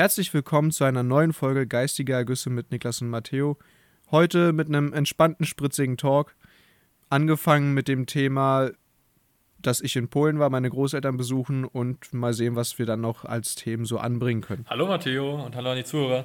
Herzlich 0.00 0.32
willkommen 0.32 0.70
zu 0.70 0.84
einer 0.84 1.02
neuen 1.02 1.34
Folge 1.34 1.66
Geistige 1.66 2.14
Ergüsse 2.14 2.48
mit 2.48 2.70
Niklas 2.70 3.02
und 3.02 3.10
Matteo. 3.10 3.58
Heute 4.10 4.54
mit 4.54 4.66
einem 4.66 4.94
entspannten, 4.94 5.44
spritzigen 5.44 5.98
Talk. 5.98 6.34
Angefangen 7.10 7.74
mit 7.74 7.86
dem 7.86 8.06
Thema, 8.06 8.70
dass 9.58 9.82
ich 9.82 9.96
in 9.96 10.08
Polen 10.08 10.38
war, 10.38 10.48
meine 10.48 10.70
Großeltern 10.70 11.18
besuchen 11.18 11.66
und 11.66 12.14
mal 12.14 12.32
sehen, 12.32 12.56
was 12.56 12.78
wir 12.78 12.86
dann 12.86 13.02
noch 13.02 13.26
als 13.26 13.56
Themen 13.56 13.84
so 13.84 13.98
anbringen 13.98 14.40
können. 14.40 14.64
Hallo 14.70 14.86
Matteo 14.86 15.44
und 15.44 15.54
hallo 15.54 15.72
an 15.72 15.76
die 15.76 15.84
Zuhörer. 15.84 16.24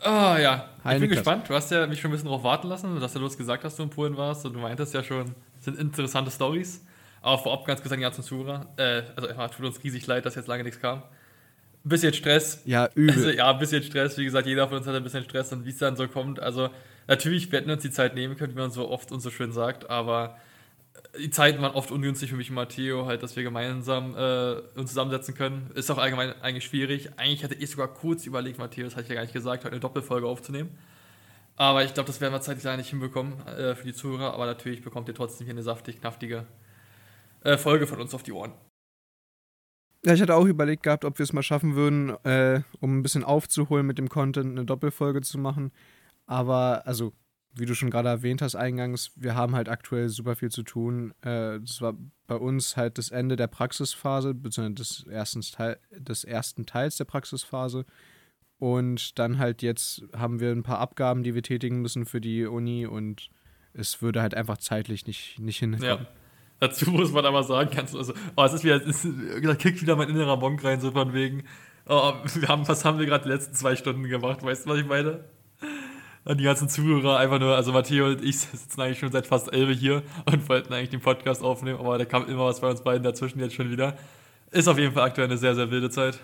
Ah 0.00 0.38
ja, 0.38 0.68
Hi, 0.84 0.94
ich 0.94 1.00
bin 1.00 1.10
Niklas. 1.10 1.24
gespannt. 1.24 1.48
Du 1.48 1.54
hast 1.54 1.72
ja 1.72 1.88
mich 1.88 2.00
schon 2.00 2.10
ein 2.10 2.12
bisschen 2.12 2.28
darauf 2.28 2.44
warten 2.44 2.68
lassen, 2.68 3.00
dass 3.00 3.14
du 3.14 3.18
los 3.18 3.36
gesagt 3.36 3.64
hast, 3.64 3.72
dass 3.72 3.78
du 3.78 3.82
in 3.82 3.90
Polen 3.90 4.16
warst 4.16 4.46
und 4.46 4.52
du 4.52 4.60
meintest 4.60 4.94
ja 4.94 5.02
schon, 5.02 5.34
es 5.58 5.64
sind 5.64 5.76
interessante 5.76 6.30
Stories. 6.30 6.86
Aber 7.20 7.38
vorab 7.38 7.66
ganz 7.66 7.82
gesagt, 7.82 8.00
ja 8.00 8.12
zum 8.12 8.22
Zuhörer. 8.22 8.68
Äh, 8.76 9.02
also 9.16 9.28
ja, 9.28 9.48
tut 9.48 9.66
uns 9.66 9.82
riesig 9.82 10.06
leid, 10.06 10.24
dass 10.24 10.36
jetzt 10.36 10.46
lange 10.46 10.62
nichts 10.62 10.78
kam. 10.80 11.02
Ein 11.84 11.88
bisschen 11.88 12.14
Stress. 12.14 12.62
Ja, 12.64 12.84
Also, 12.84 13.00
übel. 13.00 13.34
ja, 13.36 13.50
ein 13.50 13.58
bisschen 13.58 13.82
Stress. 13.82 14.16
Wie 14.18 14.24
gesagt, 14.24 14.46
jeder 14.46 14.68
von 14.68 14.78
uns 14.78 14.86
hat 14.86 14.94
ein 14.94 15.02
bisschen 15.02 15.24
Stress 15.24 15.52
und 15.52 15.64
wie 15.64 15.70
es 15.70 15.78
dann 15.78 15.96
so 15.96 16.06
kommt. 16.08 16.40
Also 16.40 16.70
natürlich, 17.08 17.50
wir 17.50 17.58
hätten 17.58 17.70
uns 17.70 17.82
die 17.82 17.90
Zeit 17.90 18.14
nehmen 18.14 18.36
können, 18.36 18.54
wie 18.54 18.58
man 18.60 18.70
so 18.70 18.88
oft 18.88 19.10
und 19.12 19.20
so 19.20 19.30
schön 19.30 19.52
sagt, 19.52 19.90
aber 19.90 20.38
die 21.18 21.30
Zeiten 21.30 21.60
waren 21.60 21.74
oft 21.74 21.90
ungünstig 21.90 22.30
für 22.30 22.36
mich 22.36 22.50
und 22.50 22.54
Matteo, 22.56 23.06
halt, 23.06 23.22
dass 23.22 23.36
wir 23.36 23.42
gemeinsam 23.42 24.16
äh, 24.16 24.54
uns 24.78 24.90
zusammensetzen 24.90 25.34
können. 25.34 25.70
Ist 25.74 25.90
auch 25.90 25.98
allgemein 25.98 26.32
eigentlich 26.40 26.64
schwierig. 26.64 27.10
Eigentlich 27.16 27.44
hatte 27.44 27.54
ich 27.54 27.70
sogar 27.70 27.88
kurz 27.88 28.26
überlegt, 28.26 28.58
Matteo, 28.58 28.84
das 28.84 28.94
hatte 28.94 29.04
ich 29.04 29.08
ja 29.10 29.16
gar 29.16 29.22
nicht 29.22 29.34
gesagt, 29.34 29.64
heute 29.64 29.72
eine 29.72 29.80
Doppelfolge 29.80 30.26
aufzunehmen. 30.26 30.70
Aber 31.56 31.84
ich 31.84 31.92
glaube, 31.92 32.06
das 32.06 32.20
werden 32.20 32.32
wir 32.32 32.40
zeitlich 32.40 32.64
leider 32.64 32.78
nicht 32.78 32.90
hinbekommen 32.90 33.46
äh, 33.46 33.74
für 33.74 33.84
die 33.84 33.92
Zuhörer. 33.92 34.32
Aber 34.34 34.46
natürlich 34.46 34.82
bekommt 34.82 35.08
ihr 35.08 35.14
trotzdem 35.14 35.46
hier 35.46 35.54
eine 35.54 35.62
saftig, 35.62 36.00
knaftige 36.00 36.46
äh, 37.44 37.58
Folge 37.58 37.86
von 37.86 38.00
uns 38.00 38.14
auf 38.14 38.22
die 38.22 38.32
Ohren. 38.32 38.52
Ja, 40.04 40.14
ich 40.14 40.20
hatte 40.20 40.34
auch 40.34 40.46
überlegt 40.46 40.82
gehabt, 40.82 41.04
ob 41.04 41.18
wir 41.18 41.24
es 41.24 41.32
mal 41.32 41.42
schaffen 41.42 41.76
würden, 41.76 42.10
äh, 42.24 42.62
um 42.80 42.98
ein 42.98 43.02
bisschen 43.02 43.22
aufzuholen 43.22 43.86
mit 43.86 43.98
dem 43.98 44.08
Content, 44.08 44.50
eine 44.50 44.64
Doppelfolge 44.64 45.20
zu 45.20 45.38
machen. 45.38 45.70
Aber, 46.26 46.86
also, 46.86 47.12
wie 47.54 47.66
du 47.66 47.74
schon 47.74 47.90
gerade 47.90 48.08
erwähnt 48.08 48.42
hast, 48.42 48.56
eingangs, 48.56 49.12
wir 49.14 49.36
haben 49.36 49.54
halt 49.54 49.68
aktuell 49.68 50.08
super 50.08 50.34
viel 50.34 50.50
zu 50.50 50.64
tun. 50.64 51.12
Äh, 51.20 51.60
das 51.60 51.80
war 51.80 51.94
bei 52.26 52.34
uns 52.34 52.76
halt 52.76 52.98
das 52.98 53.10
Ende 53.10 53.36
der 53.36 53.46
Praxisphase, 53.46 54.34
beziehungsweise 54.34 54.74
des 54.74 55.06
ersten, 55.06 55.40
Teil, 55.42 55.78
des 55.90 56.24
ersten 56.24 56.66
Teils 56.66 56.96
der 56.96 57.04
Praxisphase. 57.04 57.84
Und 58.58 59.18
dann 59.18 59.38
halt 59.38 59.62
jetzt 59.62 60.02
haben 60.16 60.40
wir 60.40 60.50
ein 60.50 60.62
paar 60.62 60.78
Abgaben, 60.78 61.22
die 61.22 61.34
wir 61.34 61.42
tätigen 61.42 61.80
müssen 61.80 62.06
für 62.06 62.20
die 62.20 62.46
Uni 62.46 62.86
und 62.86 63.30
es 63.72 64.02
würde 64.02 64.22
halt 64.22 64.34
einfach 64.34 64.58
zeitlich 64.58 65.06
nicht, 65.06 65.38
nicht 65.38 65.58
hinkommen. 65.58 65.84
Ja. 65.84 66.06
Dazu 66.62 66.92
muss 66.92 67.10
man 67.10 67.26
aber 67.26 67.42
sagen, 67.42 67.70
kannst 67.74 67.92
du, 67.92 67.98
also, 67.98 68.14
oh, 68.36 68.44
es 68.44 68.52
ist 68.52 68.62
wieder, 68.62 68.76
es 68.76 69.04
ist, 69.04 69.08
da 69.42 69.56
kickt 69.56 69.82
wieder 69.82 69.96
mein 69.96 70.08
innerer 70.08 70.36
Monk 70.36 70.62
rein, 70.62 70.80
so 70.80 70.92
von 70.92 71.12
wegen, 71.12 71.42
oh, 71.88 72.12
wir 72.36 72.46
haben, 72.46 72.68
was 72.68 72.84
haben 72.84 73.00
wir 73.00 73.06
gerade 73.06 73.24
die 73.24 73.30
letzten 73.30 73.52
zwei 73.56 73.74
Stunden 73.74 74.04
gemacht, 74.04 74.44
weißt 74.44 74.64
du, 74.64 74.70
was 74.70 74.78
ich 74.78 74.86
meine? 74.86 75.24
Und 76.24 76.38
die 76.38 76.44
ganzen 76.44 76.68
Zuhörer 76.68 77.18
einfach 77.18 77.40
nur, 77.40 77.56
also 77.56 77.72
Matteo 77.72 78.06
und 78.06 78.22
ich 78.22 78.38
sitzen 78.38 78.80
eigentlich 78.80 79.00
schon 79.00 79.10
seit 79.10 79.26
fast 79.26 79.52
elf 79.52 79.76
hier 79.76 80.04
und 80.24 80.48
wollten 80.48 80.72
eigentlich 80.72 80.90
den 80.90 81.00
Podcast 81.00 81.42
aufnehmen, 81.42 81.80
aber 81.80 81.98
da 81.98 82.04
kam 82.04 82.28
immer 82.28 82.44
was 82.44 82.60
bei 82.60 82.70
uns 82.70 82.84
beiden 82.84 83.02
dazwischen 83.02 83.40
jetzt 83.40 83.56
schon 83.56 83.72
wieder. 83.72 83.96
Ist 84.52 84.68
auf 84.68 84.78
jeden 84.78 84.94
Fall 84.94 85.02
aktuell 85.02 85.26
eine 85.26 85.38
sehr, 85.38 85.56
sehr 85.56 85.68
wilde 85.68 85.90
Zeit. 85.90 86.20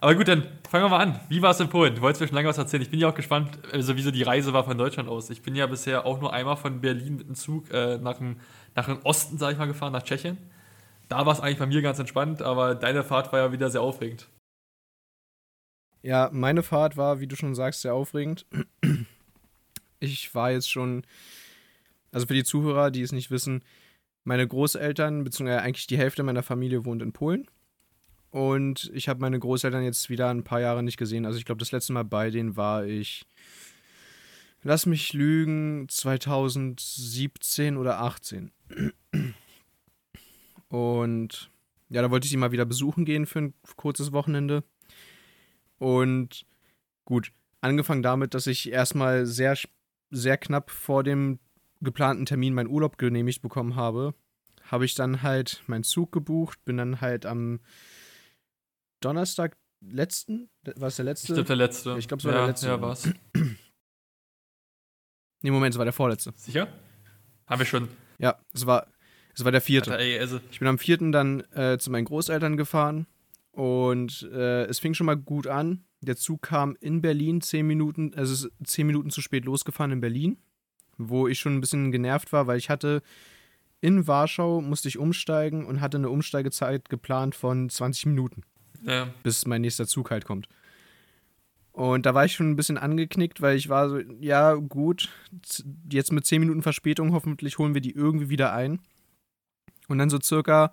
Aber 0.00 0.14
gut, 0.14 0.28
dann 0.28 0.42
fangen 0.68 0.84
wir 0.84 0.88
mal 0.88 0.98
an. 0.98 1.20
Wie 1.28 1.40
war 1.40 1.52
es 1.52 1.60
in 1.60 1.68
Polen? 1.68 1.94
Du 1.94 2.00
wolltest 2.00 2.20
mir 2.20 2.26
schon 2.26 2.34
lange 2.34 2.48
was 2.48 2.58
erzählen. 2.58 2.82
Ich 2.82 2.90
bin 2.90 2.98
ja 2.98 3.08
auch 3.08 3.14
gespannt, 3.14 3.58
also 3.72 3.96
wie 3.96 4.02
so 4.02 4.10
die 4.10 4.22
Reise 4.22 4.52
war 4.52 4.64
von 4.64 4.76
Deutschland 4.76 5.08
aus. 5.08 5.30
Ich 5.30 5.42
bin 5.42 5.54
ja 5.54 5.66
bisher 5.66 6.04
auch 6.04 6.20
nur 6.20 6.32
einmal 6.32 6.56
von 6.56 6.80
Berlin 6.80 7.16
mit 7.16 7.28
dem 7.28 7.34
Zug 7.34 7.70
äh, 7.70 7.98
nach, 7.98 8.18
dem, 8.18 8.36
nach 8.74 8.86
dem 8.86 9.00
Osten, 9.02 9.38
sag 9.38 9.52
ich 9.52 9.58
mal, 9.58 9.66
gefahren, 9.66 9.92
nach 9.92 10.02
Tschechien. 10.02 10.38
Da 11.08 11.26
war 11.26 11.32
es 11.32 11.40
eigentlich 11.40 11.58
bei 11.58 11.66
mir 11.66 11.82
ganz 11.82 11.98
entspannt, 11.98 12.42
aber 12.42 12.74
deine 12.74 13.04
Fahrt 13.04 13.32
war 13.32 13.40
ja 13.40 13.52
wieder 13.52 13.70
sehr 13.70 13.82
aufregend. 13.82 14.28
Ja, 16.02 16.30
meine 16.32 16.62
Fahrt 16.62 16.96
war, 16.96 17.20
wie 17.20 17.26
du 17.26 17.36
schon 17.36 17.54
sagst, 17.54 17.82
sehr 17.82 17.94
aufregend. 17.94 18.46
Ich 20.00 20.34
war 20.34 20.50
jetzt 20.50 20.70
schon, 20.70 21.06
also 22.12 22.26
für 22.26 22.34
die 22.34 22.44
Zuhörer, 22.44 22.90
die 22.90 23.00
es 23.00 23.12
nicht 23.12 23.30
wissen, 23.30 23.64
meine 24.24 24.46
Großeltern, 24.46 25.24
beziehungsweise 25.24 25.62
eigentlich 25.62 25.86
die 25.86 25.96
Hälfte 25.96 26.22
meiner 26.22 26.42
Familie 26.42 26.84
wohnt 26.84 27.00
in 27.00 27.12
Polen. 27.12 27.46
Und 28.30 28.90
ich 28.92 29.08
habe 29.08 29.20
meine 29.20 29.38
Großeltern 29.38 29.84
jetzt 29.84 30.10
wieder 30.10 30.28
ein 30.28 30.44
paar 30.44 30.60
Jahre 30.60 30.82
nicht 30.82 30.96
gesehen. 30.96 31.24
Also 31.24 31.38
ich 31.38 31.44
glaube, 31.44 31.60
das 31.60 31.72
letzte 31.72 31.92
Mal 31.92 32.04
bei 32.04 32.30
denen 32.30 32.56
war 32.56 32.84
ich, 32.84 33.24
lass 34.64 34.86
mich 34.86 35.12
lügen, 35.12 35.86
2017 35.88 37.76
oder 37.76 38.00
18. 38.00 38.50
Und 40.68 41.50
ja, 41.90 42.02
da 42.02 42.10
wollte 42.10 42.24
ich 42.24 42.30
sie 42.30 42.36
mal 42.36 42.50
wieder 42.50 42.64
besuchen 42.64 43.04
gehen 43.04 43.26
für 43.26 43.40
ein 43.40 43.54
kurzes 43.76 44.10
Wochenende. 44.10 44.64
Und 45.78 46.46
gut, 47.04 47.30
angefangen 47.60 48.02
damit, 48.02 48.34
dass 48.34 48.46
ich 48.46 48.70
erstmal 48.72 49.26
sehr, 49.26 49.56
sehr 50.10 50.38
knapp 50.38 50.70
vor 50.70 51.04
dem 51.04 51.38
geplanten 51.80 52.26
Termin 52.26 52.54
meinen 52.54 52.70
Urlaub 52.70 52.98
genehmigt 52.98 53.42
bekommen 53.42 53.76
habe, 53.76 54.14
habe 54.64 54.86
ich 54.86 54.94
dann 54.94 55.22
halt 55.22 55.62
meinen 55.66 55.84
Zug 55.84 56.10
gebucht, 56.10 56.64
bin 56.64 56.78
dann 56.78 57.00
halt 57.02 57.26
am 57.26 57.60
Donnerstag 59.00 59.58
letzten, 59.82 60.48
war 60.76 60.88
es 60.88 60.96
der 60.96 61.04
Ich 61.04 61.10
letzte? 61.10 61.34
glaube, 61.34 61.46
der 61.46 61.56
letzte. 61.56 61.96
Ich 61.98 62.08
glaub, 62.08 62.20
es 62.20 62.24
war 62.24 62.32
ja, 62.32 62.38
der 62.38 62.46
letzte. 62.48 62.66
Ja, 62.68 62.80
war's. 62.80 63.10
Nee, 65.44 65.50
Moment, 65.50 65.74
es 65.74 65.78
war 65.78 65.84
der 65.84 65.92
vorletzte. 65.92 66.32
Sicher? 66.36 66.68
Haben 67.46 67.58
wir 67.58 67.66
schon. 67.66 67.88
Ja, 68.18 68.36
es 68.52 68.66
war, 68.66 68.86
es 69.34 69.44
war 69.44 69.52
der 69.52 69.60
vierte. 69.60 69.92
Alter, 69.92 70.02
ey, 70.02 70.18
also, 70.18 70.40
Ich 70.50 70.58
bin 70.58 70.68
am 70.68 70.78
vierten 70.78 71.12
dann 71.12 71.40
äh, 71.52 71.78
zu 71.78 71.90
meinen 71.90 72.06
Großeltern 72.06 72.56
gefahren 72.56 73.06
und 73.52 74.28
äh, 74.32 74.64
es 74.64 74.78
fing 74.78 74.94
schon 74.94 75.06
mal 75.06 75.16
gut 75.16 75.46
an. 75.46 75.84
Der 76.00 76.16
Zug 76.16 76.42
kam 76.42 76.76
in 76.80 77.00
Berlin 77.00 77.40
zehn 77.40 77.66
Minuten, 77.66 78.12
also 78.14 78.32
es 78.32 78.44
ist 78.44 78.52
zehn 78.64 78.86
Minuten 78.86 79.10
zu 79.10 79.20
spät 79.20 79.44
losgefahren 79.44 79.92
in 79.92 80.00
Berlin, 80.00 80.38
wo 80.98 81.28
ich 81.28 81.38
schon 81.38 81.54
ein 81.54 81.60
bisschen 81.60 81.92
genervt 81.92 82.32
war, 82.32 82.46
weil 82.46 82.58
ich 82.58 82.70
hatte 82.70 83.02
in 83.80 84.06
Warschau 84.06 84.62
musste 84.62 84.88
ich 84.88 84.98
umsteigen 84.98 85.66
und 85.66 85.82
hatte 85.82 85.98
eine 85.98 86.08
Umsteigezeit 86.08 86.88
geplant 86.88 87.34
von 87.34 87.68
20 87.68 88.06
Minuten, 88.06 88.42
ja. 88.82 89.08
bis 89.22 89.46
mein 89.46 89.60
nächster 89.60 89.86
Zug 89.86 90.10
halt 90.10 90.24
kommt. 90.24 90.48
Und 91.74 92.06
da 92.06 92.14
war 92.14 92.24
ich 92.24 92.34
schon 92.34 92.50
ein 92.50 92.56
bisschen 92.56 92.78
angeknickt, 92.78 93.40
weil 93.40 93.56
ich 93.56 93.68
war 93.68 93.88
so, 93.88 93.98
ja 94.20 94.54
gut, 94.54 95.08
jetzt 95.90 96.12
mit 96.12 96.24
10 96.24 96.38
Minuten 96.38 96.62
Verspätung, 96.62 97.12
hoffentlich 97.12 97.58
holen 97.58 97.74
wir 97.74 97.80
die 97.80 97.90
irgendwie 97.90 98.28
wieder 98.28 98.52
ein. 98.52 98.78
Und 99.88 99.98
dann 99.98 100.08
so 100.08 100.20
circa 100.20 100.72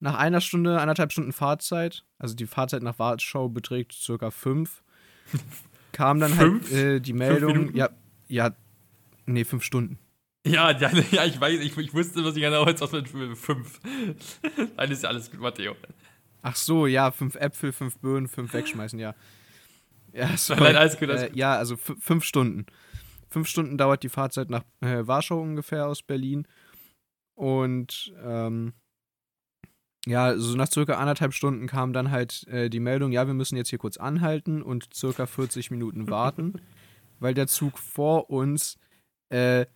nach 0.00 0.18
einer 0.18 0.42
Stunde, 0.42 0.78
anderthalb 0.82 1.12
Stunden 1.12 1.32
Fahrzeit, 1.32 2.04
also 2.18 2.34
die 2.34 2.46
Fahrzeit 2.46 2.82
nach 2.82 2.98
Warschau 2.98 3.48
beträgt 3.48 3.94
circa 3.94 4.30
fünf, 4.30 4.82
kam 5.92 6.20
dann 6.20 6.32
Fünf? 6.32 6.70
halt 6.70 6.78
äh, 6.78 7.00
die 7.00 7.14
Meldung, 7.14 7.74
ja, 7.74 7.88
ja, 8.28 8.54
nee, 9.24 9.44
fünf 9.44 9.64
Stunden. 9.64 9.98
Ja, 10.46 10.72
ja, 10.72 10.90
ja, 11.10 11.24
ich 11.24 11.40
weiß, 11.40 11.58
ich, 11.60 11.74
ich 11.74 11.94
wusste, 11.94 12.22
was 12.22 12.36
ich 12.36 12.42
genau 12.42 12.66
jetzt 12.66 12.82
aus 12.82 12.92
mit 12.92 13.08
fünf. 13.08 13.80
Ja 14.76 15.06
alles 15.06 15.30
gut, 15.30 15.40
Matteo. 15.40 15.74
Ach 16.42 16.56
so, 16.56 16.86
ja, 16.86 17.10
fünf 17.12 17.34
Äpfel, 17.36 17.72
fünf 17.72 17.96
Birnen, 17.98 18.28
fünf 18.28 18.52
wegschmeißen, 18.52 18.98
ja. 18.98 19.14
Ja, 20.12 20.36
sorry. 20.36 20.62
Nein, 20.62 20.76
alles 20.76 20.98
gut, 20.98 21.10
alles 21.10 21.22
äh, 21.22 21.30
ja, 21.34 21.56
also 21.56 21.76
fünf 21.76 22.24
Stunden. 22.24 22.66
Fünf 23.28 23.48
Stunden 23.48 23.78
dauert 23.78 24.02
die 24.02 24.10
Fahrzeit 24.10 24.50
nach 24.50 24.64
äh, 24.80 25.06
Warschau 25.06 25.40
ungefähr 25.40 25.86
aus 25.86 26.02
Berlin. 26.02 26.46
Und 27.34 28.12
ähm, 28.22 28.74
ja, 30.06 30.36
so 30.36 30.56
nach 30.56 30.70
circa 30.70 30.94
anderthalb 30.94 31.32
Stunden 31.32 31.66
kam 31.66 31.92
dann 31.92 32.10
halt 32.10 32.46
äh, 32.48 32.68
die 32.68 32.80
Meldung, 32.80 33.12
ja, 33.12 33.26
wir 33.26 33.34
müssen 33.34 33.56
jetzt 33.56 33.70
hier 33.70 33.78
kurz 33.78 33.96
anhalten 33.96 34.62
und 34.62 34.92
circa 34.92 35.26
40 35.26 35.70
Minuten 35.70 36.10
warten, 36.10 36.60
weil 37.20 37.34
der 37.34 37.46
Zug 37.46 37.78
vor 37.78 38.28
uns 38.28 38.78
äh, 39.30 39.66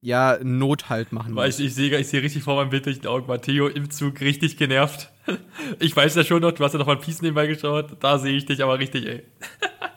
ja 0.00 0.32
einen 0.32 0.58
Nothalt 0.58 1.12
machen 1.12 1.34
Weil 1.34 1.50
ich, 1.50 1.58
ich 1.60 1.74
sehe 1.74 1.98
ich 1.98 2.08
sehe 2.08 2.22
richtig 2.22 2.42
vor 2.42 2.56
meinem 2.56 2.70
bildlichen 2.70 3.06
Augen 3.06 3.26
Matteo 3.26 3.66
im 3.68 3.90
Zug 3.90 4.20
richtig 4.20 4.56
genervt. 4.56 5.12
Ich 5.80 5.96
weiß 5.96 6.14
ja 6.14 6.22
schon 6.22 6.42
noch, 6.42 6.52
du 6.52 6.62
hast 6.62 6.74
ja 6.74 6.78
noch 6.78 6.86
mal 6.86 6.98
Peace 6.98 7.20
nebenbei 7.20 7.48
geschaut. 7.48 7.96
Da 7.98 8.16
sehe 8.18 8.36
ich 8.36 8.46
dich 8.46 8.62
aber 8.62 8.78
richtig, 8.78 9.06
ey. 9.06 9.24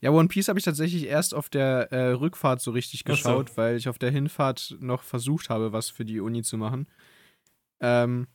Ja, 0.00 0.10
One 0.10 0.28
Piece 0.28 0.48
habe 0.48 0.58
ich 0.58 0.64
tatsächlich 0.64 1.06
erst 1.06 1.34
auf 1.34 1.48
der 1.48 1.90
äh, 1.92 2.10
Rückfahrt 2.10 2.60
so 2.60 2.70
richtig 2.70 3.02
Ach 3.04 3.08
so. 3.08 3.14
geschaut, 3.14 3.56
weil 3.56 3.76
ich 3.76 3.88
auf 3.88 3.98
der 3.98 4.10
Hinfahrt 4.10 4.76
noch 4.80 5.02
versucht 5.02 5.50
habe, 5.50 5.72
was 5.72 5.90
für 5.90 6.04
die 6.04 6.20
Uni 6.20 6.42
zu 6.42 6.56
machen. 6.56 6.86
Ähm, 7.80 8.28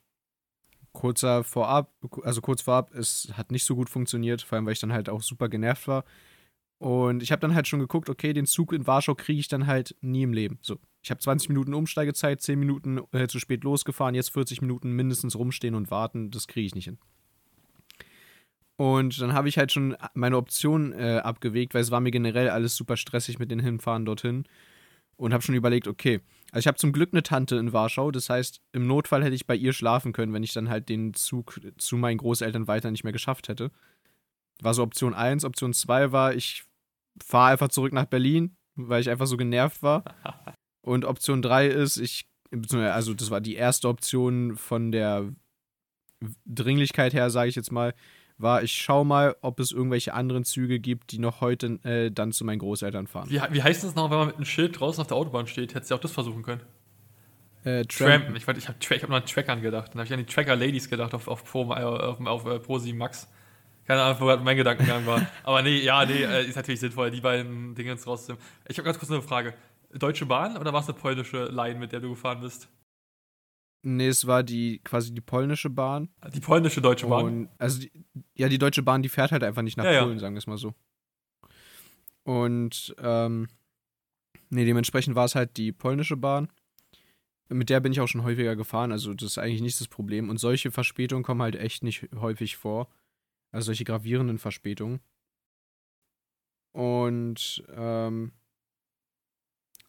kurzer 0.92 1.44
vorab, 1.44 1.94
also 2.24 2.42
kurz 2.42 2.62
vorab, 2.62 2.94
es 2.94 3.32
hat 3.36 3.52
nicht 3.52 3.64
so 3.64 3.76
gut 3.76 3.90
funktioniert, 3.90 4.42
vor 4.42 4.58
allem 4.58 4.66
weil 4.66 4.74
ich 4.74 4.80
dann 4.80 4.94
halt 4.94 5.10
auch 5.10 5.22
super 5.22 5.48
genervt 5.48 5.88
war. 5.88 6.04
Und 6.84 7.24
ich 7.24 7.32
habe 7.32 7.40
dann 7.40 7.56
halt 7.56 7.66
schon 7.66 7.80
geguckt, 7.80 8.10
okay, 8.10 8.34
den 8.34 8.46
Zug 8.46 8.74
in 8.74 8.86
Warschau 8.86 9.16
kriege 9.16 9.40
ich 9.40 9.48
dann 9.48 9.68
halt 9.68 9.96
nie 10.02 10.24
im 10.24 10.34
Leben. 10.34 10.60
So, 10.62 10.80
ich 11.02 11.12
habe 11.12 11.22
20 11.22 11.48
Minuten 11.48 11.74
Umsteigezeit, 11.74 12.42
10 12.42 12.60
Minuten 12.60 13.00
äh, 13.14 13.26
zu 13.28 13.40
spät 13.40 13.64
losgefahren, 13.64 14.16
jetzt 14.16 14.34
40 14.34 14.62
Minuten 14.62 14.92
mindestens 14.92 15.38
rumstehen 15.38 15.76
und 15.76 15.92
warten, 15.92 16.30
das 16.30 16.46
kriege 16.46 16.68
ich 16.68 16.76
nicht 16.76 16.84
hin. 16.84 16.98
Und 18.76 19.22
dann 19.22 19.32
habe 19.32 19.48
ich 19.48 19.58
halt 19.58 19.72
schon 19.72 19.96
meine 20.14 20.36
Optionen 20.36 20.92
äh, 20.92 21.22
abgewegt, 21.24 21.74
weil 21.74 21.84
es 21.84 21.92
war 21.92 22.02
mir 22.02 22.12
generell 22.12 22.50
alles 22.50 22.76
super 22.76 22.98
stressig 22.98 23.40
mit 23.40 23.50
den 23.50 23.60
Hinfahren 23.60 24.04
dorthin. 24.04 24.44
und 25.16 25.32
habe 25.32 25.42
schon 25.42 25.56
überlegt, 25.56 25.88
okay, 25.88 26.20
also 26.52 26.60
ich 26.60 26.68
habe 26.68 26.78
zum 26.78 26.92
Glück 26.92 27.14
eine 27.14 27.24
Tante 27.24 27.56
in 27.56 27.72
Warschau, 27.72 28.12
das 28.12 28.30
heißt, 28.30 28.60
im 28.74 28.88
Notfall 28.88 29.24
hätte 29.24 29.36
ich 29.36 29.48
bei 29.48 29.56
ihr 29.56 29.72
schlafen 29.72 30.12
können, 30.12 30.34
wenn 30.34 30.44
ich 30.44 30.52
dann 30.52 30.68
halt 30.68 30.90
den 30.90 31.14
Zug 31.14 31.62
zu 31.78 31.96
meinen 31.96 32.18
Großeltern 32.18 32.68
weiter 32.68 32.92
nicht 32.92 33.06
mehr 33.06 33.14
geschafft 33.14 33.48
hätte. 33.48 33.72
War 34.62 34.74
so 34.74 34.84
Option 34.84 35.14
1. 35.14 35.46
Option 35.46 35.72
2 35.72 36.12
war, 36.12 36.36
ich 36.36 36.66
fahre 37.22 37.52
einfach 37.52 37.70
zurück 37.70 37.94
nach 37.94 38.06
Berlin, 38.06 38.56
weil 38.76 39.02
ich 39.02 39.10
einfach 39.10 39.28
so 39.28 39.38
genervt 39.38 39.84
war. 39.84 40.04
Und 40.82 41.06
Option 41.06 41.42
3 41.42 41.68
ist, 41.68 41.98
ich, 41.98 42.28
also 42.72 43.14
das 43.14 43.32
war 43.32 43.42
die 43.42 43.56
erste 43.56 43.88
Option 43.88 44.58
von 44.58 44.92
der 44.92 45.32
Dringlichkeit 46.46 47.14
her, 47.14 47.30
sage 47.30 47.50
ich 47.50 47.56
jetzt 47.56 47.72
mal, 47.72 47.94
war, 48.38 48.64
ich 48.64 48.74
schau 48.74 49.04
mal, 49.04 49.36
ob 49.42 49.60
es 49.60 49.72
irgendwelche 49.72 50.14
anderen 50.14 50.44
Züge 50.44 50.80
gibt, 50.80 51.12
die 51.12 51.20
noch 51.20 51.42
heute 51.42 51.80
äh, 51.84 52.12
dann 52.12 52.32
zu 52.32 52.44
meinen 52.46 52.60
Großeltern 52.60 53.08
fahren. 53.08 53.30
Wie, 53.30 53.40
wie 53.52 53.64
heißt 53.64 53.84
das 53.84 53.96
noch, 53.96 54.10
wenn 54.10 54.18
man 54.18 54.28
mit 54.28 54.36
einem 54.38 54.46
Schild 54.46 54.80
draußen 54.80 55.02
auf 55.02 55.08
der 55.08 55.18
Autobahn 55.18 55.48
steht? 55.48 55.76
Hättest 55.76 55.92
du 55.92 55.96
auch 55.96 56.00
das 56.00 56.12
versuchen 56.12 56.44
können? 56.44 56.62
Äh, 57.64 57.86
Trampen. 57.86 58.36
Ich, 58.36 58.46
ich 58.48 58.68
habe 58.68 58.78
hab 58.80 59.10
noch 59.10 59.18
an 59.18 59.26
Trackern 59.26 59.62
gedacht. 59.62 59.92
Dann 59.94 60.00
habe 60.00 60.06
ich 60.06 60.14
an 60.14 60.20
die 60.20 60.26
Tracker-Ladies 60.26 60.90
gedacht 60.90 61.14
auf, 61.14 61.28
auf, 61.28 61.46
Pro, 61.46 61.72
äh, 61.74 61.84
auf, 61.84 62.20
auf, 62.20 62.28
auf, 62.28 62.46
auf 62.46 62.64
Pro 62.64 62.78
7 62.78 62.98
Max. 62.98 63.30
Keine 63.86 64.02
Ahnung, 64.02 64.22
wo 64.22 64.44
mein 64.44 64.58
Gedankengang 64.58 65.06
war. 65.06 65.26
Aber 65.44 65.62
nee, 65.62 65.82
ja, 65.82 66.06
nee, 66.06 66.24
äh, 66.24 66.48
ist 66.48 66.56
natürlich 66.56 66.80
sinnvoll, 66.80 67.12
die 67.12 67.22
beiden 67.22 67.76
Dinge 67.76 67.94
rauszunehmen. 67.94 68.44
Ich 68.68 68.78
habe 68.78 68.86
ganz 68.86 68.98
kurz 68.98 69.12
eine 69.12 69.22
Frage. 69.22 69.54
Deutsche 69.94 70.26
Bahn 70.26 70.58
oder 70.58 70.74
war 70.74 70.82
es 70.82 70.90
eine 70.90 70.98
polnische 70.98 71.46
Line, 71.46 71.80
mit 71.80 71.92
der 71.92 72.00
du 72.00 72.10
gefahren 72.10 72.42
bist? 72.42 72.70
Nee, 73.86 74.08
es 74.08 74.26
war 74.26 74.44
die 74.44 74.80
quasi 74.84 75.14
die 75.14 75.22
polnische 75.22 75.70
Bahn. 75.70 76.10
Die 76.34 76.40
polnische 76.40 76.82
Deutsche 76.82 77.06
Bahn? 77.08 77.26
Und, 77.26 77.50
also, 77.58 77.82
die, 77.82 77.92
ja, 78.34 78.48
die 78.48 78.58
Deutsche 78.58 78.82
Bahn, 78.82 79.04
die 79.04 79.10
fährt 79.10 79.34
halt 79.34 79.44
einfach 79.44 79.62
nicht 79.62 79.76
nach 79.76 79.86
ja, 79.86 80.02
Polen, 80.02 80.16
ja. 80.16 80.20
sagen 80.20 80.36
wir 80.36 80.40
es 80.40 80.48
mal 80.48 80.58
so. 80.58 80.74
Und, 82.24 82.96
ähm, 83.00 83.50
nee, 84.50 84.64
dementsprechend 84.64 85.16
war 85.16 85.26
es 85.26 85.36
halt 85.36 85.58
die 85.58 85.74
polnische 85.74 86.16
Bahn. 86.16 86.48
Mit 87.50 87.70
der 87.70 87.82
bin 87.82 87.92
ich 87.92 88.00
auch 88.00 88.08
schon 88.08 88.24
häufiger 88.24 88.56
gefahren, 88.56 88.94
also 88.94 89.14
das 89.14 89.32
ist 89.32 89.38
eigentlich 89.38 89.62
nicht 89.62 89.80
das 89.80 89.90
Problem. 89.90 90.30
Und 90.30 90.38
solche 90.38 90.72
Verspätungen 90.72 91.24
kommen 91.24 91.42
halt 91.42 91.58
echt 91.58 91.84
nicht 91.84 92.08
häufig 92.16 92.56
vor. 92.56 92.88
Also 93.54 93.68
solche 93.68 93.86
gravierenden 93.86 94.40
Verspätungen. 94.40 95.00
Und, 96.74 97.64
ähm, 97.74 98.34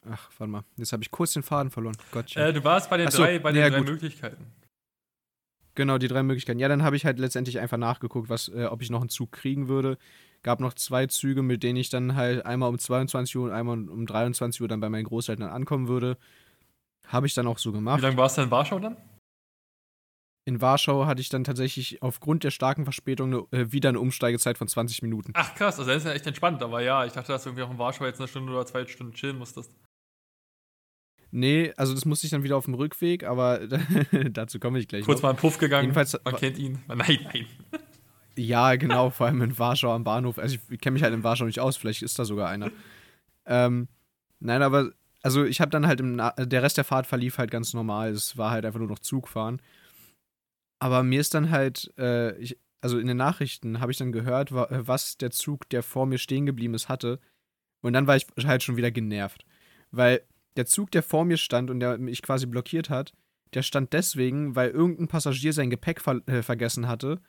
Ach, 0.06 0.30
warte 0.38 0.50
mal. 0.50 0.64
Jetzt 0.76 0.92
habe 0.92 1.02
ich 1.02 1.10
kurz 1.10 1.32
den 1.32 1.42
Faden 1.42 1.70
verloren. 1.70 1.96
Gott, 2.12 2.36
äh, 2.36 2.52
du 2.52 2.62
warst 2.62 2.90
bei 2.90 2.98
den 2.98 3.10
so, 3.10 3.22
drei, 3.22 3.38
bei 3.38 3.52
den 3.52 3.62
ja, 3.62 3.70
drei 3.70 3.80
Möglichkeiten. 3.80 4.52
Genau, 5.74 5.98
die 5.98 6.08
drei 6.08 6.22
Möglichkeiten. 6.22 6.58
Ja, 6.60 6.68
dann 6.68 6.82
habe 6.82 6.94
ich 6.94 7.04
halt 7.04 7.18
letztendlich 7.18 7.58
einfach 7.58 7.78
nachgeguckt, 7.78 8.28
was, 8.28 8.48
äh, 8.48 8.66
ob 8.66 8.82
ich 8.82 8.90
noch 8.90 9.00
einen 9.00 9.08
Zug 9.08 9.32
kriegen 9.32 9.66
würde. 9.66 9.98
Gab 10.42 10.60
noch 10.60 10.74
zwei 10.74 11.06
Züge, 11.06 11.42
mit 11.42 11.62
denen 11.62 11.78
ich 11.78 11.88
dann 11.88 12.16
halt 12.16 12.44
einmal 12.44 12.68
um 12.68 12.78
22 12.78 13.36
Uhr 13.36 13.44
und 13.46 13.52
einmal 13.52 13.88
um 13.88 14.06
23 14.06 14.60
Uhr 14.60 14.68
dann 14.68 14.80
bei 14.80 14.90
meinen 14.90 15.04
Großeltern 15.04 15.48
ankommen 15.48 15.88
würde. 15.88 16.18
Habe 17.06 17.26
ich 17.26 17.34
dann 17.34 17.46
auch 17.46 17.58
so 17.58 17.72
gemacht. 17.72 17.98
Wie 17.98 18.04
lange 18.04 18.18
warst 18.18 18.36
du 18.36 18.42
in 18.42 18.50
Warschau 18.50 18.78
dann? 18.78 18.96
In 20.46 20.60
Warschau 20.60 21.06
hatte 21.06 21.22
ich 21.22 21.30
dann 21.30 21.42
tatsächlich 21.42 22.02
aufgrund 22.02 22.44
der 22.44 22.50
starken 22.50 22.84
Verspätung 22.84 23.32
eine, 23.32 23.62
äh, 23.62 23.72
wieder 23.72 23.88
eine 23.88 24.00
Umsteigezeit 24.00 24.58
von 24.58 24.68
20 24.68 25.00
Minuten. 25.00 25.32
Ach 25.34 25.54
krass, 25.54 25.78
also 25.78 25.90
das 25.90 26.02
ist 26.02 26.06
ja 26.06 26.12
echt 26.12 26.26
entspannt, 26.26 26.62
aber 26.62 26.82
ja, 26.82 27.06
ich 27.06 27.14
dachte, 27.14 27.32
dass 27.32 27.44
du 27.44 27.50
irgendwie 27.50 27.62
auch 27.62 27.70
in 27.70 27.78
Warschau 27.78 28.04
jetzt 28.04 28.20
eine 28.20 28.28
Stunde 28.28 28.52
oder 28.52 28.66
zwei 28.66 28.86
Stunden 28.86 29.14
chillen 29.14 29.38
musstest. 29.38 29.72
Nee, 31.30 31.72
also 31.76 31.94
das 31.94 32.04
musste 32.04 32.26
ich 32.26 32.30
dann 32.30 32.42
wieder 32.42 32.56
auf 32.56 32.66
dem 32.66 32.74
Rückweg, 32.74 33.24
aber 33.24 33.60
dazu 34.30 34.60
komme 34.60 34.78
ich 34.78 34.86
gleich. 34.86 35.04
Kurz 35.04 35.18
noch. 35.18 35.24
mal 35.24 35.28
einen 35.30 35.38
Puff 35.38 35.58
gegangen. 35.58 35.84
Jedenfalls, 35.84 36.16
man 36.24 36.36
kennt 36.36 36.58
ihn. 36.58 36.78
Nein, 36.88 37.18
nein. 37.24 37.46
Ja, 38.36 38.76
genau, 38.76 39.10
vor 39.10 39.26
allem 39.26 39.42
in 39.42 39.58
Warschau 39.58 39.92
am 39.92 40.04
Bahnhof. 40.04 40.38
Also 40.38 40.58
ich 40.68 40.80
kenne 40.80 40.94
mich 40.94 41.02
halt 41.02 41.14
in 41.14 41.24
Warschau 41.24 41.44
nicht 41.46 41.60
aus, 41.60 41.76
vielleicht 41.76 42.02
ist 42.02 42.18
da 42.18 42.24
sogar 42.24 42.50
einer. 42.50 42.70
Ähm, 43.46 43.88
nein, 44.40 44.62
aber 44.62 44.90
also 45.22 45.44
ich 45.44 45.60
habe 45.60 45.70
dann 45.70 45.86
halt 45.86 46.00
im 46.00 46.16
Na 46.16 46.32
der 46.32 46.62
Rest 46.62 46.76
der 46.76 46.84
Fahrt 46.84 47.06
verlief 47.06 47.38
halt 47.38 47.50
ganz 47.50 47.74
normal. 47.74 48.10
Es 48.10 48.36
war 48.36 48.50
halt 48.50 48.64
einfach 48.64 48.78
nur 48.78 48.88
noch 48.88 48.98
Zugfahren. 48.98 49.60
Aber 50.84 51.02
mir 51.02 51.22
ist 51.22 51.32
dann 51.32 51.50
halt, 51.50 51.94
äh, 51.96 52.36
ich, 52.36 52.58
also 52.82 52.98
in 52.98 53.06
den 53.06 53.16
Nachrichten 53.16 53.80
habe 53.80 53.90
ich 53.90 53.96
dann 53.96 54.12
gehört, 54.12 54.52
was 54.52 55.16
der 55.16 55.30
Zug, 55.30 55.66
der 55.70 55.82
vor 55.82 56.04
mir 56.04 56.18
stehen 56.18 56.44
geblieben 56.44 56.74
ist, 56.74 56.90
hatte. 56.90 57.20
Und 57.80 57.94
dann 57.94 58.06
war 58.06 58.16
ich 58.16 58.26
halt 58.44 58.62
schon 58.62 58.76
wieder 58.76 58.90
genervt. 58.90 59.46
Weil 59.92 60.20
der 60.56 60.66
Zug, 60.66 60.90
der 60.90 61.02
vor 61.02 61.24
mir 61.24 61.38
stand 61.38 61.70
und 61.70 61.80
der 61.80 61.96
mich 61.96 62.20
quasi 62.20 62.44
blockiert 62.44 62.90
hat, 62.90 63.14
der 63.54 63.62
stand 63.62 63.94
deswegen, 63.94 64.56
weil 64.56 64.72
irgendein 64.72 65.08
Passagier 65.08 65.54
sein 65.54 65.70
Gepäck 65.70 66.02
ver 66.02 66.20
äh, 66.26 66.42
vergessen 66.42 66.86
hatte 66.86 67.22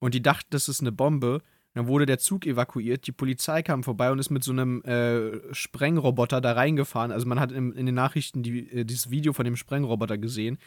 und 0.00 0.12
die 0.12 0.22
dachten, 0.22 0.48
das 0.50 0.68
ist 0.68 0.80
eine 0.80 0.90
Bombe. 0.90 1.42
Dann 1.74 1.86
wurde 1.86 2.06
der 2.06 2.18
Zug 2.18 2.44
evakuiert, 2.44 3.06
die 3.06 3.12
Polizei 3.12 3.62
kam 3.62 3.84
vorbei 3.84 4.10
und 4.10 4.18
ist 4.18 4.30
mit 4.30 4.42
so 4.42 4.50
einem 4.50 4.82
äh, 4.82 5.54
Sprengroboter 5.54 6.40
da 6.40 6.54
reingefahren. 6.54 7.12
Also 7.12 7.28
man 7.28 7.38
hat 7.38 7.52
in, 7.52 7.70
in 7.70 7.86
den 7.86 7.94
Nachrichten 7.94 8.42
die, 8.42 8.68
äh, 8.68 8.84
dieses 8.84 9.10
Video 9.10 9.32
von 9.32 9.44
dem 9.44 9.54
Sprengroboter 9.54 10.18
gesehen. 10.18 10.58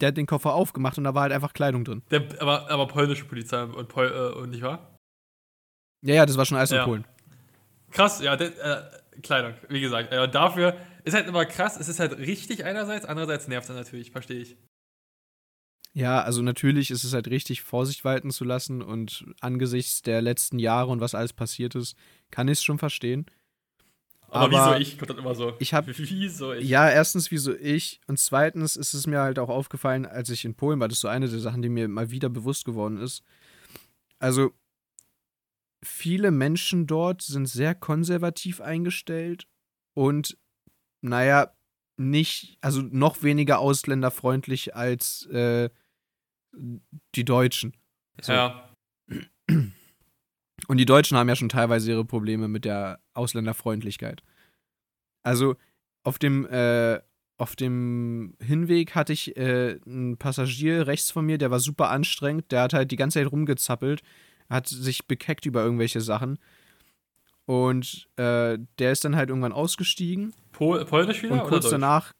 Der 0.00 0.08
hat 0.08 0.16
den 0.16 0.26
Koffer 0.26 0.54
aufgemacht 0.54 0.98
und 0.98 1.04
da 1.04 1.14
war 1.14 1.22
halt 1.22 1.32
einfach 1.32 1.52
Kleidung 1.52 1.84
drin. 1.84 2.02
Der, 2.10 2.26
aber, 2.40 2.70
aber 2.70 2.86
polnische 2.86 3.24
Polizei 3.24 3.62
und, 3.62 3.88
Pol, 3.88 4.06
äh, 4.06 4.38
und 4.38 4.50
nicht 4.50 4.62
wahr? 4.62 4.96
Ja, 6.02 6.14
ja, 6.14 6.26
das 6.26 6.36
war 6.36 6.46
schon 6.46 6.56
alles 6.56 6.70
ja. 6.70 6.80
in 6.80 6.84
Polen. 6.84 7.04
Krass, 7.90 8.20
ja, 8.20 8.36
der, 8.36 8.48
äh, 8.58 9.20
Kleidung, 9.22 9.54
wie 9.68 9.80
gesagt. 9.80 10.12
Äh, 10.12 10.28
dafür 10.28 10.76
ist 11.04 11.14
halt 11.14 11.26
immer 11.26 11.44
krass, 11.44 11.78
es 11.78 11.88
ist 11.88 12.00
halt 12.00 12.18
richtig 12.18 12.64
einerseits, 12.64 13.04
andererseits 13.04 13.48
nervt 13.48 13.68
es 13.68 13.74
natürlich, 13.74 14.10
verstehe 14.10 14.40
ich. 14.40 14.56
Ja, 15.92 16.22
also 16.22 16.40
natürlich 16.42 16.90
ist 16.90 17.02
es 17.02 17.12
halt 17.12 17.28
richtig, 17.28 17.62
Vorsicht 17.62 18.04
walten 18.04 18.30
zu 18.30 18.44
lassen 18.44 18.80
und 18.80 19.24
angesichts 19.40 20.02
der 20.02 20.22
letzten 20.22 20.58
Jahre 20.58 20.90
und 20.90 21.00
was 21.00 21.16
alles 21.16 21.32
passiert 21.32 21.74
ist, 21.74 21.96
kann 22.30 22.46
ich 22.46 22.58
es 22.58 22.64
schon 22.64 22.78
verstehen. 22.78 23.26
Aber, 24.30 24.56
Aber 24.56 24.76
wieso 24.76 24.80
ich? 24.80 24.98
Kommt 24.98 25.10
dann 25.10 25.18
immer 25.18 25.34
so. 25.34 25.54
Ich 25.58 25.74
hab, 25.74 25.86
wieso 25.98 26.52
ich? 26.52 26.68
Ja, 26.68 26.88
erstens, 26.88 27.30
wieso 27.30 27.54
ich? 27.54 28.00
Und 28.06 28.18
zweitens 28.18 28.76
ist 28.76 28.94
es 28.94 29.06
mir 29.06 29.20
halt 29.20 29.38
auch 29.38 29.48
aufgefallen, 29.48 30.06
als 30.06 30.30
ich 30.30 30.44
in 30.44 30.54
Polen 30.54 30.78
war, 30.80 30.88
das 30.88 30.98
ist 30.98 31.02
so 31.02 31.08
eine 31.08 31.28
der 31.28 31.40
Sachen, 31.40 31.62
die 31.62 31.68
mir 31.68 31.88
mal 31.88 32.10
wieder 32.10 32.28
bewusst 32.28 32.64
geworden 32.64 32.98
ist. 32.98 33.22
Also, 34.18 34.52
viele 35.82 36.30
Menschen 36.30 36.86
dort 36.86 37.22
sind 37.22 37.46
sehr 37.46 37.74
konservativ 37.74 38.60
eingestellt 38.60 39.46
und 39.94 40.36
naja, 41.00 41.52
nicht, 41.96 42.56
also 42.60 42.82
noch 42.82 43.22
weniger 43.22 43.58
ausländerfreundlich 43.58 44.74
als 44.74 45.26
äh, 45.26 45.70
die 47.14 47.24
Deutschen. 47.24 47.76
So. 48.20 48.32
Ja. 48.32 48.69
Und 50.70 50.76
die 50.76 50.86
Deutschen 50.86 51.16
haben 51.16 51.28
ja 51.28 51.34
schon 51.34 51.48
teilweise 51.48 51.90
ihre 51.90 52.04
Probleme 52.04 52.46
mit 52.46 52.64
der 52.64 53.00
Ausländerfreundlichkeit. 53.12 54.22
Also 55.24 55.56
auf 56.04 56.20
dem, 56.20 56.46
äh, 56.46 57.00
auf 57.38 57.56
dem 57.56 58.36
Hinweg 58.40 58.94
hatte 58.94 59.12
ich 59.12 59.36
äh, 59.36 59.80
einen 59.84 60.16
Passagier 60.16 60.86
rechts 60.86 61.10
von 61.10 61.26
mir, 61.26 61.38
der 61.38 61.50
war 61.50 61.58
super 61.58 61.90
anstrengend, 61.90 62.52
der 62.52 62.62
hat 62.62 62.72
halt 62.72 62.92
die 62.92 62.96
ganze 62.96 63.18
Zeit 63.18 63.32
rumgezappelt, 63.32 64.02
hat 64.48 64.68
sich 64.68 65.08
bekeckt 65.08 65.44
über 65.44 65.64
irgendwelche 65.64 66.00
Sachen. 66.00 66.38
Und 67.46 68.08
äh, 68.14 68.56
der 68.78 68.92
ist 68.92 69.04
dann 69.04 69.16
halt 69.16 69.28
irgendwann 69.28 69.50
ausgestiegen. 69.50 70.36
Pol 70.52 70.84
Polnisch 70.84 71.24
wieder? 71.24 71.42
Und 71.42 71.48
kurz 71.48 71.68
danach. 71.68 72.12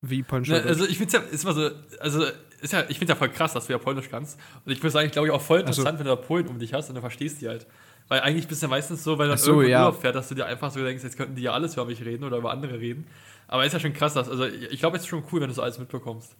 Wie 0.00 0.22
Polnisch? 0.22 0.48
Ne, 0.48 0.62
also 0.62 0.86
ich 0.86 0.96
finde 0.96 1.12
ja, 1.12 1.22
ist 1.24 1.44
immer 1.44 1.52
so, 1.52 1.70
also 2.00 2.24
ist 2.62 2.72
ja, 2.72 2.84
ich 2.88 2.98
finde 2.98 3.12
ja 3.12 3.16
voll 3.16 3.28
krass, 3.28 3.52
dass 3.52 3.66
du 3.66 3.72
ja 3.72 3.78
Polnisch 3.78 4.08
kannst. 4.08 4.38
Und 4.64 4.72
ich 4.72 4.78
würde 4.78 4.90
sagen, 4.90 5.10
glaube 5.10 5.28
ich, 5.28 5.32
auch 5.32 5.42
voll 5.42 5.60
interessant, 5.60 5.98
so. 5.98 5.98
wenn 5.98 6.04
du 6.04 6.16
da 6.16 6.16
Polen 6.16 6.46
um 6.46 6.58
dich 6.58 6.72
hast 6.72 6.88
und 6.88 6.94
du 6.94 7.00
verstehst 7.00 7.40
die 7.40 7.48
halt. 7.48 7.66
Weil 8.08 8.20
eigentlich 8.20 8.46
bist 8.46 8.62
du 8.62 8.66
ja 8.66 8.70
meistens 8.70 9.02
so, 9.02 9.18
weil 9.18 9.28
du 9.28 9.36
so, 9.36 9.52
irgendwo 9.52 9.68
ja. 9.68 9.86
Urlaub 9.86 10.00
fährt, 10.00 10.14
dass 10.14 10.28
du 10.28 10.34
dir 10.34 10.46
einfach 10.46 10.70
so 10.70 10.82
denkst, 10.82 11.02
jetzt 11.02 11.16
könnten 11.16 11.34
die 11.34 11.42
ja 11.42 11.52
alles 11.52 11.74
über 11.74 11.84
mich 11.84 12.04
reden 12.04 12.24
oder 12.24 12.38
über 12.38 12.52
andere 12.52 12.78
reden. 12.78 13.06
Aber 13.48 13.64
ist 13.66 13.72
ja 13.72 13.80
schon 13.80 13.92
krass, 13.92 14.14
dass, 14.14 14.28
also 14.28 14.44
ich 14.44 14.78
glaube, 14.78 14.96
es 14.96 15.02
ist 15.02 15.08
schon 15.08 15.24
cool, 15.32 15.40
wenn 15.40 15.48
du 15.48 15.54
so 15.54 15.62
alles 15.62 15.78
mitbekommst. 15.78 16.36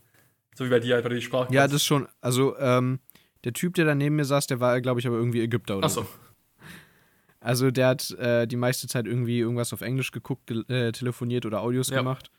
So 0.54 0.64
wie 0.64 0.70
bei 0.70 0.80
dir, 0.80 0.94
halt, 0.94 1.04
weil 1.04 1.10
du 1.10 1.16
die 1.16 1.22
Sprache 1.22 1.52
Ja, 1.52 1.64
das 1.64 1.74
ist 1.74 1.84
schon, 1.84 2.06
also 2.20 2.56
ähm, 2.58 3.00
der 3.44 3.52
Typ, 3.52 3.74
der 3.74 3.84
da 3.84 3.94
neben 3.94 4.16
mir 4.16 4.24
saß, 4.24 4.46
der 4.46 4.60
war, 4.60 4.80
glaube 4.80 5.00
ich, 5.00 5.06
aber 5.06 5.16
irgendwie 5.16 5.40
Ägypter 5.40 5.78
oder 5.78 5.86
Ach 5.86 5.90
so. 5.90 6.02
so. 6.02 6.08
Also 7.40 7.70
der 7.72 7.88
hat 7.88 8.10
äh, 8.12 8.46
die 8.46 8.56
meiste 8.56 8.86
Zeit 8.86 9.06
irgendwie 9.06 9.40
irgendwas 9.40 9.72
auf 9.72 9.80
Englisch 9.80 10.12
geguckt, 10.12 10.50
äh, 10.50 10.92
telefoniert 10.92 11.44
oder 11.44 11.60
Audios 11.60 11.90
ja. 11.90 11.96
gemacht. 11.96 12.30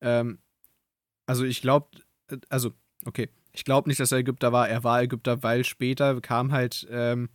Ähm, 0.00 0.38
also 1.26 1.44
ich 1.44 1.60
glaube, 1.60 1.88
äh, 2.30 2.36
also 2.48 2.72
okay, 3.06 3.28
ich 3.52 3.64
glaube 3.64 3.88
nicht, 3.88 4.00
dass 4.00 4.12
er 4.12 4.18
Ägypter 4.18 4.52
war. 4.52 4.68
Er 4.68 4.84
war 4.84 5.02
Ägypter, 5.02 5.42
weil 5.42 5.64
später 5.64 6.20
kam 6.20 6.52
halt 6.52 6.86
ähm, 6.90 7.30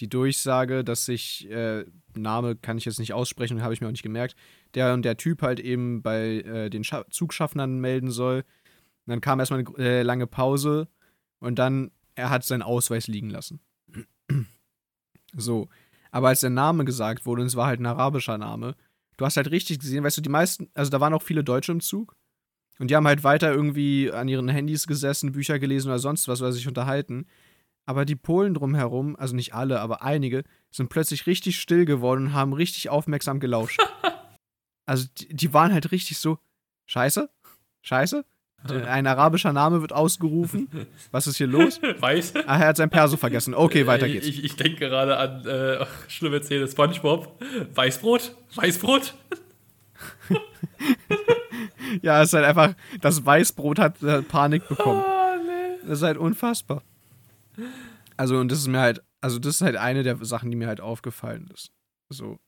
die 0.00 0.08
Durchsage, 0.08 0.84
dass 0.84 1.06
sich 1.06 1.50
äh, 1.50 1.84
Name 2.14 2.56
kann 2.56 2.76
ich 2.76 2.84
jetzt 2.84 2.98
nicht 2.98 3.14
aussprechen, 3.14 3.62
habe 3.62 3.72
ich 3.72 3.80
mir 3.80 3.86
auch 3.86 3.92
nicht 3.92 4.02
gemerkt. 4.02 4.36
Der 4.74 4.92
und 4.92 5.02
der 5.02 5.16
Typ 5.16 5.42
halt 5.42 5.60
eben 5.60 6.02
bei 6.02 6.40
äh, 6.40 6.70
den 6.70 6.84
Scha 6.84 7.04
Zugschaffnern 7.10 7.78
melden 7.78 8.10
soll. 8.10 8.44
Und 9.06 9.10
dann 9.10 9.20
kam 9.20 9.40
erstmal 9.40 9.60
eine 9.60 9.78
äh, 9.78 10.02
lange 10.02 10.26
Pause 10.26 10.88
und 11.40 11.58
dann 11.58 11.90
er 12.14 12.30
hat 12.30 12.44
seinen 12.44 12.62
Ausweis 12.62 13.06
liegen 13.06 13.30
lassen. 13.30 13.60
so, 15.32 15.68
aber 16.10 16.28
als 16.28 16.40
der 16.40 16.50
Name 16.50 16.84
gesagt 16.84 17.24
wurde, 17.24 17.42
und 17.42 17.48
es 17.48 17.56
war 17.56 17.66
halt 17.66 17.80
ein 17.80 17.86
arabischer 17.86 18.38
Name, 18.38 18.76
du 19.16 19.24
hast 19.24 19.36
halt 19.36 19.50
richtig 19.50 19.78
gesehen, 19.78 20.04
weißt 20.04 20.18
du, 20.18 20.22
die 20.22 20.28
meisten, 20.28 20.68
also 20.74 20.90
da 20.90 21.00
waren 21.00 21.14
auch 21.14 21.22
viele 21.22 21.42
Deutsche 21.42 21.72
im 21.72 21.80
Zug. 21.80 22.14
Und 22.82 22.90
die 22.90 22.96
haben 22.96 23.06
halt 23.06 23.22
weiter 23.22 23.52
irgendwie 23.52 24.10
an 24.10 24.26
ihren 24.26 24.48
Handys 24.48 24.88
gesessen, 24.88 25.30
Bücher 25.30 25.60
gelesen 25.60 25.86
oder 25.86 26.00
sonst 26.00 26.26
was 26.26 26.42
oder 26.42 26.50
sich 26.50 26.66
unterhalten. 26.66 27.28
Aber 27.86 28.04
die 28.04 28.16
Polen 28.16 28.54
drumherum, 28.54 29.14
also 29.14 29.36
nicht 29.36 29.54
alle, 29.54 29.78
aber 29.78 30.02
einige, 30.02 30.42
sind 30.72 30.88
plötzlich 30.88 31.28
richtig 31.28 31.60
still 31.60 31.84
geworden 31.84 32.26
und 32.26 32.32
haben 32.32 32.52
richtig 32.52 32.88
aufmerksam 32.88 33.38
gelauscht. 33.38 33.80
Also 34.84 35.06
die, 35.16 35.28
die 35.32 35.54
waren 35.54 35.72
halt 35.72 35.92
richtig 35.92 36.18
so, 36.18 36.38
scheiße, 36.86 37.30
scheiße, 37.82 38.24
ein 38.68 39.06
arabischer 39.06 39.52
Name 39.52 39.80
wird 39.80 39.92
ausgerufen. 39.92 40.68
Was 41.12 41.28
ist 41.28 41.36
hier 41.36 41.46
los? 41.46 41.80
Weiß. 42.00 42.34
Ah, 42.34 42.58
er 42.58 42.66
hat 42.66 42.76
sein 42.76 42.90
Perso 42.90 43.16
vergessen. 43.16 43.54
Okay, 43.54 43.86
weiter 43.86 44.08
geht's. 44.08 44.26
Ich, 44.26 44.42
ich 44.42 44.56
denke 44.56 44.88
gerade 44.88 45.16
an 45.18 45.46
äh, 45.46 45.86
schlimme 46.08 46.42
Szene 46.42 46.66
Spongebob. 46.66 47.40
Weißbrot? 47.74 48.34
Weißbrot? 48.56 49.14
ja, 52.02 52.22
es 52.22 52.28
ist 52.28 52.34
halt 52.34 52.44
einfach, 52.44 52.74
das 53.00 53.24
Weißbrot 53.24 53.78
hat 53.78 54.28
Panik 54.28 54.68
bekommen. 54.68 55.02
Oh, 55.04 55.36
nee. 55.46 55.78
Das 55.86 55.98
ist 55.98 56.04
halt 56.04 56.18
unfassbar. 56.18 56.82
Also, 58.16 58.38
und 58.38 58.50
das 58.50 58.60
ist 58.60 58.68
mir 58.68 58.80
halt, 58.80 59.02
also 59.20 59.38
das 59.38 59.56
ist 59.56 59.60
halt 59.62 59.76
eine 59.76 60.02
der 60.02 60.22
Sachen, 60.24 60.50
die 60.50 60.56
mir 60.56 60.68
halt 60.68 60.80
aufgefallen 60.80 61.50
ist. 61.52 61.72
So. 62.08 62.38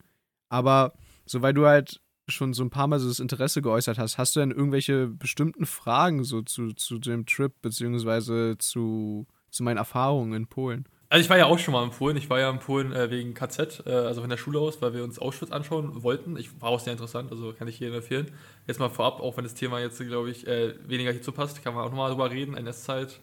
Aber, 0.48 0.94
so 1.26 1.42
weil 1.42 1.54
du 1.54 1.66
halt 1.66 2.00
schon 2.28 2.54
so 2.54 2.64
ein 2.64 2.70
paar 2.70 2.86
Mal 2.86 3.00
so 3.00 3.08
das 3.08 3.20
Interesse 3.20 3.60
geäußert 3.60 3.98
hast, 3.98 4.18
hast 4.18 4.34
du 4.34 4.40
denn 4.40 4.50
irgendwelche 4.50 5.08
bestimmten 5.08 5.66
Fragen 5.66 6.24
so 6.24 6.42
zu, 6.42 6.72
zu 6.72 6.98
dem 6.98 7.26
Trip, 7.26 7.52
beziehungsweise 7.60 8.56
zu, 8.58 9.26
zu 9.50 9.62
meinen 9.62 9.76
Erfahrungen 9.76 10.32
in 10.32 10.46
Polen? 10.46 10.88
Also 11.14 11.22
ich 11.22 11.30
war 11.30 11.38
ja 11.38 11.46
auch 11.46 11.60
schon 11.60 11.74
mal 11.74 11.84
in 11.84 11.90
Polen. 11.90 12.16
Ich 12.16 12.28
war 12.28 12.40
ja 12.40 12.50
in 12.50 12.58
Polen 12.58 12.92
äh, 12.92 13.08
wegen 13.08 13.34
KZ, 13.34 13.84
äh, 13.86 13.90
also 13.92 14.22
von 14.22 14.28
der 14.28 14.36
Schule 14.36 14.58
aus, 14.58 14.82
weil 14.82 14.94
wir 14.94 15.04
uns 15.04 15.20
Auschwitz 15.20 15.52
anschauen 15.52 16.02
wollten. 16.02 16.36
Ich 16.36 16.60
war 16.60 16.70
auch 16.70 16.80
sehr 16.80 16.92
interessant, 16.92 17.30
also 17.30 17.52
kann 17.52 17.68
ich 17.68 17.78
jedem 17.78 17.94
empfehlen. 17.94 18.32
Jetzt 18.66 18.80
mal 18.80 18.88
vorab, 18.88 19.20
auch 19.20 19.36
wenn 19.36 19.44
das 19.44 19.54
Thema 19.54 19.78
jetzt, 19.78 20.00
glaube 20.00 20.30
ich, 20.30 20.44
äh, 20.48 20.74
weniger 20.88 21.12
hierzu 21.12 21.30
passt, 21.30 21.62
kann 21.62 21.72
man 21.72 21.84
auch 21.84 21.90
nochmal 21.90 22.10
drüber 22.10 22.32
reden, 22.32 22.56
NS-Zeit, 22.56 23.20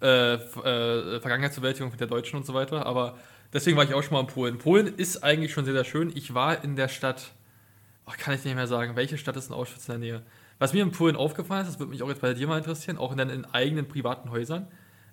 äh, 0.00 0.34
äh, 0.34 1.18
Vergangenheitsbewältigung 1.18 1.90
mit 1.90 1.98
der 1.98 2.06
Deutschen 2.06 2.36
und 2.36 2.46
so 2.46 2.54
weiter. 2.54 2.86
Aber 2.86 3.18
deswegen 3.52 3.76
war 3.76 3.82
ich 3.82 3.92
auch 3.92 4.04
schon 4.04 4.12
mal 4.12 4.20
in 4.20 4.28
Polen. 4.28 4.58
Polen 4.58 4.86
ist 4.96 5.24
eigentlich 5.24 5.50
schon 5.50 5.64
sehr, 5.64 5.74
sehr 5.74 5.84
schön. 5.84 6.12
Ich 6.14 6.34
war 6.34 6.62
in 6.62 6.76
der 6.76 6.86
Stadt, 6.86 7.32
oh, 8.06 8.12
kann 8.16 8.34
ich 8.34 8.44
nicht 8.44 8.54
mehr 8.54 8.68
sagen, 8.68 8.94
welche 8.94 9.18
Stadt 9.18 9.36
ist 9.36 9.48
in 9.48 9.56
Auschwitz 9.56 9.88
in 9.88 10.00
der 10.00 10.12
Nähe? 10.12 10.22
Was 10.60 10.74
mir 10.74 10.84
in 10.84 10.92
Polen 10.92 11.16
aufgefallen 11.16 11.62
ist, 11.62 11.72
das 11.72 11.80
würde 11.80 11.90
mich 11.90 12.04
auch 12.04 12.08
jetzt 12.08 12.20
bei 12.20 12.34
dir 12.34 12.46
mal 12.46 12.58
interessieren, 12.58 12.98
auch 12.98 13.10
in 13.10 13.18
deinen 13.18 13.52
eigenen 13.52 13.88
privaten 13.88 14.30
Häusern. 14.30 14.68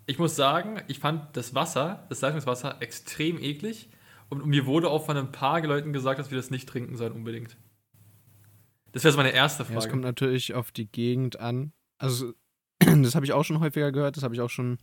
Ich 0.09 0.17
muss 0.17 0.35
sagen, 0.35 0.81
ich 0.87 0.97
fand 0.97 1.37
das 1.37 1.53
Wasser, 1.53 2.07
das 2.09 2.21
Leitungswasser, 2.21 2.81
extrem 2.81 3.37
eklig. 3.37 3.89
Und 4.27 4.43
mir 4.43 4.65
wurde 4.65 4.89
auch 4.89 5.05
von 5.05 5.15
ein 5.15 5.31
paar 5.31 5.61
Leuten 5.61 5.93
gesagt, 5.93 6.19
dass 6.19 6.31
wir 6.31 6.35
das 6.35 6.49
nicht 6.49 6.67
trinken 6.67 6.97
sollen 6.97 7.11
unbedingt. 7.11 7.57
Das 8.91 9.03
wäre 9.03 9.11
so 9.11 9.17
meine 9.17 9.33
erste 9.33 9.65
Frage. 9.65 9.75
Ja, 9.75 9.85
es 9.85 9.87
kommt 9.87 10.01
natürlich 10.01 10.55
auf 10.55 10.71
die 10.71 10.91
Gegend 10.91 11.39
an. 11.39 11.73
Also, 11.99 12.33
das 12.79 13.13
habe 13.13 13.23
ich 13.27 13.33
auch 13.33 13.43
schon 13.43 13.59
häufiger 13.59 13.91
gehört, 13.91 14.17
das 14.17 14.23
habe 14.23 14.33
ich 14.33 14.41
auch 14.41 14.49
schon. 14.49 14.79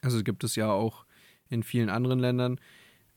Also 0.00 0.22
gibt 0.22 0.42
es 0.42 0.56
ja 0.56 0.72
auch 0.72 1.04
in 1.50 1.62
vielen 1.62 1.90
anderen 1.90 2.18
Ländern. 2.18 2.58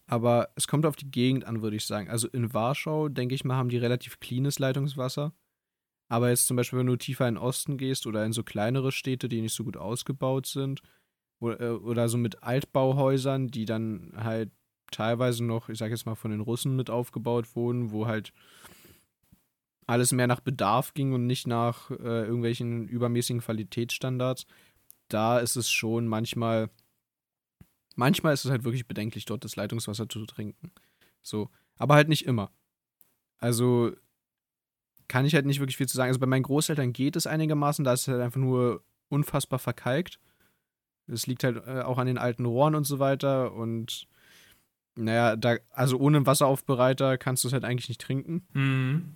Aber 0.07 0.49
es 0.55 0.67
kommt 0.67 0.85
auf 0.85 0.97
die 0.97 1.09
Gegend 1.09 1.45
an, 1.45 1.61
würde 1.61 1.77
ich 1.77 1.85
sagen. 1.85 2.09
Also 2.09 2.27
in 2.27 2.53
Warschau, 2.53 3.07
denke 3.07 3.33
ich 3.33 3.45
mal, 3.45 3.55
haben 3.55 3.69
die 3.69 3.77
relativ 3.77 4.19
cleanes 4.19 4.59
Leitungswasser. 4.59 5.31
Aber 6.09 6.29
jetzt 6.29 6.47
zum 6.47 6.57
Beispiel, 6.57 6.79
wenn 6.79 6.87
du 6.87 6.97
tiefer 6.97 7.29
in 7.29 7.35
den 7.35 7.43
Osten 7.43 7.77
gehst 7.77 8.07
oder 8.07 8.25
in 8.25 8.33
so 8.33 8.43
kleinere 8.43 8.91
Städte, 8.91 9.29
die 9.29 9.39
nicht 9.39 9.53
so 9.53 9.63
gut 9.63 9.77
ausgebaut 9.77 10.47
sind, 10.47 10.81
oder, 11.39 11.59
äh, 11.61 11.69
oder 11.71 12.09
so 12.09 12.17
mit 12.17 12.43
Altbauhäusern, 12.43 13.47
die 13.47 13.65
dann 13.65 14.13
halt 14.15 14.51
teilweise 14.91 15.43
noch, 15.43 15.69
ich 15.69 15.77
sag 15.77 15.91
jetzt 15.91 16.05
mal, 16.05 16.15
von 16.15 16.31
den 16.31 16.41
Russen 16.41 16.75
mit 16.75 16.89
aufgebaut 16.89 17.55
wurden, 17.55 17.91
wo 17.91 18.07
halt 18.07 18.33
alles 19.85 20.11
mehr 20.11 20.27
nach 20.27 20.41
Bedarf 20.41 20.93
ging 20.93 21.13
und 21.13 21.25
nicht 21.27 21.47
nach 21.47 21.89
äh, 21.91 22.25
irgendwelchen 22.25 22.87
übermäßigen 22.87 23.41
Qualitätsstandards, 23.41 24.45
da 25.07 25.39
ist 25.39 25.55
es 25.55 25.71
schon 25.71 26.07
manchmal, 26.07 26.69
manchmal 27.95 28.33
ist 28.33 28.45
es 28.45 28.51
halt 28.51 28.65
wirklich 28.65 28.87
bedenklich, 28.87 29.25
dort 29.25 29.45
das 29.45 29.55
Leitungswasser 29.55 30.09
zu 30.09 30.25
trinken. 30.25 30.71
So, 31.21 31.49
aber 31.77 31.95
halt 31.95 32.09
nicht 32.09 32.25
immer. 32.25 32.51
Also 33.39 33.93
kann 35.07 35.25
ich 35.25 35.35
halt 35.35 35.45
nicht 35.45 35.59
wirklich 35.59 35.77
viel 35.77 35.87
zu 35.87 35.95
sagen. 35.95 36.09
Also 36.09 36.19
bei 36.19 36.25
meinen 36.25 36.43
Großeltern 36.43 36.91
geht 36.91 37.15
es 37.15 37.27
einigermaßen, 37.27 37.85
da 37.85 37.93
ist 37.93 38.01
es 38.01 38.07
halt 38.09 38.21
einfach 38.21 38.41
nur 38.41 38.83
unfassbar 39.09 39.59
verkalkt. 39.59 40.19
Es 41.07 41.27
liegt 41.27 41.43
halt 41.43 41.65
äh, 41.67 41.81
auch 41.81 41.97
an 41.97 42.07
den 42.07 42.17
alten 42.17 42.45
Rohren 42.45 42.75
und 42.75 42.85
so 42.85 42.99
weiter 42.99 43.53
und 43.53 44.07
naja, 44.95 45.35
da, 45.35 45.57
also 45.71 45.97
ohne 45.97 46.25
Wasseraufbereiter 46.25 47.17
kannst 47.17 47.43
du 47.43 47.47
es 47.47 47.53
halt 47.53 47.63
eigentlich 47.63 47.87
nicht 47.87 48.01
trinken. 48.01 48.45
Mhm. 48.53 49.13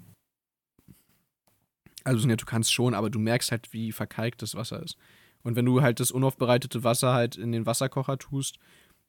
Also 2.03 2.27
ja, 2.27 2.35
du 2.35 2.45
kannst 2.45 2.73
schon, 2.73 2.93
aber 2.93 3.09
du 3.09 3.19
merkst 3.19 3.51
halt, 3.51 3.73
wie 3.73 3.91
verkalkt 3.91 4.41
das 4.41 4.55
Wasser 4.55 4.81
ist. 4.81 4.97
Und 5.43 5.55
wenn 5.55 5.65
du 5.65 5.81
halt 5.81 5.99
das 5.99 6.11
unaufbereitete 6.11 6.83
Wasser 6.83 7.13
halt 7.13 7.35
in 7.35 7.51
den 7.51 7.65
Wasserkocher 7.65 8.17
tust, 8.17 8.59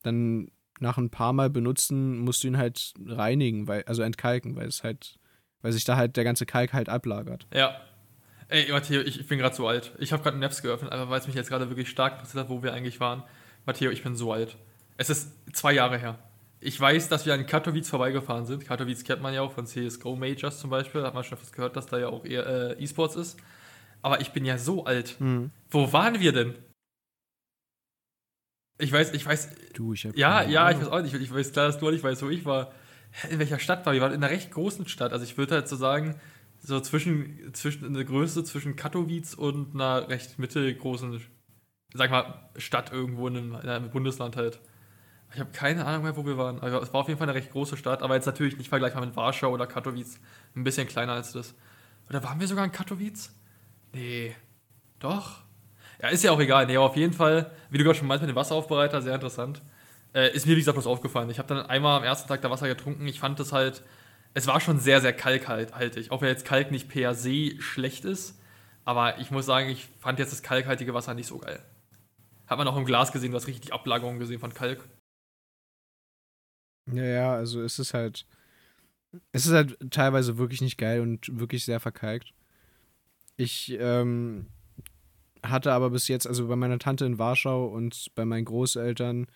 dann 0.03 0.51
nach 0.81 0.99
ein 0.99 1.11
paar 1.11 1.33
Mal 1.33 1.51
benutzen 1.51 2.19
musst 2.19 2.43
du 2.43 2.49
ihn 2.49 2.57
halt 2.57 2.95
reinigen, 3.07 3.69
weil, 3.69 3.85
also 3.85 4.03
entkalken, 4.03 4.57
weil 4.57 4.67
es 4.67 4.83
halt, 4.83 5.19
weil 5.61 5.73
sich 5.73 5.85
da 5.85 5.97
halt 5.97 6.17
der 6.17 6.25
ganze 6.25 6.47
Kalk 6.47 6.73
halt 6.73 6.89
ablagert. 6.89 7.47
Ja. 7.55 7.81
Ey, 8.53 8.71
Matteo, 8.71 9.01
ich, 9.01 9.19
ich 9.19 9.27
bin 9.27 9.39
gerade 9.39 9.57
so 9.57 9.67
alt. 9.67 9.93
Ich 9.99 10.13
habe 10.13 10.23
gerade 10.23 10.37
Naps 10.37 10.61
geöffnet, 10.61 10.93
aber 10.93 11.09
weil 11.09 11.19
es 11.19 11.27
mich 11.27 11.35
jetzt 11.35 11.49
gerade 11.49 11.71
wirklich 11.71 11.89
stark 11.89 12.19
interessiert 12.19 12.45
hat, 12.45 12.51
wo 12.51 12.63
wir 12.63 12.75
eigentlich 12.75 13.01
waren. 13.01 13.23
Matteo, 13.65 13.91
ich 13.91 14.03
bin 14.03 14.15
so 14.15 14.31
alt. 14.31 14.59
Es 14.99 15.09
ist 15.09 15.33
zwei 15.55 15.73
Jahre 15.73 15.97
her. 15.97 16.19
Ich 16.61 16.79
weiß, 16.79 17.09
dass 17.09 17.25
wir 17.25 17.33
an 17.33 17.47
Katowice 17.47 17.89
vorbeigefahren 17.89 18.45
sind. 18.45 18.67
Katowice 18.67 19.05
kennt 19.05 19.23
man 19.23 19.33
ja 19.33 19.41
auch 19.41 19.53
von 19.53 19.67
CSGO 19.67 20.17
Majors 20.17 20.61
zum 20.61 20.69
Beispiel. 20.69 21.01
Da 21.01 21.07
hat 21.07 21.15
man 21.15 21.25
schon 21.25 21.39
fast 21.39 21.55
gehört, 21.55 21.77
dass 21.77 21.87
da 21.87 21.99
ja 21.99 22.09
auch 22.09 22.27
eher 22.27 22.47
äh, 22.79 22.83
E-Sports 22.85 23.17
ist. 23.17 23.39
Aber 24.03 24.21
ich 24.21 24.33
bin 24.33 24.45
ja 24.45 24.59
so 24.59 24.85
alt. 24.85 25.19
Mhm. 25.19 25.51
Wo 25.71 25.91
waren 25.95 26.21
wir 26.21 26.33
denn? 26.33 26.55
Ich 28.79 28.93
weiß, 28.93 29.15
ich 29.15 29.25
weiß. 29.25 29.49
Du, 29.73 29.95
ich 29.95 30.05
hab 30.05 30.15
Ja, 30.15 30.43
ja, 30.43 30.71
ich 30.71 30.77
weiß 30.77 30.89
auch 30.89 31.01
nicht. 31.01 31.15
Ich 31.15 31.33
weiß 31.33 31.53
klar, 31.53 31.69
dass 31.69 31.79
du 31.79 31.87
auch 31.87 31.91
nicht 31.91 32.05
weißt, 32.05 32.23
wo 32.23 32.29
ich 32.29 32.45
war. 32.45 32.73
In 33.31 33.39
welcher 33.39 33.59
Stadt 33.59 33.87
war? 33.87 33.95
Wir 33.95 34.03
waren 34.03 34.13
in 34.13 34.23
einer 34.23 34.31
recht 34.31 34.51
großen 34.51 34.87
Stadt. 34.89 35.13
Also 35.13 35.25
ich 35.25 35.39
würde 35.39 35.55
halt 35.55 35.69
so 35.69 35.77
sagen, 35.77 36.21
so 36.63 36.81
zwischen, 36.81 37.53
zwischen 37.55 37.85
eine 37.87 38.05
Größe 38.05 38.45
zwischen 38.45 38.77
Katowice 38.77 39.35
und 39.35 39.75
einer 39.75 40.09
recht 40.09 40.39
mittelgroßen, 40.39 41.21
sag 41.93 42.11
mal, 42.11 42.51
Stadt 42.57 42.93
irgendwo 42.93 43.27
in 43.29 43.37
einem, 43.37 43.55
in 43.57 43.69
einem 43.69 43.91
Bundesland 43.91 44.37
halt. 44.37 44.61
Ich 45.35 45.41
habe 45.41 45.51
keine 45.51 45.85
Ahnung 45.87 46.05
mehr, 46.05 46.17
wo 46.17 46.25
wir 46.25 46.39
waren. 46.39 46.61
Aber 46.61 46.83
es 46.83 46.93
war 46.93 47.01
auf 47.01 47.09
jeden 47.09 47.19
Fall 47.19 47.29
eine 47.29 47.37
recht 47.37 47.51
große 47.51 47.77
Stadt, 47.77 48.03
aber 48.03 48.15
jetzt 48.15 48.27
natürlich 48.27 48.59
nicht 48.59 48.69
vergleichbar 48.69 49.05
mit 49.05 49.17
Warschau 49.17 49.51
oder 49.51 49.67
Katowice. 49.67 50.21
Ein 50.55 50.63
bisschen 50.63 50.87
kleiner 50.87 51.15
als 51.15 51.33
das. 51.33 51.55
Oder 52.09 52.23
waren 52.23 52.39
wir 52.39 52.47
sogar 52.47 52.65
in 52.65 52.73
Katowice? 52.73 53.35
Nee. 53.93 54.37
Doch. 55.01 55.43
Ja, 56.01 56.09
ist 56.09 56.23
ja 56.23 56.31
auch 56.31 56.41
egal. 56.41 56.67
Nee, 56.67 56.77
aber 56.77 56.87
auf 56.87 56.97
jeden 56.97 57.13
Fall, 57.13 57.51
wie 57.71 57.79
du 57.79 57.85
gerade 57.85 57.99
schon 57.99 58.07
meinst 58.07 58.23
mit 58.23 58.31
dem 58.31 58.37
Wasseraufbereiter, 58.37 59.03
sehr 59.03 59.15
interessant. 59.15 59.63
Äh, 60.15 60.35
ist 60.35 60.47
mir, 60.47 60.53
wie 60.53 60.61
gesagt, 60.61 60.77
bloß 60.77 60.87
aufgefallen. 60.87 61.31
Ich 61.31 61.39
habe 61.39 61.49
dann 61.49 61.67
einmal 61.67 61.99
am 61.99 62.05
ersten 62.05 62.29
Tag 62.29 62.43
da 62.43 62.51
Wasser 62.51 62.69
getrunken. 62.69 63.07
Ich 63.07 63.19
fand 63.19 63.41
das 63.41 63.53
halt, 63.53 63.83
es 64.35 64.47
war 64.47 64.61
schon 64.61 64.79
sehr, 64.79 65.01
sehr 65.01 65.13
kalkhaltig. 65.13 66.11
Auch 66.11 66.23
wenn 66.23 66.29
jetzt 66.29 66.45
Kalk 66.45 66.71
nicht 66.71 66.89
per 66.89 67.15
se 67.15 67.61
schlecht 67.61 68.05
ist. 68.05 68.39
Aber 68.85 69.19
ich 69.19 69.31
muss 69.31 69.47
sagen, 69.47 69.69
ich 69.69 69.87
fand 70.01 70.19
jetzt 70.19 70.33
das 70.33 70.43
kalkhaltige 70.43 70.95
Wasser 70.95 71.15
nicht 71.15 71.27
so 71.27 71.39
geil. 71.39 71.63
Hat 72.47 72.59
man 72.59 72.67
auch 72.67 72.77
im 72.77 72.85
Glas 72.85 73.13
gesehen, 73.13 73.31
du 73.31 73.37
hast 73.37 73.47
richtig 73.47 73.73
Ablagerungen 73.73 74.19
gesehen 74.19 74.41
von 74.41 74.53
Kalk. 74.53 74.89
Ja, 76.93 77.05
ja, 77.05 77.33
also 77.35 77.63
es 77.63 77.79
ist 77.79 77.95
halt. 77.95 78.27
Es 79.31 79.45
ist 79.45 79.53
halt 79.53 79.79
teilweise 79.91 80.39
wirklich 80.39 80.63
nicht 80.63 80.79
geil 80.79 81.01
und 81.01 81.39
wirklich 81.39 81.67
sehr 81.67 81.81
verkalkt. 81.81 82.33
Ich 83.37 83.77
ähm, 83.79 84.47
hatte 85.43 85.73
aber 85.73 85.91
bis 85.91 86.09
jetzt, 86.09 86.27
also 86.27 86.49
bei 86.49 86.57
meiner 86.57 86.79
Tante 86.79 87.05
in 87.05 87.19
Warschau 87.19 87.67
und 87.67 88.11
bei 88.15 88.25
meinen 88.25 88.47
Großeltern, 88.47 89.27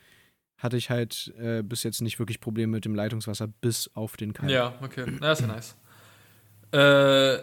hatte 0.58 0.76
ich 0.76 0.90
halt 0.90 1.32
äh, 1.38 1.62
bis 1.62 1.82
jetzt 1.82 2.00
nicht 2.02 2.18
wirklich 2.18 2.40
Probleme 2.40 2.72
mit 2.72 2.84
dem 2.84 2.94
Leitungswasser, 2.94 3.46
bis 3.48 3.90
auf 3.94 4.16
den 4.16 4.32
Kalk. 4.32 4.50
Ja, 4.50 4.74
okay. 4.82 5.04
Na, 5.20 5.32
ist 5.32 5.40
ja 5.42 5.46
nice. 5.48 5.76
Äh, 6.72 7.38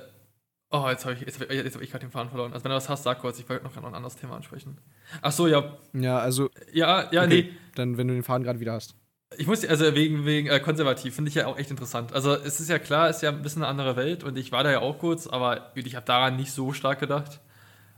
oh, 0.72 0.88
jetzt 0.89 1.05
habe 1.05 1.13
ich, 1.15 1.22
jetzt, 1.22 1.39
hab 1.39 1.50
ich- 1.50 1.63
jetzt 1.63 1.75
hab 1.75 1.82
ich 1.82 1.91
gerade 1.91 2.05
den 2.05 2.12
Faden 2.12 2.29
verloren. 2.29 2.53
Also 2.53 2.63
wenn 2.63 2.72
du 2.72 2.75
was 2.75 2.89
hast, 2.89 3.03
sag 3.03 3.20
kurz. 3.20 3.39
Ich 3.39 3.48
wollte 3.50 3.63
noch 3.63 3.75
noch 3.75 3.84
ein 3.86 3.96
anderes 3.96 4.15
Thema 4.15 4.36
ansprechen. 4.36 4.77
Ach 5.22 5.32
so, 5.32 5.48
ja. 5.48 5.77
Ja, 5.93 6.20
also, 6.20 6.50
Ja, 6.72 7.10
ja, 7.12 7.24
okay, 7.24 7.43
nee. 7.43 7.58
dann, 7.75 7.98
wenn 7.98 8.08
du 8.08 8.13
den 8.13 8.24
Faden 8.24 8.43
gerade 8.43 8.60
wieder 8.60 8.74
hast. 8.74 8.96
Ich 9.38 9.48
muss, 9.48 9.65
also 9.65 9.96
wegen, 9.96 10.25
wegen 10.25 10.48
äh, 10.48 10.60
konservativ, 10.60 11.15
finde 11.15 11.29
ich 11.29 11.36
ja 11.36 11.48
auch 11.48 11.58
echt 11.58 11.72
interessant. 11.72 12.13
Also 12.13 12.36
es 12.36 12.60
ist 12.60 12.70
ja 12.70 12.77
klar, 12.77 13.10
es 13.10 13.15
ist 13.17 13.22
ja 13.24 13.29
ein 13.29 13.41
bisschen 13.41 13.63
eine 13.63 13.70
andere 13.70 13.96
Welt 13.96 14.24
und 14.24 14.38
ich 14.38 14.51
war 14.51 14.63
da 14.63 14.72
ja 14.72 14.79
auch 14.79 15.00
kurz, 15.00 15.25
aber 15.25 15.72
ich 15.75 15.96
habe 15.96 16.05
daran 16.05 16.36
nicht 16.36 16.51
so 16.51 16.72
stark 16.74 17.00
gedacht. 17.00 17.39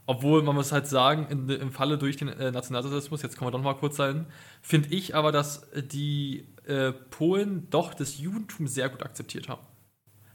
Obwohl, 0.08 0.44
man 0.44 0.54
muss 0.54 0.72
halt 0.72 0.88
sagen, 0.88 1.28
in, 1.30 1.50
im 1.50 1.72
Falle 1.72 1.98
durch 1.98 2.18
den 2.18 2.28
äh, 2.28 2.52
Nationalsozialismus, 2.52 3.24
jetzt 3.24 3.38
kommen 3.38 3.48
wir 3.48 3.58
doch 3.58 3.64
mal 3.64 3.74
kurz 3.74 3.96
sein, 3.96 4.28
finde 4.62 4.90
ich 4.90 5.16
aber, 5.16 5.32
dass 5.32 5.68
die 5.74 6.48
äh, 6.66 6.92
Polen 6.92 7.68
doch 7.72 7.94
das 7.94 8.20
Judentum 8.20 8.68
sehr 8.68 8.90
gut 8.90 9.02
akzeptiert 9.02 9.50
haben. 9.50 9.66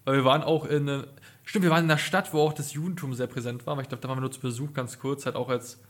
Weil 0.05 0.17
wir 0.17 0.25
waren 0.25 0.43
auch 0.43 0.65
in, 0.65 0.89
eine, 0.89 1.09
stimmt, 1.45 1.65
wir 1.65 1.71
waren 1.71 1.85
in 1.85 1.91
einer 1.91 1.99
Stadt, 1.99 2.33
wo 2.33 2.41
auch 2.41 2.53
das 2.53 2.73
Judentum 2.73 3.15
sehr 3.15 3.29
präsent 3.29 3.65
war, 3.67 3.73
aber 3.73 3.83
ich 3.83 3.89
glaube, 3.89 4.03
da 4.03 4.09
waren 4.09 4.17
wir 4.17 4.23
nur 4.23 4.33
zu 4.33 4.41
Besuch 4.41 4.73
ganz 4.73 4.99
kurz, 4.99 5.25
halt 5.25 5.37
auch 5.37 5.49
als, 5.49 5.81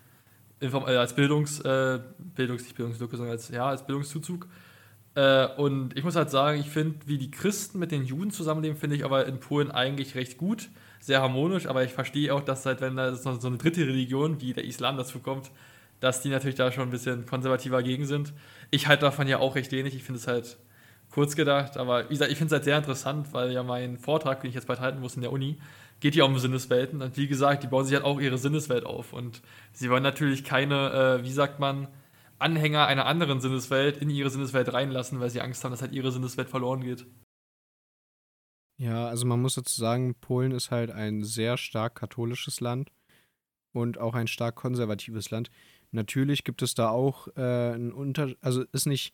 äh, 0.61 0.69
als 0.69 1.15
Bildungs, 1.15 1.61
äh, 1.61 2.01
Bildungs, 2.19 2.65
nicht 2.65 2.77
Bildungslücke, 2.77 3.17
sondern 3.17 3.33
als, 3.33 3.49
ja, 3.49 3.67
als 3.67 3.87
Bildungszuzug. 3.87 4.47
Äh, 5.15 5.47
und 5.57 5.97
ich 5.97 6.05
muss 6.05 6.17
halt 6.17 6.31
sagen, 6.31 6.61
ich 6.61 6.69
finde, 6.69 6.99
wie 7.07 7.17
die 7.17 7.31
Christen 7.31 7.79
mit 7.79 7.93
den 7.93 8.05
Juden 8.05 8.31
zusammenleben, 8.31 8.77
finde 8.77 8.97
ich 8.97 9.07
aber 9.07 9.27
in 9.27 9.41
Polen 9.41 9.71
eigentlich 9.71 10.15
recht 10.15 10.37
gut, 10.37 10.69
sehr 11.01 11.23
harmonisch, 11.23 11.67
aber 11.67 11.83
ich 11.83 11.93
verstehe 11.93 12.33
auch, 12.35 12.43
dass 12.43 12.67
halt, 12.67 12.81
wenn 12.81 12.97
da 12.97 13.15
so 13.15 13.31
eine 13.31 13.57
dritte 13.57 13.87
Religion, 13.87 14.41
wie 14.41 14.53
der 14.53 14.65
Islam 14.65 14.97
dazu 14.97 15.19
kommt, 15.19 15.51
dass 15.99 16.23
die 16.23 16.29
natürlich 16.29 16.57
da 16.57 16.71
schon 16.73 16.89
ein 16.89 16.91
bisschen 16.91 17.27
konservativer 17.27 17.83
gegen 17.83 18.07
sind. 18.07 18.33
Ich 18.71 18.87
halte 18.87 19.03
davon 19.03 19.29
ja 19.29 19.39
auch 19.39 19.55
recht 19.55 19.73
wenig. 19.73 19.95
Ich 19.95 20.03
finde 20.03 20.19
es 20.19 20.27
halt 20.27 20.59
kurz 21.11 21.37
gedacht. 21.37 21.77
Aber 21.77 22.05
wie 22.05 22.15
gesagt, 22.15 22.31
ich 22.31 22.39
finde 22.39 22.55
es 22.55 22.59
halt 22.59 22.65
sehr 22.65 22.79
interessant, 22.79 23.33
weil 23.33 23.53
ja 23.53 23.63
mein 23.63 23.99
Vortrag, 23.99 24.41
den 24.41 24.49
ich 24.49 24.55
jetzt 24.55 24.67
bald 24.67 24.81
halten 24.81 25.01
muss 25.01 25.17
in 25.17 25.23
der 25.23 25.33
Uni, 25.33 25.59
geht 26.01 26.15
ja 26.15 26.25
um 26.25 26.39
Sinneswelten. 26.39 27.03
Und 27.03 27.17
wie 27.17 27.29
gesagt, 27.29 27.63
die 27.63 27.67
bauen 27.67 27.85
sich 27.85 27.95
halt 27.95 28.05
auch 28.05 28.21
ihre 28.21 28.39
Sinneswelt 28.39 28.87
auf. 28.87 29.13
Und 29.13 29.43
sie 29.73 29.91
wollen 29.91 30.03
natürlich 30.03 30.45
keine, 30.45 31.21
äh, 31.21 31.25
wie 31.25 31.33
sagt 31.33 31.61
man, 31.61 31.89
Anhänger 32.39 32.87
einer 32.87 33.05
anderen 33.05 33.41
Sinneswelt 33.41 33.99
in 33.99 34.09
ihre 34.09 34.31
Sinneswelt 34.31 34.73
reinlassen, 34.73 35.21
weil 35.21 35.29
sie 35.29 35.43
Angst 35.43 35.63
haben, 35.63 35.73
dass 35.73 35.83
halt 35.83 35.93
ihre 35.93 36.11
Sinneswelt 36.11 36.49
verloren 36.49 36.81
geht. 36.81 37.05
Ja, 38.81 39.09
also 39.09 39.27
man 39.27 39.43
muss 39.43 39.57
dazu 39.57 39.79
sagen, 39.79 40.15
Polen 40.15 40.53
ist 40.53 40.71
halt 40.71 40.91
ein 40.91 41.23
sehr 41.23 41.59
stark 41.59 41.97
katholisches 41.97 42.61
Land 42.61 42.91
und 43.73 43.99
auch 43.99 44.15
ein 44.15 44.27
stark 44.27 44.57
konservatives 44.57 45.31
Land. 45.31 45.51
Natürlich 45.91 46.45
gibt 46.45 46.63
es 46.63 46.73
da 46.73 46.89
auch 46.89 47.29
äh, 47.37 47.75
einen 47.75 47.93
Unterschied, 47.93 48.39
also 48.41 48.65
ist 48.73 48.87
nicht, 48.87 49.13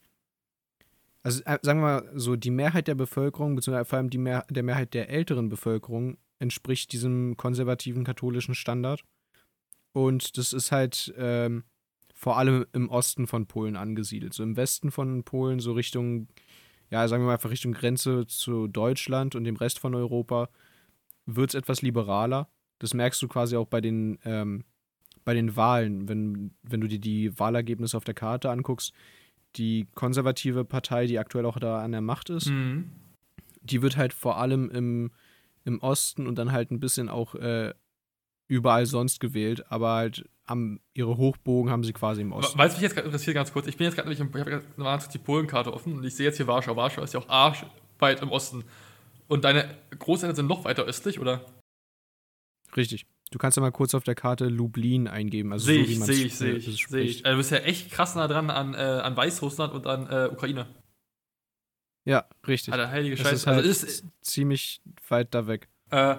also 1.24 1.42
äh, 1.46 1.58
sagen 1.62 1.80
wir 1.80 2.00
mal 2.00 2.12
so, 2.14 2.36
die 2.36 2.52
Mehrheit 2.52 2.86
der 2.86 2.94
Bevölkerung, 2.94 3.56
beziehungsweise 3.56 3.86
vor 3.86 3.96
allem 3.98 4.10
die 4.10 4.18
Mehr 4.18 4.46
der 4.50 4.62
Mehrheit 4.62 4.94
der 4.94 5.10
älteren 5.10 5.48
Bevölkerung 5.48 6.16
entspricht 6.38 6.92
diesem 6.92 7.36
konservativen 7.36 8.04
katholischen 8.04 8.54
Standard. 8.54 9.02
Und 9.92 10.38
das 10.38 10.52
ist 10.52 10.70
halt 10.70 11.12
ähm, 11.16 11.64
vor 12.14 12.38
allem 12.38 12.66
im 12.72 12.88
Osten 12.88 13.26
von 13.26 13.46
Polen 13.46 13.74
angesiedelt. 13.74 14.32
So 14.32 14.44
im 14.44 14.56
Westen 14.56 14.92
von 14.92 15.24
Polen, 15.24 15.58
so 15.58 15.72
Richtung 15.72 16.28
ja, 16.90 17.06
sagen 17.08 17.22
wir 17.22 17.26
mal 17.26 17.34
einfach 17.34 17.50
Richtung 17.50 17.72
Grenze 17.72 18.26
zu 18.26 18.66
Deutschland 18.68 19.34
und 19.34 19.44
dem 19.44 19.56
Rest 19.56 19.78
von 19.78 19.94
Europa, 19.94 20.48
wird 21.26 21.50
es 21.50 21.54
etwas 21.54 21.82
liberaler. 21.82 22.48
Das 22.78 22.94
merkst 22.94 23.20
du 23.22 23.28
quasi 23.28 23.56
auch 23.56 23.66
bei 23.66 23.80
den, 23.80 24.18
ähm, 24.24 24.64
bei 25.24 25.34
den 25.34 25.56
Wahlen, 25.56 26.08
wenn, 26.08 26.54
wenn 26.62 26.80
du 26.80 26.88
dir 26.88 27.00
die 27.00 27.38
Wahlergebnisse 27.38 27.96
auf 27.96 28.04
der 28.04 28.14
Karte 28.14 28.50
anguckst. 28.50 28.92
Die 29.56 29.88
konservative 29.94 30.64
Partei, 30.64 31.06
die 31.06 31.18
aktuell 31.18 31.46
auch 31.46 31.58
da 31.58 31.82
an 31.82 31.92
der 31.92 32.02
Macht 32.02 32.30
ist, 32.30 32.50
mhm. 32.50 32.92
die 33.62 33.82
wird 33.82 33.96
halt 33.96 34.12
vor 34.12 34.38
allem 34.38 34.70
im, 34.70 35.10
im 35.64 35.80
Osten 35.80 36.26
und 36.26 36.36
dann 36.36 36.52
halt 36.52 36.70
ein 36.70 36.80
bisschen 36.80 37.08
auch 37.08 37.34
äh, 37.34 37.72
überall 38.48 38.86
sonst 38.86 39.18
gewählt, 39.18 39.70
aber 39.72 39.94
halt 39.94 40.28
am, 40.46 40.80
ihre 40.94 41.16
Hochbogen 41.16 41.70
haben 41.70 41.84
sie 41.84 41.92
quasi 41.92 42.22
im 42.22 42.32
Osten. 42.32 42.58
Weißt 42.58 42.74
du, 42.74 42.78
mich 42.78 42.82
jetzt 42.82 42.94
gerade 42.94 43.06
interessiert, 43.06 43.34
ganz 43.34 43.52
kurz. 43.52 43.66
Ich 43.66 43.76
bin 43.76 43.84
jetzt 43.86 43.96
gerade, 43.96 44.12
ich 44.12 44.20
habe 44.20 44.30
gerade 44.30 45.08
die 45.12 45.18
Polenkarte 45.18 45.72
offen 45.72 45.96
und 45.96 46.04
ich 46.04 46.14
sehe 46.14 46.26
jetzt 46.26 46.36
hier 46.36 46.46
Warschau. 46.46 46.76
Warschau 46.76 47.02
ist 47.02 47.14
ja 47.14 47.20
auch 47.20 47.28
arschweit 47.28 48.22
im 48.22 48.30
Osten. 48.30 48.64
Und 49.28 49.44
deine 49.44 49.76
Großeltern 49.98 50.36
sind 50.36 50.46
noch 50.46 50.64
weiter 50.64 50.84
östlich, 50.84 51.18
oder? 51.18 51.44
Richtig. 52.76 53.06
Du 53.32 53.38
kannst 53.38 53.56
ja 53.56 53.60
mal 53.60 53.72
kurz 53.72 53.94
auf 53.94 54.04
der 54.04 54.14
Karte 54.14 54.46
Lublin 54.46 55.08
eingeben. 55.08 55.52
Also 55.52 55.66
sehe 55.66 55.84
so, 55.84 55.90
ich, 55.90 56.00
sehe 56.04 56.26
ich, 56.26 56.36
sehe 56.36 56.54
ich, 56.54 56.86
sehe 56.86 57.00
ich. 57.02 57.26
Also 57.26 57.34
du 57.34 57.38
bist 57.38 57.50
ja 57.50 57.58
echt 57.58 57.90
krass 57.90 58.14
nah 58.14 58.28
dran 58.28 58.50
an, 58.50 58.74
äh, 58.74 58.76
an 58.76 59.16
Weißrussland 59.16 59.74
und 59.74 59.86
an 59.86 60.06
äh, 60.08 60.28
Ukraine. 60.32 60.66
Ja, 62.04 62.26
richtig. 62.46 62.72
Alter, 62.72 62.88
heilige 62.90 63.16
Scheiße. 63.16 63.34
Ist 63.34 63.46
halt 63.48 63.58
also 63.58 63.68
ist 63.68 64.04
ziemlich 64.20 64.80
weit 65.08 65.34
da 65.34 65.48
weg. 65.48 65.68
Äh, 65.90 66.16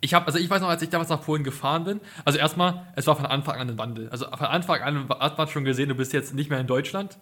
ich 0.00 0.14
habe, 0.14 0.26
also 0.26 0.38
ich 0.38 0.48
weiß 0.48 0.60
noch, 0.60 0.68
als 0.68 0.82
ich 0.82 0.90
damals 0.90 1.08
nach 1.08 1.22
Polen 1.22 1.44
gefahren 1.44 1.84
bin, 1.84 2.00
also 2.24 2.38
erstmal, 2.38 2.86
es 2.96 3.06
war 3.06 3.16
von 3.16 3.26
Anfang 3.26 3.58
an 3.58 3.68
ein 3.68 3.78
Wandel. 3.78 4.08
Also 4.10 4.26
von 4.26 4.46
Anfang 4.46 4.82
an 4.82 5.08
hat 5.08 5.38
man 5.38 5.48
schon 5.48 5.64
gesehen, 5.64 5.88
du 5.88 5.94
bist 5.94 6.12
jetzt 6.12 6.34
nicht 6.34 6.50
mehr 6.50 6.60
in 6.60 6.66
Deutschland, 6.66 7.18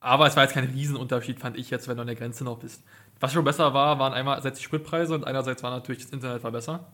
aber 0.00 0.26
es 0.26 0.36
war 0.36 0.44
jetzt 0.44 0.52
kein 0.52 0.64
Riesenunterschied, 0.64 1.40
fand 1.40 1.56
ich 1.56 1.70
jetzt, 1.70 1.88
wenn 1.88 1.96
du 1.96 2.02
an 2.02 2.06
der 2.06 2.16
Grenze 2.16 2.44
noch 2.44 2.58
bist. 2.58 2.82
Was 3.20 3.32
schon 3.32 3.44
besser 3.44 3.74
war, 3.74 3.98
waren 3.98 4.12
einerseits 4.12 4.58
die 4.58 4.64
Spritpreise 4.64 5.14
und 5.14 5.26
einerseits 5.26 5.62
war 5.62 5.70
natürlich 5.70 6.02
das 6.02 6.12
Internet 6.12 6.44
war 6.44 6.52
besser. 6.52 6.86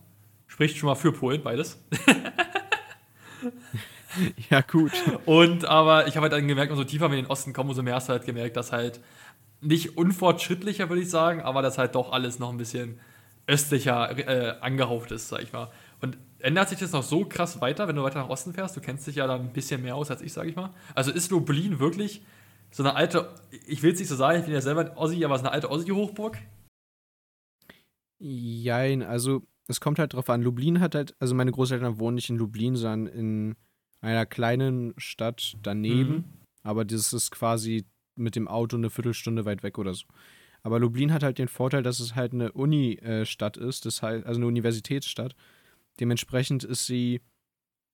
Spricht 0.46 0.76
schon 0.76 0.88
mal 0.88 0.94
für 0.94 1.12
Polen, 1.12 1.42
beides. 1.42 1.78
ja, 4.50 4.60
gut. 4.62 4.92
Und 5.26 5.64
aber 5.64 6.06
ich 6.06 6.16
habe 6.16 6.24
halt 6.24 6.32
dann 6.32 6.48
gemerkt, 6.48 6.72
umso 6.72 6.84
tiefer 6.84 7.10
wir 7.10 7.18
in 7.18 7.24
den 7.24 7.30
Osten 7.30 7.52
kommen, 7.52 7.70
umso 7.70 7.82
mehr 7.82 7.94
hast 7.94 8.08
du 8.08 8.12
halt 8.12 8.26
gemerkt, 8.26 8.56
dass 8.56 8.72
halt 8.72 9.00
nicht 9.60 9.96
unfortschrittlicher, 9.96 10.88
würde 10.88 11.02
ich 11.02 11.10
sagen, 11.10 11.42
aber 11.42 11.62
dass 11.62 11.78
halt 11.78 11.94
doch 11.94 12.12
alles 12.12 12.38
noch 12.38 12.50
ein 12.50 12.56
bisschen 12.56 12.98
östlicher 13.50 14.16
äh, 14.18 14.60
angehaucht 14.60 15.10
ist, 15.10 15.28
sag 15.28 15.42
ich 15.42 15.52
mal. 15.52 15.70
Und 16.00 16.16
ändert 16.38 16.68
sich 16.68 16.78
das 16.78 16.92
noch 16.92 17.02
so 17.02 17.24
krass 17.24 17.60
weiter, 17.60 17.88
wenn 17.88 17.96
du 17.96 18.02
weiter 18.02 18.20
nach 18.20 18.28
Osten 18.28 18.54
fährst? 18.54 18.76
Du 18.76 18.80
kennst 18.80 19.06
dich 19.06 19.16
ja 19.16 19.26
da 19.26 19.34
ein 19.34 19.52
bisschen 19.52 19.82
mehr 19.82 19.96
aus 19.96 20.10
als 20.10 20.22
ich, 20.22 20.32
sag 20.32 20.46
ich 20.46 20.56
mal. 20.56 20.70
Also 20.94 21.10
ist 21.10 21.30
Lublin 21.30 21.78
wirklich 21.80 22.22
so 22.70 22.82
eine 22.82 22.94
alte, 22.94 23.34
ich 23.66 23.82
will 23.82 23.92
es 23.92 23.98
nicht 23.98 24.08
so 24.08 24.14
sagen, 24.14 24.38
ich 24.38 24.44
bin 24.44 24.54
ja 24.54 24.60
selber 24.60 24.96
Ossi, 24.96 25.24
aber 25.24 25.34
es 25.34 25.40
ist 25.40 25.46
eine 25.46 25.52
alte 25.52 25.70
Ossi-Hochburg? 25.70 26.38
Jein, 28.18 29.02
also 29.02 29.42
es 29.66 29.80
kommt 29.80 29.98
halt 29.98 30.12
drauf 30.14 30.30
an. 30.30 30.42
Lublin 30.42 30.80
hat 30.80 30.94
halt, 30.94 31.14
also 31.18 31.34
meine 31.34 31.52
Großeltern 31.52 31.98
wohnen 31.98 32.14
nicht 32.14 32.30
in 32.30 32.36
Lublin, 32.36 32.76
sondern 32.76 33.12
in 33.14 33.56
einer 34.00 34.26
kleinen 34.26 34.94
Stadt 34.96 35.56
daneben. 35.62 36.14
Mhm. 36.14 36.24
Aber 36.62 36.84
das 36.84 37.12
ist 37.12 37.30
quasi 37.30 37.84
mit 38.14 38.36
dem 38.36 38.48
Auto 38.48 38.76
eine 38.76 38.90
Viertelstunde 38.90 39.44
weit 39.44 39.62
weg 39.62 39.78
oder 39.78 39.94
so. 39.94 40.06
Aber 40.62 40.78
Lublin 40.78 41.12
hat 41.12 41.22
halt 41.22 41.38
den 41.38 41.48
Vorteil, 41.48 41.82
dass 41.82 42.00
es 42.00 42.14
halt 42.14 42.32
eine 42.32 42.52
Uni-Stadt 42.52 43.56
ist, 43.56 43.86
das 43.86 44.02
heißt, 44.02 44.26
also 44.26 44.38
eine 44.38 44.46
Universitätsstadt. 44.46 45.34
Dementsprechend 45.98 46.64
ist 46.64 46.86
sie, 46.86 47.20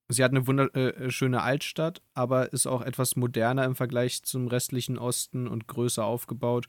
sie 0.09 0.25
hat 0.25 0.33
eine 0.33 0.47
wunderschöne 0.47 1.37
äh, 1.37 1.41
Altstadt, 1.41 2.03
aber 2.15 2.53
ist 2.53 2.67
auch 2.67 2.83
etwas 2.83 3.17
moderner 3.17 3.65
im 3.65 3.77
Vergleich 3.77 4.23
zum 4.23 4.49
restlichen 4.49 4.99
Osten 4.99 5.47
und 5.47 5.69
größer 5.69 6.05
aufgebaut, 6.05 6.67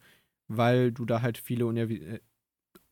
weil 0.48 0.92
du 0.92 1.06
da 1.06 1.22
halt 1.22 1.38
viele 1.38 1.66
Universitäten, 1.66 2.16
äh, 2.16 2.20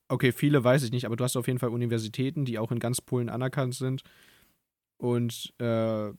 okay, 0.07 0.31
viele 0.31 0.63
weiß 0.63 0.83
ich 0.83 0.91
nicht, 0.91 1.05
aber 1.05 1.15
du 1.15 1.23
hast 1.23 1.35
auf 1.35 1.47
jeden 1.47 1.59
Fall 1.59 1.69
Universitäten, 1.69 2.45
die 2.45 2.59
auch 2.59 2.71
in 2.71 2.79
ganz 2.79 3.01
Polen 3.01 3.29
anerkannt 3.29 3.75
sind 3.75 4.03
und 4.97 5.53
äh, 5.59 6.11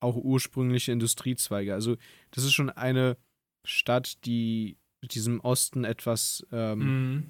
auch 0.00 0.16
ursprüngliche 0.16 0.92
Industriezweige. 0.92 1.74
Also 1.74 1.96
das 2.32 2.44
ist 2.44 2.52
schon 2.52 2.70
eine 2.70 3.16
Stadt, 3.64 4.24
die 4.24 4.76
diesem 5.02 5.40
Osten 5.40 5.84
etwas, 5.84 6.46
ähm, 6.52 6.78
mhm. 6.78 7.26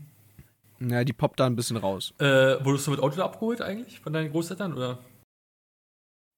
naja, 0.78 1.04
die 1.04 1.12
poppt 1.12 1.40
da 1.40 1.46
ein 1.46 1.56
bisschen 1.56 1.76
raus. 1.76 2.12
Äh, 2.18 2.64
wurdest 2.64 2.86
du 2.86 2.90
mit 2.90 3.00
Auto 3.00 3.20
abgeholt 3.22 3.62
eigentlich 3.62 4.00
von 4.00 4.12
deinen 4.12 4.30
Großeltern, 4.30 4.74
oder? 4.74 4.98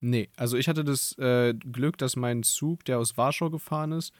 Nee, 0.01 0.29
also 0.37 0.57
ich 0.57 0.69
hatte 0.69 0.85
das 0.85 1.17
äh, 1.19 1.55
Glück, 1.55 1.99
dass 1.99 2.17
mein 2.17 2.43
Zug, 2.43 2.85
der 2.85 2.99
aus 2.99 3.17
Warschau 3.17 3.51
gefahren 3.51 3.93
ist, 3.93 4.13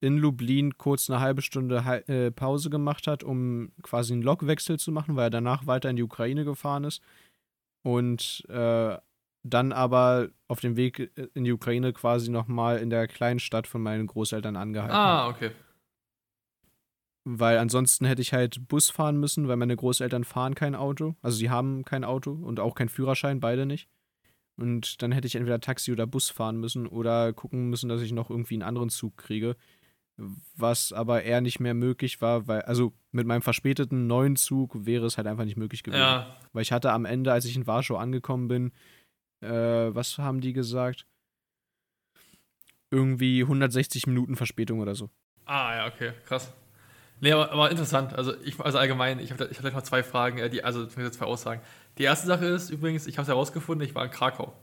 in 0.00 0.18
Lublin 0.18 0.76
kurz 0.76 1.08
eine 1.08 1.20
halbe 1.20 1.42
Stunde 1.42 1.78
äh, 2.06 2.30
Pause 2.30 2.70
gemacht 2.70 3.06
hat, 3.06 3.22
um 3.22 3.70
quasi 3.82 4.12
einen 4.12 4.22
Lokwechsel 4.22 4.78
zu 4.78 4.92
machen, 4.92 5.16
weil 5.16 5.26
er 5.26 5.30
danach 5.30 5.66
weiter 5.66 5.90
in 5.90 5.96
die 5.96 6.02
Ukraine 6.02 6.44
gefahren 6.44 6.84
ist. 6.84 7.02
Und 7.82 8.44
äh, 8.48 8.96
dann 9.42 9.72
aber 9.72 10.28
auf 10.48 10.60
dem 10.60 10.76
Weg 10.76 10.98
äh, 10.98 11.28
in 11.34 11.44
die 11.44 11.52
Ukraine 11.52 11.92
quasi 11.92 12.30
nochmal 12.30 12.78
in 12.78 12.90
der 12.90 13.06
kleinen 13.06 13.38
Stadt 13.38 13.66
von 13.66 13.82
meinen 13.82 14.06
Großeltern 14.06 14.56
angehalten. 14.56 14.96
Ah, 14.96 15.28
okay 15.28 15.52
weil 17.28 17.58
ansonsten 17.58 18.04
hätte 18.04 18.22
ich 18.22 18.32
halt 18.32 18.68
Bus 18.68 18.88
fahren 18.88 19.18
müssen, 19.18 19.48
weil 19.48 19.56
meine 19.56 19.74
Großeltern 19.74 20.22
fahren 20.22 20.54
kein 20.54 20.76
Auto. 20.76 21.16
Also 21.22 21.36
sie 21.36 21.50
haben 21.50 21.84
kein 21.84 22.04
Auto 22.04 22.30
und 22.30 22.60
auch 22.60 22.76
keinen 22.76 22.88
Führerschein, 22.88 23.40
beide 23.40 23.66
nicht. 23.66 23.88
Und 24.56 25.02
dann 25.02 25.10
hätte 25.10 25.26
ich 25.26 25.34
entweder 25.34 25.58
Taxi 25.58 25.90
oder 25.90 26.06
Bus 26.06 26.30
fahren 26.30 26.58
müssen 26.58 26.86
oder 26.86 27.32
gucken 27.32 27.68
müssen, 27.68 27.88
dass 27.88 28.00
ich 28.00 28.12
noch 28.12 28.30
irgendwie 28.30 28.54
einen 28.54 28.62
anderen 28.62 28.90
Zug 28.90 29.16
kriege. 29.16 29.56
Was 30.54 30.92
aber 30.92 31.24
eher 31.24 31.40
nicht 31.40 31.58
mehr 31.58 31.74
möglich 31.74 32.20
war, 32.20 32.46
weil, 32.46 32.62
also 32.62 32.92
mit 33.10 33.26
meinem 33.26 33.42
verspäteten 33.42 34.06
neuen 34.06 34.36
Zug 34.36 34.86
wäre 34.86 35.06
es 35.06 35.16
halt 35.16 35.26
einfach 35.26 35.44
nicht 35.44 35.56
möglich 35.56 35.82
gewesen. 35.82 36.00
Ja. 36.00 36.36
Weil 36.52 36.62
ich 36.62 36.70
hatte 36.70 36.92
am 36.92 37.04
Ende, 37.04 37.32
als 37.32 37.44
ich 37.44 37.56
in 37.56 37.66
Warschau 37.66 37.96
angekommen 37.96 38.46
bin, 38.46 38.72
äh, 39.40 39.48
was 39.92 40.16
haben 40.18 40.40
die 40.40 40.52
gesagt? 40.52 41.06
Irgendwie 42.92 43.42
160 43.42 44.06
Minuten 44.06 44.36
Verspätung 44.36 44.78
oder 44.78 44.94
so. 44.94 45.10
Ah, 45.44 45.74
ja, 45.74 45.86
okay, 45.88 46.12
krass. 46.24 46.54
Nee, 47.20 47.32
aber, 47.32 47.50
aber, 47.50 47.70
interessant. 47.70 48.14
Also, 48.14 48.34
ich, 48.44 48.60
also 48.60 48.78
allgemein, 48.78 49.18
ich 49.18 49.32
habe 49.32 49.48
ich 49.50 49.56
hab 49.56 49.62
gleich 49.62 49.74
mal 49.74 49.84
zwei 49.84 50.02
Fragen, 50.02 50.38
äh, 50.38 50.50
die, 50.50 50.62
also 50.64 50.86
zwei 50.86 51.24
Aussagen. 51.24 51.62
Die 51.98 52.02
erste 52.02 52.26
Sache 52.26 52.44
ist 52.46 52.70
übrigens, 52.70 53.06
ich 53.06 53.16
habe 53.16 53.22
es 53.22 53.28
herausgefunden, 53.28 53.86
ich 53.86 53.94
war 53.94 54.04
in 54.04 54.10
Krakau. 54.10 54.54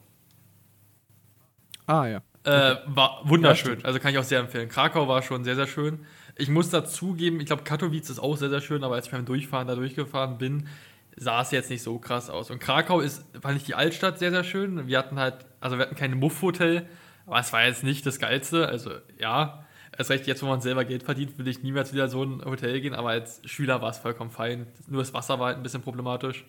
Ah, 1.87 2.05
ja. 2.05 2.21
Äh, 2.43 2.77
war 2.85 3.21
wunderschön. 3.23 3.79
Ja, 3.79 3.85
also 3.85 3.99
kann 3.99 4.11
ich 4.11 4.17
auch 4.17 4.23
sehr 4.23 4.39
empfehlen. 4.39 4.69
Krakau 4.69 5.07
war 5.07 5.21
schon 5.21 5.43
sehr, 5.43 5.55
sehr 5.55 5.67
schön. 5.67 6.05
Ich 6.35 6.49
muss 6.49 6.69
dazugeben, 6.69 7.39
ich 7.39 7.45
glaube, 7.45 7.63
Katowice 7.63 8.09
ist 8.09 8.19
auch 8.19 8.35
sehr, 8.37 8.49
sehr 8.49 8.61
schön, 8.61 8.83
aber 8.83 8.95
als 8.95 9.05
ich 9.05 9.11
beim 9.11 9.25
Durchfahren 9.25 9.67
da 9.67 9.75
durchgefahren 9.75 10.37
bin, 10.37 10.67
sah 11.15 11.41
es 11.41 11.51
jetzt 11.51 11.69
nicht 11.69 11.83
so 11.83 11.99
krass 11.99 12.29
aus. 12.29 12.51
Und 12.51 12.59
Krakau 12.59 12.99
ist, 12.99 13.25
fand 13.41 13.57
ich 13.57 13.63
die 13.63 13.75
Altstadt 13.75 14.19
sehr, 14.19 14.31
sehr 14.31 14.43
schön. 14.43 14.87
Wir 14.87 14.97
hatten 14.97 15.19
halt, 15.19 15.45
also 15.59 15.77
wir 15.77 15.85
hatten 15.85 15.95
kein 15.95 16.17
Muff-Hotel, 16.17 16.87
aber 17.25 17.39
es 17.39 17.53
war 17.53 17.65
jetzt 17.65 17.83
nicht 17.83 18.05
das 18.05 18.19
Geilste. 18.19 18.67
Also 18.67 18.91
ja, 19.19 19.62
Erst 19.97 20.09
recht 20.09 20.27
jetzt, 20.27 20.41
wo 20.41 20.47
man 20.47 20.61
selber 20.61 20.85
Geld 20.85 21.03
verdient, 21.03 21.37
würde 21.37 21.49
ich 21.49 21.61
niemals 21.61 21.93
wieder 21.93 22.07
so 22.07 22.23
ein 22.23 22.43
Hotel 22.45 22.81
gehen, 22.81 22.95
aber 22.95 23.09
als 23.09 23.41
Schüler 23.45 23.81
war 23.81 23.89
es 23.89 23.99
vollkommen 23.99 24.31
fein. 24.31 24.67
Nur 24.87 25.01
das 25.01 25.13
Wasser 25.13 25.39
war 25.39 25.47
halt 25.47 25.57
ein 25.57 25.63
bisschen 25.63 25.81
problematisch. 25.81 26.45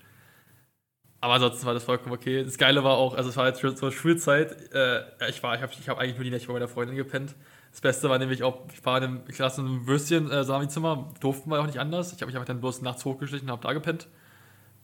Aber 1.21 1.35
ansonsten 1.35 1.65
war 1.67 1.73
das 1.73 1.85
vollkommen 1.85 2.15
okay. 2.15 2.45
Das 2.45 2.59
Geile 2.59 2.85
war 2.85 2.99
auch, 2.99 3.15
also 3.15 3.31
es 3.31 3.37
war 3.37 3.47
jetzt 3.47 3.61
zur 3.61 3.93
Schulzeit, 3.93 4.73
äh, 4.75 5.05
ich 5.31 5.43
war, 5.43 5.55
ich 5.55 5.63
habe 5.63 5.73
ich 5.73 5.89
hab 5.89 5.99
eigentlich 5.99 6.17
nur 6.17 6.25
die 6.25 6.31
Nächte 6.31 6.49
bei 6.49 6.53
meiner 6.55 6.69
Freundin 6.69 6.97
gepennt. 6.97 7.35
Das 7.71 7.81
Beste 7.81 8.11
war 8.11 8.19
nämlich 8.19 8.43
auch, 8.43 8.67
ich 8.73 8.85
war 8.85 8.99
in 8.99 9.05
einem, 9.05 9.21
ich 9.29 9.37
saß 9.37 9.59
in 9.59 9.67
einem 9.67 9.87
Würstchen, 9.87 10.31
äh, 10.31 10.45
Sami-Zimmer, 10.45 11.13
durften 11.21 11.51
wir 11.51 11.61
auch 11.61 11.67
nicht 11.67 11.79
anders. 11.79 12.13
Ich 12.13 12.21
habe 12.21 12.27
mich 12.27 12.37
einfach 12.37 12.47
dann 12.47 12.61
bloß 12.61 12.83
nachts 12.83 13.05
hochgeschlichen 13.05 13.49
und 13.49 13.53
habe 13.53 13.67
da 13.67 13.73
gepennt. 13.73 14.07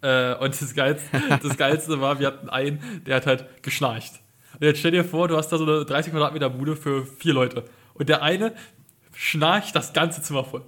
Äh, 0.03 0.35
und 0.37 0.61
das 0.61 0.75
Geilste, 0.75 1.09
das 1.43 1.57
Geilste 1.57 2.01
war, 2.01 2.19
wir 2.19 2.29
hatten 2.29 2.49
einen, 2.49 3.03
der 3.07 3.17
hat 3.17 3.27
halt 3.27 3.63
geschnarcht. 3.63 4.21
Und 4.55 4.63
jetzt 4.63 4.79
stell 4.81 4.93
dir 4.93 5.05
vor, 5.05 5.29
du 5.29 5.37
hast 5.37 5.51
da 5.51 5.59
so 5.59 5.65
eine 5.65 5.85
30 5.85 6.13
Quadratmeter 6.13 6.51
Bude 6.51 6.75
für 6.75 7.05
vier 7.05 7.35
Leute. 7.35 7.65
Und 8.01 8.09
der 8.09 8.23
eine 8.23 8.55
schnarcht 9.15 9.77
das 9.77 9.93
ganze 9.93 10.23
Zimmer 10.23 10.43
voll. 10.43 10.65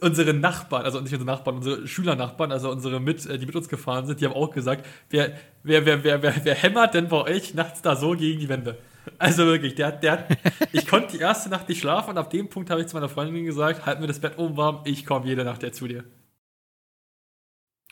Unsere 0.00 0.32
Nachbarn, 0.32 0.86
also 0.86 0.98
nicht 0.98 1.12
unsere 1.12 1.30
Nachbarn, 1.30 1.56
unsere 1.56 1.86
Schülernachbarn, 1.86 2.50
also 2.52 2.70
unsere 2.70 3.00
mit, 3.00 3.26
äh, 3.26 3.38
die 3.38 3.44
mit 3.44 3.54
uns 3.54 3.68
gefahren 3.68 4.06
sind, 4.06 4.22
die 4.22 4.24
haben 4.24 4.32
auch 4.32 4.50
gesagt, 4.50 4.86
wer, 5.10 5.36
wer, 5.62 5.84
wer, 5.84 6.02
wer, 6.02 6.22
wer, 6.22 6.34
wer 6.42 6.54
hämmert 6.54 6.94
denn 6.94 7.08
bei 7.08 7.20
euch 7.20 7.52
nachts 7.52 7.82
da 7.82 7.96
so 7.96 8.12
gegen 8.12 8.40
die 8.40 8.48
Wände? 8.48 8.78
Also 9.18 9.44
wirklich, 9.44 9.74
der, 9.74 9.92
der, 9.92 10.26
ich 10.72 10.86
konnte 10.86 11.18
die 11.18 11.22
erste 11.22 11.50
Nacht 11.50 11.68
nicht 11.68 11.80
schlafen 11.80 12.10
und 12.10 12.18
ab 12.18 12.30
dem 12.30 12.48
Punkt 12.48 12.70
habe 12.70 12.80
ich 12.80 12.86
zu 12.86 12.96
meiner 12.96 13.10
Freundin 13.10 13.44
gesagt, 13.44 13.84
halt 13.84 14.00
mir 14.00 14.06
das 14.06 14.20
Bett 14.20 14.38
oben 14.38 14.56
warm, 14.56 14.80
ich 14.86 15.04
komme 15.04 15.26
jede 15.26 15.44
Nacht 15.44 15.74
zu 15.74 15.86
dir. 15.86 16.04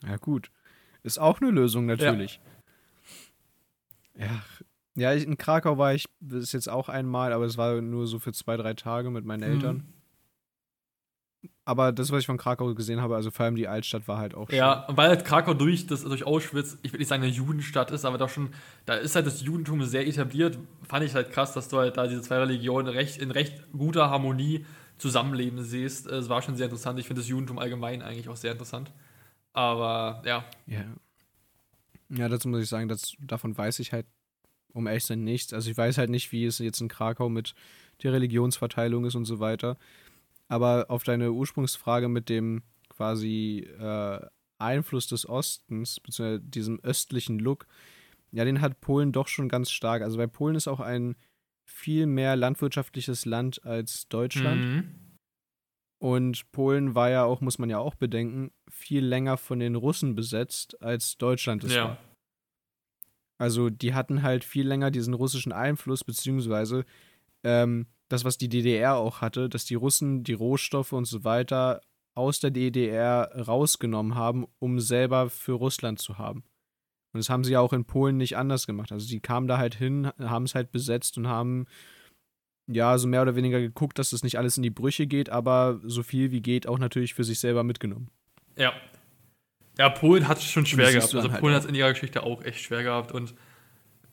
Ja, 0.02 0.16
gut. 0.16 0.50
Ist 1.02 1.18
auch 1.18 1.42
eine 1.42 1.50
Lösung 1.50 1.85
natürlich. 1.85 2.40
Ja. 4.14 4.24
ja. 4.24 4.42
Ja, 4.94 5.12
in 5.12 5.38
Krakau 5.38 5.78
war 5.78 5.94
ich 5.94 6.05
bis 6.20 6.52
jetzt 6.52 6.68
auch 6.68 6.88
einmal, 6.88 7.33
aber 7.33 7.44
es 7.44 7.57
war 7.57 7.81
nur 7.81 8.07
so 8.07 8.18
für 8.18 8.33
zwei, 8.33 8.57
drei 8.57 8.74
Tage 8.74 9.11
mit 9.11 9.24
meinen 9.24 9.42
Eltern. 9.42 9.76
Mhm. 9.76 9.92
Aber 11.64 11.92
das, 11.92 12.11
was 12.11 12.20
ich 12.20 12.26
von 12.26 12.38
Krakau 12.38 12.74
gesehen 12.74 13.00
habe, 13.00 13.14
also 13.14 13.31
vor 13.31 13.44
allem 13.44 13.55
die 13.55 13.68
Altstadt 13.68 14.07
war 14.09 14.18
halt 14.18 14.35
auch 14.35 14.48
schön. 14.48 14.59
Ja, 14.59 14.85
weil 14.88 15.09
halt 15.09 15.24
Krakau 15.24 15.55
durch, 15.55 15.87
das, 15.87 16.02
durch 16.02 16.24
Auschwitz, 16.24 16.78
ich 16.83 16.92
will 16.92 16.98
nicht 16.98 17.09
sagen 17.09 17.22
eine 17.22 17.33
Judenstadt 17.33 17.90
ist, 17.92 18.05
aber 18.05 18.18
doch 18.18 18.28
schon, 18.28 18.50
da 18.85 18.94
ist 18.94 19.14
halt 19.14 19.26
das 19.26 19.42
Judentum 19.42 19.83
sehr 19.85 20.07
etabliert, 20.07 20.59
fand 20.88 21.05
ich 21.05 21.14
halt 21.14 21.31
krass, 21.31 21.52
dass 21.52 21.68
du 21.68 21.78
halt 21.78 21.96
da 21.96 22.07
diese 22.07 22.22
zwei 22.22 22.38
Religionen 22.38 22.88
recht, 22.88 23.18
in 23.18 23.31
recht 23.31 23.64
guter 23.72 24.11
Harmonie 24.11 24.66
zusammenleben 24.98 25.62
siehst. 25.62 26.07
Es 26.07 26.28
war 26.28 26.42
schon 26.42 26.57
sehr 26.57 26.66
interessant. 26.66 26.98
Ich 26.98 27.07
finde 27.07 27.22
das 27.22 27.28
Judentum 27.28 27.59
allgemein 27.59 28.02
eigentlich 28.02 28.28
auch 28.28 28.37
sehr 28.37 28.52
interessant. 28.52 28.92
Aber 29.52 30.22
ja. 30.24 30.44
Ja. 30.66 30.85
Ja, 32.09 32.28
dazu 32.28 32.48
muss 32.48 32.62
ich 32.62 32.68
sagen, 32.68 32.88
dass, 32.88 33.14
davon 33.20 33.57
weiß 33.57 33.78
ich 33.78 33.92
halt 33.92 34.07
um 34.72 34.87
ehrlich 34.87 35.04
zu 35.04 35.08
sein 35.08 35.24
nichts. 35.24 35.52
Also 35.52 35.70
ich 35.70 35.76
weiß 35.76 35.98
halt 35.98 36.11
nicht, 36.11 36.32
wie 36.32 36.44
es 36.44 36.58
jetzt 36.58 36.80
in 36.80 36.88
Krakau 36.88 37.28
mit 37.28 37.54
der 38.02 38.12
Religionsverteilung 38.12 39.04
ist 39.04 39.14
und 39.14 39.24
so 39.24 39.38
weiter. 39.40 39.76
Aber 40.48 40.87
auf 40.88 41.04
deine 41.04 41.32
Ursprungsfrage 41.32 42.08
mit 42.08 42.28
dem 42.28 42.62
quasi 42.88 43.66
äh, 43.78 44.20
Einfluss 44.58 45.06
des 45.06 45.28
Ostens, 45.28 46.00
beziehungsweise 46.00 46.40
diesem 46.40 46.80
östlichen 46.80 47.38
Look, 47.38 47.66
ja, 48.32 48.44
den 48.44 48.61
hat 48.61 48.80
Polen 48.80 49.12
doch 49.12 49.28
schon 49.28 49.48
ganz 49.48 49.70
stark. 49.70 50.02
Also 50.02 50.16
bei 50.16 50.26
Polen 50.26 50.56
ist 50.56 50.68
auch 50.68 50.80
ein 50.80 51.16
viel 51.66 52.06
mehr 52.06 52.37
landwirtschaftliches 52.37 53.24
Land 53.24 53.64
als 53.64 54.08
Deutschland. 54.08 54.64
Mhm. 54.64 54.94
Und 55.98 56.50
Polen 56.50 56.94
war 56.94 57.11
ja 57.11 57.24
auch, 57.24 57.40
muss 57.40 57.58
man 57.58 57.70
ja 57.70 57.78
auch 57.78 57.94
bedenken, 57.94 58.50
viel 58.68 59.04
länger 59.04 59.37
von 59.37 59.61
den 59.61 59.76
Russen 59.76 60.14
besetzt, 60.14 60.82
als 60.82 61.16
Deutschland 61.16 61.62
es 61.64 61.74
ja. 61.74 61.85
war. 61.85 61.98
Also 63.38 63.70
die 63.70 63.94
hatten 63.94 64.22
halt 64.22 64.44
viel 64.44 64.66
länger 64.66 64.90
diesen 64.90 65.14
russischen 65.14 65.52
Einfluss, 65.52 66.04
beziehungsweise 66.04 66.84
ähm, 67.44 67.86
das, 68.08 68.24
was 68.24 68.38
die 68.38 68.48
DDR 68.48 68.96
auch 68.96 69.20
hatte, 69.20 69.48
dass 69.48 69.64
die 69.64 69.74
Russen 69.74 70.22
die 70.22 70.34
Rohstoffe 70.34 70.92
und 70.92 71.06
so 71.06 71.24
weiter 71.24 71.80
aus 72.14 72.40
der 72.40 72.50
DDR 72.50 73.30
rausgenommen 73.46 74.14
haben, 74.14 74.46
um 74.58 74.80
selber 74.80 75.30
für 75.30 75.52
Russland 75.52 75.98
zu 75.98 76.18
haben. 76.18 76.44
Und 77.12 77.18
das 77.18 77.30
haben 77.30 77.44
sie 77.44 77.52
ja 77.52 77.60
auch 77.60 77.72
in 77.72 77.84
Polen 77.84 78.16
nicht 78.16 78.36
anders 78.36 78.66
gemacht. 78.66 78.92
Also 78.92 79.06
sie 79.06 79.20
kamen 79.20 79.48
da 79.48 79.58
halt 79.58 79.74
hin, 79.74 80.10
haben 80.18 80.44
es 80.44 80.54
halt 80.54 80.72
besetzt 80.72 81.18
und 81.18 81.26
haben 81.26 81.66
ja 82.66 82.96
so 82.96 83.08
mehr 83.08 83.22
oder 83.22 83.36
weniger 83.36 83.60
geguckt, 83.60 83.98
dass 83.98 84.10
das 84.10 84.22
nicht 84.22 84.38
alles 84.38 84.56
in 84.56 84.62
die 84.62 84.70
Brüche 84.70 85.06
geht, 85.06 85.30
aber 85.30 85.80
so 85.82 86.02
viel 86.02 86.30
wie 86.30 86.40
geht 86.40 86.66
auch 86.66 86.78
natürlich 86.78 87.14
für 87.14 87.24
sich 87.24 87.40
selber 87.40 87.64
mitgenommen. 87.64 88.10
Ja. 88.56 88.72
Ja, 89.78 89.88
Polen 89.88 90.28
hat 90.28 90.38
es 90.38 90.44
schon 90.44 90.66
schwer 90.66 90.92
gehabt. 90.92 91.14
Also 91.14 91.30
halt 91.30 91.40
Polen 91.40 91.54
hat 91.54 91.62
es 91.62 91.68
in 91.68 91.74
ihrer 91.74 91.92
Geschichte 91.92 92.22
auch 92.22 92.44
echt 92.44 92.61
schwer 92.61 92.82
gehabt 92.82 93.12
und 93.12 93.35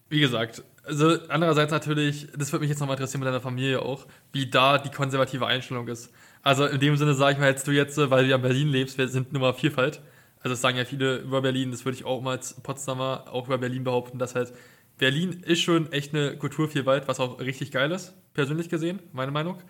wie 0.10 0.20
gesagt, 0.20 0.64
also 0.84 1.18
andererseits 1.28 1.72
natürlich, 1.72 2.28
das 2.36 2.52
würde 2.52 2.62
mich 2.62 2.70
jetzt 2.70 2.80
nochmal 2.80 2.96
interessieren 2.96 3.20
mit 3.20 3.28
deiner 3.28 3.42
Familie 3.42 3.82
auch, 3.82 4.08
wie 4.32 4.50
da 4.50 4.78
die 4.80 4.90
konservative 4.90 5.46
Einstellung 5.46 5.88
ist. 5.88 6.12
Also 6.42 6.66
in 6.66 6.80
dem 6.80 6.98
Sinne 6.98 7.14
sage 7.14 7.34
ich 7.34 7.40
mal 7.40 7.50
jetzt 7.50 7.68
du 7.68 7.72
jetzt, 7.72 7.98
weil 7.98 8.24
du 8.24 8.30
ja 8.30 8.38
in 8.38 8.42
Berlin 8.42 8.70
lebst, 8.70 8.98
wir 8.98 9.08
sind 9.08 9.34
Nummer 9.34 9.54
Vielfalt. 9.54 10.02
Also 10.38 10.54
das 10.54 10.62
sagen 10.62 10.78
ja 10.78 10.86
viele 10.86 11.18
über 11.18 11.42
Berlin, 11.42 11.72
das 11.72 11.86
würde 11.86 11.98
ich 11.98 12.06
auch 12.06 12.22
mal 12.22 12.38
als 12.38 12.60
Potsdamer 12.62 13.26
auch 13.30 13.48
über 13.48 13.58
Berlin 13.58 13.84
behaupten, 13.84 14.18
dass 14.18 14.36
halt 14.36 14.54
Berlin 14.98 15.44
ist 15.46 15.62
schon 15.62 15.92
echt 15.92 16.14
eine 16.14 16.38
Kulturvielfalt, 16.38 17.08
was 17.08 17.20
auch 17.20 17.40
richtig 17.40 17.72
geil 17.72 17.92
ist, 17.92 18.14
persönlich 18.34 18.70
gesehen, 18.70 19.00
meine 19.12 19.32
Meinung. 19.32 19.62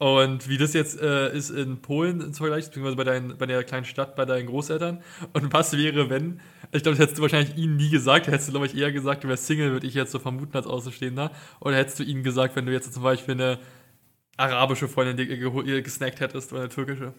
Und 0.00 0.48
wie 0.48 0.56
das 0.56 0.72
jetzt 0.72 0.98
äh, 0.98 1.30
ist 1.36 1.50
in 1.50 1.82
Polen 1.82 2.22
im 2.22 2.32
Vergleich, 2.32 2.64
beziehungsweise 2.64 2.96
bei, 2.96 3.04
dein, 3.04 3.36
bei 3.36 3.44
der 3.44 3.62
kleinen 3.64 3.84
Stadt, 3.84 4.16
bei 4.16 4.24
deinen 4.24 4.46
Großeltern. 4.46 5.02
Und 5.34 5.52
was 5.52 5.76
wäre, 5.76 6.08
wenn, 6.08 6.40
ich 6.72 6.82
glaube, 6.82 6.96
das 6.96 7.00
hättest 7.00 7.18
du 7.18 7.22
wahrscheinlich 7.22 7.58
ihnen 7.58 7.76
nie 7.76 7.90
gesagt, 7.90 8.26
hättest 8.26 8.48
du, 8.48 8.52
glaube 8.52 8.64
ich, 8.64 8.74
eher 8.74 8.92
gesagt, 8.92 9.24
du 9.24 9.28
wärst 9.28 9.46
Single, 9.46 9.72
würde 9.72 9.86
ich 9.86 9.92
jetzt 9.92 10.12
so 10.12 10.18
vermuten 10.18 10.56
als 10.56 10.66
Außenstehender. 10.66 11.30
Oder 11.60 11.76
hättest 11.76 11.98
du 11.98 12.04
ihnen 12.04 12.22
gesagt, 12.22 12.56
wenn 12.56 12.64
du 12.64 12.72
jetzt 12.72 12.90
zum 12.94 13.02
Beispiel 13.02 13.34
eine 13.34 13.58
arabische 14.38 14.88
Freundin 14.88 15.18
dir 15.18 15.82
gesnackt 15.82 16.20
hättest 16.20 16.50
oder 16.50 16.62
eine 16.62 16.70
türkische? 16.70 17.12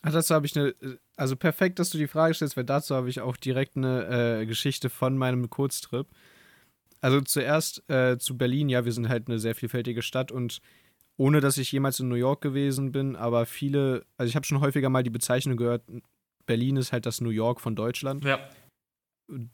Ach, 0.00 0.12
dazu 0.12 0.34
habe 0.34 0.46
ich 0.46 0.56
eine, 0.56 0.74
also 1.18 1.36
perfekt, 1.36 1.78
dass 1.78 1.90
du 1.90 1.98
die 1.98 2.08
Frage 2.08 2.32
stellst, 2.32 2.56
weil 2.56 2.64
dazu 2.64 2.94
habe 2.94 3.10
ich 3.10 3.20
auch 3.20 3.36
direkt 3.36 3.76
eine 3.76 4.40
äh, 4.40 4.46
Geschichte 4.46 4.88
von 4.88 5.18
meinem 5.18 5.50
Kurztrip. 5.50 6.06
Also 7.02 7.20
zuerst 7.20 7.82
äh, 7.90 8.16
zu 8.16 8.38
Berlin, 8.38 8.70
ja, 8.70 8.86
wir 8.86 8.92
sind 8.92 9.10
halt 9.10 9.28
eine 9.28 9.38
sehr 9.38 9.54
vielfältige 9.54 10.00
Stadt 10.00 10.32
und 10.32 10.62
ohne 11.16 11.40
dass 11.40 11.58
ich 11.58 11.70
jemals 11.70 12.00
in 12.00 12.08
New 12.08 12.14
York 12.16 12.40
gewesen 12.40 12.92
bin, 12.92 13.16
aber 13.16 13.46
viele, 13.46 14.04
also 14.16 14.28
ich 14.28 14.36
habe 14.36 14.46
schon 14.46 14.60
häufiger 14.60 14.88
mal 14.88 15.02
die 15.02 15.10
Bezeichnung 15.10 15.56
gehört, 15.56 15.82
Berlin 16.46 16.76
ist 16.76 16.92
halt 16.92 17.06
das 17.06 17.20
New 17.20 17.30
York 17.30 17.60
von 17.60 17.76
Deutschland. 17.76 18.24
Ja. 18.24 18.40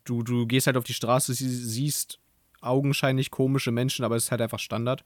Du, 0.04 0.22
du 0.22 0.46
gehst 0.46 0.66
halt 0.66 0.76
auf 0.76 0.84
die 0.84 0.94
Straße, 0.94 1.32
siehst 1.34 2.18
augenscheinlich 2.60 3.30
komische 3.30 3.70
Menschen, 3.70 4.04
aber 4.04 4.16
es 4.16 4.24
ist 4.24 4.30
halt 4.30 4.40
einfach 4.40 4.58
Standard. 4.58 5.04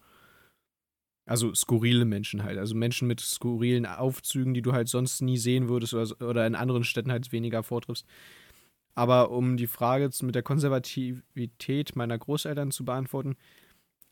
Also 1.26 1.54
skurrile 1.54 2.04
Menschen 2.04 2.42
halt. 2.42 2.58
Also 2.58 2.74
Menschen 2.74 3.08
mit 3.08 3.20
skurrilen 3.20 3.86
Aufzügen, 3.86 4.54
die 4.54 4.62
du 4.62 4.72
halt 4.72 4.88
sonst 4.88 5.22
nie 5.22 5.38
sehen 5.38 5.68
würdest 5.68 5.94
oder, 5.94 6.28
oder 6.28 6.46
in 6.46 6.54
anderen 6.54 6.84
Städten 6.84 7.10
halt 7.10 7.32
weniger 7.32 7.62
vortriffst. 7.62 8.06
Aber 8.94 9.30
um 9.30 9.56
die 9.56 9.66
Frage 9.66 10.10
mit 10.22 10.34
der 10.34 10.42
Konservativität 10.42 11.96
meiner 11.96 12.18
Großeltern 12.18 12.70
zu 12.70 12.84
beantworten, 12.84 13.36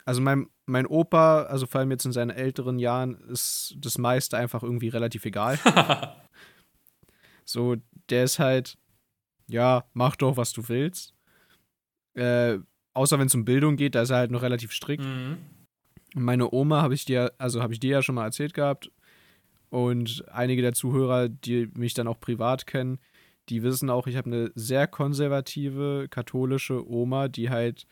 also 0.05 0.21
mein, 0.21 0.47
mein 0.65 0.85
Opa, 0.85 1.43
also 1.43 1.65
vor 1.65 1.79
allem 1.79 1.91
jetzt 1.91 2.05
in 2.05 2.11
seinen 2.11 2.29
älteren 2.29 2.79
Jahren, 2.79 3.15
ist 3.29 3.75
das 3.77 3.97
meiste 3.97 4.37
einfach 4.37 4.63
irgendwie 4.63 4.87
relativ 4.87 5.25
egal. 5.25 5.59
so, 7.45 7.75
der 8.09 8.23
ist 8.23 8.39
halt, 8.39 8.77
ja, 9.47 9.85
mach 9.93 10.15
doch, 10.15 10.37
was 10.37 10.53
du 10.53 10.67
willst. 10.69 11.13
Äh, 12.13 12.59
außer 12.93 13.19
wenn 13.19 13.27
es 13.27 13.35
um 13.35 13.45
Bildung 13.45 13.75
geht, 13.75 13.95
da 13.95 14.03
ist 14.03 14.11
er 14.11 14.17
halt 14.17 14.31
noch 14.31 14.41
relativ 14.41 14.71
strikt. 14.71 15.03
Mhm. 15.03 15.37
Meine 16.15 16.53
Oma 16.53 16.81
habe 16.81 16.93
ich 16.93 17.05
dir, 17.05 17.33
also 17.37 17.61
habe 17.61 17.73
ich 17.73 17.79
dir 17.79 17.91
ja 17.91 18.01
schon 18.01 18.15
mal 18.15 18.25
erzählt 18.25 18.53
gehabt. 18.53 18.91
Und 19.69 20.23
einige 20.29 20.61
der 20.61 20.73
Zuhörer, 20.73 21.29
die 21.29 21.67
mich 21.73 21.95
dann 21.95 22.07
auch 22.07 22.19
privat 22.19 22.67
kennen, 22.67 22.99
die 23.49 23.63
wissen 23.63 23.89
auch, 23.89 24.07
ich 24.07 24.15
habe 24.15 24.27
eine 24.27 24.51
sehr 24.55 24.87
konservative 24.87 26.07
katholische 26.09 26.87
Oma, 26.87 27.27
die 27.27 27.49
halt 27.49 27.87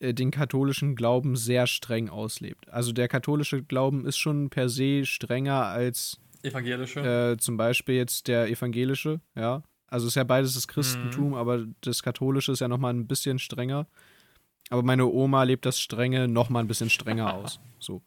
den 0.00 0.30
katholischen 0.30 0.94
Glauben 0.94 1.36
sehr 1.36 1.66
streng 1.66 2.08
auslebt. 2.08 2.68
Also 2.70 2.92
der 2.92 3.08
katholische 3.08 3.62
Glauben 3.62 4.06
ist 4.06 4.18
schon 4.18 4.50
per 4.50 4.68
se 4.68 5.04
strenger 5.04 5.66
als 5.66 6.20
evangelische. 6.42 7.00
Äh, 7.00 7.36
zum 7.38 7.56
Beispiel 7.56 7.96
jetzt 7.96 8.28
der 8.28 8.48
evangelische, 8.48 9.20
ja. 9.34 9.62
Also 9.88 10.06
ist 10.06 10.16
ja 10.16 10.24
beides 10.24 10.54
das 10.54 10.68
Christentum, 10.68 11.28
mhm. 11.28 11.34
aber 11.34 11.64
das 11.80 12.02
katholische 12.02 12.52
ist 12.52 12.60
ja 12.60 12.68
nochmal 12.68 12.92
ein 12.92 13.06
bisschen 13.06 13.38
strenger. 13.38 13.86
Aber 14.70 14.82
meine 14.82 15.06
Oma 15.06 15.44
lebt 15.44 15.64
das 15.64 15.80
Strenge 15.80 16.28
nochmal 16.28 16.62
ein 16.62 16.68
bisschen 16.68 16.90
strenger 16.90 17.34
aus. 17.34 17.60
So. 17.78 18.02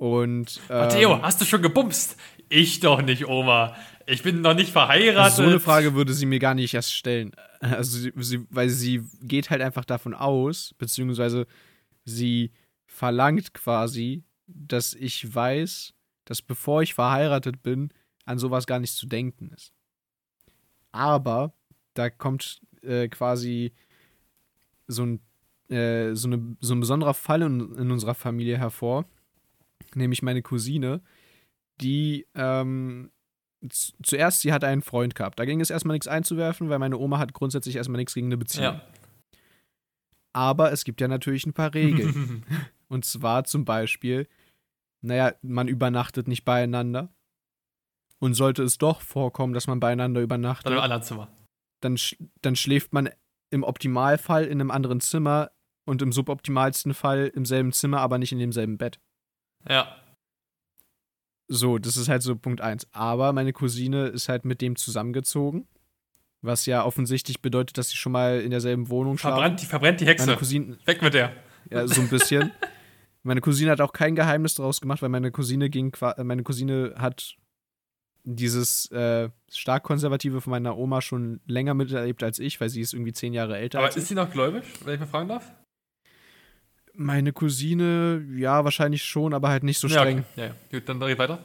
Und. 0.00 0.62
Ähm, 0.70 0.78
Matteo, 0.78 1.20
hast 1.20 1.42
du 1.42 1.44
schon 1.44 1.60
gebumst? 1.60 2.16
Ich 2.48 2.80
doch 2.80 3.02
nicht, 3.02 3.28
Oma. 3.28 3.76
Ich 4.06 4.22
bin 4.22 4.40
noch 4.40 4.54
nicht 4.54 4.72
verheiratet. 4.72 5.18
Also 5.18 5.42
so 5.42 5.48
eine 5.50 5.60
Frage 5.60 5.92
würde 5.92 6.14
sie 6.14 6.24
mir 6.24 6.38
gar 6.38 6.54
nicht 6.54 6.72
erst 6.72 6.94
stellen. 6.94 7.32
Also, 7.60 7.98
sie, 7.98 8.12
sie, 8.16 8.46
weil 8.48 8.70
sie 8.70 9.04
geht 9.20 9.50
halt 9.50 9.60
einfach 9.60 9.84
davon 9.84 10.14
aus, 10.14 10.74
beziehungsweise 10.78 11.46
sie 12.06 12.50
verlangt 12.86 13.52
quasi, 13.52 14.24
dass 14.46 14.94
ich 14.94 15.34
weiß, 15.34 15.92
dass 16.24 16.40
bevor 16.40 16.80
ich 16.80 16.94
verheiratet 16.94 17.62
bin, 17.62 17.92
an 18.24 18.38
sowas 18.38 18.66
gar 18.66 18.78
nicht 18.78 18.94
zu 18.94 19.06
denken 19.06 19.50
ist. 19.54 19.74
Aber 20.92 21.52
da 21.92 22.08
kommt 22.08 22.62
äh, 22.80 23.08
quasi 23.08 23.74
so 24.86 25.04
ein, 25.04 25.20
äh, 25.68 26.14
so, 26.14 26.26
eine, 26.26 26.56
so 26.60 26.72
ein 26.72 26.80
besonderer 26.80 27.12
Fall 27.12 27.42
in, 27.42 27.74
in 27.74 27.90
unserer 27.90 28.14
Familie 28.14 28.56
hervor, 28.56 29.04
nämlich 29.96 30.22
meine 30.22 30.42
Cousine, 30.42 31.02
die 31.80 32.26
ähm, 32.34 33.10
zuerst, 34.02 34.40
sie 34.40 34.52
hat 34.52 34.64
einen 34.64 34.82
Freund 34.82 35.14
gehabt. 35.14 35.38
Da 35.38 35.44
ging 35.44 35.60
es 35.60 35.70
erstmal 35.70 35.94
nichts 35.94 36.08
einzuwerfen, 36.08 36.68
weil 36.68 36.78
meine 36.78 36.98
Oma 36.98 37.18
hat 37.18 37.32
grundsätzlich 37.32 37.76
erstmal 37.76 37.98
nichts 37.98 38.14
gegen 38.14 38.28
eine 38.28 38.36
Beziehung. 38.36 38.64
Ja. 38.64 38.86
Aber 40.32 40.72
es 40.72 40.84
gibt 40.84 41.00
ja 41.00 41.08
natürlich 41.08 41.46
ein 41.46 41.52
paar 41.52 41.74
Regeln. 41.74 42.44
Und 42.88 43.04
zwar 43.04 43.44
zum 43.44 43.64
Beispiel, 43.64 44.28
naja, 45.00 45.34
man 45.42 45.68
übernachtet 45.68 46.28
nicht 46.28 46.44
beieinander. 46.44 47.12
Und 48.18 48.34
sollte 48.34 48.62
es 48.62 48.76
doch 48.76 49.00
vorkommen, 49.00 49.54
dass 49.54 49.66
man 49.66 49.80
beieinander 49.80 50.20
übernachtet. 50.20 50.66
Dann 50.66 50.74
im 50.74 50.80
anderen 50.80 51.02
Zimmer. 51.02 51.28
Dann, 51.80 51.96
dann 52.42 52.56
schläft 52.56 52.92
man 52.92 53.08
im 53.50 53.62
Optimalfall 53.62 54.44
in 54.44 54.60
einem 54.60 54.70
anderen 54.70 55.00
Zimmer 55.00 55.50
und 55.86 56.02
im 56.02 56.12
suboptimalsten 56.12 56.92
Fall 56.92 57.32
im 57.34 57.46
selben 57.46 57.72
Zimmer, 57.72 58.00
aber 58.00 58.18
nicht 58.18 58.32
in 58.32 58.38
demselben 58.38 58.76
Bett. 58.76 59.00
Ja. 59.68 59.96
So, 61.48 61.78
das 61.78 61.96
ist 61.96 62.08
halt 62.08 62.22
so 62.22 62.36
Punkt 62.36 62.60
eins. 62.60 62.86
Aber 62.92 63.32
meine 63.32 63.52
Cousine 63.52 64.06
ist 64.06 64.28
halt 64.28 64.44
mit 64.44 64.60
dem 64.60 64.76
zusammengezogen. 64.76 65.66
Was 66.42 66.64
ja 66.64 66.84
offensichtlich 66.84 67.42
bedeutet, 67.42 67.76
dass 67.76 67.90
sie 67.90 67.96
schon 67.96 68.12
mal 68.12 68.40
in 68.40 68.50
derselben 68.50 68.88
Wohnung 68.88 69.18
schlafen. 69.18 69.34
Verbrannt 69.34 69.60
die, 69.60 69.66
verbrennt 69.66 70.00
die 70.00 70.06
Hexe. 70.06 70.26
Meine 70.26 70.38
Cousine, 70.38 70.78
Weg 70.86 71.02
mit 71.02 71.12
der. 71.12 71.32
ja, 71.70 71.86
so 71.86 72.00
ein 72.00 72.08
bisschen. 72.08 72.52
meine 73.22 73.40
Cousine 73.40 73.72
hat 73.72 73.80
auch 73.80 73.92
kein 73.92 74.14
Geheimnis 74.14 74.54
daraus 74.54 74.80
gemacht, 74.80 75.02
weil 75.02 75.10
meine 75.10 75.32
Cousine 75.32 75.68
ging, 75.68 75.92
äh, 76.00 76.24
meine 76.24 76.42
Cousine 76.42 76.94
hat 76.96 77.36
dieses 78.24 78.90
äh, 78.90 79.28
stark 79.50 79.82
konservative 79.82 80.40
von 80.40 80.50
meiner 80.50 80.76
Oma 80.76 81.00
schon 81.00 81.40
länger 81.46 81.74
miterlebt 81.74 82.22
als 82.22 82.38
ich, 82.38 82.60
weil 82.60 82.68
sie 82.68 82.80
ist 82.80 82.92
irgendwie 82.92 83.12
zehn 83.12 83.32
Jahre 83.32 83.58
älter 83.58 83.78
Aber 83.78 83.94
ist 83.94 84.08
sie 84.08 84.14
noch 84.14 84.30
gläubig, 84.30 84.64
wenn 84.84 84.94
ich 84.94 85.00
mal 85.00 85.06
fragen 85.06 85.28
darf? 85.28 85.52
Meine 87.02 87.32
Cousine, 87.32 88.26
ja, 88.36 88.62
wahrscheinlich 88.62 89.02
schon, 89.04 89.32
aber 89.32 89.48
halt 89.48 89.62
nicht 89.62 89.78
so 89.78 89.88
Ja, 89.88 90.00
streng. 90.00 90.18
okay. 90.18 90.26
ja, 90.36 90.44
ja. 90.48 90.54
Gut, 90.70 90.86
dann 90.86 91.02
red 91.02 91.18
weiter. 91.18 91.38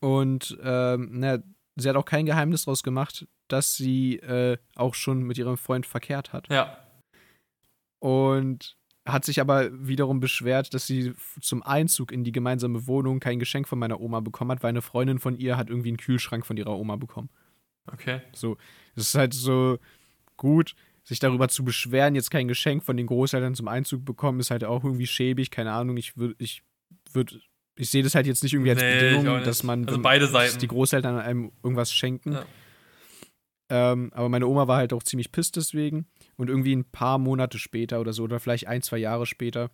Und 0.00 0.56
ähm, 0.62 1.10
na, 1.12 1.42
sie 1.76 1.86
hat 1.86 1.96
auch 1.96 2.06
kein 2.06 2.24
Geheimnis 2.24 2.64
daraus 2.64 2.82
gemacht, 2.82 3.28
dass 3.48 3.74
sie 3.76 4.16
äh, 4.20 4.56
auch 4.74 4.94
schon 4.94 5.22
mit 5.24 5.36
ihrem 5.36 5.58
Freund 5.58 5.84
verkehrt 5.84 6.32
hat. 6.32 6.48
Ja. 6.48 6.78
Und 7.98 8.78
hat 9.06 9.26
sich 9.26 9.38
aber 9.38 9.68
wiederum 9.86 10.18
beschwert, 10.18 10.72
dass 10.72 10.86
sie 10.86 11.12
zum 11.42 11.62
Einzug 11.62 12.10
in 12.10 12.24
die 12.24 12.32
gemeinsame 12.32 12.86
Wohnung 12.86 13.20
kein 13.20 13.38
Geschenk 13.38 13.68
von 13.68 13.78
meiner 13.78 14.00
Oma 14.00 14.20
bekommen 14.20 14.50
hat, 14.52 14.62
weil 14.62 14.70
eine 14.70 14.80
Freundin 14.82 15.18
von 15.18 15.36
ihr 15.36 15.58
hat 15.58 15.68
irgendwie 15.68 15.88
einen 15.88 15.98
Kühlschrank 15.98 16.46
von 16.46 16.56
ihrer 16.56 16.78
Oma 16.78 16.96
bekommen. 16.96 17.28
Okay. 17.92 18.22
So, 18.32 18.56
es 18.94 19.08
ist 19.08 19.14
halt 19.14 19.34
so 19.34 19.78
gut, 20.38 20.74
sich 21.10 21.18
darüber 21.18 21.48
zu 21.48 21.64
beschweren, 21.64 22.14
jetzt 22.14 22.30
kein 22.30 22.46
Geschenk 22.46 22.84
von 22.84 22.96
den 22.96 23.06
Großeltern 23.06 23.56
zum 23.56 23.66
Einzug 23.66 24.04
bekommen, 24.04 24.38
ist 24.38 24.52
halt 24.52 24.62
auch 24.64 24.84
irgendwie 24.84 25.08
schäbig, 25.08 25.50
keine 25.50 25.72
Ahnung. 25.72 25.96
Ich 25.96 26.16
würde, 26.16 26.36
ich 26.38 26.62
würde, 27.12 27.40
ich 27.76 27.90
sehe 27.90 28.04
das 28.04 28.14
halt 28.14 28.28
jetzt 28.28 28.44
nicht 28.44 28.52
irgendwie 28.52 28.70
als 28.70 28.80
Nee, 28.80 29.00
Bedingung, 29.00 29.42
dass 29.42 29.64
man, 29.64 29.86
Also 29.88 30.00
beide 30.00 30.26
dass 30.26 30.32
Seiten. 30.32 30.58
die 30.60 30.68
Großeltern 30.68 31.18
einem 31.18 31.50
irgendwas 31.64 31.92
schenken. 31.92 32.32
Ja. 32.32 32.46
Ähm, 33.72 34.12
aber 34.14 34.28
meine 34.28 34.46
Oma 34.46 34.68
war 34.68 34.76
halt 34.76 34.92
auch 34.92 35.02
ziemlich 35.02 35.32
pisst 35.32 35.56
deswegen. 35.56 36.06
Und 36.36 36.48
irgendwie 36.48 36.74
ein 36.76 36.84
paar 36.84 37.18
Monate 37.18 37.58
später 37.58 38.00
oder 38.00 38.12
so, 38.12 38.22
oder 38.22 38.38
vielleicht 38.40 38.68
ein, 38.68 38.82
zwei 38.82 38.98
Jahre 38.98 39.26
später, 39.26 39.70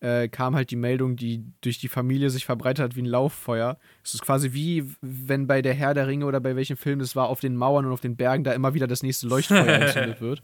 äh, 0.00 0.28
kam 0.28 0.54
halt 0.56 0.70
die 0.70 0.76
Meldung, 0.76 1.16
die 1.16 1.44
durch 1.60 1.78
die 1.78 1.88
Familie 1.88 2.30
sich 2.30 2.44
verbreitet 2.46 2.82
hat 2.82 2.96
wie 2.96 3.02
ein 3.02 3.06
Lauffeuer. 3.06 3.78
Es 4.02 4.14
ist 4.14 4.22
quasi 4.22 4.52
wie, 4.54 4.84
wenn 5.02 5.46
bei 5.46 5.60
der 5.62 5.74
Herr 5.74 5.92
der 5.94 6.06
Ringe 6.08 6.24
oder 6.26 6.40
bei 6.40 6.56
welchem 6.56 6.76
Film 6.78 7.00
es 7.00 7.14
war, 7.14 7.28
auf 7.28 7.40
den 7.40 7.56
Mauern 7.56 7.84
und 7.84 7.92
auf 7.92 8.00
den 8.00 8.16
Bergen 8.16 8.42
da 8.42 8.52
immer 8.52 8.72
wieder 8.74 8.86
das 8.86 9.02
nächste 9.02 9.28
Leuchtfeuer 9.28 9.66
entzündet 9.66 10.20
wird. 10.20 10.42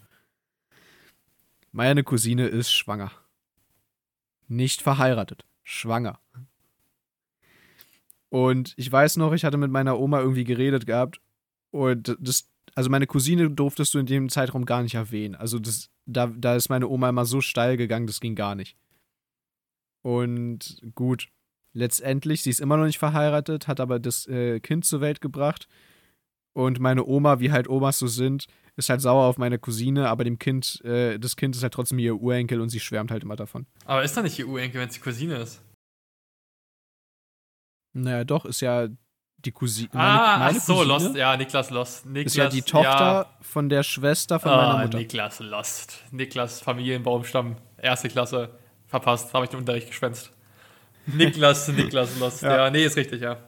Meine 1.73 2.03
Cousine 2.05 2.47
ist 2.47 2.73
schwanger. 2.73 3.13
Nicht 4.47 4.83
verheiratet. 4.83 5.45
Schwanger. 5.63 6.19
Und 8.31 8.75
ich 8.77 8.91
weiß 8.91 9.17
noch, 9.17 9.33
ich 9.33 9.45
hatte 9.45 9.57
mit 9.57 9.71
meiner 9.71 9.99
Oma 9.99 10.21
irgendwie 10.21 10.45
geredet 10.45 10.87
gehabt. 10.87 11.21
Und 11.71 12.17
das, 12.21 12.51
also 12.75 12.91
meine 12.91 13.07
Cousine 13.07 13.51
durftest 13.51 13.95
du 13.95 13.99
in 13.99 14.07
dem 14.07 14.29
Zeitraum 14.29 14.65
gar 14.65 14.83
nicht 14.83 14.95
erwähnen. 14.95 15.35
Also 15.35 15.59
das, 15.59 15.91
da, 16.07 16.27
da 16.27 16.57
ist 16.57 16.69
meine 16.69 16.89
Oma 16.89 17.11
immer 17.11 17.25
so 17.25 17.41
steil 17.41 17.77
gegangen, 17.77 18.07
das 18.07 18.21
ging 18.21 18.35
gar 18.35 18.55
nicht. 18.55 18.77
Und 20.03 20.81
gut, 20.95 21.29
letztendlich, 21.73 22.43
sie 22.43 22.51
ist 22.51 22.61
immer 22.61 22.77
noch 22.77 22.87
nicht 22.87 22.99
verheiratet, 22.99 23.69
hat 23.69 23.81
aber 23.81 23.99
das 23.99 24.27
äh, 24.27 24.61
Kind 24.61 24.85
zur 24.85 25.01
Welt 25.01 25.21
gebracht. 25.21 25.69
Und 26.55 26.81
meine 26.81 27.05
Oma, 27.05 27.41
wie 27.41 27.53
halt 27.53 27.69
Omas 27.69 27.99
so 27.99 28.07
sind, 28.07 28.47
ist 28.77 28.89
halt 28.89 29.01
sauer 29.01 29.25
auf 29.25 29.39
meine 29.39 29.59
Cousine, 29.59 30.09
aber 30.09 30.25
dem 30.25 30.39
Kind, 30.39 30.83
äh, 30.85 31.19
das 31.19 31.37
Kind 31.37 31.57
ist 31.57 31.63
halt 31.63 31.75
trotzdem 31.75 31.99
ihr 31.99 32.17
Urenkel 32.17 32.61
und 32.61 32.69
sie 32.69 32.81
schwärmt 32.81 33.11
halt 33.11 33.23
immer 33.23 33.37
davon. 33.37 33.67
Aber 33.85 34.03
ist 34.03 34.17
doch 34.17 34.23
nicht 34.23 34.39
ihr 34.39 34.49
Urenkel, 34.49 34.81
wenn 34.81 34.89
es 34.89 34.95
die 34.95 35.01
Cousine 35.01 35.37
ist? 35.37 35.63
Naja, 37.93 38.25
doch, 38.25 38.45
ist 38.45 38.61
ja 38.61 38.89
die 39.39 39.53
Cousine. 39.53 39.89
ah, 39.93 40.49
ach 40.49 40.55
so, 40.55 40.83
Lost. 40.83 41.15
Ja, 41.15 41.37
Niklas 41.37 41.71
Lost. 41.71 42.07
Niklas, 42.07 42.33
ist 42.33 42.37
ja 42.37 42.49
die 42.49 42.63
Tochter 42.63 43.27
von 43.41 43.69
der 43.69 43.83
Schwester 43.83 44.41
von 44.41 44.51
ja. 44.51 44.57
meiner 44.57 44.75
ah, 44.75 44.83
Mutter. 44.83 44.99
Niklas 44.99 45.41
Lost. 45.41 46.05
Niklas 46.11 46.61
Familienbaumstamm. 46.61 47.57
Erste 47.77 48.09
Klasse. 48.09 48.51
Verpasst. 48.87 49.33
Habe 49.35 49.45
ich 49.45 49.51
den 49.51 49.61
Unterricht 49.61 49.89
geschwänzt. 49.89 50.33
Niklas, 51.07 51.69
Niklas 51.69 52.19
Lost. 52.19 52.43
Ja. 52.49 52.65
Ja. 52.65 52.71
nee, 52.71 52.85
ist 52.85 52.97
richtig, 52.97 53.21
ja. 53.21 53.39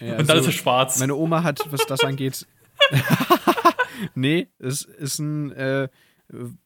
Ja, 0.00 0.16
Und 0.18 0.28
dann 0.28 0.36
also- 0.38 0.48
ist 0.48 0.54
er 0.56 0.58
schwarz. 0.60 0.98
Meine 1.00 1.14
Oma 1.14 1.42
hat, 1.42 1.60
was 1.70 1.86
das 1.86 2.00
angeht. 2.04 2.46
nee, 4.14 4.48
es 4.58 4.82
ist 4.82 5.18
ein 5.18 5.52
äh, 5.52 5.88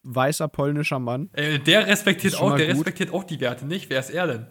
weißer 0.03 0.47
polnischer 0.47 0.99
Mann. 0.99 1.29
Äh, 1.33 1.59
der 1.59 1.87
respektiert 1.87 2.35
auch, 2.35 2.55
der 2.55 2.67
gut. 2.67 2.75
respektiert 2.77 3.13
auch 3.13 3.23
die 3.23 3.39
Werte 3.39 3.65
nicht. 3.65 3.89
Wer 3.89 3.99
ist 3.99 4.09
er 4.09 4.27
denn? 4.27 4.47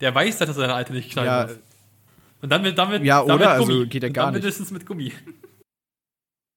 Der 0.00 0.14
weiß, 0.14 0.38
dass 0.38 0.48
er 0.48 0.54
seine 0.54 0.74
Alte 0.74 0.92
nicht 0.92 1.10
knallen 1.12 1.50
Ja. 1.50 1.54
Und 2.40 2.48
dann 2.50 2.62
mit, 2.62 2.76
damit, 2.76 3.04
Ja, 3.04 3.24
dann 3.24 3.36
oder? 3.36 3.58
Gummi. 3.58 3.72
Also 3.72 3.86
geht 3.86 4.02
Und 4.04 4.12
gar 4.12 4.24
dann 4.26 4.34
nicht. 4.34 4.42
mindestens 4.42 4.70
mit 4.72 4.84
Gummi. 4.86 5.12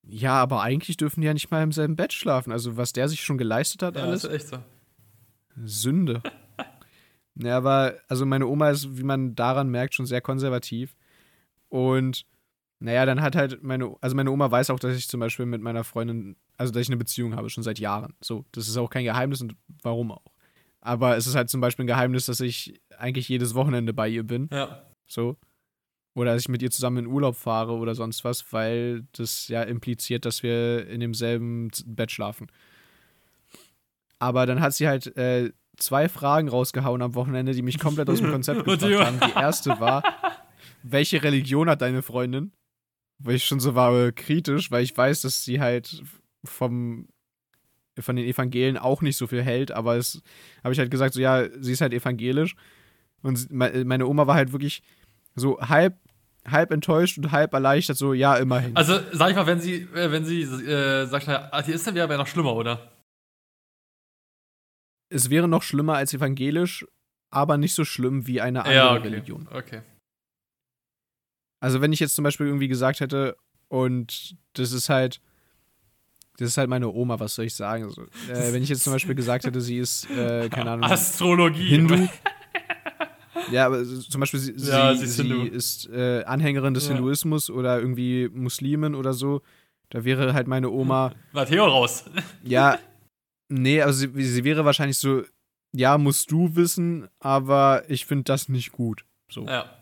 ja, 0.08 0.34
aber 0.34 0.62
eigentlich 0.62 0.98
dürfen 0.98 1.22
die 1.22 1.28
ja 1.28 1.34
nicht 1.34 1.52
mal 1.52 1.62
im 1.64 1.72
selben 1.72 1.96
Bett 1.96 2.14
schlafen. 2.14 2.52
Also, 2.52 2.78
was 2.78 2.94
der 2.94 3.08
sich 3.08 3.22
schon 3.24 3.38
geleistet 3.38 3.84
hat, 3.84 3.96
Ja, 3.96 4.04
alles. 4.04 4.24
das 4.24 4.32
ist 4.32 4.36
echt 4.38 4.48
so. 4.50 4.58
Sünde. 5.66 6.22
Ja, 7.38 7.58
aber, 7.58 7.96
also 8.08 8.26
meine 8.26 8.48
Oma 8.48 8.70
ist, 8.70 8.98
wie 8.98 9.04
man 9.04 9.36
daran 9.36 9.68
merkt, 9.68 9.94
schon 9.94 10.06
sehr 10.06 10.22
konservativ. 10.22 10.96
Und, 11.76 12.26
naja, 12.80 13.06
dann 13.06 13.22
hat 13.22 13.36
halt 13.36 13.62
meine, 13.62 13.98
also 14.00 14.16
meine 14.16 14.32
Oma 14.32 14.50
weiß 14.50 14.70
auch, 14.70 14.80
dass 14.80 14.96
ich 14.96 15.10
zum 15.10 15.20
Beispiel 15.20 15.46
mit 15.46 15.62
meiner 15.62 15.84
Freundin, 15.84 16.38
also 16.56 16.72
dass 16.72 16.84
ich 16.84 16.88
eine 16.88 16.96
Beziehung 16.96 17.36
habe, 17.36 17.50
schon 17.50 17.64
seit 17.66 17.80
Jahren. 17.80 18.14
So, 18.22 18.46
das 18.54 18.70
ist 18.70 18.78
auch 18.78 18.90
kein 18.90 19.04
Geheimnis 19.04 19.42
und 19.42 19.58
warum 19.84 20.14
auch. 20.14 20.24
Aber 20.80 21.18
es 21.18 21.28
ist 21.28 21.36
halt 21.36 21.50
zum 21.50 21.60
Beispiel 21.60 21.84
ein 21.84 21.88
Geheimnis, 21.88 22.28
dass 22.28 22.40
ich 22.40 22.80
eigentlich 22.98 23.28
jedes 23.28 23.56
Wochenende 23.56 23.92
bei 23.94 24.08
ihr 24.08 24.24
bin. 24.24 24.48
Ja. 24.54 24.86
So. 25.06 25.36
Oder 26.14 26.34
dass 26.34 26.44
ich 26.44 26.50
mit 26.50 26.62
ihr 26.62 26.72
zusammen 26.72 27.00
in 27.00 27.08
Urlaub 27.08 27.36
fahre 27.36 27.74
oder 27.74 27.94
sonst 27.94 28.24
was, 28.24 28.54
weil 28.54 29.06
das 29.12 29.50
ja 29.50 29.62
impliziert, 29.64 30.24
dass 30.24 30.44
wir 30.44 30.88
in 30.88 31.02
demselben 31.02 31.72
Bett 31.86 32.12
schlafen. 32.12 32.48
Aber 34.18 34.46
dann 34.46 34.62
hat 34.62 34.74
sie 34.74 34.88
halt 34.88 35.08
äh, 35.18 35.52
zwei 35.76 36.08
Fragen 36.08 36.48
rausgehauen 36.48 37.02
am 37.02 37.16
Wochenende, 37.16 37.52
die 37.52 37.64
mich 37.64 37.80
komplett 37.80 38.10
aus 38.10 38.22
dem 38.22 38.32
Konzept 38.32 38.60
gebracht 38.66 38.82
haben. 38.82 39.20
Die 39.20 39.38
erste 39.38 39.78
war, 39.82 40.04
welche 40.86 41.24
Religion 41.24 41.70
hat 41.70 41.82
deine 41.82 42.02
Freundin? 42.02 42.52
Weil 43.18 43.36
ich 43.36 43.46
schon 43.46 43.60
so 43.60 43.76
war 43.76 44.08
äh, 44.08 44.12
kritisch, 44.12 44.72
weil 44.72 44.84
ich 44.84 44.96
weiß, 44.96 45.22
dass 45.22 45.44
sie 45.44 45.60
halt 45.60 46.04
vom 46.44 47.08
von 47.98 48.18
den 48.18 48.26
Evangelien 48.26 48.78
auch 48.78 49.02
nicht 49.02 49.16
so 49.16 49.26
viel 49.26 49.42
hält, 49.42 49.72
aber 49.72 49.96
es 49.96 50.22
habe 50.66 50.74
ich 50.74 50.80
halt 50.80 50.92
gesagt, 50.92 51.14
so 51.14 51.22
ja, 51.22 51.48
sie 51.62 51.72
ist 51.72 51.80
halt 51.80 51.94
evangelisch 51.94 52.56
und 53.22 53.50
meine 53.50 54.06
Oma 54.06 54.28
war 54.28 54.36
halt 54.36 54.52
wirklich 54.52 54.84
so 55.34 55.62
halb 55.62 55.98
halb 56.46 56.72
enttäuscht 56.72 57.18
und 57.18 57.32
halb 57.32 57.54
erleichtert, 57.54 57.98
so 57.98 58.14
ja, 58.14 58.36
immerhin. 58.36 58.76
Also, 58.76 59.00
sag 59.14 59.30
ich 59.30 59.36
mal, 59.36 59.48
wenn 59.48 59.62
sie, 59.62 59.88
äh, 59.96 60.12
wenn 60.12 60.26
sie 60.26 60.42
äh, 60.42 61.06
sagt, 61.06 61.28
na, 61.28 61.52
Atheist, 61.54 61.88
dann 61.88 61.96
wäre 61.96 62.04
aber 62.04 62.18
noch 62.18 62.28
schlimmer, 62.28 62.54
oder? 62.54 62.92
es 65.10 65.30
wäre 65.30 65.48
noch 65.48 65.64
schlimmer 65.64 65.96
als 65.96 66.14
evangelisch, 66.14 66.86
aber 67.32 67.58
nicht 67.58 67.74
so 67.74 67.86
schlimm 67.86 68.28
wie 68.28 68.42
eine 68.42 68.64
andere 68.64 68.76
ja, 68.76 68.94
okay. 68.94 69.08
Religion. 69.08 69.48
Okay. 69.52 69.82
Also 71.66 71.82
wenn 71.82 71.92
ich 71.92 72.00
jetzt 72.00 72.14
zum 72.14 72.24
Beispiel 72.24 72.46
irgendwie 72.46 72.68
gesagt 72.68 73.00
hätte, 73.00 73.36
und 73.70 74.36
das 74.54 74.72
ist 74.72 74.88
halt, 74.90 75.20
das 76.38 76.50
ist 76.50 76.58
halt 76.58 76.70
meine 76.70 76.90
Oma, 76.92 77.20
was 77.20 77.34
soll 77.34 77.46
ich 77.46 77.56
sagen? 77.56 77.86
Also, 77.86 78.04
äh, 78.30 78.54
wenn 78.54 78.62
ich 78.62 78.70
jetzt 78.70 78.84
zum 78.84 78.94
Beispiel 78.94 79.16
gesagt 79.16 79.46
hätte, 79.46 79.60
sie 79.62 79.80
ist, 79.80 80.08
äh, 80.12 80.48
keine 80.50 80.70
Ahnung, 80.72 80.84
Astrologie. 80.92 81.68
Hindu. 81.70 82.08
Ja, 83.52 83.66
aber 83.66 83.84
zum 83.84 84.20
Beispiel, 84.20 84.40
sie, 84.40 84.54
Ja, 84.54 84.94
sie, 84.94 85.06
ist 85.06 85.18
sie 85.18 85.48
ist 85.48 85.90
äh, 85.90 86.24
Anhängerin 86.26 86.76
des 86.76 86.88
Ja. 86.88 86.94
Hinduismus 86.94 87.50
oder 87.50 87.80
irgendwie 87.80 88.30
Muslimin 88.32 88.94
oder 88.94 89.14
so. 89.14 89.42
Da 89.90 90.04
wäre 90.04 90.34
halt 90.34 90.48
meine 90.48 90.70
Oma, 90.70 91.14
Matteo 91.32 91.66
raus. 91.66 92.06
ja, 92.44 92.78
nee, 93.50 93.82
also 93.82 94.08
sie, 94.08 94.24
sie 94.24 94.44
wäre 94.44 94.66
wahrscheinlich 94.66 95.00
so, 95.00 95.24
ja, 95.74 95.98
musst 95.98 96.30
du 96.30 96.56
wissen, 96.56 97.08
aber 97.20 97.84
ich 97.88 98.06
finde 98.06 98.26
das 98.26 98.50
nicht 98.50 98.72
gut. 98.72 99.04
So. 99.30 99.46
Ja. 99.48 99.75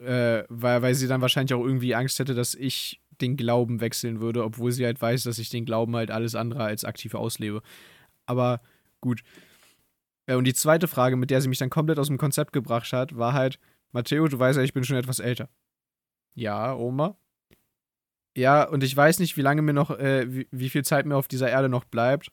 Äh, 0.00 0.44
weil, 0.48 0.82
weil 0.82 0.94
sie 0.94 1.08
dann 1.08 1.20
wahrscheinlich 1.20 1.54
auch 1.54 1.64
irgendwie 1.64 1.94
Angst 1.94 2.18
hätte, 2.18 2.34
dass 2.34 2.54
ich 2.54 3.00
den 3.20 3.36
Glauben 3.36 3.80
wechseln 3.80 4.20
würde, 4.20 4.44
obwohl 4.44 4.70
sie 4.70 4.84
halt 4.84 5.00
weiß, 5.00 5.24
dass 5.24 5.38
ich 5.38 5.50
den 5.50 5.64
Glauben 5.64 5.96
halt 5.96 6.10
alles 6.10 6.34
andere 6.34 6.64
als 6.64 6.84
aktiv 6.84 7.14
auslebe. 7.14 7.62
Aber 8.26 8.60
gut. 9.00 9.22
Äh, 10.26 10.36
und 10.36 10.44
die 10.44 10.54
zweite 10.54 10.88
Frage, 10.88 11.16
mit 11.16 11.30
der 11.30 11.40
sie 11.40 11.48
mich 11.48 11.58
dann 11.58 11.70
komplett 11.70 11.98
aus 11.98 12.08
dem 12.08 12.18
Konzept 12.18 12.52
gebracht 12.52 12.92
hat, 12.92 13.16
war 13.16 13.32
halt, 13.32 13.58
Matteo, 13.92 14.28
du 14.28 14.38
weißt 14.38 14.58
ja, 14.58 14.64
ich 14.64 14.72
bin 14.72 14.84
schon 14.84 14.96
etwas 14.96 15.18
älter. 15.18 15.48
Ja, 16.34 16.74
Oma. 16.74 17.16
Ja, 18.36 18.62
und 18.62 18.84
ich 18.84 18.96
weiß 18.96 19.18
nicht, 19.18 19.36
wie 19.36 19.42
lange 19.42 19.62
mir 19.62 19.72
noch, 19.72 19.90
äh, 19.90 20.32
wie, 20.32 20.48
wie 20.52 20.70
viel 20.70 20.84
Zeit 20.84 21.06
mir 21.06 21.16
auf 21.16 21.26
dieser 21.26 21.50
Erde 21.50 21.68
noch 21.68 21.84
bleibt. 21.84 22.30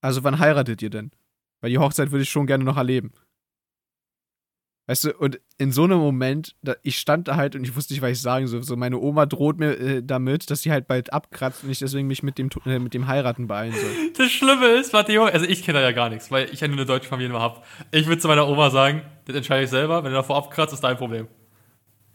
Also 0.00 0.24
wann 0.24 0.40
heiratet 0.40 0.82
ihr 0.82 0.90
denn? 0.90 1.12
Weil 1.60 1.70
die 1.70 1.78
Hochzeit 1.78 2.10
würde 2.10 2.24
ich 2.24 2.30
schon 2.30 2.46
gerne 2.46 2.64
noch 2.64 2.76
erleben. 2.76 3.12
Weißt 4.86 5.04
du, 5.04 5.14
und 5.14 5.40
in 5.56 5.72
so 5.72 5.84
einem 5.84 5.98
Moment, 5.98 6.56
da, 6.62 6.74
ich 6.82 6.98
stand 6.98 7.28
da 7.28 7.36
halt 7.36 7.56
und 7.56 7.64
ich 7.64 7.74
wusste 7.74 7.94
nicht, 7.94 8.02
was 8.02 8.10
ich 8.10 8.20
sagen 8.20 8.46
soll. 8.46 8.62
So, 8.62 8.76
meine 8.76 8.98
Oma 8.98 9.24
droht 9.24 9.58
mir 9.58 9.78
äh, 9.78 10.02
damit, 10.04 10.50
dass 10.50 10.60
sie 10.60 10.72
halt 10.72 10.86
bald 10.86 11.10
abkratzt 11.10 11.64
und 11.64 11.70
ich 11.70 11.78
deswegen 11.78 12.06
mich 12.06 12.22
mit 12.22 12.36
dem, 12.36 12.50
äh, 12.66 12.78
mit 12.78 12.92
dem 12.92 13.06
Heiraten 13.06 13.46
beeilen 13.46 13.72
soll. 13.72 13.90
Das 14.16 14.30
Schlimme 14.30 14.66
ist, 14.66 14.92
Matteo, 14.92 15.24
also 15.24 15.44
ich 15.44 15.64
kenne 15.64 15.80
da 15.80 15.84
ja 15.84 15.92
gar 15.92 16.08
nichts, 16.08 16.30
weil 16.30 16.48
ich 16.52 16.60
ja 16.60 16.68
nur 16.68 16.76
eine 16.76 16.86
deutsche 16.86 17.08
Familie 17.08 17.30
nur 17.30 17.40
habe. 17.40 17.62
Ich 17.90 18.06
würde 18.06 18.20
zu 18.20 18.28
meiner 18.28 18.46
Oma 18.46 18.70
sagen, 18.70 19.02
das 19.24 19.34
entscheide 19.34 19.64
ich 19.64 19.70
selber, 19.70 20.04
wenn 20.04 20.10
du 20.10 20.16
davor 20.16 20.36
abkratzt, 20.36 20.72
ist 20.72 20.84
dein 20.84 20.96
Problem. 20.96 21.26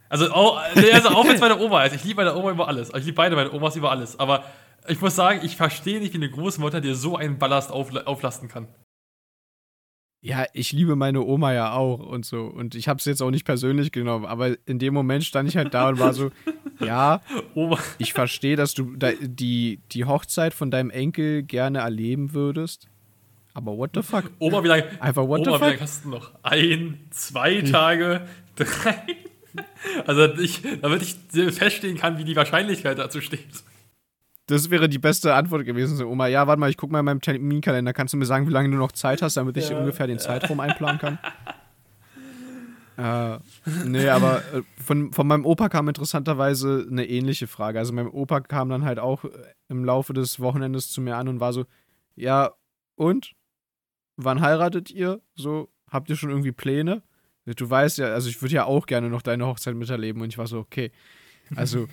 Also, 0.09 0.31
auch, 0.31 0.59
also 0.75 1.09
auch 1.09 1.25
es 1.25 1.39
meine 1.39 1.59
Oma 1.59 1.83
ist. 1.85 1.95
Ich 1.95 2.03
liebe 2.03 2.23
meine 2.23 2.35
Oma 2.35 2.51
über 2.51 2.67
alles. 2.67 2.89
Ich 2.89 3.05
liebe 3.05 3.15
beide 3.15 3.35
meine 3.35 3.51
Omas 3.51 3.75
über 3.75 3.91
alles. 3.91 4.19
Aber 4.19 4.43
ich 4.87 4.99
muss 4.99 5.15
sagen, 5.15 5.41
ich 5.43 5.55
verstehe 5.55 5.99
nicht, 5.99 6.13
wie 6.13 6.17
eine 6.17 6.29
Großmutter 6.29 6.81
dir 6.81 6.95
so 6.95 7.15
einen 7.15 7.37
Ballast 7.37 7.71
auf, 7.71 7.95
auflasten 8.05 8.47
kann. 8.47 8.67
Ja, 10.21 10.45
ich 10.53 10.73
liebe 10.73 10.97
meine 10.97 11.21
Oma 11.21 11.53
ja 11.53 11.71
auch 11.71 11.99
und 11.99 12.25
so. 12.25 12.41
Und 12.43 12.75
ich 12.75 12.89
habe 12.89 12.99
es 12.99 13.05
jetzt 13.05 13.21
auch 13.21 13.31
nicht 13.31 13.45
persönlich 13.45 13.91
genommen, 13.93 14.25
aber 14.25 14.57
in 14.65 14.77
dem 14.77 14.93
Moment 14.93 15.23
stand 15.23 15.47
ich 15.47 15.55
halt 15.55 15.73
da 15.73 15.87
und 15.87 15.99
war 15.99 16.13
so, 16.13 16.31
ja, 16.81 17.21
Oma. 17.55 17.79
ich 17.99 18.11
verstehe, 18.13 18.57
dass 18.57 18.73
du 18.73 18.95
die, 19.21 19.79
die 19.91 20.05
Hochzeit 20.05 20.53
von 20.53 20.71
deinem 20.71 20.89
Enkel 20.89 21.43
gerne 21.43 21.79
erleben 21.79 22.33
würdest. 22.33 22.87
Aber 23.53 23.77
what 23.77 23.91
the 23.93 24.01
fuck? 24.01 24.29
Oma, 24.39 24.63
wie 24.63 24.67
lange, 24.67 25.01
Einfach 25.01 25.25
what 25.27 25.47
Oma, 25.47 25.51
the 25.53 25.57
fuck? 25.57 25.61
wie 25.61 25.65
lange 25.71 25.81
hast 25.81 26.05
du 26.05 26.09
noch? 26.09 26.31
Ein, 26.43 26.99
zwei 27.11 27.61
Tage, 27.61 28.27
drei? 28.55 28.95
Also, 30.05 30.25
ich, 30.35 30.61
damit 30.81 31.01
ich 31.01 31.15
feststellen 31.53 31.97
kann, 31.97 32.17
wie 32.17 32.23
die 32.23 32.35
Wahrscheinlichkeit 32.35 32.99
dazu 32.99 33.19
steht. 33.21 33.47
Das 34.49 34.71
wäre 34.71 34.89
die 34.89 34.97
beste 34.97 35.35
Antwort 35.35 35.63
gewesen. 35.63 35.95
So, 35.95 36.07
Oma, 36.07 36.25
ja, 36.25 36.47
warte 36.47 36.59
mal, 36.59 36.71
ich 36.71 36.77
gucke 36.77 36.91
mal 36.91 36.99
in 36.99 37.05
meinem 37.05 37.21
Terminkalender. 37.21 37.93
Kannst 37.93 38.15
du 38.15 38.17
mir 38.17 38.25
sagen, 38.25 38.47
wie 38.47 38.51
lange 38.51 38.71
du 38.71 38.77
noch 38.77 38.91
Zeit 38.91 39.21
hast, 39.21 39.37
damit 39.37 39.55
ich 39.57 39.69
ja. 39.69 39.77
ungefähr 39.77 40.07
den 40.07 40.17
Zeitraum 40.17 40.59
einplanen 40.59 40.97
kann? 40.97 41.19
äh, 42.97 43.37
nee, 43.85 44.09
aber 44.09 44.37
äh, 44.51 44.63
von, 44.83 45.13
von 45.13 45.27
meinem 45.27 45.45
Opa 45.45 45.69
kam 45.69 45.87
interessanterweise 45.87 46.87
eine 46.89 47.07
ähnliche 47.07 47.45
Frage. 47.45 47.77
Also 47.77 47.93
mein 47.93 48.07
Opa 48.07 48.41
kam 48.41 48.69
dann 48.69 48.85
halt 48.85 48.97
auch 48.97 49.23
äh, 49.23 49.29
im 49.67 49.85
Laufe 49.85 50.13
des 50.13 50.39
Wochenendes 50.39 50.89
zu 50.89 50.99
mir 50.99 51.15
an 51.15 51.27
und 51.27 51.39
war 51.39 51.53
so, 51.53 51.65
ja, 52.15 52.51
und? 52.95 53.33
Wann 54.17 54.41
heiratet 54.41 54.89
ihr? 54.89 55.21
So, 55.35 55.69
habt 55.91 56.09
ihr 56.09 56.15
schon 56.15 56.31
irgendwie 56.31 56.51
Pläne? 56.51 57.03
Du 57.45 57.69
weißt 57.69 57.99
ja, 57.99 58.07
also 58.07 58.29
ich 58.29 58.41
würde 58.41 58.55
ja 58.55 58.65
auch 58.65 58.87
gerne 58.87 59.09
noch 59.09 59.21
deine 59.21 59.45
Hochzeit 59.45 59.75
miterleben 59.75 60.23
und 60.23 60.29
ich 60.29 60.39
war 60.39 60.47
so, 60.47 60.57
okay. 60.57 60.91
Also, 61.55 61.87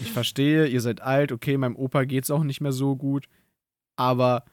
ich 0.00 0.12
verstehe, 0.12 0.66
ihr 0.66 0.80
seid 0.80 1.00
alt, 1.00 1.32
okay, 1.32 1.56
meinem 1.56 1.76
Opa 1.76 2.04
geht's 2.04 2.30
auch 2.30 2.42
nicht 2.42 2.60
mehr 2.60 2.72
so 2.72 2.96
gut, 2.96 3.26
aber 3.96 4.44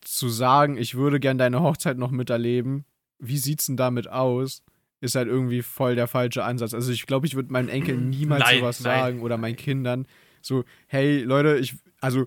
zu 0.00 0.28
sagen, 0.28 0.76
ich 0.76 0.94
würde 0.94 1.20
gern 1.20 1.38
deine 1.38 1.60
Hochzeit 1.60 1.98
noch 1.98 2.10
miterleben, 2.10 2.84
wie 3.18 3.38
sieht's 3.38 3.66
denn 3.66 3.76
damit 3.76 4.08
aus? 4.08 4.62
Ist 5.00 5.14
halt 5.14 5.28
irgendwie 5.28 5.62
voll 5.62 5.94
der 5.94 6.06
falsche 6.06 6.44
Ansatz. 6.44 6.72
Also 6.72 6.92
ich 6.92 7.06
glaube, 7.06 7.26
ich 7.26 7.34
würde 7.34 7.52
meinen 7.52 7.68
Enkeln 7.68 8.10
niemals 8.10 8.44
nein, 8.44 8.60
sowas 8.60 8.80
nein. 8.80 9.00
sagen 9.00 9.22
oder 9.22 9.36
meinen 9.36 9.56
Kindern 9.56 10.06
so, 10.44 10.64
hey 10.86 11.22
Leute, 11.22 11.56
ich, 11.56 11.76
also 12.00 12.26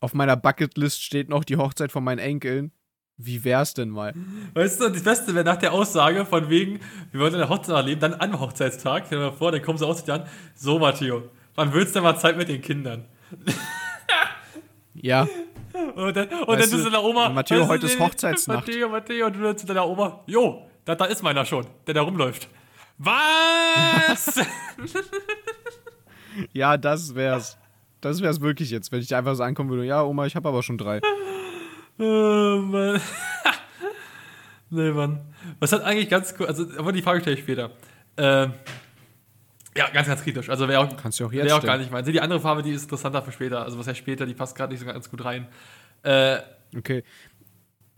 auf 0.00 0.14
meiner 0.14 0.36
Bucketlist 0.36 1.02
steht 1.02 1.28
noch 1.28 1.44
die 1.44 1.56
Hochzeit 1.56 1.92
von 1.92 2.02
meinen 2.02 2.18
Enkeln 2.18 2.72
wie 3.18 3.44
wär's 3.44 3.74
denn 3.74 3.90
mal? 3.90 4.14
Weißt 4.54 4.80
du, 4.80 4.88
das 4.88 5.02
Beste 5.02 5.34
wäre 5.34 5.44
nach 5.44 5.56
der 5.56 5.72
Aussage 5.72 6.24
von 6.24 6.48
wegen, 6.48 6.80
wir 7.10 7.20
wollen 7.20 7.34
eine 7.34 7.48
Hochzeit 7.48 7.76
erleben, 7.76 8.00
dann 8.00 8.14
am 8.14 8.40
Hochzeitstag, 8.40 9.04
stell 9.06 9.18
dir 9.18 9.26
mal 9.26 9.32
vor, 9.32 9.52
dann 9.52 9.62
kommen 9.62 9.78
sie 9.78 9.86
aus 9.86 10.08
an, 10.08 10.26
so 10.54 10.78
Matteo, 10.78 11.22
wann 11.54 11.72
willst 11.72 11.94
du 11.94 12.00
denn 12.00 12.04
mal 12.04 12.18
Zeit 12.18 12.36
mit 12.36 12.48
den 12.48 12.60
Kindern? 12.60 13.04
ja. 14.94 15.28
Und 15.94 16.16
dann, 16.16 16.28
und 16.28 16.60
dann 16.60 16.70
du 16.70 16.76
zu 16.78 16.84
deiner 16.84 17.02
Oma. 17.02 17.28
Matteo, 17.30 17.66
heute 17.66 17.86
ist 17.86 17.98
Hochzeitsnacht. 17.98 18.66
Matteo, 18.66 18.88
Matteo, 18.88 19.26
und 19.26 19.36
du 19.36 19.56
zu 19.56 19.66
deiner 19.66 19.86
Oma, 19.86 20.22
jo, 20.26 20.66
da, 20.84 20.94
da 20.94 21.06
ist 21.06 21.22
meiner 21.22 21.44
schon, 21.44 21.66
der 21.86 21.94
da 21.94 22.02
rumläuft. 22.02 22.48
Was? 22.98 24.40
ja, 26.52 26.76
das 26.76 27.14
wär's. 27.14 27.58
Das 28.00 28.20
wär's 28.20 28.40
wirklich 28.40 28.70
jetzt, 28.70 28.90
wenn 28.90 29.00
ich 29.00 29.14
einfach 29.14 29.34
so 29.34 29.44
ankommen 29.44 29.70
würde, 29.70 29.84
ja, 29.84 30.02
Oma, 30.02 30.26
ich 30.26 30.34
habe 30.34 30.48
aber 30.48 30.62
schon 30.62 30.76
drei. 30.76 31.00
Oh, 31.98 32.58
Mann. 32.62 33.00
nee, 34.70 34.90
Mann. 34.90 35.20
Was 35.60 35.72
hat 35.72 35.82
eigentlich 35.82 36.08
ganz 36.08 36.34
cool, 36.38 36.46
also, 36.46 36.66
aber 36.78 36.92
die 36.92 37.02
Frage 37.02 37.20
stelle 37.20 37.36
ich 37.36 37.42
später. 37.42 37.70
Ähm, 38.16 38.54
ja, 39.76 39.88
ganz, 39.90 40.06
ganz 40.06 40.22
kritisch. 40.22 40.50
Also 40.50 40.68
wäre 40.68 40.80
auch, 40.80 40.96
Kannst 40.96 41.18
du 41.20 41.26
auch 41.26 41.32
jetzt 41.32 41.46
wär 41.46 41.56
auch 41.56 41.62
gar 41.62 41.78
nicht 41.78 41.90
mein. 41.90 42.04
Die 42.04 42.20
andere 42.20 42.40
Farbe, 42.40 42.62
die 42.62 42.72
ist 42.72 42.84
interessanter 42.84 43.22
für 43.22 43.32
später. 43.32 43.62
Also 43.64 43.78
was 43.78 43.86
heißt 43.86 43.98
später, 43.98 44.26
die 44.26 44.34
passt 44.34 44.56
gerade 44.56 44.72
nicht 44.72 44.80
so 44.80 44.86
ganz 44.86 45.10
gut 45.10 45.24
rein. 45.24 45.48
Äh, 46.02 46.38
okay. 46.76 47.04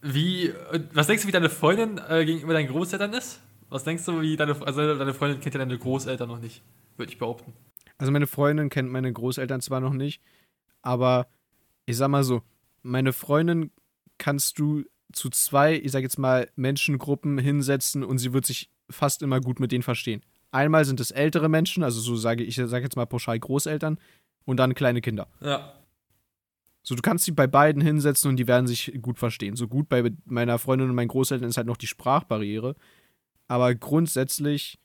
Wie, 0.02 0.52
was 0.92 1.06
denkst 1.06 1.22
du, 1.22 1.28
wie 1.28 1.32
deine 1.32 1.48
Freundin 1.48 2.00
äh, 2.08 2.24
gegenüber 2.24 2.52
deinen 2.52 2.68
Großeltern 2.68 3.12
ist? 3.14 3.40
Was 3.70 3.82
denkst 3.82 4.04
du, 4.04 4.20
wie 4.20 4.36
deine, 4.36 4.54
also 4.64 4.96
deine 4.96 5.14
Freundin 5.14 5.40
kennt 5.40 5.54
ja 5.54 5.58
deine 5.58 5.78
Großeltern 5.78 6.28
noch 6.28 6.38
nicht, 6.38 6.62
würde 6.96 7.10
ich 7.10 7.18
behaupten. 7.18 7.54
Also 7.98 8.12
meine 8.12 8.26
Freundin 8.26 8.68
kennt 8.68 8.90
meine 8.90 9.12
Großeltern 9.12 9.60
zwar 9.60 9.80
noch 9.80 9.94
nicht, 9.94 10.20
aber 10.82 11.26
ich 11.86 11.96
sag 11.96 12.08
mal 12.08 12.22
so, 12.22 12.42
meine 12.82 13.12
Freundin 13.12 13.70
kannst 14.18 14.58
du 14.58 14.84
zu 15.12 15.30
zwei, 15.30 15.76
ich 15.76 15.92
sag 15.92 16.02
jetzt 16.02 16.18
mal, 16.18 16.48
Menschengruppen 16.56 17.38
hinsetzen 17.38 18.02
und 18.02 18.18
sie 18.18 18.32
wird 18.32 18.46
sich 18.46 18.70
fast 18.90 19.22
immer 19.22 19.40
gut 19.40 19.60
mit 19.60 19.72
denen 19.72 19.82
verstehen. 19.82 20.22
Einmal 20.50 20.84
sind 20.84 21.00
es 21.00 21.10
ältere 21.10 21.48
Menschen, 21.48 21.82
also 21.82 22.00
so 22.00 22.16
sage 22.16 22.44
ich, 22.44 22.56
sage 22.56 22.84
jetzt 22.84 22.96
mal 22.96 23.06
pauschal 23.06 23.38
Großeltern 23.38 23.98
und 24.44 24.58
dann 24.58 24.74
kleine 24.74 25.00
Kinder. 25.00 25.28
Ja. 25.40 25.74
So, 26.82 26.94
du 26.94 27.02
kannst 27.02 27.24
sie 27.24 27.32
bei 27.32 27.46
beiden 27.46 27.80
hinsetzen 27.80 28.28
und 28.28 28.36
die 28.36 28.46
werden 28.46 28.66
sich 28.66 28.96
gut 29.00 29.18
verstehen. 29.18 29.56
So 29.56 29.68
gut 29.68 29.88
bei 29.88 30.12
meiner 30.26 30.58
Freundin 30.58 30.90
und 30.90 30.94
meinen 30.94 31.08
Großeltern 31.08 31.48
ist 31.48 31.56
halt 31.56 31.66
noch 31.66 31.78
die 31.78 31.86
Sprachbarriere. 31.86 32.76
Aber 33.48 33.74
grundsätzlich 33.74 34.78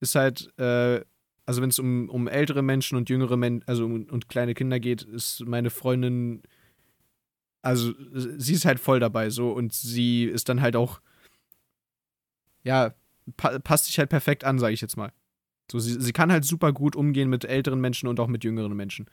ist 0.00 0.16
halt, 0.16 0.52
äh, 0.58 1.00
also 1.46 1.62
wenn 1.62 1.70
es 1.70 1.78
um, 1.78 2.08
um 2.10 2.26
ältere 2.26 2.62
Menschen 2.62 2.98
und 2.98 3.08
jüngere 3.08 3.36
Menschen, 3.36 3.66
also 3.68 3.84
um, 3.84 4.04
und 4.10 4.28
kleine 4.28 4.54
Kinder 4.54 4.80
geht, 4.80 5.02
ist 5.02 5.44
meine 5.46 5.70
Freundin 5.70 6.42
also 7.62 7.92
sie 8.36 8.54
ist 8.54 8.64
halt 8.64 8.80
voll 8.80 9.00
dabei 9.00 9.30
so 9.30 9.50
und 9.50 9.72
sie 9.72 10.24
ist 10.24 10.48
dann 10.48 10.60
halt 10.60 10.76
auch, 10.76 11.00
ja, 12.62 12.94
pa 13.36 13.58
passt 13.58 13.86
sich 13.86 13.98
halt 13.98 14.10
perfekt 14.10 14.44
an, 14.44 14.58
sage 14.58 14.74
ich 14.74 14.80
jetzt 14.80 14.96
mal. 14.96 15.12
So, 15.70 15.78
sie, 15.78 16.00
sie 16.00 16.12
kann 16.12 16.32
halt 16.32 16.44
super 16.44 16.72
gut 16.72 16.96
umgehen 16.96 17.28
mit 17.28 17.44
älteren 17.44 17.80
Menschen 17.80 18.08
und 18.08 18.20
auch 18.20 18.28
mit 18.28 18.44
jüngeren 18.44 18.74
Menschen. 18.74 19.06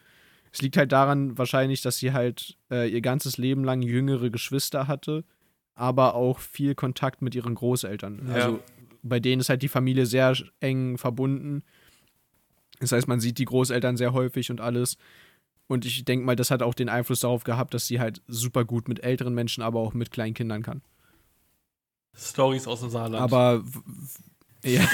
Es 0.52 0.62
liegt 0.62 0.78
halt 0.78 0.92
daran 0.92 1.38
wahrscheinlich, 1.38 1.82
dass 1.82 1.98
sie 1.98 2.14
halt 2.14 2.58
äh, 2.72 2.90
ihr 2.90 3.02
ganzes 3.02 3.38
Leben 3.38 3.66
lang 3.66 3.82
jüngere 3.82 4.30
Geschwister 4.30 4.88
hatte, 4.88 5.26
aber 5.74 6.16
auch 6.16 6.40
viel 6.40 6.76
Kontakt 6.76 7.22
mit 7.22 7.36
ihren 7.36 7.56
Großeltern. 7.56 8.28
Ja. 8.30 8.34
Also 8.36 8.60
bei 9.04 9.20
denen 9.20 9.42
ist 9.42 9.50
halt 9.50 9.62
die 9.62 9.68
Familie 9.68 10.06
sehr 10.06 10.34
eng 10.62 10.98
verbunden. 10.98 11.64
Das 12.80 12.92
heißt, 12.92 13.08
man 13.08 13.20
sieht 13.20 13.38
die 13.38 13.46
Großeltern 13.46 13.98
sehr 13.98 14.14
häufig 14.14 14.50
und 14.50 14.62
alles. 14.62 14.98
Und 15.68 15.86
ich 15.86 16.06
denke 16.06 16.26
mal, 16.26 16.36
das 16.36 16.52
hat 16.52 16.62
auch 16.62 16.74
den 16.74 16.90
Einfluss 16.90 17.22
darauf 17.22 17.44
gehabt, 17.44 17.74
dass 17.74 17.88
sie 17.88 18.00
halt 18.00 18.22
super 18.28 18.66
gut 18.66 18.88
mit 18.88 19.04
älteren 19.04 19.34
Menschen, 19.34 19.64
aber 19.64 19.80
auch 19.80 19.94
mit 19.94 20.12
kleinen 20.12 20.34
Kindern 20.34 20.62
kann. 20.62 20.82
Stories 22.16 22.68
aus 22.68 22.82
dem 22.82 22.90
Saarland. 22.90 23.22
Aber 23.22 23.64
ja. 24.64 24.88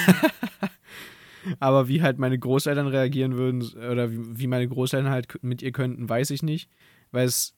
aber 1.59 1.87
wie 1.87 2.01
halt 2.01 2.19
meine 2.19 2.39
Großeltern 2.39 2.87
reagieren 2.87 3.35
würden 3.35 3.61
oder 3.61 4.11
wie, 4.11 4.39
wie 4.39 4.47
meine 4.47 4.67
Großeltern 4.67 5.11
halt 5.11 5.43
mit 5.43 5.61
ihr 5.61 5.71
könnten, 5.71 6.07
weiß 6.07 6.29
ich 6.31 6.43
nicht, 6.43 6.69
weil 7.11 7.25
es 7.25 7.55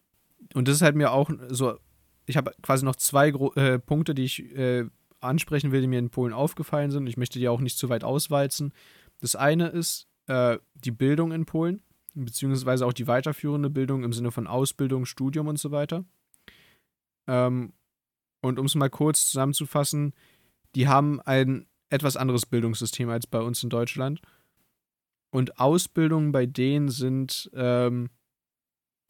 und 0.54 0.68
das 0.68 0.76
ist 0.76 0.82
halt 0.82 0.96
mir 0.96 1.12
auch 1.12 1.30
so 1.50 1.78
ich 2.26 2.38
habe 2.38 2.52
quasi 2.62 2.86
noch 2.86 2.96
zwei 2.96 3.32
Gro 3.32 3.54
äh, 3.54 3.80
Punkte, 3.80 4.14
die 4.14 4.24
ich 4.24 4.56
äh, 4.56 4.86
ansprechen 5.20 5.72
will, 5.72 5.82
die 5.82 5.88
mir 5.88 6.00
in 6.00 6.10
Polen 6.10 6.34
aufgefallen 6.34 6.92
sind. 6.92 7.08
Ich 7.08 7.18
möchte 7.18 7.40
die 7.40 7.48
auch 7.48 7.60
nicht 7.60 7.78
zu 7.78 7.90
weit 7.90 8.04
auswalzen. 8.04 8.74
Das 9.20 9.36
eine 9.36 9.68
ist 9.68 10.08
äh, 10.28 10.58
die 10.74 10.92
Bildung 10.92 11.32
in 11.32 11.46
Polen 11.46 11.82
beziehungsweise 12.14 12.86
auch 12.86 12.94
die 12.94 13.08
weiterführende 13.08 13.70
Bildung 13.70 14.04
im 14.04 14.14
Sinne 14.14 14.32
von 14.32 14.48
Ausbildung, 14.48 15.06
Studium 15.06 15.48
und 15.48 15.60
so 15.60 15.72
weiter. 15.72 16.06
Ähm, 17.28 17.74
und 18.42 18.60
um 18.60 18.66
es 18.66 18.76
mal 18.76 18.90
kurz 18.90 19.28
zusammenzufassen, 19.28 20.14
die 20.76 20.88
haben 20.88 21.22
ein 21.22 21.66
etwas 21.90 22.18
anderes 22.18 22.46
Bildungssystem 22.46 23.10
als 23.10 23.28
bei 23.28 23.40
uns 23.40 23.64
in 23.64 23.70
Deutschland. 23.70 24.22
Und 25.32 25.60
Ausbildungen 25.60 26.32
bei 26.32 26.46
denen 26.46 26.90
sind, 26.90 27.50
ähm, 27.54 28.10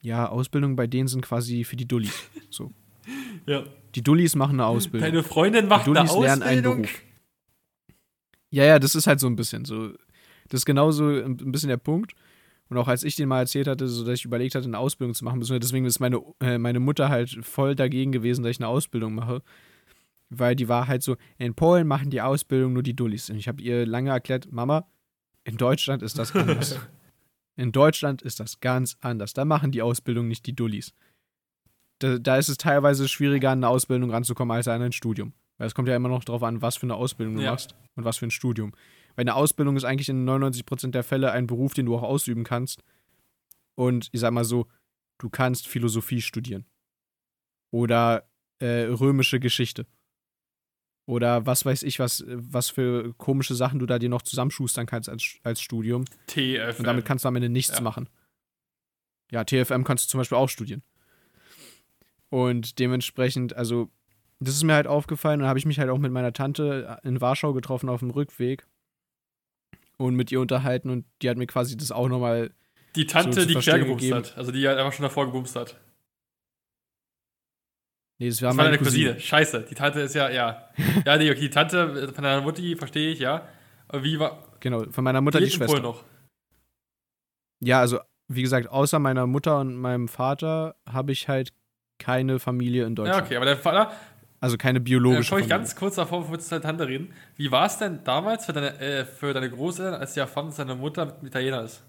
ja, 0.01 0.29
Ausbildungen 0.29 0.75
bei 0.75 0.87
denen 0.87 1.07
sind 1.07 1.21
quasi 1.21 1.63
für 1.63 1.75
die 1.75 1.87
Dullis. 1.87 2.29
So. 2.49 2.71
ja. 3.47 3.63
Die 3.95 4.03
Dullis 4.03 4.35
machen 4.35 4.59
eine 4.59 4.67
Ausbildung. 4.67 5.09
Deine 5.09 5.23
Freundin 5.23 5.67
macht 5.67 5.87
eine 5.87 6.01
Ausbildung. 6.01 6.23
lernen 6.23 6.43
einen 6.43 6.61
Beruf. 6.61 7.01
Ja, 8.51 8.63
ja, 8.63 8.77
das 8.77 8.93
ist 8.93 9.07
halt 9.07 9.19
so 9.19 9.25
ein 9.25 9.35
bisschen 9.35 9.65
so. 9.65 9.89
Das 10.49 10.59
ist 10.59 10.65
genauso 10.65 11.07
ein 11.07 11.51
bisschen 11.51 11.69
der 11.69 11.77
Punkt. 11.77 12.13
Und 12.73 12.79
auch 12.79 12.87
als 12.87 13.03
ich 13.03 13.15
den 13.15 13.29
mal 13.29 13.41
erzählt 13.41 13.67
hatte, 13.67 13.87
so 13.87 14.03
dass 14.03 14.17
ich 14.17 14.25
überlegt 14.25 14.55
hatte, 14.55 14.65
eine 14.65 14.79
Ausbildung 14.79 15.13
zu 15.13 15.23
machen, 15.23 15.39
deswegen 15.39 15.85
ist 15.85 15.99
meine, 15.99 16.19
äh, 16.39 16.57
meine 16.57 16.79
Mutter 16.79 17.07
halt 17.09 17.29
voll 17.45 17.75
dagegen 17.75 18.11
gewesen, 18.11 18.41
dass 18.41 18.49
ich 18.49 18.59
eine 18.59 18.67
Ausbildung 18.67 19.13
mache. 19.13 19.43
Weil 20.31 20.55
die 20.55 20.67
war 20.67 20.87
halt 20.87 21.03
so, 21.03 21.15
in 21.37 21.53
Polen 21.53 21.85
machen 21.85 22.09
die 22.09 22.19
Ausbildung 22.19 22.73
nur 22.73 22.81
die 22.81 22.95
Dullis. 22.95 23.29
Und 23.29 23.37
ich 23.37 23.47
habe 23.47 23.61
ihr 23.61 23.85
lange 23.85 24.09
erklärt, 24.09 24.51
Mama, 24.51 24.87
in 25.43 25.57
Deutschland 25.57 26.01
ist 26.01 26.17
das 26.17 26.35
anders. 26.35 26.79
in 27.57 27.71
Deutschland 27.71 28.23
ist 28.23 28.39
das 28.39 28.59
ganz 28.59 28.97
anders. 29.01 29.33
Da 29.33 29.45
machen 29.45 29.71
die 29.71 29.83
Ausbildung 29.83 30.27
nicht 30.27 30.47
die 30.47 30.55
Dullis. 30.55 30.95
Da, 31.99 32.17
da 32.17 32.37
ist 32.37 32.49
es 32.49 32.57
teilweise 32.57 33.07
schwieriger, 33.07 33.51
an 33.51 33.59
eine 33.59 33.67
Ausbildung 33.69 34.09
ranzukommen, 34.09 34.57
als 34.57 34.67
an 34.67 34.81
ein 34.81 34.93
Studium. 34.93 35.33
Weil 35.59 35.67
es 35.67 35.75
kommt 35.75 35.87
ja 35.89 35.95
immer 35.95 36.09
noch 36.09 36.23
darauf 36.23 36.41
an, 36.41 36.63
was 36.63 36.77
für 36.77 36.87
eine 36.87 36.95
Ausbildung 36.95 37.35
du 37.35 37.43
Ja. 37.43 37.51
machst 37.51 37.75
und 37.95 38.03
was 38.03 38.17
für 38.17 38.25
ein 38.25 38.31
Studium. 38.31 38.71
Weil 39.15 39.23
eine 39.23 39.35
Ausbildung 39.35 39.75
ist 39.77 39.83
eigentlich 39.83 40.09
in 40.09 40.27
99% 40.27 40.91
der 40.91 41.03
Fälle 41.03 41.31
ein 41.31 41.47
Beruf, 41.47 41.73
den 41.73 41.85
du 41.85 41.95
auch 41.95 42.03
ausüben 42.03 42.43
kannst. 42.43 42.83
Und 43.75 44.09
ich 44.11 44.19
sag 44.21 44.31
mal 44.31 44.45
so, 44.45 44.67
du 45.19 45.29
kannst 45.29 45.67
Philosophie 45.67 46.21
studieren. 46.21 46.65
Oder 47.71 48.27
äh, 48.59 48.83
römische 48.83 49.39
Geschichte. 49.39 49.85
Oder 51.05 51.45
was 51.45 51.65
weiß 51.65 51.83
ich, 51.83 51.99
was, 51.99 52.23
was 52.27 52.69
für 52.69 53.13
komische 53.15 53.55
Sachen 53.55 53.79
du 53.79 53.85
da 53.85 53.99
dir 53.99 54.09
noch 54.09 54.21
zusammenschustern 54.21 54.85
kannst 54.85 55.09
als, 55.09 55.35
als 55.43 55.61
Studium. 55.61 56.05
TF. 56.27 56.79
Und 56.79 56.85
damit 56.85 57.05
kannst 57.05 57.25
du 57.25 57.27
am 57.29 57.35
Ende 57.35 57.49
nichts 57.49 57.75
Ja. 57.77 57.81
machen. 57.81 58.07
Ja, 59.31 59.43
TFM 59.43 59.83
kannst 59.83 60.05
du 60.05 60.09
zum 60.11 60.19
Beispiel 60.19 60.37
auch 60.37 60.49
studieren. 60.49 60.83
Und 62.29 62.79
dementsprechend, 62.79 63.55
also, 63.55 63.89
das 64.39 64.55
ist 64.55 64.63
mir 64.63 64.73
halt 64.73 64.87
aufgefallen 64.87 65.41
und 65.41 65.47
habe 65.47 65.59
ich 65.59 65.65
mich 65.65 65.79
halt 65.79 65.89
auch 65.89 65.97
mit 65.97 66.11
meiner 66.11 66.33
Tante 66.33 66.99
in 67.03 67.21
Warschau 67.21 67.53
getroffen 67.53 67.89
auf 67.89 67.99
dem 67.99 68.09
Rückweg 68.11 68.65
und 69.97 70.15
mit 70.15 70.31
ihr 70.31 70.39
unterhalten 70.41 70.89
und 70.89 71.05
die 71.21 71.29
hat 71.29 71.37
mir 71.37 71.47
quasi 71.47 71.77
das 71.77 71.91
auch 71.91 72.07
nochmal. 72.09 72.51
die 72.95 73.05
Tante, 73.05 73.41
so 73.41 73.47
die 73.47 73.55
quer 73.55 73.79
gebumst 73.79 74.01
gegeben. 74.01 74.17
hat. 74.17 74.37
Also 74.37 74.51
die 74.51 74.67
halt 74.67 74.77
einfach 74.77 74.93
schon 74.93 75.03
davor 75.03 75.25
gebumst 75.27 75.55
hat. 75.55 75.79
Nee, 78.19 78.29
das 78.29 78.41
war 78.41 78.49
Das 78.49 78.57
meine 78.57 78.69
deine 78.69 78.77
Cousine. 78.83 79.05
Cousine. 79.13 79.19
Scheiße. 79.21 79.65
Die 79.69 79.75
Tante 79.75 79.99
ist 80.01 80.13
ja, 80.15 80.29
ja. 80.29 80.69
Ja, 81.05 81.17
nee, 81.17 81.29
okay, 81.31 81.39
die 81.41 81.49
Tante 81.49 82.11
von 82.13 82.23
deiner 82.23 82.41
Mutti 82.41 82.75
verstehe 82.75 83.11
ich, 83.11 83.19
ja. 83.19 83.47
Aber 83.87 84.03
wie 84.03 84.19
war. 84.19 84.43
Genau, 84.59 84.83
von 84.91 85.03
meiner 85.03 85.21
Mutter 85.21 85.39
die 85.39 85.45
Polen 85.45 85.57
Schwester. 85.67 85.81
noch? 85.81 86.03
Ja, 87.59 87.79
also, 87.79 87.99
wie 88.27 88.41
gesagt, 88.41 88.69
außer 88.69 88.99
meiner 88.99 89.27
Mutter 89.27 89.59
und 89.59 89.75
meinem 89.75 90.07
Vater 90.07 90.75
habe 90.87 91.11
ich 91.11 91.27
halt 91.27 91.53
keine 91.99 92.39
Familie 92.39 92.83
in 92.85 92.91
Ja, 92.91 92.95
Deutschland. 92.95 93.25
okay, 93.25 93.35
aber 93.37 93.45
dein 93.45 93.57
Vater, 93.57 93.91
Also 94.43 94.57
keine 94.57 94.79
äh, 94.79 94.81
biologische 94.81 95.29
bevor 95.29 95.39
ich 95.39 95.47
ganz 95.47 95.75
kurz 95.75 95.95
davor, 95.95 96.19
bevor 96.19 96.35
wir 96.35 96.39
zu 96.39 96.59
Tante 96.59 96.87
reden, 96.87 97.13
wie 97.37 97.51
war 97.51 97.65
es 97.65 97.77
denn 97.77 98.03
damals 98.03 98.45
für 98.45 98.53
deine, 98.53 98.79
äh, 98.79 99.05
für 99.05 99.33
deine 99.33 99.49
Großeltern, 99.49 99.99
als 99.99 100.15
sie 100.15 100.19
erfahren, 100.19 100.47
dass 100.47 100.57
deine 100.57 100.75
Mutter 100.75 101.05
mit 101.05 101.23
Italiener 101.23 101.63
ist? 101.63 101.83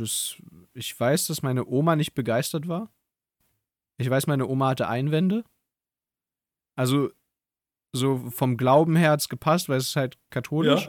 das, 0.00 0.36
ich 0.74 0.98
weiß, 0.98 1.26
dass 1.26 1.42
meine 1.42 1.66
Oma 1.66 1.96
nicht 1.96 2.14
begeistert 2.14 2.68
war. 2.68 2.90
Ich 3.98 4.08
weiß, 4.08 4.26
meine 4.26 4.46
Oma 4.46 4.70
hatte 4.70 4.88
Einwände. 4.88 5.44
Also, 6.76 7.10
so 7.92 8.30
vom 8.30 8.56
Glauben 8.56 8.96
her 8.96 9.10
hat 9.10 9.20
es 9.20 9.28
gepasst, 9.28 9.68
weil 9.68 9.78
es 9.78 9.88
ist 9.88 9.96
halt 9.96 10.18
katholisch. 10.30 10.88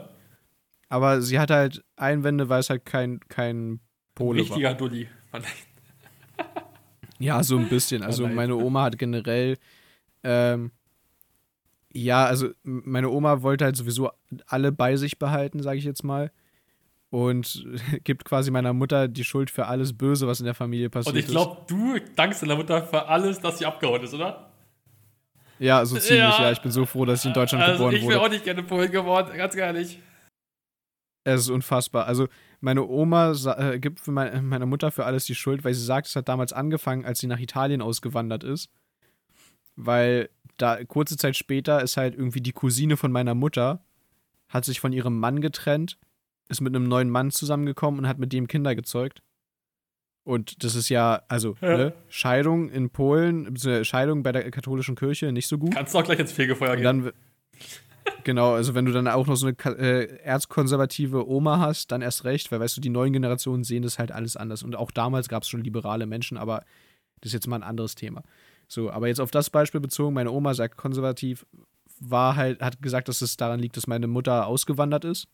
Aber 0.88 1.20
sie 1.20 1.38
hatte 1.38 1.54
halt 1.54 1.84
Einwände, 1.96 2.48
weil 2.48 2.60
es 2.60 2.70
halt 2.70 2.84
kein, 2.84 3.20
kein 3.28 3.80
Pole 4.14 4.40
war. 4.40 4.44
Richtiger 4.46 4.74
Dulli. 4.74 5.08
Ja, 7.22 7.42
so 7.42 7.56
ein 7.56 7.68
bisschen. 7.68 8.02
Also, 8.12 8.26
meine 8.28 8.56
Oma 8.56 8.84
hat 8.84 8.98
generell. 8.98 9.56
Ähm, 10.24 10.70
ja, 11.92 12.24
also, 12.24 12.50
meine 12.62 13.10
Oma 13.10 13.42
wollte 13.42 13.64
halt 13.64 13.76
sowieso 13.76 14.10
alle 14.46 14.72
bei 14.72 14.96
sich 14.96 15.18
behalten, 15.18 15.62
sage 15.62 15.78
ich 15.78 15.84
jetzt 15.84 16.04
mal. 16.04 16.30
Und 17.10 17.64
gibt 18.04 18.24
quasi 18.24 18.50
meiner 18.50 18.72
Mutter 18.72 19.08
die 19.08 19.24
Schuld 19.24 19.50
für 19.50 19.66
alles 19.66 19.92
Böse, 19.92 20.26
was 20.26 20.40
in 20.40 20.46
der 20.46 20.54
Familie 20.54 20.88
passiert 20.90 21.14
Und 21.14 21.20
ich 21.20 21.26
glaube, 21.26 21.62
du 21.68 21.98
dankst 22.16 22.42
deiner 22.42 22.56
Mutter 22.56 22.82
für 22.82 23.06
alles, 23.06 23.38
dass 23.40 23.58
sie 23.58 23.66
abgehauen 23.66 24.02
ist, 24.02 24.14
oder? 24.14 24.48
Ja, 25.58 25.84
so 25.84 25.96
ziemlich, 25.96 26.18
Ja. 26.18 26.42
ja. 26.42 26.52
Ich 26.52 26.60
bin 26.62 26.72
so 26.72 26.86
froh, 26.86 27.04
dass 27.04 27.20
ich 27.20 27.26
in 27.26 27.34
Deutschland 27.34 27.62
also 27.62 27.74
geboren 27.74 27.94
ich 27.94 28.02
wäre 28.02 28.14
wurde. 28.14 28.26
auch 28.26 28.30
nicht 28.30 28.44
gerne 28.44 28.62
Polen 28.62 28.90
geworden, 28.90 29.36
ganz 29.36 29.54
ehrlich. 29.54 29.98
Es 31.24 31.42
ist 31.42 31.50
unfassbar. 31.50 32.06
Also, 32.06 32.26
meine 32.62 32.86
Oma 32.86 33.32
äh, 33.32 33.78
gibt 33.78 34.00
für 34.00 34.12
mein, 34.12 34.46
meiner 34.46 34.66
Mutter 34.66 34.90
für 34.90 35.04
alles 35.04 35.24
die 35.26 35.34
Schuld, 35.34 35.64
weil 35.64 35.74
sie 35.74 35.84
sagt, 35.84 36.06
es 36.06 36.16
hat 36.16 36.28
damals 36.28 36.52
angefangen, 36.52 37.04
als 37.04 37.18
sie 37.18 37.26
nach 37.26 37.40
Italien 37.40 37.82
ausgewandert 37.82 38.44
ist. 38.44 38.70
Weil 39.76 40.30
da 40.58 40.84
kurze 40.84 41.16
Zeit 41.16 41.36
später 41.36 41.82
ist 41.82 41.96
halt 41.96 42.14
irgendwie 42.14 42.40
die 42.40 42.52
Cousine 42.52 42.96
von 42.96 43.10
meiner 43.10 43.34
Mutter, 43.34 43.84
hat 44.48 44.64
sich 44.64 44.80
von 44.80 44.92
ihrem 44.92 45.18
Mann 45.18 45.40
getrennt, 45.40 45.98
ist 46.48 46.60
mit 46.60 46.74
einem 46.74 46.88
neuen 46.88 47.10
Mann 47.10 47.30
zusammengekommen 47.30 48.00
und 48.00 48.08
hat 48.08 48.18
mit 48.18 48.32
dem 48.32 48.46
Kinder 48.46 48.74
gezeugt. 48.74 49.22
Und 50.24 50.62
das 50.62 50.76
ist 50.76 50.88
ja, 50.88 51.22
also, 51.28 51.56
Ja. 51.60 51.76
Ne, 51.76 51.92
Scheidung 52.08 52.70
in 52.70 52.90
Polen, 52.90 53.56
Scheidung 53.84 54.22
bei 54.22 54.30
der 54.30 54.48
katholischen 54.52 54.94
Kirche 54.94 55.32
nicht 55.32 55.48
so 55.48 55.58
gut. 55.58 55.74
Kannst 55.74 55.94
du 55.94 55.98
auch 55.98 56.04
gleich 56.04 56.20
ins 56.20 56.30
Fegefeuer 56.32 56.70
Und 56.72 56.76
gehen. 56.76 56.84
dann, 56.84 57.12
genau, 58.24 58.54
also 58.54 58.74
wenn 58.74 58.84
du 58.84 58.92
dann 58.92 59.08
auch 59.08 59.26
noch 59.26 59.36
so 59.36 59.46
eine 59.46 59.78
äh, 59.78 60.16
erzkonservative 60.22 61.28
Oma 61.28 61.58
hast, 61.58 61.92
dann 61.92 62.02
erst 62.02 62.24
recht, 62.24 62.50
weil 62.50 62.60
weißt 62.60 62.76
du, 62.76 62.80
die 62.80 62.88
neuen 62.88 63.12
Generationen 63.12 63.64
sehen 63.64 63.82
das 63.82 63.98
halt 63.98 64.12
alles 64.12 64.36
anders. 64.36 64.62
Und 64.62 64.76
auch 64.76 64.90
damals 64.90 65.28
gab 65.28 65.42
es 65.42 65.48
schon 65.48 65.62
liberale 65.62 66.06
Menschen, 66.06 66.36
aber 66.36 66.64
das 67.20 67.28
ist 67.28 67.34
jetzt 67.34 67.46
mal 67.46 67.56
ein 67.56 67.62
anderes 67.62 67.94
Thema. 67.94 68.22
So, 68.68 68.90
aber 68.90 69.08
jetzt 69.08 69.20
auf 69.20 69.30
das 69.30 69.50
Beispiel 69.50 69.80
bezogen, 69.80 70.14
meine 70.14 70.30
Oma 70.30 70.54
sagt 70.54 70.76
konservativ, 70.76 71.46
war 72.00 72.36
halt, 72.36 72.60
hat 72.60 72.82
gesagt, 72.82 73.08
dass 73.08 73.22
es 73.22 73.36
daran 73.36 73.60
liegt, 73.60 73.76
dass 73.76 73.86
meine 73.86 74.06
Mutter 74.06 74.46
ausgewandert 74.46 75.04
ist. 75.04 75.28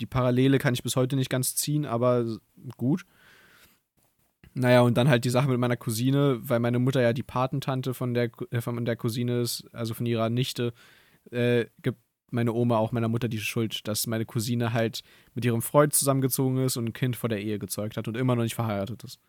Die 0.00 0.06
Parallele 0.06 0.58
kann 0.58 0.74
ich 0.74 0.82
bis 0.82 0.96
heute 0.96 1.16
nicht 1.16 1.30
ganz 1.30 1.54
ziehen, 1.54 1.86
aber 1.86 2.24
gut. 2.76 3.04
Naja, 4.54 4.82
und 4.82 4.96
dann 4.96 5.08
halt 5.08 5.24
die 5.24 5.30
Sache 5.30 5.48
mit 5.48 5.58
meiner 5.58 5.76
Cousine, 5.76 6.38
weil 6.42 6.60
meine 6.60 6.78
Mutter 6.78 7.00
ja 7.00 7.12
die 7.12 7.22
Patentante 7.22 7.94
von 7.94 8.12
der, 8.12 8.30
äh, 8.50 8.60
von 8.60 8.84
der 8.84 8.96
Cousine 8.96 9.40
ist, 9.40 9.64
also 9.72 9.94
von 9.94 10.04
ihrer 10.04 10.28
Nichte, 10.28 10.74
äh, 11.30 11.66
meine 12.32 12.52
Oma 12.52 12.76
auch 12.78 12.92
meiner 12.92 13.08
Mutter 13.08 13.28
die 13.28 13.38
Schuld, 13.40 13.86
dass 13.86 14.06
meine 14.06 14.24
Cousine 14.24 14.72
halt 14.72 15.02
mit 15.34 15.44
ihrem 15.44 15.62
Freund 15.62 15.92
zusammengezogen 15.92 16.58
ist 16.58 16.76
und 16.76 16.86
ein 16.86 16.92
Kind 16.92 17.16
vor 17.16 17.28
der 17.28 17.40
Ehe 17.40 17.58
gezeugt 17.58 17.96
hat 17.96 18.08
und 18.08 18.16
immer 18.16 18.34
noch 18.36 18.42
nicht 18.42 18.54
verheiratet 18.54 19.04
ist. 19.04 19.20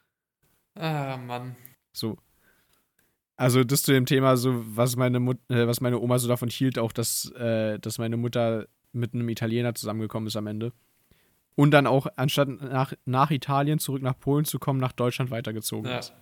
Ah, 0.75 1.17
Mann. 1.17 1.55
So. 1.91 2.17
Also 3.35 3.63
das 3.63 3.81
zu 3.83 3.91
dem 3.91 4.05
Thema, 4.05 4.37
so 4.37 4.63
was 4.75 4.95
meine 4.95 5.19
Mut 5.19 5.37
äh, 5.49 5.67
was 5.67 5.81
meine 5.81 5.99
Oma 5.99 6.19
so 6.19 6.27
davon 6.27 6.49
hielt, 6.49 6.77
auch 6.77 6.91
dass, 6.91 7.31
äh, 7.31 7.79
dass 7.79 7.97
meine 7.97 8.17
Mutter 8.17 8.67
mit 8.91 9.13
einem 9.13 9.27
Italiener 9.29 9.73
zusammengekommen 9.73 10.27
ist 10.27 10.35
am 10.35 10.47
Ende. 10.47 10.71
Und 11.55 11.71
dann 11.71 11.85
auch, 11.87 12.07
anstatt 12.15 12.47
nach, 12.47 12.93
nach 13.05 13.31
Italien 13.31 13.79
zurück 13.79 14.01
nach 14.01 14.17
Polen 14.17 14.45
zu 14.45 14.59
kommen, 14.59 14.79
nach 14.79 14.91
Deutschland 14.91 15.29
weitergezogen 15.31 15.89
Ja. 15.89 15.99
ist. 15.99 16.13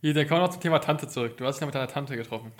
Hier, 0.00 0.14
dann 0.14 0.26
kommen 0.26 0.40
wir 0.40 0.46
noch 0.46 0.52
zum 0.52 0.62
Thema 0.62 0.78
Tante 0.78 1.08
zurück. 1.08 1.36
Du 1.36 1.44
hast 1.44 1.56
dich 1.56 1.60
ja 1.60 1.66
mit 1.66 1.74
deiner 1.74 1.88
Tante 1.88 2.16
getroffen. 2.16 2.52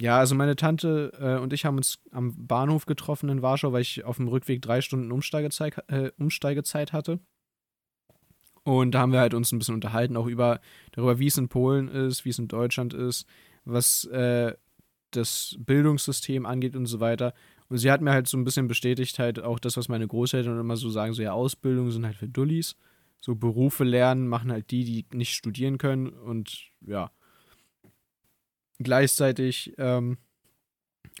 Ja, 0.00 0.18
also 0.18 0.34
meine 0.34 0.56
Tante 0.56 1.12
äh, 1.20 1.42
und 1.42 1.52
ich 1.52 1.66
haben 1.66 1.76
uns 1.76 1.98
am 2.10 2.46
Bahnhof 2.46 2.86
getroffen 2.86 3.28
in 3.28 3.42
Warschau, 3.42 3.72
weil 3.72 3.82
ich 3.82 4.04
auf 4.04 4.16
dem 4.16 4.28
Rückweg 4.28 4.62
drei 4.62 4.80
Stunden 4.80 5.12
Umsteigezeit, 5.12 5.76
äh, 5.88 6.10
Umsteigezeit 6.18 6.94
hatte. 6.94 7.20
Und 8.62 8.92
da 8.92 9.00
haben 9.00 9.12
wir 9.12 9.20
halt 9.20 9.34
uns 9.34 9.52
ein 9.52 9.58
bisschen 9.58 9.74
unterhalten, 9.74 10.16
auch 10.16 10.26
über 10.26 10.60
darüber, 10.92 11.18
wie 11.18 11.26
es 11.26 11.36
in 11.36 11.48
Polen 11.48 11.88
ist, 11.88 12.24
wie 12.24 12.30
es 12.30 12.38
in 12.38 12.48
Deutschland 12.48 12.94
ist, 12.94 13.26
was 13.64 14.04
äh, 14.04 14.54
das 15.10 15.56
Bildungssystem 15.58 16.46
angeht 16.46 16.76
und 16.76 16.86
so 16.86 17.00
weiter. 17.00 17.34
Und 17.68 17.76
sie 17.76 17.90
hat 17.90 18.00
mir 18.00 18.12
halt 18.12 18.26
so 18.26 18.38
ein 18.38 18.44
bisschen 18.44 18.68
bestätigt, 18.68 19.18
halt 19.18 19.40
auch 19.40 19.58
das, 19.58 19.76
was 19.76 19.88
meine 19.88 20.06
Großeltern 20.06 20.58
immer 20.58 20.76
so 20.76 20.88
sagen, 20.88 21.12
so 21.12 21.22
ja, 21.22 21.32
Ausbildungen 21.32 21.90
sind 21.90 22.06
halt 22.06 22.16
für 22.16 22.28
Dullis. 22.28 22.76
So 23.20 23.34
Berufe 23.34 23.84
lernen 23.84 24.28
machen 24.28 24.50
halt 24.50 24.70
die, 24.70 24.84
die 24.84 25.16
nicht 25.16 25.34
studieren 25.34 25.76
können 25.76 26.08
und 26.08 26.70
ja. 26.80 27.10
Gleichzeitig, 28.82 29.74
ähm, 29.78 30.16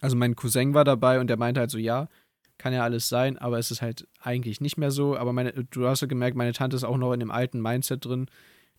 also 0.00 0.16
mein 0.16 0.34
Cousin 0.34 0.72
war 0.74 0.84
dabei 0.84 1.20
und 1.20 1.26
der 1.28 1.36
meinte 1.36 1.60
halt 1.60 1.70
so, 1.70 1.78
ja, 1.78 2.08
kann 2.56 2.72
ja 2.72 2.82
alles 2.82 3.08
sein, 3.08 3.38
aber 3.38 3.58
es 3.58 3.70
ist 3.70 3.82
halt 3.82 4.06
eigentlich 4.20 4.60
nicht 4.60 4.76
mehr 4.76 4.90
so. 4.90 5.16
Aber 5.16 5.32
meine, 5.32 5.52
du 5.52 5.86
hast 5.86 6.00
ja 6.02 6.06
gemerkt, 6.06 6.36
meine 6.36 6.52
Tante 6.52 6.76
ist 6.76 6.84
auch 6.84 6.96
noch 6.96 7.12
in 7.12 7.20
dem 7.20 7.30
alten 7.30 7.60
Mindset 7.60 8.04
drin, 8.04 8.26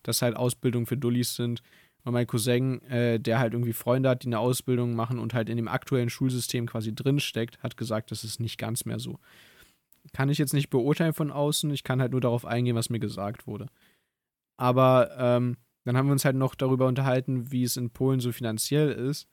dass 0.02 0.22
halt 0.22 0.36
Ausbildungen 0.36 0.86
für 0.86 0.96
Dullis 0.96 1.34
sind. 1.34 1.62
Und 2.04 2.12
mein 2.12 2.26
Cousin, 2.26 2.82
äh, 2.82 3.20
der 3.20 3.38
halt 3.38 3.52
irgendwie 3.52 3.72
Freunde 3.72 4.08
hat, 4.08 4.24
die 4.24 4.28
eine 4.28 4.38
Ausbildung 4.38 4.94
machen 4.94 5.18
und 5.18 5.34
halt 5.34 5.48
in 5.48 5.56
dem 5.56 5.68
aktuellen 5.68 6.10
Schulsystem 6.10 6.66
quasi 6.66 6.94
drinsteckt, 6.94 7.62
hat 7.62 7.76
gesagt, 7.76 8.10
das 8.10 8.24
ist 8.24 8.40
nicht 8.40 8.58
ganz 8.58 8.84
mehr 8.84 8.98
so. 8.98 9.18
Kann 10.12 10.28
ich 10.28 10.38
jetzt 10.38 10.54
nicht 10.54 10.70
beurteilen 10.70 11.12
von 11.12 11.30
außen, 11.30 11.70
ich 11.70 11.84
kann 11.84 12.00
halt 12.00 12.10
nur 12.10 12.20
darauf 12.20 12.44
eingehen, 12.44 12.74
was 12.74 12.90
mir 12.90 12.98
gesagt 12.98 13.46
wurde. 13.46 13.66
Aber 14.56 15.10
ähm, 15.16 15.56
dann 15.84 15.96
haben 15.96 16.06
wir 16.06 16.12
uns 16.12 16.24
halt 16.24 16.36
noch 16.36 16.54
darüber 16.54 16.86
unterhalten, 16.86 17.50
wie 17.50 17.64
es 17.64 17.76
in 17.76 17.90
Polen 17.90 18.20
so 18.20 18.32
finanziell 18.32 18.92
ist. 18.92 19.28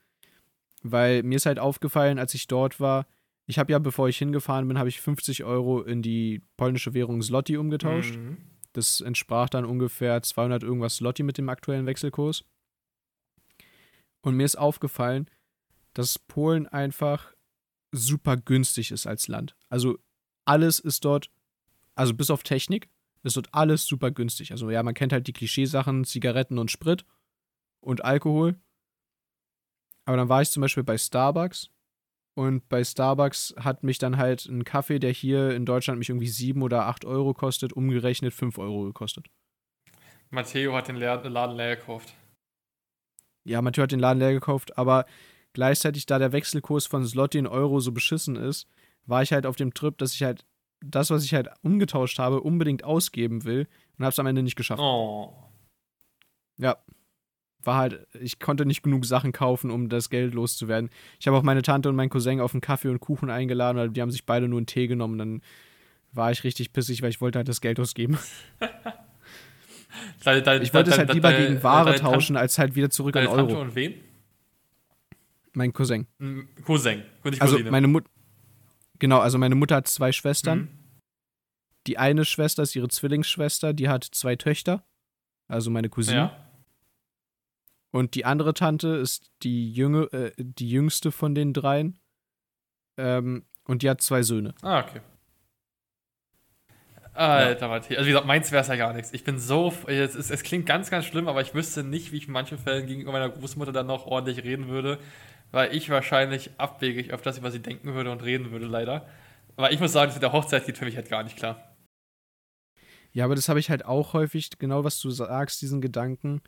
Weil 0.81 1.23
mir 1.23 1.35
ist 1.35 1.45
halt 1.45 1.59
aufgefallen, 1.59 2.19
als 2.19 2.33
ich 2.33 2.47
dort 2.47 2.79
war, 2.79 3.05
ich 3.45 3.57
habe 3.57 3.71
ja, 3.71 3.79
bevor 3.79 4.07
ich 4.07 4.17
hingefahren 4.17 4.67
bin, 4.67 4.77
habe 4.77 4.89
ich 4.89 5.01
50 5.01 5.43
Euro 5.43 5.81
in 5.81 6.01
die 6.01 6.41
polnische 6.55 6.93
Währung 6.93 7.21
Zloty 7.21 7.57
umgetauscht. 7.57 8.15
Mhm. 8.15 8.37
Das 8.73 9.01
entsprach 9.01 9.49
dann 9.49 9.65
ungefähr 9.65 10.21
200 10.21 10.63
irgendwas 10.63 10.97
Zloty 10.97 11.23
mit 11.23 11.37
dem 11.37 11.49
aktuellen 11.49 11.87
Wechselkurs. 11.87 12.45
Und 14.21 14.35
mir 14.35 14.45
ist 14.45 14.57
aufgefallen, 14.57 15.29
dass 15.93 16.19
Polen 16.19 16.67
einfach 16.67 17.33
super 17.91 18.37
günstig 18.37 18.91
ist 18.91 19.07
als 19.07 19.27
Land. 19.27 19.55
Also 19.69 19.97
alles 20.45 20.79
ist 20.79 21.03
dort, 21.05 21.31
also 21.95 22.13
bis 22.13 22.29
auf 22.29 22.43
Technik, 22.43 22.89
ist 23.23 23.37
dort 23.37 23.53
alles 23.53 23.85
super 23.85 24.11
günstig. 24.11 24.51
Also 24.51 24.69
ja, 24.69 24.81
man 24.83 24.93
kennt 24.93 25.13
halt 25.13 25.27
die 25.27 25.33
Klischeesachen, 25.33 26.05
Zigaretten 26.05 26.57
und 26.57 26.71
Sprit 26.71 27.05
und 27.81 28.03
Alkohol. 28.03 28.59
Aber 30.05 30.17
dann 30.17 30.29
war 30.29 30.41
ich 30.41 30.51
zum 30.51 30.61
Beispiel 30.61 30.83
bei 30.83 30.97
Starbucks 30.97 31.69
und 32.35 32.67
bei 32.69 32.83
Starbucks 32.83 33.55
hat 33.59 33.83
mich 33.83 33.97
dann 33.97 34.17
halt 34.17 34.45
ein 34.45 34.63
Kaffee, 34.63 34.99
der 34.99 35.11
hier 35.11 35.51
in 35.51 35.65
Deutschland 35.65 35.99
mich 35.99 36.09
irgendwie 36.09 36.27
7 36.27 36.61
oder 36.61 36.87
8 36.87 37.05
Euro 37.05 37.33
kostet, 37.33 37.73
umgerechnet 37.73 38.33
5 38.33 38.57
Euro 38.57 38.83
gekostet. 38.85 39.27
Matteo 40.29 40.75
hat 40.75 40.87
den 40.87 40.95
Laden 40.97 41.55
leer 41.55 41.75
gekauft. 41.75 42.13
Ja, 43.43 43.61
Mathieu 43.61 43.83
hat 43.83 43.91
den 43.91 43.99
Laden 43.99 44.19
leer 44.19 44.33
gekauft, 44.33 44.77
aber 44.77 45.05
Gleichzeitig, 45.53 46.05
da 46.05 46.19
der 46.19 46.31
Wechselkurs 46.31 46.85
von 46.85 47.05
Slotty 47.05 47.39
in 47.39 47.47
Euro 47.47 47.79
so 47.79 47.91
beschissen 47.91 48.35
ist, 48.35 48.67
war 49.05 49.23
ich 49.23 49.33
halt 49.33 49.45
auf 49.45 49.55
dem 49.55 49.73
Trip, 49.73 49.97
dass 49.97 50.13
ich 50.13 50.23
halt 50.23 50.45
das, 50.81 51.09
was 51.09 51.23
ich 51.25 51.33
halt 51.33 51.49
umgetauscht 51.61 52.19
habe, 52.19 52.41
unbedingt 52.41 52.83
ausgeben 52.83 53.43
will 53.43 53.67
und 53.97 54.05
habe 54.05 54.11
es 54.11 54.19
am 54.19 54.27
Ende 54.27 54.43
nicht 54.43 54.55
geschafft. 54.55 54.81
Oh. 54.81 55.33
Ja. 56.57 56.77
War 57.63 57.75
halt, 57.77 58.07
ich 58.21 58.39
konnte 58.39 58.65
nicht 58.65 58.83
genug 58.83 59.05
Sachen 59.05 59.33
kaufen, 59.33 59.69
um 59.69 59.89
das 59.89 60.09
Geld 60.09 60.33
loszuwerden. 60.33 60.89
Ich 61.19 61.27
habe 61.27 61.35
auch 61.37 61.43
meine 61.43 61.61
Tante 61.61 61.89
und 61.89 61.95
meinen 61.97 62.09
Cousin 62.09 62.39
auf 62.39 62.53
einen 62.53 62.61
Kaffee 62.61 62.87
und 62.87 63.01
Kuchen 63.01 63.29
eingeladen, 63.29 63.77
weil 63.77 63.89
die 63.89 64.01
haben 64.01 64.11
sich 64.11 64.25
beide 64.25 64.47
nur 64.47 64.59
einen 64.59 64.65
Tee 64.65 64.87
genommen. 64.87 65.17
Dann 65.17 65.41
war 66.13 66.31
ich 66.31 66.45
richtig 66.45 66.71
pissig, 66.71 67.01
weil 67.01 67.09
ich 67.09 67.19
wollte 67.19 67.37
halt 67.39 67.49
das 67.49 67.59
Geld 67.59 67.77
ausgeben. 67.79 68.17
Deine- 70.23 70.41
deine- 70.43 70.63
Ich 70.63 70.73
wollte 70.73 70.91
es 70.91 70.97
halt 70.97 71.13
lieber 71.13 71.31
deine- 71.31 71.47
gegen 71.47 71.63
Ware 71.63 71.95
tauschen, 71.95 72.37
als 72.37 72.57
halt 72.57 72.75
wieder 72.75 72.89
zurück 72.89 73.15
an 73.17 73.25
Deine 73.25 73.35
Tante 73.35 73.53
Euro. 73.53 73.61
und 73.63 73.75
wen? 73.75 73.95
Mein 75.53 75.73
Cousin. 75.73 76.07
Ein 76.19 76.47
Cousin. 76.63 77.03
Nicht 77.25 77.41
Also 77.41 77.59
meine 77.69 77.87
Mutter. 77.87 78.09
Genau, 78.99 79.19
also 79.19 79.37
meine 79.37 79.55
Mutter 79.55 79.77
hat 79.77 79.87
zwei 79.87 80.11
Schwestern. 80.11 80.59
Mhm. 80.59 80.79
Die 81.87 81.97
eine 81.97 82.25
Schwester 82.25 82.63
ist 82.63 82.75
ihre 82.75 82.89
Zwillingsschwester, 82.89 83.73
die 83.73 83.89
hat 83.89 84.03
zwei 84.03 84.35
Töchter. 84.35 84.85
Also 85.47 85.71
meine 85.71 85.89
Cousine. 85.89 86.17
Ja. 86.17 86.49
Und 87.91 88.13
die 88.13 88.25
andere 88.25 88.53
Tante 88.53 88.89
ist 88.89 89.31
die, 89.41 89.73
Jüngere, 89.73 90.13
äh, 90.13 90.31
die 90.37 90.69
jüngste 90.69 91.11
von 91.11 91.33
den 91.33 91.53
dreien. 91.53 91.97
Ähm, 92.97 93.45
und 93.65 93.81
die 93.81 93.89
hat 93.89 94.01
zwei 94.01 94.21
Söhne. 94.21 94.53
Ah, 94.61 94.81
okay. 94.81 95.01
Alter, 97.13 97.67
Matthias. 97.67 97.97
Also 97.97 98.07
wie 98.07 98.11
gesagt, 98.11 98.27
meins 98.27 98.51
wäre 98.51 98.61
es 98.61 98.67
ja 98.67 98.75
gar 98.75 98.93
nichts. 98.93 99.11
Ich 99.13 99.23
bin 99.23 99.39
so, 99.39 99.73
es, 99.87 100.15
ist, 100.15 100.31
es 100.31 100.43
klingt 100.43 100.65
ganz, 100.65 100.89
ganz 100.89 101.05
schlimm, 101.05 101.27
aber 101.27 101.41
ich 101.41 101.53
wüsste 101.53 101.83
nicht, 101.83 102.11
wie 102.11 102.17
ich 102.17 102.27
in 102.27 102.33
manchen 102.33 102.57
Fällen 102.57 102.87
gegenüber 102.87 103.11
meiner 103.11 103.29
Großmutter 103.29 103.71
dann 103.71 103.87
noch 103.87 104.05
ordentlich 104.05 104.43
reden 104.43 104.67
würde, 104.69 104.99
weil 105.51 105.75
ich 105.75 105.89
wahrscheinlich 105.89 106.51
abwegig 106.57 107.13
auf 107.13 107.21
das, 107.21 107.37
über 107.37 107.51
sie 107.51 107.61
denken 107.61 107.93
würde 107.93 108.11
und 108.11 108.23
reden 108.23 108.51
würde, 108.51 108.65
leider. 108.65 109.07
Aber 109.55 109.71
ich 109.71 109.79
muss 109.79 109.91
sagen, 109.91 110.07
das 110.07 110.15
mit 110.15 110.23
der 110.23 110.31
Hochzeit 110.31 110.65
geht 110.65 110.77
für 110.77 110.85
mich 110.85 110.95
halt 110.95 111.09
gar 111.09 111.23
nicht 111.23 111.37
klar. 111.37 111.75
Ja, 113.11 113.25
aber 113.25 113.35
das 113.35 113.49
habe 113.49 113.59
ich 113.59 113.69
halt 113.69 113.85
auch 113.85 114.13
häufig, 114.13 114.49
genau 114.59 114.83
was 114.83 114.99
du 115.01 115.09
sagst, 115.09 115.61
diesen 115.61 115.81
Gedanken. 115.81 116.41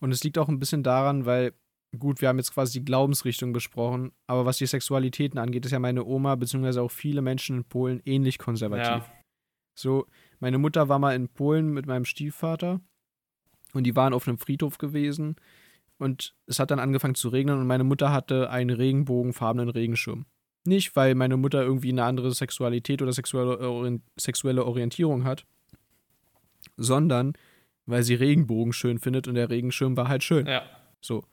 Und 0.00 0.12
es 0.12 0.24
liegt 0.24 0.38
auch 0.38 0.48
ein 0.48 0.58
bisschen 0.58 0.82
daran, 0.82 1.26
weil, 1.26 1.52
gut, 1.96 2.20
wir 2.20 2.28
haben 2.28 2.38
jetzt 2.38 2.52
quasi 2.52 2.80
die 2.80 2.84
Glaubensrichtung 2.84 3.52
besprochen, 3.52 4.12
aber 4.26 4.44
was 4.44 4.58
die 4.58 4.66
Sexualitäten 4.66 5.38
angeht, 5.38 5.64
ist 5.64 5.72
ja 5.72 5.78
meine 5.78 6.04
Oma, 6.04 6.34
beziehungsweise 6.34 6.82
auch 6.82 6.90
viele 6.90 7.22
Menschen 7.22 7.58
in 7.58 7.64
Polen 7.64 8.02
ähnlich 8.04 8.38
konservativ. 8.38 9.06
Ja. 9.06 9.12
So, 9.78 10.06
meine 10.40 10.58
Mutter 10.58 10.88
war 10.88 10.98
mal 10.98 11.14
in 11.14 11.28
Polen 11.28 11.72
mit 11.72 11.86
meinem 11.86 12.04
Stiefvater 12.04 12.80
und 13.72 13.84
die 13.84 13.94
waren 13.94 14.12
auf 14.12 14.26
einem 14.26 14.38
Friedhof 14.38 14.78
gewesen 14.78 15.36
und 15.98 16.34
es 16.46 16.58
hat 16.58 16.70
dann 16.70 16.78
angefangen 16.78 17.14
zu 17.14 17.28
regnen 17.28 17.58
und 17.58 17.66
meine 17.66 17.84
Mutter 17.84 18.12
hatte 18.12 18.50
einen 18.50 18.70
regenbogenfarbenen 18.70 19.68
Regenschirm. 19.68 20.26
Nicht, 20.64 20.96
weil 20.96 21.14
meine 21.14 21.36
Mutter 21.36 21.62
irgendwie 21.62 21.90
eine 21.90 22.04
andere 22.04 22.32
Sexualität 22.32 23.02
oder 23.02 23.12
sexuelle, 23.12 24.00
sexuelle 24.16 24.64
Orientierung 24.64 25.24
hat, 25.24 25.44
sondern 26.76 27.32
weil 27.86 28.02
sie 28.02 28.14
Regenbogen 28.14 28.72
schön 28.72 28.98
findet 28.98 29.28
und 29.28 29.34
der 29.34 29.50
Regenschirm 29.50 29.96
war 29.96 30.08
halt 30.08 30.22
schön. 30.22 30.46
Ja. 30.46 30.62
So. 31.00 31.24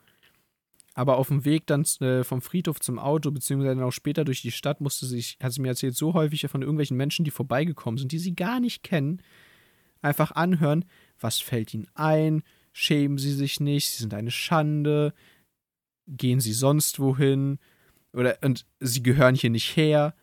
Aber 0.94 1.18
auf 1.18 1.28
dem 1.28 1.44
Weg 1.44 1.68
dann 1.68 1.84
äh, 2.00 2.24
vom 2.24 2.42
Friedhof 2.42 2.80
zum 2.80 2.98
Auto, 2.98 3.30
beziehungsweise 3.30 3.76
dann 3.76 3.84
auch 3.84 3.92
später 3.92 4.24
durch 4.24 4.42
die 4.42 4.52
Stadt, 4.52 4.80
musste 4.80 5.06
sich, 5.06 5.38
hat 5.44 5.52
sie 5.52 5.62
mir 5.62 5.68
erzählt, 5.68 5.96
so 5.96 6.14
häufig 6.14 6.48
von 6.48 6.62
irgendwelchen 6.62 6.96
Menschen, 6.96 7.26
die 7.26 7.32
vorbeigekommen 7.32 7.98
sind, 7.98 8.14
die 8.14 8.20
sie 8.20 8.36
gar 8.36 8.62
nicht 8.62 8.84
kennen, 8.84 9.22
einfach 10.02 10.32
anhören, 10.32 10.86
was 11.20 11.40
fällt 11.40 11.74
ihnen 11.74 11.88
ein, 11.94 12.44
schämen 12.78 13.18
sie 13.18 13.32
sich 13.32 13.62
nicht, 13.62 13.90
sie 13.90 14.00
sind 14.00 14.14
eine 14.14 14.32
Schande, 14.32 15.14
gehen 16.08 16.42
sie 16.42 16.52
sonst 16.52 17.00
wohin, 17.00 17.58
oder 18.12 18.38
und 18.42 18.66
sie 18.82 19.02
gehören 19.02 19.34
hier 19.34 19.50
nicht 19.50 19.78
her. 19.78 20.14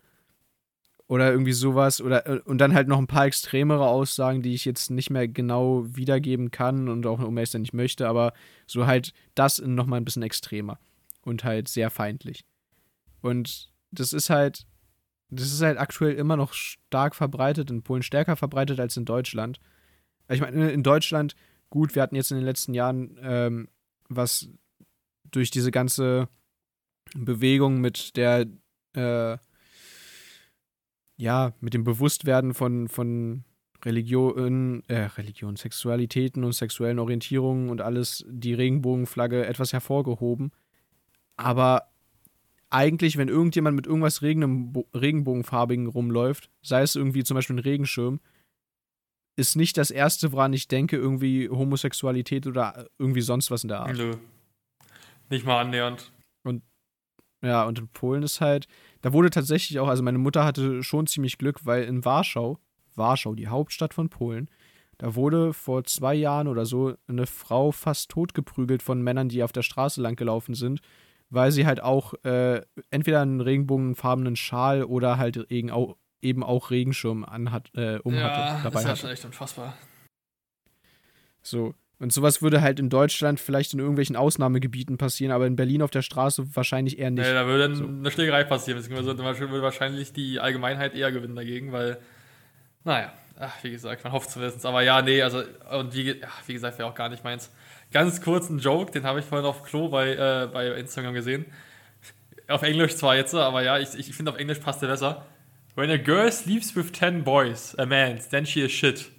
Oder 1.09 1.30
irgendwie 1.30 1.53
sowas. 1.53 2.00
Oder, 2.00 2.42
und 2.46 2.59
dann 2.59 2.74
halt 2.74 2.88
noch 2.88 2.98
ein 2.98 3.07
paar 3.07 3.26
extremere 3.26 3.86
Aussagen, 3.86 4.42
die 4.42 4.55
ich 4.55 4.64
jetzt 4.64 4.90
nicht 4.90 5.11
mehr 5.11 5.28
genau 5.28 5.84
wiedergeben 5.94 6.50
kann 6.50 6.88
und 6.88 7.07
auch 7.07 7.20
um 7.20 7.44
sein 7.44 7.62
nicht 7.62 7.74
möchte, 7.74 8.07
aber 8.07 8.32
so 8.66 8.86
halt 8.86 9.12
das 9.34 9.59
nochmal 9.59 10.00
ein 10.00 10.05
bisschen 10.05 10.22
extremer. 10.22 10.78
Und 11.22 11.44
halt 11.44 11.68
sehr 11.68 11.90
feindlich. 11.90 12.44
Und 13.20 13.70
das 13.90 14.12
ist 14.12 14.30
halt, 14.30 14.66
das 15.30 15.53
ist 15.53 15.62
halt 15.62 15.78
aktuell 15.78 16.14
immer 16.14 16.36
noch 16.36 16.53
stark 16.53 17.14
verbreitet, 17.14 17.70
in 17.70 17.82
Polen 17.82 18.03
stärker 18.03 18.36
verbreitet 18.36 18.80
als 18.80 18.96
in 18.96 19.05
Deutschland. 19.05 19.59
Ich 20.28 20.40
meine, 20.40 20.70
in 20.70 20.82
Deutschland, 20.82 21.34
gut, 21.72 21.94
wir 21.94 22.02
hatten 22.02 22.16
jetzt 22.16 22.30
in 22.30 22.36
den 22.36 22.44
letzten 22.44 22.74
Jahren, 22.74 23.18
ähm, 23.22 23.68
was 24.10 24.48
durch 25.30 25.50
diese 25.50 25.70
ganze 25.70 26.28
Bewegung 27.14 27.80
mit 27.80 28.14
der, 28.18 28.46
äh, 28.94 29.38
ja, 31.16 31.54
mit 31.60 31.72
dem 31.72 31.82
Bewusstwerden 31.82 32.52
von, 32.52 32.88
von 32.88 33.44
Religion, 33.84 34.82
äh, 34.88 35.04
Religion, 35.16 35.56
Sexualitäten 35.56 36.44
und 36.44 36.52
sexuellen 36.52 36.98
Orientierungen 36.98 37.70
und 37.70 37.80
alles 37.80 38.22
die 38.28 38.52
Regenbogenflagge 38.52 39.46
etwas 39.46 39.72
hervorgehoben. 39.72 40.52
Aber 41.36 41.88
eigentlich, 42.68 43.16
wenn 43.16 43.28
irgendjemand 43.28 43.76
mit 43.76 43.86
irgendwas 43.86 44.20
Regenbogenfarbigen 44.20 45.86
rumläuft, 45.86 46.50
sei 46.60 46.82
es 46.82 46.96
irgendwie 46.96 47.24
zum 47.24 47.34
Beispiel 47.34 47.56
ein 47.56 47.60
Regenschirm, 47.60 48.20
ist 49.37 49.57
nicht 49.57 49.78
das 49.78 49.91
Erste, 49.91 50.33
woran 50.33 50.53
ich 50.53 50.68
denke, 50.68 50.97
irgendwie 50.97 51.49
Homosexualität 51.49 52.47
oder 52.47 52.87
irgendwie 52.99 53.22
sonst 53.22 53.51
was 53.51 53.64
in 53.64 53.68
der 53.68 53.80
Art. 53.80 53.97
Nö. 53.97 54.16
Nicht 55.30 55.47
mal 55.47 55.61
annähernd. 55.61 56.12
Ja, 57.43 57.64
und 57.64 57.78
in 57.78 57.89
Polen 57.89 58.22
ist 58.22 58.41
halt, 58.41 58.68
da 59.03 59.12
wurde 59.12 59.28
tatsächlich 59.30 59.80
auch, 59.80 59.89
also 59.89 60.03
meine 60.03 60.18
Mutter 60.18 60.45
hatte 60.45 60.83
schon 60.85 61.09
ziemlich 61.09 61.39
Glück, 61.39 61.66
weil 61.66 61.85
in 61.85 62.05
Warschau, 62.05 62.59
Warschau, 62.95 63.35
die 63.35 63.49
Hauptstadt 63.49 63.95
von 63.95 64.09
Polen, 64.09 64.49
da 64.99 65.16
wurde 65.16 65.53
vor 65.53 65.83
zwei 65.83 66.14
Jahren 66.14 66.47
oder 66.47 66.64
so 66.64 66.95
eine 67.09 67.26
Frau 67.26 67.72
fast 67.72 68.11
totgeprügelt 68.11 68.83
von 68.83 69.03
Männern, 69.03 69.28
die 69.28 69.43
auf 69.43 69.51
der 69.51 69.62
Straße 69.62 70.01
lang 70.01 70.14
gelaufen 70.14 70.55
sind, 70.55 70.80
weil 71.30 71.51
sie 71.51 71.66
halt 71.66 71.83
auch 71.83 72.14
äh, 72.22 72.62
entweder 72.91 73.22
einen 73.22 73.41
regenbogenfarbenen 73.41 74.37
Schal 74.37 74.85
oder 74.85 75.18
halt 75.18 75.37
eben 76.22 76.42
auch, 76.42 76.70
Regenschirm 76.70 77.24
anhat, 77.24 77.70
äh, 77.74 77.98
um 77.98 78.14
ja, 78.14 78.22
hatte, 78.22 78.62
dabei 78.64 78.82
das 78.82 78.82
ist 78.82 78.88
ja 78.88 78.96
schon 78.96 79.10
echt 79.10 79.24
unfassbar. 79.24 79.76
So. 81.42 81.74
Und 81.98 82.12
sowas 82.12 82.42
würde 82.42 82.62
halt 82.62 82.80
in 82.80 82.90
Deutschland 82.90 83.38
vielleicht 83.38 83.74
in 83.74 83.78
irgendwelchen 83.78 84.16
Ausnahmegebieten 84.16 84.98
passieren, 84.98 85.30
aber 85.32 85.46
in 85.46 85.54
Berlin 85.54 85.82
auf 85.82 85.90
der 85.92 86.02
Straße 86.02 86.56
wahrscheinlich 86.56 86.98
eher 86.98 87.12
nicht. 87.12 87.24
Nee, 87.24 87.32
da 87.32 87.46
würde 87.46 87.68
dann 87.68 87.76
So. 87.76 87.86
eine 87.86 88.10
Schlägerei 88.10 88.42
passieren, 88.42 88.80
beziehungsweise 88.80 89.16
würde 89.38 89.62
wahrscheinlich 89.62 90.12
die 90.12 90.40
Allgemeinheit 90.40 90.94
eher 90.94 91.12
gewinnen 91.12 91.36
dagegen, 91.36 91.70
weil, 91.70 91.98
naja, 92.82 93.12
ach, 93.38 93.54
wie 93.62 93.70
gesagt, 93.70 94.02
man 94.02 94.12
hofft 94.12 94.30
zumindest. 94.30 94.66
Aber 94.66 94.82
ja, 94.82 95.00
nee, 95.00 95.22
also, 95.22 95.44
und 95.78 95.94
wie, 95.94 96.18
ja, 96.18 96.28
wie 96.46 96.54
gesagt, 96.54 96.76
wäre 96.78 96.88
auch 96.88 96.94
gar 96.96 97.08
nicht 97.08 97.22
meins. 97.22 97.52
Ganz 97.92 98.20
kurz 98.20 98.50
ein 98.50 98.58
Joke, 98.58 98.90
den 98.90 99.04
habe 99.04 99.20
ich 99.20 99.26
vorhin 99.26 99.46
auf 99.46 99.62
Klo 99.62 99.88
bei, 99.88 100.14
äh, 100.14 100.48
bei 100.52 100.72
Instagram 100.72 101.14
gesehen. 101.14 101.46
Auf 102.48 102.62
Englisch 102.62 102.96
zwar 102.96 103.14
jetzt, 103.14 103.32
aber 103.34 103.62
ja, 103.62 103.78
ich, 103.78 103.94
ich 103.94 104.12
finde 104.12 104.32
auf 104.32 104.38
Englisch 104.38 104.58
passt 104.58 104.82
der 104.82 104.88
besser. 104.88 105.24
When 105.74 105.90
a 105.90 105.98
girl 105.98 106.30
sleeps 106.30 106.74
with 106.76 106.92
10 106.92 107.22
boys, 107.22 107.74
a 107.78 107.86
man, 107.86 108.20
then 108.30 108.44
she 108.44 108.60
is 108.62 108.70
shit. 108.70 109.10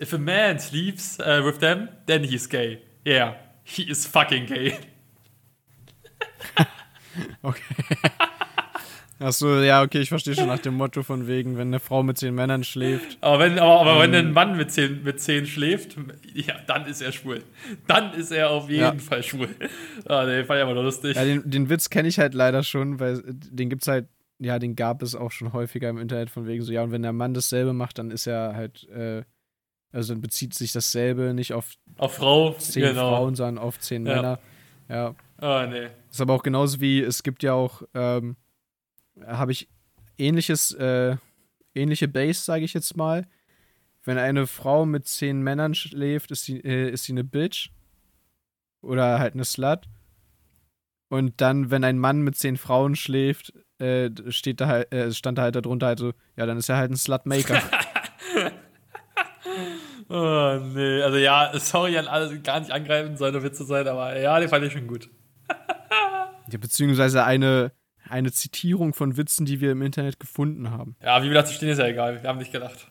If 0.00 0.12
a 0.12 0.18
man 0.18 0.58
sleeps 0.58 1.20
uh, 1.20 1.42
with 1.44 1.60
them, 1.60 1.88
then 2.06 2.24
he's 2.24 2.46
gay. 2.48 2.82
Yeah, 3.04 3.34
he 3.62 3.84
is 3.84 4.06
fucking 4.06 4.46
gay. 4.46 4.78
Okay. 7.42 7.62
Achso, 9.18 9.60
ja, 9.62 9.82
okay, 9.82 10.00
ich 10.00 10.08
verstehe 10.08 10.34
schon 10.34 10.46
nach 10.46 10.58
dem 10.60 10.74
Motto 10.74 11.02
von 11.02 11.26
wegen, 11.28 11.58
wenn 11.58 11.68
eine 11.68 11.78
Frau 11.78 12.02
mit 12.02 12.16
zehn 12.18 12.34
Männern 12.34 12.64
schläft. 12.64 13.18
Aber 13.20 13.38
wenn, 13.40 13.58
aber, 13.58 13.80
aber 13.82 14.00
wenn 14.00 14.14
Ähm. 14.14 14.28
ein 14.28 14.32
Mann 14.32 14.56
mit 14.56 14.72
10, 14.72 15.02
mit 15.04 15.20
10 15.20 15.46
schläft, 15.46 15.96
ja, 16.32 16.54
dann 16.66 16.86
ist 16.86 17.02
er 17.02 17.12
schwul. 17.12 17.42
Dann 17.86 18.14
ist 18.14 18.30
er 18.32 18.48
auf 18.50 18.70
jeden 18.70 18.80
Ja. 18.82 18.94
Fall 18.98 19.22
schwul. 19.22 19.48
Ah, 20.06 20.24
nee, 20.24 20.42
fand 20.44 20.58
ich 20.58 20.64
aber 20.64 20.74
lustig. 20.82 21.14
Ja, 21.16 21.24
den, 21.24 21.48
den 21.48 21.68
Witz 21.68 21.90
kenne 21.90 22.08
ich 22.08 22.18
halt 22.18 22.32
leider 22.34 22.62
schon, 22.62 22.98
weil 22.98 23.22
den 23.26 23.68
gibt's 23.68 23.86
halt, 23.88 24.06
ja, 24.42 24.58
den 24.58 24.76
gab 24.76 25.02
es 25.02 25.14
auch 25.14 25.30
schon 25.30 25.52
häufiger 25.52 25.88
im 25.88 25.98
Internet 25.98 26.30
von 26.30 26.46
wegen 26.46 26.62
so, 26.62 26.72
ja, 26.72 26.82
und 26.82 26.92
wenn 26.92 27.02
der 27.02 27.12
Mann 27.12 27.34
dasselbe 27.34 27.72
macht, 27.72 27.98
dann 27.98 28.10
ist 28.10 28.26
er 28.26 28.54
halt, 28.54 28.88
äh, 28.88 29.22
also 29.92 30.14
dann 30.14 30.22
bezieht 30.22 30.54
sich 30.54 30.72
dasselbe 30.72 31.34
nicht 31.34 31.52
auf 31.52 31.70
auf 31.98 32.14
Frau, 32.14 32.52
zehn 32.54 32.82
genau. 32.82 33.10
Frauen, 33.16 33.34
sondern 33.34 33.62
auf 33.62 33.78
zehn 33.78 34.06
Ja. 34.06 34.16
Männer. 34.16 34.38
Ja. 34.88 35.14
Ah, 35.38 35.66
nee. 35.66 35.88
Ist 36.10 36.20
aber 36.20 36.34
auch 36.34 36.42
genauso 36.42 36.80
wie, 36.80 37.00
es 37.00 37.22
gibt 37.22 37.42
ja 37.42 37.52
auch, 37.54 37.82
ähm, 37.94 38.36
habe 39.26 39.52
ich 39.52 39.68
ähnliches, 40.18 40.72
äh, 40.72 41.16
ähnliche 41.74 42.08
Base, 42.08 42.42
sage 42.42 42.64
ich 42.64 42.74
jetzt 42.74 42.96
mal. 42.96 43.26
Wenn 44.04 44.18
eine 44.18 44.46
Frau 44.46 44.84
mit 44.84 45.06
zehn 45.06 45.42
Männern 45.42 45.74
schläft, 45.74 46.30
ist 46.30 46.44
sie, 46.44 46.58
äh, 46.58 46.90
ist 46.90 47.04
sie 47.04 47.12
eine 47.12 47.24
Bitch. 47.24 47.70
Oder 48.80 49.20
halt 49.20 49.34
eine 49.34 49.44
Slut. 49.44 49.88
Und 51.08 51.40
dann, 51.40 51.70
wenn 51.70 51.84
ein 51.84 51.98
Mann 51.98 52.22
mit 52.22 52.36
zehn 52.36 52.56
Frauen 52.56 52.96
schläft, 52.96 53.52
äh, 53.82 54.10
steht 54.30 54.60
da 54.60 54.66
halt, 54.68 54.92
äh, 54.92 55.12
stand 55.12 55.38
da 55.38 55.42
halt 55.42 55.56
darunter 55.56 55.86
halt 55.88 55.98
so, 55.98 56.12
ja, 56.36 56.46
dann 56.46 56.56
ist 56.56 56.68
er 56.68 56.76
halt 56.76 56.90
ein 56.90 56.96
Slutmaker. 56.96 57.60
Oh, 60.08 60.58
nee. 60.74 61.00
Also 61.00 61.16
ja, 61.16 61.50
sorry 61.58 61.96
an 61.96 62.06
alle, 62.06 62.38
gar 62.40 62.60
nicht 62.60 62.70
angreifen, 62.70 63.16
soll 63.16 63.32
nur 63.32 63.42
Witze 63.42 63.64
sein, 63.64 63.88
aber 63.88 64.18
ja, 64.18 64.38
den 64.38 64.48
fand 64.48 64.64
ich 64.64 64.72
schon 64.72 64.86
gut. 64.86 65.08
Ja, 66.50 66.58
beziehungsweise 66.58 67.24
eine, 67.24 67.72
eine 68.10 68.30
Zitierung 68.30 68.92
von 68.92 69.16
Witzen, 69.16 69.46
die 69.46 69.60
wir 69.60 69.72
im 69.72 69.80
Internet 69.80 70.20
gefunden 70.20 70.70
haben. 70.70 70.96
Ja, 71.02 71.22
wie 71.22 71.28
wir 71.28 71.34
dazu 71.34 71.54
stehen, 71.54 71.70
ist 71.70 71.78
ja 71.78 71.86
egal. 71.86 72.20
Wir 72.20 72.28
haben 72.28 72.40
nicht 72.40 72.52
gelacht. 72.52 72.88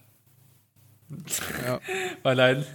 Ja. 1.68 1.80
Weil 2.24 2.36
nein. 2.38 2.66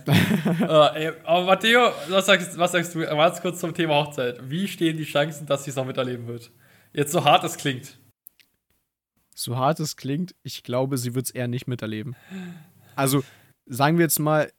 äh, 0.61 1.13
aber 1.25 1.45
Matteo, 1.47 1.91
was 2.09 2.27
sagst, 2.27 2.57
was 2.57 2.73
sagst 2.73 2.95
du? 2.95 3.01
Ganz 3.01 3.41
kurz 3.41 3.59
zum 3.59 3.75
Thema 3.75 3.95
Hochzeit. 3.95 4.39
Wie 4.49 4.69
stehen 4.69 4.97
die 4.97 5.05
Chancen, 5.05 5.47
dass 5.47 5.65
sie 5.65 5.71
es 5.71 5.77
noch 5.77 5.87
miterleben 5.87 6.29
wird? 6.29 6.53
Jetzt 6.93 7.11
so 7.11 7.25
hart 7.25 7.43
es 7.43 7.57
klingt. 7.57 7.99
So 9.39 9.59
hart 9.59 9.81
es 9.81 9.97
klingt, 9.97 10.35
ich 10.43 10.63
glaube, 10.63 10.97
sie 10.97 11.15
wird 11.15 11.27
es 11.27 11.31
eher 11.31 11.47
nicht 11.47 11.67
miterleben. 11.69 12.17
Also, 12.95 13.23
sagen 13.67 13.99
wir 13.99 14.05
jetzt 14.07 14.19
mal, 14.19 14.51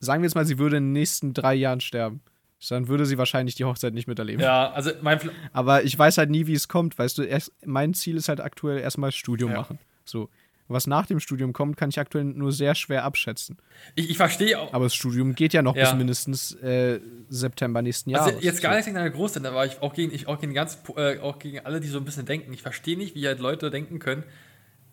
sagen 0.00 0.22
wir 0.22 0.26
jetzt 0.26 0.34
mal, 0.34 0.44
sie 0.44 0.58
würde 0.58 0.78
in 0.78 0.86
den 0.86 0.92
nächsten 0.92 1.34
drei 1.34 1.54
Jahren 1.54 1.80
sterben. 1.80 2.20
Dann 2.68 2.88
würde 2.88 3.06
sie 3.06 3.16
wahrscheinlich 3.16 3.54
die 3.54 3.64
Hochzeit 3.64 3.94
nicht 3.94 4.08
miterleben. 4.08 4.42
Ja, 4.42 4.72
also 4.72 4.90
mein. 5.02 5.20
Pl 5.20 5.30
Aber 5.52 5.84
ich 5.84 5.96
weiß 5.96 6.18
halt 6.18 6.30
nie, 6.30 6.48
wie 6.48 6.54
es 6.54 6.66
kommt. 6.66 6.98
Weißt 6.98 7.16
du, 7.16 7.22
erst, 7.22 7.52
mein 7.64 7.94
Ziel 7.94 8.16
ist 8.16 8.28
halt 8.28 8.40
aktuell 8.40 8.80
erstmal 8.80 9.12
Studium 9.12 9.52
Ja. 9.52 9.58
machen. 9.58 9.78
So. 10.04 10.30
Was 10.66 10.86
nach 10.86 11.04
dem 11.06 11.20
Studium 11.20 11.52
kommt, 11.52 11.76
kann 11.76 11.90
ich 11.90 11.98
aktuell 11.98 12.24
nur 12.24 12.50
sehr 12.50 12.74
schwer 12.74 13.04
abschätzen. 13.04 13.58
ich 13.94 14.08
ich 14.10 14.16
verstehe 14.16 14.58
auch. 14.58 14.72
Aber 14.72 14.84
das 14.86 14.94
Studium 14.94 15.34
geht 15.34 15.52
ja 15.52 15.60
noch 15.60 15.76
Ja. 15.76 15.84
bis 15.90 15.94
mindestens 15.98 16.52
äh, 16.54 17.00
September 17.28 17.82
nächsten 17.82 18.10
Jahres. 18.10 18.34
Also 18.34 18.40
jetzt 18.40 18.62
gar 18.62 18.72
So. 18.72 18.76
nichts 18.76 18.86
gegen 18.86 18.96
deine 18.96 19.10
Großeltern, 19.10 19.52
aber 19.52 19.66
ich 19.66 19.82
auch 19.82 19.92
gegen, 19.92 20.12
ich 20.14 20.26
auch 20.26 20.40
gegen 20.40 20.54
ganz, 20.54 20.78
äh, 20.96 21.18
auch 21.18 21.38
gegen 21.38 21.60
alle, 21.60 21.80
die 21.80 21.88
so 21.88 21.98
ein 21.98 22.04
bisschen 22.06 22.24
denken. 22.24 22.52
Ich 22.54 22.62
verstehe 22.62 22.96
nicht, 22.96 23.14
wie 23.14 23.26
halt 23.26 23.40
Leute 23.40 23.70
denken 23.70 23.98
können, 23.98 24.24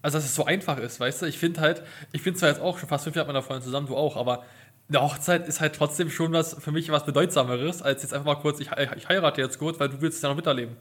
also 0.01 0.17
dass 0.17 0.25
es 0.25 0.35
so 0.35 0.43
einfach 0.45 0.77
ist, 0.77 0.99
weißt 0.99 1.21
du? 1.21 1.25
Ich 1.27 1.37
finde 1.37 1.61
halt, 1.61 1.83
ich 2.11 2.23
bin 2.23 2.35
zwar 2.35 2.49
jetzt 2.49 2.59
auch 2.59 2.77
schon 2.79 2.89
fast 2.89 3.05
fünf 3.05 3.15
Jahre 3.15 3.27
mit 3.27 3.35
meiner 3.35 3.43
Freundin 3.45 3.63
zusammen, 3.63 3.87
du 3.87 3.95
auch, 3.95 4.17
aber 4.17 4.43
eine 4.89 5.01
Hochzeit 5.01 5.47
ist 5.47 5.61
halt 5.61 5.73
trotzdem 5.75 6.09
schon 6.09 6.33
was 6.33 6.53
für 6.61 6.73
mich 6.73 6.91
was 6.91 7.05
Bedeutsameres, 7.05 7.81
als 7.81 8.01
jetzt 8.03 8.13
einfach 8.13 8.25
mal 8.25 8.41
kurz, 8.41 8.59
ich, 8.59 8.69
ich 8.97 9.07
heirate 9.07 9.39
jetzt 9.39 9.57
gut, 9.57 9.79
weil 9.79 9.87
du 9.87 10.01
willst 10.01 10.17
es 10.17 10.21
ja 10.23 10.27
noch 10.27 10.35
miterleben. 10.35 10.75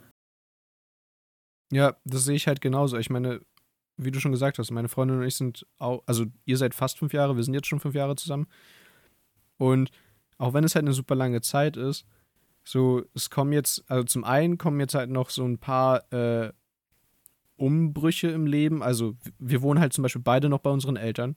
Ja, 1.72 1.95
das 2.05 2.24
sehe 2.24 2.34
ich 2.34 2.49
halt 2.49 2.61
genauso. 2.61 2.97
Ich 2.99 3.11
meine, 3.11 3.41
wie 4.05 4.11
du 4.11 4.21
schon 4.21 4.33
gesagt 4.33 4.59
hast, 4.59 4.71
meine 4.71 4.89
Freundin 4.89 5.19
und 5.19 5.27
ich 5.27 5.37
sind 5.37 5.67
auch, 5.79 6.03
also 6.07 6.27
ihr 6.45 6.57
seid 6.57 6.75
fast 6.75 6.99
fünf 6.99 7.13
Jahre, 7.13 7.37
wir 7.37 7.45
sind 7.45 7.55
jetzt 7.55 7.67
schon 7.67 7.81
fünf 7.81 7.95
Jahre 7.95 8.17
zusammen. 8.17 8.47
Und 9.57 9.91
auch 10.39 10.55
wenn 10.55 10.65
es 10.65 10.75
halt 10.75 10.85
eine 10.85 10.95
super 10.95 11.15
lange 11.15 11.41
Zeit 11.41 11.77
ist, 11.77 12.07
so, 12.65 13.03
es 13.15 13.31
kommen 13.31 13.53
jetzt, 13.53 13.85
also 13.89 14.05
zum 14.05 14.25
einen 14.25 14.59
kommen 14.59 14.81
jetzt 14.81 14.95
halt 14.95 15.11
noch 15.11 15.31
so 15.31 15.45
ein 15.45 15.59
paar 15.59 16.13
äh, 16.13 16.53
Umbrüche 17.57 18.29
im 18.29 18.47
Leben. 18.47 18.83
Also, 18.83 19.15
wir 19.39 19.63
wohnen 19.63 19.81
halt 19.81 19.93
zum 19.93 20.03
Beispiel 20.03 20.23
beide 20.23 20.49
noch 20.49 20.61
bei 20.61 20.71
unseren 20.71 20.97
Eltern. 20.97 21.37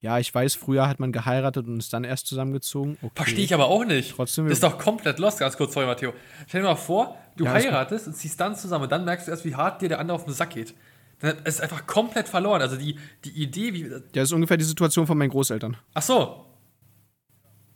Ja, 0.00 0.18
ich 0.18 0.34
weiß, 0.34 0.54
früher 0.54 0.88
hat 0.88 0.98
man 0.98 1.12
geheiratet 1.12 1.66
und 1.66 1.78
ist 1.78 1.92
dann 1.92 2.02
erst 2.02 2.26
zusammengezogen. 2.26 2.98
Okay. 3.00 3.12
Verstehe 3.14 3.44
ich 3.44 3.54
aber 3.54 3.66
auch 3.66 3.84
nicht. 3.84 4.16
Trotzdem, 4.16 4.46
Das 4.46 4.54
ist 4.54 4.64
doch 4.64 4.76
komplett 4.76 5.20
lost, 5.20 5.38
ganz 5.38 5.56
kurz, 5.56 5.72
sorry, 5.72 5.86
Matteo. 5.86 6.12
Stell 6.48 6.62
dir 6.62 6.68
mal 6.68 6.74
vor, 6.74 7.16
du 7.36 7.44
Ja, 7.44 7.52
heiratest 7.52 8.08
und 8.08 8.14
ziehst 8.14 8.40
dann 8.40 8.56
zusammen 8.56 8.84
und 8.84 8.92
dann 8.92 9.04
merkst 9.04 9.28
du 9.28 9.30
erst, 9.30 9.44
wie 9.44 9.54
hart 9.54 9.80
dir 9.80 9.88
der 9.88 10.00
andere 10.00 10.16
auf 10.16 10.24
den 10.24 10.34
Sack 10.34 10.50
geht. 10.50 10.74
Dann 11.22 11.38
ist 11.38 11.54
es 11.54 11.60
einfach 11.60 11.86
komplett 11.86 12.28
verloren. 12.28 12.60
Also 12.60 12.76
die, 12.76 12.98
die 13.24 13.30
Idee, 13.30 13.72
wie. 13.72 13.82
ja, 13.88 13.98
das 14.12 14.24
ist 14.24 14.32
ungefähr 14.32 14.56
die 14.56 14.64
Situation 14.64 15.06
von 15.06 15.16
meinen 15.16 15.30
Großeltern. 15.30 15.76
Ach 15.94 16.02
so, 16.02 16.46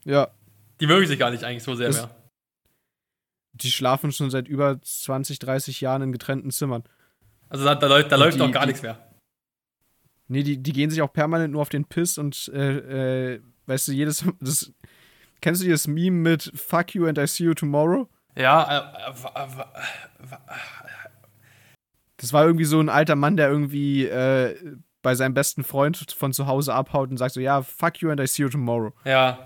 Ja, 0.05 0.29
die 0.81 0.87
mögen 0.87 1.07
sich 1.07 1.19
gar 1.19 1.31
nicht 1.31 1.43
eigentlich 1.45 1.63
so 1.63 1.75
sehr 1.75 1.87
Das- 1.89 1.97
mehr. 2.03 2.11
die 3.55 3.71
schlafen 3.71 4.13
schon 4.13 4.31
seit 4.31 4.49
über 4.49 4.81
20, 4.83 5.39
30 5.39 5.81
Jahren 5.81 6.03
in 6.03 6.13
getrennten 6.13 6.51
Zimmern. 6.51 6.85
Also 7.49 7.65
da, 7.65 7.75
da, 7.75 7.87
läuft- 7.87 8.13
da 8.13 8.17
läuft 8.17 8.39
doch 8.41 8.51
gar 8.53 8.63
die- 8.63 8.69
nichts 8.69 8.83
mehr. 8.83 8.99
Nee, 10.29 10.43
die, 10.43 10.59
die 10.61 10.73
gehen 10.73 10.91
sich 10.91 11.01
auch 11.03 11.13
permanent 11.13 11.53
nur 11.53 11.63
auf 11.63 11.69
den 11.69 11.85
Piss 11.85 12.19
und, 12.19 12.49
äh, 12.53 13.35
äh, 13.35 13.41
weißt 13.67 13.89
du, 13.89 13.93
jedes. 13.93 14.25
Das, 14.41 14.73
kennst 15.41 15.63
du 15.63 15.69
das 15.69 15.87
Meme 15.87 16.17
mit 16.31 16.51
Fuck 16.57 16.95
you 16.97 17.07
and 17.07 17.17
I 17.19 17.27
see 17.29 17.45
you 17.45 17.55
tomorrow? 17.55 18.09
Ja, 18.37 18.65
äh, 18.65 19.11
äh, 19.11 19.23
wa- 19.23 19.49
wa- 19.57 19.73
Das 22.19 22.33
war 22.33 22.45
irgendwie 22.45 22.65
so 22.65 22.81
ein 22.81 22.89
alter 22.89 23.17
Mann, 23.17 23.37
der 23.37 23.49
irgendwie 23.49 24.07
äh, 24.07 24.55
bei 25.03 25.15
seinem 25.15 25.35
besten 25.35 25.65
Freund 25.65 26.13
von 26.17 26.33
zu 26.33 26.47
Hause 26.47 26.75
abhaut 26.75 27.11
und 27.11 27.17
sagt 27.19 27.35
so: 27.35 27.41
Ja, 27.41 27.63
fuck 27.63 27.99
you 28.01 28.11
and 28.11 28.21
I 28.21 28.27
see 28.27 28.43
you 28.43 28.49
tomorrow. 28.49 28.93
ja. 29.05 29.39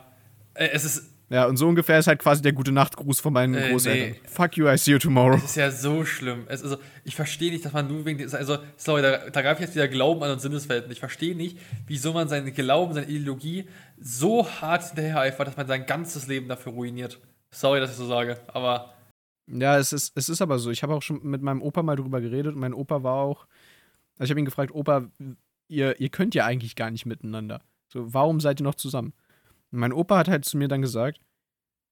Äh, 0.55 0.69
Es 0.73 0.85
ist, 0.85 1.11
Ja, 1.29 1.47
und 1.47 1.57
so 1.59 1.69
ungefähr 1.69 1.99
ist 1.99 2.09
halt 2.09 2.19
quasi 2.19 2.43
der 2.43 2.53
gute 2.53 2.73
Nachtgruß 2.73 3.21
von 3.21 3.33
meinen 3.33 3.55
Äh, 3.55 3.71
Großeltern. 3.71 4.11
nee. 4.11 4.21
Fuck 4.29 4.57
you, 4.57 4.69
I 4.69 4.77
see 4.77 4.91
you 4.93 4.99
tomorrow. 4.99 5.37
es 5.37 5.45
ist 5.45 5.57
ja 5.57 5.71
so 5.71 6.05
schlimm. 6.05 6.45
Es, 6.49 6.63
also, 6.65 6.77
ich 7.05 7.15
verstehe 7.15 7.53
nicht, 7.53 7.65
dass 7.65 7.73
man 7.73 7.87
nur 7.87 8.05
wegen 8.05 8.19
des, 8.19 8.35
also, 8.35 8.59
sorry, 8.77 9.01
da, 9.03 9.31
da 9.31 9.43
greife 9.43 9.61
ich 9.63 9.67
jetzt 9.69 9.75
wieder 9.77 9.87
Glauben 9.87 10.23
an 10.25 10.33
und 10.33 10.41
Sinneswelten. 10.41 10.91
Ich 10.91 10.99
verstehe 10.99 11.37
nicht, 11.37 11.57
wieso 11.87 12.13
man 12.13 12.27
seinen 12.29 12.53
Glauben, 12.53 12.95
seine 12.95 13.07
Ideologie 13.07 13.67
so 14.01 14.45
hart 14.61 14.85
hinterher 14.89 15.19
eifert, 15.21 15.47
dass 15.49 15.57
man 15.57 15.69
sein 15.69 15.87
ganzes 15.87 16.27
Leben 16.27 16.49
dafür 16.49 16.73
ruiniert. 16.73 17.21
Sorry, 17.53 17.79
dass 17.81 17.91
ich 17.93 17.97
so 17.97 18.07
sage, 18.07 18.39
aber 18.49 18.93
Ja, 19.53 19.79
es 19.79 19.93
ist, 19.93 20.13
es 20.17 20.29
ist 20.29 20.43
aber 20.43 20.59
so. 20.59 20.71
Ich 20.71 20.83
habe 20.83 20.95
auch 20.95 21.03
schon 21.03 21.23
mit 21.23 21.43
meinem 21.43 21.63
Opa 21.63 21.83
mal 21.83 21.97
drüber 21.97 22.21
geredet 22.21 22.55
und 22.55 22.61
mein 22.61 22.75
Opa 22.75 23.03
war 23.03 23.17
auch. 23.17 23.47
Also 24.19 24.25
ich 24.25 24.31
habe 24.31 24.41
ihn 24.41 24.47
gefragt, 24.47 24.73
Opa, 24.73 25.11
ihr, 25.69 25.99
ihr 25.99 26.09
könnt 26.09 26.35
ja 26.35 26.45
eigentlich 26.45 26.77
gar 26.77 26.91
nicht 26.91 27.07
miteinander. 27.07 27.63
So, 27.89 28.13
warum 28.15 28.41
seid 28.41 28.61
ihr 28.61 28.65
noch 28.65 28.75
zusammen? 28.75 29.13
Und 29.73 29.81
mein 29.81 29.93
Opa 29.93 30.19
hat 30.19 30.29
halt 30.29 30.45
zu 30.45 30.57
mir 30.57 30.69
dann 30.69 30.83
gesagt, 30.83 31.21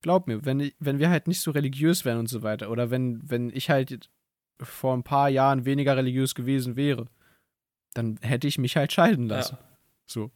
glaub 0.02 0.28
mir, 0.28 0.44
wenn, 0.44 0.60
ich, 0.60 0.76
wenn 0.78 0.98
wir 0.98 1.10
halt 1.10 1.26
nicht 1.26 1.40
so 1.40 1.50
religiös 1.50 2.04
wären 2.04 2.18
und 2.18 2.28
so 2.28 2.42
weiter, 2.42 2.70
oder 2.70 2.90
wenn, 2.90 3.20
wenn 3.28 3.50
ich 3.50 3.70
halt 3.70 4.10
vor 4.60 4.94
ein 4.94 5.04
paar 5.04 5.28
Jahren 5.28 5.64
weniger 5.64 5.96
religiös 5.96 6.34
gewesen 6.34 6.76
wäre, 6.76 7.06
dann 7.94 8.18
hätte 8.22 8.46
ich 8.46 8.58
mich 8.58 8.76
halt 8.76 8.92
scheiden 8.92 9.26
lassen. 9.26 9.56
ja. 9.60 9.68
So. 10.06 10.30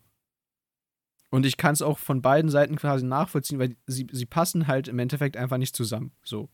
Und 1.31 1.47
ich 1.47 1.57
kann 1.57 1.73
es 1.73 1.83
auch 1.83 1.99
von 1.99 2.20
beiden 2.20 2.51
Seiten 2.51 2.77
quasi 2.77 3.07
nachvollziehen, 3.07 3.59
weil 3.59 3.77
sie, 3.87 4.07
sie 4.11 4.27
passen 4.27 4.66
halt 4.66 4.89
im 4.89 4.99
Endeffekt 4.99 5.37
einfach 5.37 5.57
nicht 5.57 5.75
zusammen. 5.75 6.12
So. 6.23 6.51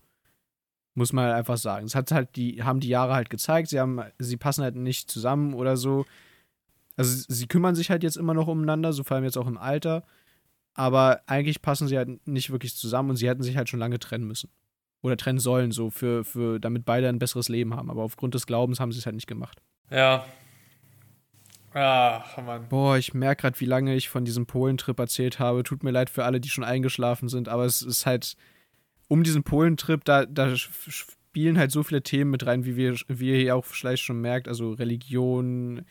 Muss 0.99 1.13
man 1.13 1.27
halt 1.27 1.37
einfach 1.37 1.59
sagen. 1.59 1.87
Es 1.87 1.95
hat 1.95 2.11
halt 2.11 2.35
die, 2.35 2.65
haben 2.65 2.81
die 2.81 2.89
Jahre 2.89 3.15
halt 3.15 3.31
gezeigt, 3.31 3.69
sie 3.69 3.79
haben, 3.79 4.01
sie 4.19 4.37
passen 4.37 4.65
halt 4.65 4.75
nicht 4.75 5.09
zusammen 5.09 5.55
oder 5.55 5.77
so. 5.77 6.07
Also 6.97 7.25
sie 7.29 7.47
kümmern 7.47 7.77
sich 7.77 7.89
halt 7.89 8.03
jetzt 8.03 8.17
immer 8.17 8.35
noch 8.35 8.49
umeinander, 8.49 8.93
so 8.93 9.05
vor 9.05 9.15
allem 9.15 9.23
jetzt 9.23 9.39
auch 9.39 9.47
im 9.47 9.59
Alter. 9.59 10.03
Aber 10.75 11.21
eigentlich 11.27 11.63
passen 11.63 11.87
sie 11.87 11.97
halt 11.97 12.27
nicht 12.27 12.51
wirklich 12.51 12.75
zusammen 12.75 13.11
und 13.11 13.17
sie 13.17 13.29
hätten 13.29 13.45
sich 13.45 13.57
halt 13.57 13.69
schon 13.69 13.79
lange 13.79 14.01
trennen 14.01 14.27
müssen. 14.27 14.51
Oder 15.01 15.17
trennen 15.17 15.39
sollen, 15.39 15.71
so 15.71 15.91
für, 15.91 16.25
für, 16.25 16.59
damit 16.59 16.85
beide 16.85 17.09
ein 17.09 17.21
besseres 17.21 17.49
Leben 17.49 17.77
haben. 17.77 17.91
Aber 17.91 18.03
aufgrund 18.03 18.35
des 18.35 18.49
Glaubens 18.49 18.81
haben 18.81 18.91
sie 18.91 18.99
es 18.99 19.07
halt 19.07 19.15
nicht 19.15 19.29
gemacht. 19.29 19.63
Ja. 19.93 20.25
Ach, 21.75 22.37
Mann. 22.39 22.67
Boah, 22.69 22.99
ich 22.99 23.15
merke 23.15 23.43
gerade, 23.43 23.61
wie 23.61 23.67
lange 23.67 23.95
ich 23.95 24.09
von 24.09 24.25
diesem 24.25 24.47
Polentrip 24.47 24.99
erzählt 24.99 25.39
habe. 25.39 25.63
Tut 25.63 25.85
mir 25.85 25.93
leid 25.93 26.11
für 26.11 26.25
alle, 26.25 26.41
die 26.41 26.49
schon 26.49 26.65
eingeschlafen 26.65 27.29
sind, 27.29 27.49
aber 27.49 27.67
es 27.67 27.83
ist 27.83 28.05
halt 28.05 28.37
um 29.09 29.23
diesen 29.23 29.43
Polentrip, 29.43 30.05
da, 30.05 30.27
da 30.27 30.55
spielen 30.57 31.59
halt 31.59 31.73
so 31.73 31.83
viele 31.83 32.03
Themen 32.03 32.31
mit 32.31 32.47
rein, 32.47 32.65
wie, 32.65 32.77
wir, 32.77 32.95
wie 33.09 33.31
ihr 33.31 33.39
hier 33.39 33.57
auch 33.57 33.65
vielleicht 33.65 34.03
schon 34.03 34.21
merkt. 34.21 34.49
Also 34.49 34.73
Religion, 34.73 35.85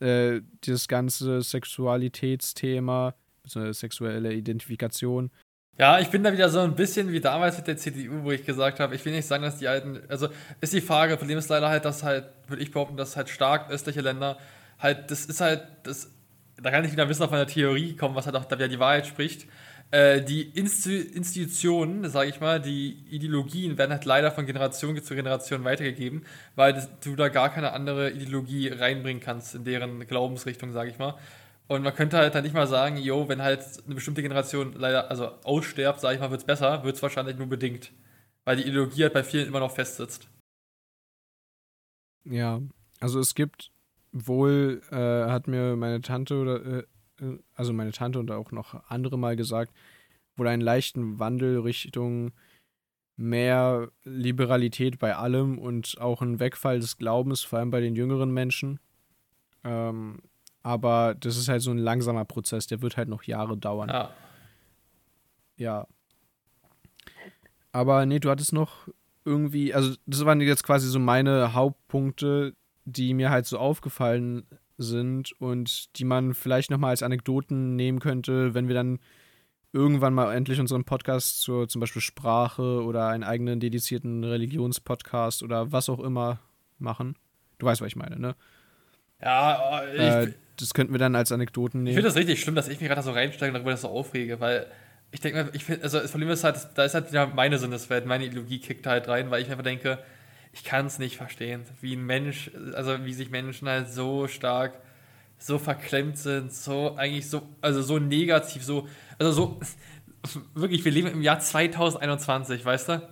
äh, 0.00 0.40
dieses 0.64 0.88
ganze 0.88 1.42
Sexualitätsthema, 1.42 3.14
beziehungsweise 3.42 3.78
sexuelle 3.78 4.34
Identifikation. 4.34 5.30
Ja, 5.78 6.00
ich 6.00 6.08
bin 6.08 6.24
da 6.24 6.32
wieder 6.32 6.48
so 6.48 6.58
ein 6.58 6.74
bisschen 6.74 7.12
wie 7.12 7.20
damals 7.20 7.56
mit 7.56 7.68
der 7.68 7.76
CDU, 7.76 8.24
wo 8.24 8.32
ich 8.32 8.44
gesagt 8.44 8.80
habe, 8.80 8.96
ich 8.96 9.04
will 9.04 9.12
nicht 9.12 9.26
sagen, 9.26 9.44
dass 9.44 9.58
die 9.58 9.68
alten, 9.68 10.00
also 10.08 10.28
ist 10.60 10.72
die 10.72 10.80
Frage, 10.80 11.16
Problem 11.16 11.38
ist 11.38 11.48
leider 11.48 11.68
halt, 11.68 11.84
dass 11.84 12.02
halt, 12.02 12.24
würde 12.48 12.62
ich 12.62 12.72
behaupten, 12.72 12.96
dass 12.96 13.16
halt 13.16 13.28
stark 13.28 13.70
östliche 13.70 14.00
Länder 14.00 14.38
halt, 14.80 15.10
das 15.12 15.26
ist 15.26 15.40
halt, 15.40 15.62
das, 15.84 16.10
da 16.60 16.72
kann 16.72 16.84
ich 16.84 16.90
wieder 16.90 17.02
ein 17.02 17.08
bisschen 17.08 17.24
auf 17.24 17.30
meine 17.30 17.46
Theorie 17.46 17.94
kommen, 17.94 18.16
was 18.16 18.26
halt 18.26 18.34
auch 18.34 18.44
da 18.44 18.56
wieder 18.56 18.66
die 18.66 18.80
Wahrheit 18.80 19.06
spricht. 19.06 19.46
Äh, 19.90 20.22
die 20.22 20.42
Instu 20.42 20.90
Institutionen, 20.90 22.08
sage 22.10 22.28
ich 22.28 22.40
mal, 22.40 22.60
die 22.60 23.04
Ideologien 23.08 23.78
werden 23.78 23.92
halt 23.92 24.04
leider 24.04 24.30
von 24.30 24.44
Generation 24.44 25.02
zu 25.02 25.14
Generation 25.14 25.64
weitergegeben, 25.64 26.24
weil 26.56 26.74
das, 26.74 26.90
du 27.00 27.16
da 27.16 27.28
gar 27.28 27.48
keine 27.48 27.72
andere 27.72 28.10
Ideologie 28.10 28.68
reinbringen 28.68 29.22
kannst 29.22 29.54
in 29.54 29.64
deren 29.64 30.06
Glaubensrichtung, 30.06 30.72
sage 30.72 30.90
ich 30.90 30.98
mal. 30.98 31.14
Und 31.68 31.82
man 31.82 31.94
könnte 31.94 32.18
halt 32.18 32.34
dann 32.34 32.44
nicht 32.44 32.54
mal 32.54 32.66
sagen, 32.66 32.98
yo, 32.98 33.28
wenn 33.28 33.42
halt 33.42 33.62
eine 33.86 33.94
bestimmte 33.94 34.22
Generation 34.22 34.74
leider, 34.74 35.10
also 35.10 35.28
ausstirbt, 35.44 36.00
sage 36.00 36.14
ich 36.16 36.20
mal, 36.20 36.30
wird 36.30 36.40
es 36.40 36.46
besser, 36.46 36.84
wird 36.84 36.96
es 36.96 37.02
wahrscheinlich 37.02 37.36
nur 37.36 37.46
bedingt. 37.46 37.92
Weil 38.44 38.56
die 38.56 38.64
Ideologie 38.64 39.04
halt 39.04 39.12
bei 39.14 39.24
vielen 39.24 39.46
immer 39.46 39.60
noch 39.60 39.70
festsitzt. 39.70 40.28
Ja, 42.24 42.60
also 43.00 43.20
es 43.20 43.34
gibt 43.34 43.70
wohl, 44.12 44.82
äh, 44.90 45.30
hat 45.30 45.48
mir 45.48 45.76
meine 45.76 46.00
Tante 46.00 46.36
oder, 46.36 46.64
äh, 46.64 46.82
also 47.54 47.72
meine 47.72 47.92
Tante 47.92 48.18
und 48.18 48.30
auch 48.30 48.52
noch 48.52 48.88
andere 48.88 49.18
mal 49.18 49.36
gesagt, 49.36 49.72
wohl 50.36 50.48
einen 50.48 50.62
leichten 50.62 51.18
Wandel 51.18 51.60
Richtung 51.60 52.32
mehr 53.16 53.90
Liberalität 54.04 54.98
bei 54.98 55.16
allem 55.16 55.58
und 55.58 56.00
auch 56.00 56.22
ein 56.22 56.38
Wegfall 56.38 56.78
des 56.78 56.96
Glaubens, 56.96 57.42
vor 57.42 57.58
allem 57.58 57.70
bei 57.70 57.80
den 57.80 57.96
jüngeren 57.96 58.30
Menschen. 58.30 58.78
Ähm, 59.64 60.20
aber 60.62 61.16
das 61.18 61.36
ist 61.36 61.48
halt 61.48 61.62
so 61.62 61.72
ein 61.72 61.78
langsamer 61.78 62.24
Prozess, 62.24 62.66
der 62.68 62.80
wird 62.80 62.96
halt 62.96 63.08
noch 63.08 63.24
Jahre 63.24 63.56
dauern. 63.56 63.88
Ja. 63.88 64.10
Ja. 65.56 65.86
Aber 67.72 68.06
nee, 68.06 68.20
du 68.20 68.30
hattest 68.30 68.52
noch 68.52 68.88
irgendwie, 69.24 69.74
also 69.74 69.94
das 70.06 70.24
waren 70.24 70.40
jetzt 70.40 70.62
quasi 70.62 70.88
so 70.88 70.98
meine 70.98 71.54
Hauptpunkte, 71.54 72.54
die 72.84 73.14
mir 73.14 73.30
halt 73.30 73.46
so 73.46 73.58
aufgefallen 73.58 74.46
sind 74.78 75.32
und 75.40 75.98
die 75.98 76.04
man 76.04 76.34
vielleicht 76.34 76.70
nochmal 76.70 76.90
als 76.90 77.02
Anekdoten 77.02 77.76
nehmen 77.76 77.98
könnte, 77.98 78.54
wenn 78.54 78.68
wir 78.68 78.74
dann 78.74 79.00
irgendwann 79.72 80.14
mal 80.14 80.34
endlich 80.34 80.60
unseren 80.60 80.84
Podcast 80.84 81.40
zur 81.40 81.68
zum 81.68 81.80
Beispiel 81.80 82.00
Sprache 82.00 82.82
oder 82.84 83.08
einen 83.08 83.24
eigenen 83.24 83.60
dedizierten 83.60 84.24
Religionspodcast 84.24 85.42
oder 85.42 85.72
was 85.72 85.88
auch 85.88 86.00
immer 86.00 86.40
machen. 86.78 87.16
Du 87.58 87.66
weißt, 87.66 87.80
was 87.80 87.88
ich 87.88 87.96
meine, 87.96 88.18
ne? 88.18 88.34
Ja, 89.20 89.82
ich, 89.92 90.00
äh, 90.00 90.32
das 90.56 90.74
könnten 90.74 90.94
wir 90.94 90.98
dann 90.98 91.16
als 91.16 91.32
Anekdoten 91.32 91.82
nehmen. 91.82 91.88
Ich 91.88 91.94
finde 91.94 92.08
das 92.08 92.16
richtig 92.16 92.40
schlimm, 92.40 92.54
dass 92.54 92.68
ich 92.68 92.80
mich 92.80 92.88
gerade 92.88 93.02
so 93.02 93.10
reinsteige 93.10 93.50
und 93.50 93.54
darüber 93.54 93.72
das 93.72 93.82
so 93.82 93.88
aufrege, 93.88 94.40
weil 94.40 94.66
ich 95.10 95.20
denke 95.20 95.44
mir, 95.44 95.50
ich 95.54 95.64
finde, 95.64 95.82
also 95.82 95.98
das 95.98 96.10
Problem 96.10 96.30
ist 96.30 96.44
halt, 96.44 96.56
da 96.74 96.84
ist 96.84 96.94
halt 96.94 97.12
ja 97.12 97.26
meine 97.26 97.58
Sinneswelt, 97.58 98.06
meine 98.06 98.26
Ideologie 98.26 98.60
kickt 98.60 98.86
halt 98.86 99.08
rein, 99.08 99.30
weil 99.30 99.42
ich 99.42 99.50
einfach 99.50 99.64
denke, 99.64 99.98
ich 100.58 100.64
kann 100.64 100.86
es 100.86 100.98
nicht 100.98 101.16
verstehen, 101.16 101.62
wie 101.80 101.94
ein 101.94 102.04
Mensch, 102.04 102.50
also 102.74 103.04
wie 103.04 103.12
sich 103.12 103.30
Menschen 103.30 103.68
halt 103.68 103.88
so 103.88 104.26
stark, 104.26 104.80
so 105.38 105.56
verklemmt 105.58 106.18
sind, 106.18 106.52
so 106.52 106.96
eigentlich 106.96 107.30
so, 107.30 107.42
also 107.60 107.80
so 107.80 107.98
negativ, 108.00 108.64
so, 108.64 108.88
also 109.18 109.30
so, 109.30 109.60
wirklich, 110.54 110.84
wir 110.84 110.90
leben 110.90 111.08
im 111.08 111.22
Jahr 111.22 111.38
2021, 111.38 112.64
weißt 112.64 112.88
du? 112.88 113.08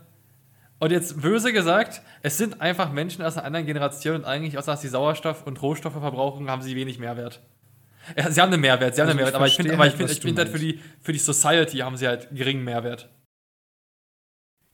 Und 0.80 0.90
jetzt 0.90 1.22
böse 1.22 1.52
gesagt, 1.52 2.02
es 2.22 2.36
sind 2.36 2.60
einfach 2.60 2.90
Menschen 2.90 3.24
aus 3.24 3.36
einer 3.36 3.46
anderen 3.46 3.64
Generation 3.64 4.16
und 4.16 4.24
eigentlich, 4.24 4.58
außer 4.58 4.72
dass 4.72 4.82
sie 4.82 4.88
Sauerstoff 4.88 5.46
und 5.46 5.62
Rohstoffe 5.62 5.94
verbrauchen, 5.94 6.50
haben 6.50 6.62
sie 6.62 6.74
wenig 6.74 6.98
Mehrwert. 6.98 7.40
Ja, 8.16 8.30
sie 8.30 8.40
haben 8.40 8.52
einen 8.52 8.60
Mehrwert, 8.60 8.96
sie 8.96 9.00
haben 9.00 9.08
also 9.08 9.18
einen 9.18 9.24
Mehrwert, 9.24 9.34
aber 9.36 9.46
ich 9.46 9.56
finde, 9.56 9.72
aber 9.72 9.86
ich 9.86 9.94
finde, 9.94 10.12
ich 10.12 10.20
finde 10.20 10.42
halt 10.42 10.50
für 10.50 10.58
die, 10.58 10.80
für 11.00 11.12
die 11.12 11.18
Society 11.18 11.78
haben 11.78 11.96
sie 11.96 12.08
halt 12.08 12.28
geringen 12.32 12.64
Mehrwert. 12.64 13.08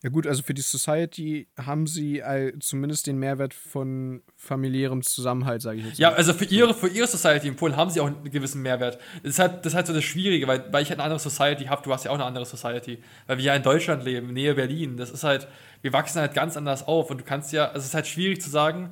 Ja 0.03 0.11
gut, 0.11 0.27
also 0.27 0.43
für 0.43 0.53
die 0.53 0.63
Society 0.63 1.47
haben 1.57 1.87
sie 1.87 2.19
äh, 2.19 2.59
zumindest 2.59 3.07
den 3.07 3.19
Mehrwert 3.19 3.55
von 3.55 4.23
familiärem 4.37 5.03
Zusammenhalt, 5.03 5.63
sage 5.63 5.79
ich 5.79 5.87
jetzt. 5.87 6.01
Mal. 6.01 6.11
Ja, 6.11 6.13
also 6.13 6.35
für 6.35 6.45
ihre, 6.45 6.75
für 6.75 6.89
ihre 6.89 7.07
Society 7.07 7.47
in 7.47 7.55
Polen 7.55 7.77
haben 7.77 7.89
sie 7.89 8.01
auch 8.01 8.09
einen 8.09 8.25
gewissen 8.25 8.63
Mehrwert. 8.63 8.99
Das 9.23 9.35
ist 9.35 9.39
halt, 9.39 9.65
das 9.65 9.73
ist 9.73 9.75
halt 9.77 9.87
so 9.87 9.93
das 9.93 10.03
Schwierige, 10.03 10.49
weil, 10.49 10.65
weil 10.73 10.83
ich 10.83 10.89
halt 10.89 10.99
eine 10.99 11.05
andere 11.05 11.21
Society 11.21 11.67
habe, 11.67 11.83
du 11.85 11.93
hast 11.93 12.05
ja 12.05 12.11
auch 12.11 12.17
eine 12.17 12.25
andere 12.25 12.45
Society. 12.45 12.99
Weil 13.29 13.39
wir 13.39 13.45
ja 13.45 13.55
in 13.55 13.63
Deutschland 13.63 14.03
leben, 14.03 14.33
Nähe 14.33 14.55
Berlin. 14.55 14.97
Das 14.97 15.13
ist 15.13 15.23
halt, 15.23 15.47
wir 15.83 15.93
wachsen 15.93 16.21
halt 16.21 16.35
ganz 16.35 16.57
anders 16.57 16.85
auf 16.85 17.09
und 17.11 17.21
du 17.21 17.25
kannst 17.25 17.53
ja, 17.53 17.67
also 17.67 17.79
es 17.79 17.87
ist 17.87 17.95
halt 17.95 18.09
schwierig 18.09 18.41
zu 18.43 18.51
sagen, 18.51 18.91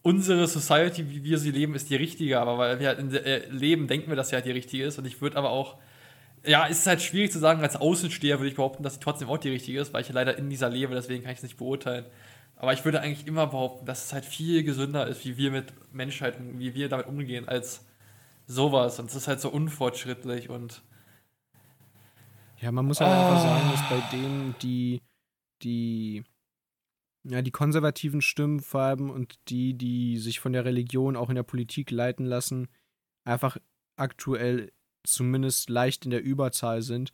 unsere 0.00 0.46
Society, 0.46 1.10
wie 1.10 1.22
wir 1.22 1.36
sie 1.36 1.50
leben, 1.50 1.74
ist 1.74 1.90
die 1.90 1.96
richtige, 1.96 2.40
aber 2.40 2.56
weil 2.56 2.80
wir 2.80 2.88
halt 2.88 2.98
in, 2.98 3.12
äh, 3.14 3.46
leben, 3.50 3.88
denken 3.88 4.08
wir, 4.08 4.16
dass 4.16 4.30
sie 4.30 4.36
halt 4.36 4.46
die 4.46 4.52
richtige 4.52 4.84
ist 4.84 4.98
und 4.98 5.06
ich 5.06 5.20
würde 5.20 5.36
aber 5.36 5.50
auch 5.50 5.76
ja, 6.44 6.66
es 6.68 6.80
ist 6.80 6.86
halt 6.86 7.02
schwierig 7.02 7.32
zu 7.32 7.38
sagen, 7.38 7.62
als 7.62 7.76
Außensteher 7.76 8.38
würde 8.38 8.48
ich 8.48 8.56
behaupten, 8.56 8.82
dass 8.82 8.94
sie 8.94 9.00
trotzdem 9.00 9.28
auch 9.28 9.38
die 9.38 9.50
richtige 9.50 9.80
ist, 9.80 9.92
weil 9.92 10.02
ich 10.02 10.08
ja 10.08 10.14
leider 10.14 10.36
in 10.38 10.48
dieser 10.48 10.68
lebe, 10.68 10.94
deswegen 10.94 11.22
kann 11.22 11.32
ich 11.32 11.38
es 11.38 11.42
nicht 11.42 11.58
beurteilen. 11.58 12.06
Aber 12.56 12.72
ich 12.72 12.84
würde 12.84 13.00
eigentlich 13.00 13.26
immer 13.26 13.46
behaupten, 13.46 13.86
dass 13.86 14.04
es 14.04 14.12
halt 14.12 14.24
viel 14.24 14.62
gesünder 14.64 15.06
ist, 15.06 15.24
wie 15.24 15.36
wir 15.36 15.50
mit 15.50 15.72
Menschheit, 15.94 16.36
wie 16.58 16.74
wir 16.74 16.88
damit 16.88 17.06
umgehen, 17.06 17.48
als 17.48 17.86
sowas. 18.46 18.98
Und 18.98 19.08
es 19.08 19.16
ist 19.16 19.28
halt 19.28 19.40
so 19.40 19.48
unfortschrittlich 19.48 20.50
und. 20.50 20.82
Ja, 22.58 22.70
man 22.70 22.84
muss 22.84 23.00
halt 23.00 23.10
oh. 23.10 23.14
einfach 23.14 23.42
sagen, 23.42 23.70
dass 23.70 23.88
bei 23.88 24.16
denen, 24.16 24.54
die, 24.60 25.00
die, 25.62 26.24
ja, 27.24 27.40
die 27.40 27.50
konservativen 27.50 28.20
Stimmen 28.20 28.62
allem 28.72 29.08
und 29.08 29.38
die, 29.48 29.72
die 29.72 30.18
sich 30.18 30.40
von 30.40 30.52
der 30.52 30.66
Religion 30.66 31.16
auch 31.16 31.30
in 31.30 31.36
der 31.36 31.42
Politik 31.42 31.90
leiten 31.90 32.26
lassen, 32.26 32.68
einfach 33.24 33.56
aktuell 33.96 34.70
zumindest 35.04 35.70
leicht 35.70 36.04
in 36.04 36.10
der 36.10 36.22
Überzahl 36.22 36.82
sind, 36.82 37.12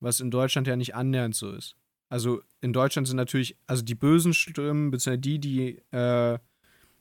was 0.00 0.20
in 0.20 0.30
Deutschland 0.30 0.66
ja 0.66 0.76
nicht 0.76 0.94
annähernd 0.94 1.34
so 1.34 1.50
ist. 1.52 1.76
Also 2.08 2.42
in 2.60 2.72
Deutschland 2.72 3.06
sind 3.06 3.16
natürlich, 3.16 3.56
also 3.66 3.82
die 3.82 3.94
bösen 3.94 4.34
Stimmen, 4.34 4.90
beziehungsweise 4.90 5.20
die, 5.20 5.38
die 5.38 5.82
äh, 5.92 6.38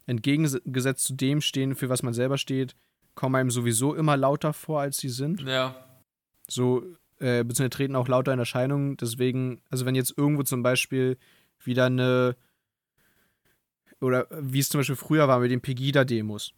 entgegengesetzt 0.06 1.06
zu 1.06 1.14
dem 1.14 1.42
stehen, 1.42 1.76
für 1.76 1.90
was 1.90 2.04
man 2.04 2.14
selber 2.14 2.38
steht, 2.38 2.76
kommen 3.16 3.36
einem 3.36 3.52
sowieso 3.52 3.96
immer 3.96 4.18
lauter 4.18 4.54
vor, 4.54 4.82
als 4.82 4.98
sie 4.98 5.10
sind. 5.10 5.42
Ja. 5.42 5.76
So, 6.48 6.84
äh, 7.20 7.44
beziehungsweise 7.44 7.70
treten 7.70 7.96
auch 7.96 8.08
lauter 8.08 8.34
in 8.34 8.40
Erscheinung. 8.40 8.98
Deswegen, 8.98 9.62
also 9.70 9.86
wenn 9.86 9.96
jetzt 9.96 10.16
irgendwo 10.16 10.44
zum 10.44 10.64
Beispiel 10.64 11.18
wieder 11.64 11.88
eine, 11.88 12.36
oder 14.00 14.28
wie 14.32 14.60
es 14.60 14.70
zum 14.70 14.80
Beispiel 14.80 14.96
früher 14.96 15.28
war 15.28 15.40
mit 15.40 15.52
den 15.52 15.62
Pegida-Demos. 15.62 16.54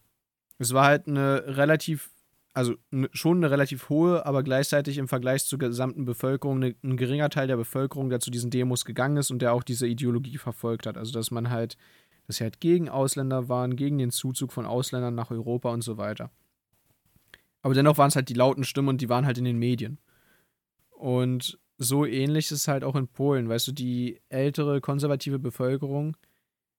Es 0.58 0.72
war 0.72 0.84
halt 0.84 1.08
eine 1.08 1.56
relativ 1.56 2.10
also 2.54 2.74
schon 3.12 3.38
eine 3.38 3.50
relativ 3.50 3.88
hohe, 3.88 4.26
aber 4.26 4.42
gleichzeitig 4.42 4.98
im 4.98 5.08
Vergleich 5.08 5.46
zur 5.46 5.58
gesamten 5.58 6.04
Bevölkerung 6.04 6.56
eine, 6.56 6.74
ein 6.82 6.96
geringer 6.96 7.30
Teil 7.30 7.46
der 7.46 7.56
Bevölkerung, 7.56 8.10
der 8.10 8.20
zu 8.20 8.30
diesen 8.30 8.50
Demos 8.50 8.84
gegangen 8.84 9.16
ist 9.16 9.30
und 9.30 9.40
der 9.40 9.54
auch 9.54 9.62
diese 9.62 9.86
Ideologie 9.86 10.36
verfolgt 10.36 10.86
hat. 10.86 10.98
Also 10.98 11.12
dass 11.12 11.30
man 11.30 11.50
halt, 11.50 11.78
dass 12.26 12.36
sie 12.36 12.44
halt 12.44 12.60
gegen 12.60 12.88
Ausländer 12.88 13.48
waren, 13.48 13.76
gegen 13.76 13.98
den 13.98 14.10
Zuzug 14.10 14.52
von 14.52 14.66
Ausländern 14.66 15.14
nach 15.14 15.30
Europa 15.30 15.70
und 15.70 15.82
so 15.82 15.96
weiter. 15.96 16.30
Aber 17.62 17.74
dennoch 17.74 17.96
waren 17.96 18.08
es 18.08 18.16
halt 18.16 18.28
die 18.28 18.34
lauten 18.34 18.64
Stimmen 18.64 18.88
und 18.88 19.00
die 19.00 19.08
waren 19.08 19.24
halt 19.24 19.38
in 19.38 19.44
den 19.44 19.58
Medien. 19.58 19.98
Und 20.90 21.58
so 21.78 22.04
ähnlich 22.04 22.46
ist 22.46 22.52
es 22.52 22.68
halt 22.68 22.84
auch 22.84 22.96
in 22.96 23.08
Polen. 23.08 23.48
Weißt 23.48 23.68
du, 23.68 23.72
die 23.72 24.20
ältere 24.28 24.80
konservative 24.80 25.38
Bevölkerung 25.38 26.16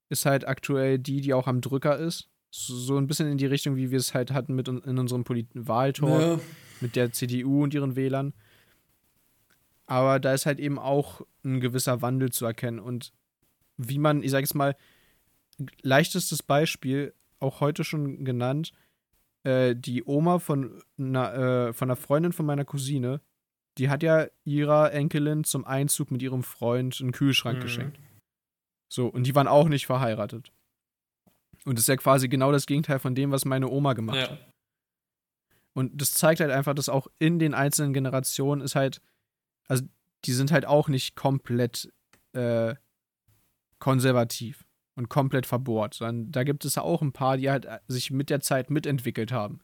ist 0.09 0.26
halt 0.26 0.47
aktuell 0.47 0.99
die, 0.99 1.21
die 1.21 1.34
auch 1.34 1.47
am 1.47 1.61
Drücker 1.61 1.97
ist 1.97 2.30
so 2.55 2.97
ein 2.97 3.07
bisschen 3.07 3.31
in 3.31 3.39
die 3.39 3.47
Richtung, 3.47 3.75
wie 3.77 3.89
wir 3.89 3.97
es 3.97 4.13
halt 4.13 4.31
hatten 4.31 4.53
mit 4.53 4.67
in 4.67 4.99
unserem 4.99 5.23
Polit 5.23 5.47
Wahltor 5.55 6.21
ja. 6.21 6.39
mit 6.81 6.95
der 6.95 7.11
CDU 7.11 7.63
und 7.63 7.73
ihren 7.73 7.95
Wählern. 7.95 8.33
Aber 9.87 10.19
da 10.19 10.33
ist 10.33 10.45
halt 10.45 10.59
eben 10.59 10.77
auch 10.77 11.21
ein 11.43 11.59
gewisser 11.59 12.03
Wandel 12.03 12.31
zu 12.31 12.45
erkennen. 12.45 12.79
Und 12.79 13.11
wie 13.77 13.97
man, 13.97 14.21
ich 14.21 14.29
sage 14.29 14.43
jetzt 14.43 14.53
mal, 14.53 14.75
leichtestes 15.81 16.43
Beispiel, 16.43 17.15
auch 17.39 17.59
heute 17.59 17.83
schon 17.83 18.23
genannt, 18.23 18.71
äh, 19.43 19.75
die 19.75 20.03
Oma 20.05 20.37
von 20.37 20.79
einer, 20.99 21.33
äh, 21.33 21.73
von 21.73 21.87
einer 21.89 21.95
Freundin 21.95 22.33
von 22.33 22.45
meiner 22.45 22.65
Cousine, 22.65 23.19
die 23.79 23.89
hat 23.89 24.03
ja 24.03 24.27
ihrer 24.45 24.93
Enkelin 24.93 25.43
zum 25.43 25.65
Einzug 25.65 26.11
mit 26.11 26.21
ihrem 26.21 26.43
Freund 26.43 26.99
einen 27.01 27.13
Kühlschrank 27.13 27.57
mhm. 27.57 27.61
geschenkt. 27.63 27.99
So, 28.89 29.07
und 29.07 29.25
die 29.25 29.33
waren 29.33 29.47
auch 29.47 29.69
nicht 29.69 29.87
verheiratet. 29.87 30.51
Und 31.66 31.78
das 31.78 31.84
ist 31.84 31.88
ja 31.88 31.95
quasi 31.95 32.28
genau 32.28 32.51
das 32.51 32.66
Gegenteil 32.66 32.99
von 32.99 33.16
dem, 33.16 33.32
was 33.32 33.45
meine 33.45 33.70
Oma 33.70 33.93
gemacht 33.93 34.18
ja. 34.18 34.30
hat. 34.30 34.53
Und 35.74 35.99
das 36.01 36.14
zeigt 36.14 36.39
halt 36.39 36.51
einfach, 36.51 36.74
dass 36.76 36.89
auch 36.89 37.07
in 37.20 37.39
den 37.39 37.53
einzelnen 37.53 37.93
Generationen 37.93 38.61
ist 38.61 38.76
halt, 38.76 39.01
also 39.68 39.84
die 40.26 40.34
sind 40.34 40.51
halt 40.51 40.66
auch 40.66 40.88
nicht 40.88 41.16
komplett 41.16 41.91
äh, 42.34 42.76
konservativ 43.80 44.66
und 44.95 45.09
komplett 45.09 45.45
verbohrt, 45.45 45.95
sondern 45.95 46.32
da 46.32 46.43
gibt 46.43 46.66
es 46.66 46.78
auch 46.78 47.01
ein 47.01 47.14
paar, 47.14 47.38
die 47.38 47.49
halt 47.49 47.68
sich 47.88 48.11
mit 48.11 48.30
der 48.30 48.39
Zeit 48.39 48.70
mitentwickelt 48.70 49.32
haben 49.32 49.59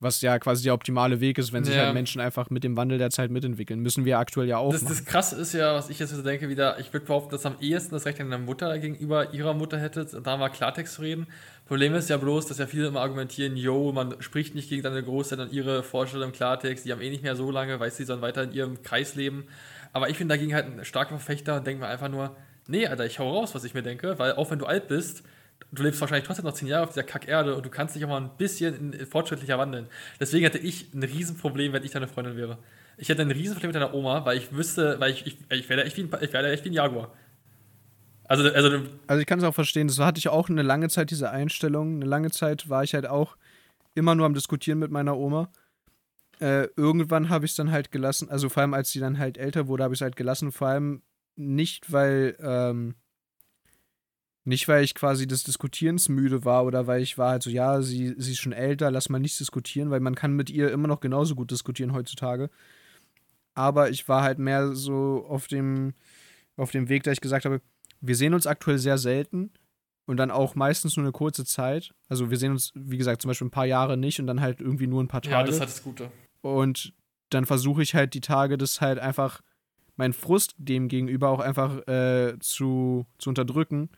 was 0.00 0.20
ja 0.20 0.38
quasi 0.38 0.62
der 0.62 0.74
optimale 0.74 1.20
Weg 1.20 1.38
ist, 1.38 1.52
wenn 1.52 1.64
sich 1.64 1.74
ja. 1.74 1.86
halt 1.86 1.94
Menschen 1.94 2.20
einfach 2.20 2.50
mit 2.50 2.62
dem 2.62 2.76
Wandel 2.76 2.98
der 2.98 3.10
Zeit 3.10 3.32
mitentwickeln. 3.32 3.80
Müssen 3.80 4.04
wir 4.04 4.18
aktuell 4.18 4.46
ja 4.46 4.58
auch. 4.58 4.70
Das, 4.70 4.84
das 4.84 5.04
Krasse 5.04 5.36
ist 5.36 5.54
ja, 5.54 5.74
was 5.74 5.90
ich 5.90 5.98
jetzt 5.98 6.14
so 6.14 6.22
denke, 6.22 6.48
wieder, 6.48 6.78
ich 6.78 6.92
würde 6.92 7.06
behaupten, 7.06 7.30
dass 7.30 7.44
am 7.44 7.56
ehesten 7.60 7.94
das 7.94 8.06
Recht 8.06 8.20
an 8.20 8.30
deiner 8.30 8.42
Mutter 8.42 8.78
gegenüber 8.78 9.34
ihrer 9.34 9.54
Mutter 9.54 9.78
hätte, 9.78 10.04
da 10.04 10.36
mal 10.36 10.50
Klartext 10.50 10.94
zu 10.94 11.02
reden. 11.02 11.26
Problem 11.66 11.94
ist 11.94 12.08
ja 12.08 12.16
bloß, 12.16 12.46
dass 12.46 12.58
ja 12.58 12.66
viele 12.66 12.86
immer 12.86 13.00
argumentieren, 13.00 13.56
yo, 13.56 13.92
man 13.92 14.14
spricht 14.20 14.54
nicht 14.54 14.68
gegen 14.68 14.82
deine 14.82 15.02
Großeltern 15.02 15.48
und 15.48 15.52
ihre 15.52 15.82
Vorstellung 15.82 16.28
im 16.28 16.34
Klartext, 16.34 16.84
die 16.84 16.92
haben 16.92 17.00
eh 17.00 17.10
nicht 17.10 17.24
mehr 17.24 17.34
so 17.34 17.50
lange, 17.50 17.80
weil 17.80 17.90
sie 17.90 18.04
sollen 18.04 18.22
weiter 18.22 18.44
in 18.44 18.52
ihrem 18.52 18.82
Kreis 18.82 19.16
leben. 19.16 19.46
Aber 19.92 20.08
ich 20.08 20.18
bin 20.18 20.28
dagegen 20.28 20.54
halt 20.54 20.66
ein 20.66 20.84
starker 20.84 21.18
Verfechter 21.18 21.56
und 21.56 21.66
denke 21.66 21.82
mir 21.82 21.88
einfach 21.88 22.08
nur, 22.08 22.36
nee, 22.68 22.86
Alter, 22.86 23.04
ich 23.04 23.18
hau 23.18 23.30
raus, 23.36 23.54
was 23.54 23.64
ich 23.64 23.74
mir 23.74 23.82
denke, 23.82 24.18
weil 24.18 24.32
auch 24.34 24.50
wenn 24.50 24.60
du 24.60 24.66
alt 24.66 24.86
bist, 24.86 25.24
du 25.72 25.82
lebst 25.82 26.00
wahrscheinlich 26.00 26.26
trotzdem 26.26 26.44
noch 26.44 26.54
zehn 26.54 26.68
Jahre 26.68 26.84
auf 26.84 26.90
dieser 26.90 27.02
Kackerde 27.02 27.54
und 27.54 27.64
du 27.64 27.70
kannst 27.70 27.94
dich 27.94 28.04
auch 28.04 28.08
mal 28.08 28.20
ein 28.20 28.30
bisschen 28.36 29.06
fortschrittlicher 29.06 29.58
wandeln. 29.58 29.86
Deswegen 30.18 30.44
hätte 30.44 30.58
ich 30.58 30.92
ein 30.94 31.02
Riesenproblem, 31.02 31.72
wenn 31.72 31.84
ich 31.84 31.90
deine 31.90 32.08
Freundin 32.08 32.36
wäre. 32.36 32.58
Ich 32.96 33.08
hätte 33.08 33.22
ein 33.22 33.30
Riesenproblem 33.30 33.68
mit 33.68 33.76
deiner 33.76 33.94
Oma, 33.94 34.24
weil 34.24 34.38
ich 34.38 34.52
wüsste, 34.52 34.98
weil 34.98 35.12
ich, 35.12 35.26
ich, 35.26 35.38
ich 35.50 35.68
wäre 35.68 35.84
echt, 35.84 35.96
wie 35.96 36.02
ein, 36.02 36.12
echt 36.44 36.64
wie 36.64 36.70
ein 36.70 36.72
Jaguar. 36.72 37.12
Also, 38.24 38.44
also, 38.50 38.82
also 39.06 39.20
ich 39.20 39.26
kann 39.26 39.38
es 39.38 39.44
auch 39.44 39.54
verstehen, 39.54 39.88
das 39.88 39.98
hatte 39.98 40.18
ich 40.18 40.28
auch 40.28 40.50
eine 40.50 40.62
lange 40.62 40.88
Zeit, 40.90 41.10
diese 41.10 41.30
Einstellung. 41.30 41.96
Eine 41.96 42.04
lange 42.04 42.30
Zeit 42.30 42.68
war 42.68 42.84
ich 42.84 42.94
halt 42.94 43.06
auch 43.06 43.36
immer 43.94 44.14
nur 44.14 44.26
am 44.26 44.34
Diskutieren 44.34 44.78
mit 44.78 44.90
meiner 44.90 45.16
Oma. 45.16 45.50
Äh, 46.40 46.68
irgendwann 46.76 47.30
habe 47.30 47.46
ich 47.46 47.52
es 47.52 47.56
dann 47.56 47.72
halt 47.72 47.90
gelassen, 47.90 48.30
also 48.30 48.48
vor 48.48 48.60
allem 48.60 48.74
als 48.74 48.92
sie 48.92 49.00
dann 49.00 49.18
halt 49.18 49.38
älter 49.38 49.66
wurde, 49.66 49.82
habe 49.82 49.94
ich 49.94 49.98
es 49.98 50.02
halt 50.02 50.14
gelassen, 50.14 50.52
vor 50.52 50.68
allem 50.68 51.02
nicht, 51.34 51.90
weil 51.92 52.36
ähm, 52.40 52.94
nicht, 54.48 54.66
weil 54.66 54.82
ich 54.82 54.94
quasi 54.94 55.26
des 55.26 55.44
Diskutierens 55.44 56.08
müde 56.08 56.44
war 56.44 56.64
oder 56.64 56.86
weil 56.86 57.02
ich 57.02 57.18
war 57.18 57.32
halt 57.32 57.42
so, 57.42 57.50
ja, 57.50 57.82
sie, 57.82 58.14
sie 58.16 58.32
ist 58.32 58.38
schon 58.38 58.54
älter, 58.54 58.90
lass 58.90 59.10
mal 59.10 59.18
nicht 59.18 59.38
diskutieren, 59.38 59.90
weil 59.90 60.00
man 60.00 60.14
kann 60.14 60.32
mit 60.32 60.48
ihr 60.48 60.72
immer 60.72 60.88
noch 60.88 61.00
genauso 61.00 61.34
gut 61.34 61.50
diskutieren 61.50 61.92
heutzutage. 61.92 62.48
Aber 63.54 63.90
ich 63.90 64.08
war 64.08 64.22
halt 64.22 64.38
mehr 64.38 64.74
so 64.74 65.26
auf 65.28 65.48
dem, 65.48 65.92
auf 66.56 66.70
dem 66.70 66.88
Weg, 66.88 67.02
da 67.02 67.12
ich 67.12 67.20
gesagt 67.20 67.44
habe, 67.44 67.60
wir 68.00 68.16
sehen 68.16 68.32
uns 68.32 68.46
aktuell 68.46 68.78
sehr 68.78 68.96
selten 68.96 69.50
und 70.06 70.16
dann 70.16 70.30
auch 70.30 70.54
meistens 70.54 70.96
nur 70.96 71.04
eine 71.04 71.12
kurze 71.12 71.44
Zeit. 71.44 71.92
Also 72.08 72.30
wir 72.30 72.38
sehen 72.38 72.52
uns, 72.52 72.72
wie 72.74 72.96
gesagt, 72.96 73.20
zum 73.20 73.28
Beispiel 73.28 73.48
ein 73.48 73.52
paar 73.52 73.66
Jahre 73.66 73.98
nicht 73.98 74.18
und 74.18 74.26
dann 74.26 74.40
halt 74.40 74.60
irgendwie 74.60 74.86
nur 74.86 75.02
ein 75.02 75.08
paar 75.08 75.20
Tage. 75.20 75.34
Ja, 75.34 75.42
das 75.42 75.60
hat 75.60 75.68
das 75.68 75.82
Gute. 75.82 76.10
Und 76.40 76.94
dann 77.28 77.44
versuche 77.44 77.82
ich 77.82 77.94
halt 77.94 78.14
die 78.14 78.22
Tage 78.22 78.56
das 78.56 78.80
halt 78.80 78.98
einfach, 78.98 79.42
meinen 79.96 80.14
Frust 80.14 80.54
dem 80.56 80.88
gegenüber 80.88 81.28
auch 81.28 81.40
einfach 81.40 81.86
äh, 81.86 82.38
zu, 82.38 83.04
zu 83.18 83.28
unterdrücken 83.28 83.90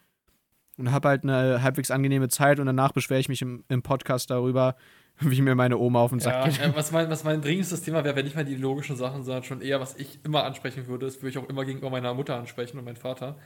und 0.80 0.90
habe 0.92 1.08
halt 1.08 1.22
eine 1.22 1.62
halbwegs 1.62 1.90
angenehme 1.90 2.28
Zeit 2.28 2.58
und 2.58 2.66
danach 2.66 2.92
beschwere 2.92 3.20
ich 3.20 3.28
mich 3.28 3.42
im, 3.42 3.64
im 3.68 3.82
Podcast 3.82 4.30
darüber, 4.30 4.76
wie 5.20 5.42
mir 5.42 5.54
meine 5.54 5.76
Oma 5.78 6.00
auf 6.00 6.10
den 6.10 6.20
Sack 6.20 6.32
Ja, 6.34 6.44
geht. 6.48 6.60
äh, 6.60 6.74
was, 6.76 6.90
mein, 6.92 7.08
was 7.10 7.24
mein 7.24 7.40
dringendstes 7.42 7.82
Thema 7.82 8.02
wäre, 8.04 8.16
wenn 8.16 8.24
nicht 8.24 8.36
mal 8.36 8.44
die 8.44 8.56
logischen 8.56 8.96
Sachen, 8.96 9.22
sondern 9.22 9.44
schon 9.44 9.60
eher, 9.60 9.80
was 9.80 9.94
ich 9.96 10.18
immer 10.24 10.44
ansprechen 10.44 10.86
würde, 10.88 11.06
das 11.06 11.16
würde 11.16 11.28
ich 11.28 11.38
auch 11.38 11.48
immer 11.48 11.64
gegenüber 11.64 11.90
meiner 11.90 12.14
Mutter 12.14 12.36
ansprechen 12.36 12.78
und 12.78 12.84
meinem 12.84 12.96
Vater. 12.96 13.36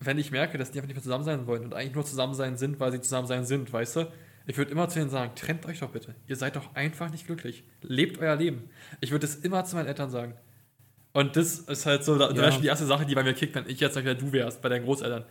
Wenn 0.00 0.16
ich 0.16 0.30
merke, 0.30 0.58
dass 0.58 0.70
die 0.70 0.78
einfach 0.78 0.86
nicht 0.86 0.96
mehr 0.96 1.02
zusammen 1.02 1.24
sein 1.24 1.46
wollen 1.48 1.64
und 1.64 1.74
eigentlich 1.74 1.94
nur 1.94 2.04
zusammen 2.04 2.34
sein 2.34 2.56
sind, 2.56 2.78
weil 2.78 2.92
sie 2.92 3.00
zusammen 3.00 3.26
sein 3.26 3.44
sind, 3.44 3.72
weißt 3.72 3.96
du? 3.96 4.06
Ich 4.46 4.56
würde 4.56 4.70
immer 4.70 4.88
zu 4.88 5.00
ihnen 5.00 5.10
sagen, 5.10 5.32
trennt 5.34 5.66
euch 5.66 5.80
doch 5.80 5.90
bitte. 5.90 6.14
Ihr 6.26 6.36
seid 6.36 6.56
doch 6.56 6.74
einfach 6.74 7.10
nicht 7.10 7.26
glücklich. 7.26 7.64
Lebt 7.82 8.18
euer 8.18 8.36
Leben. 8.36 8.70
Ich 9.00 9.10
würde 9.10 9.26
das 9.26 9.34
immer 9.34 9.64
zu 9.64 9.76
meinen 9.76 9.88
Eltern 9.88 10.08
sagen. 10.08 10.34
Und 11.12 11.36
das 11.36 11.58
ist 11.58 11.84
halt 11.84 12.04
so, 12.04 12.16
da, 12.16 12.30
Ja. 12.30 12.36
wäre 12.36 12.52
schon 12.52 12.62
die 12.62 12.68
erste 12.68 12.86
Sache, 12.86 13.04
die 13.04 13.14
bei 13.14 13.24
mir 13.24 13.34
kickt, 13.34 13.54
wenn 13.56 13.68
ich 13.68 13.80
jetzt 13.80 13.94
sag, 13.94 14.04
wer 14.04 14.14
du 14.14 14.30
wärst, 14.32 14.62
bei 14.62 14.68
deinen 14.68 14.84
Großeltern. 14.84 15.24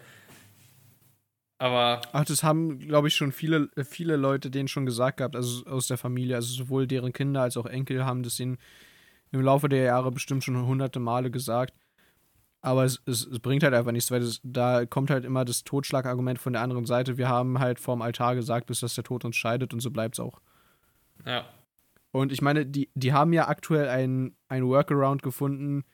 Aber 1.59 2.01
Ach, 2.11 2.25
das 2.25 2.43
haben, 2.43 2.79
glaube 2.79 3.07
ich, 3.07 3.15
schon 3.15 3.31
viele, 3.31 3.69
äh, 3.75 3.83
viele 3.83 4.15
Leute 4.15 4.51
denen 4.51 4.67
schon 4.67 4.85
gesagt 4.85 5.17
gehabt, 5.17 5.35
also 5.35 5.65
aus 5.65 5.87
der 5.87 5.97
Familie. 5.97 6.35
Also 6.35 6.53
sowohl 6.53 6.87
deren 6.87 7.13
Kinder 7.13 7.41
als 7.41 7.57
auch 7.57 7.65
Enkel 7.65 8.05
haben 8.05 8.23
das 8.23 8.39
ihnen 8.39 8.57
im 9.31 9.41
Laufe 9.41 9.67
der 9.69 9.83
Jahre 9.83 10.11
bestimmt 10.11 10.43
schon 10.43 10.67
hunderte 10.67 10.99
Male 10.99 11.31
gesagt. 11.31 11.73
Aber 12.61 12.85
es, 12.85 13.01
es, 13.05 13.25
es 13.25 13.39
bringt 13.39 13.63
halt 13.63 13.73
einfach 13.73 13.91
nichts, 13.91 14.11
weil 14.11 14.19
das, 14.19 14.39
da 14.43 14.85
kommt 14.85 15.09
halt 15.09 15.25
immer 15.25 15.45
das 15.45 15.63
Totschlagargument 15.63 16.39
von 16.39 16.53
der 16.53 16.61
anderen 16.61 16.85
Seite. 16.85 17.17
Wir 17.17 17.29
haben 17.29 17.59
halt 17.59 17.79
vorm 17.79 18.01
Altar 18.01 18.35
gesagt, 18.35 18.67
bis 18.67 18.81
dass 18.81 18.95
der 18.95 19.03
Tod 19.03 19.25
uns 19.25 19.35
scheidet 19.35 19.73
und 19.73 19.79
so 19.79 19.91
bleibt 19.91 20.15
es 20.15 20.19
auch. 20.19 20.41
ja, 21.25 21.45
Und 22.11 22.31
ich 22.31 22.41
meine, 22.41 22.65
die, 22.65 22.89
die 22.95 23.13
haben 23.13 23.33
ja 23.33 23.47
aktuell 23.47 23.89
einen 23.89 24.35
ein 24.47 24.65
Workaround 24.65 25.23
gefunden, 25.23 25.85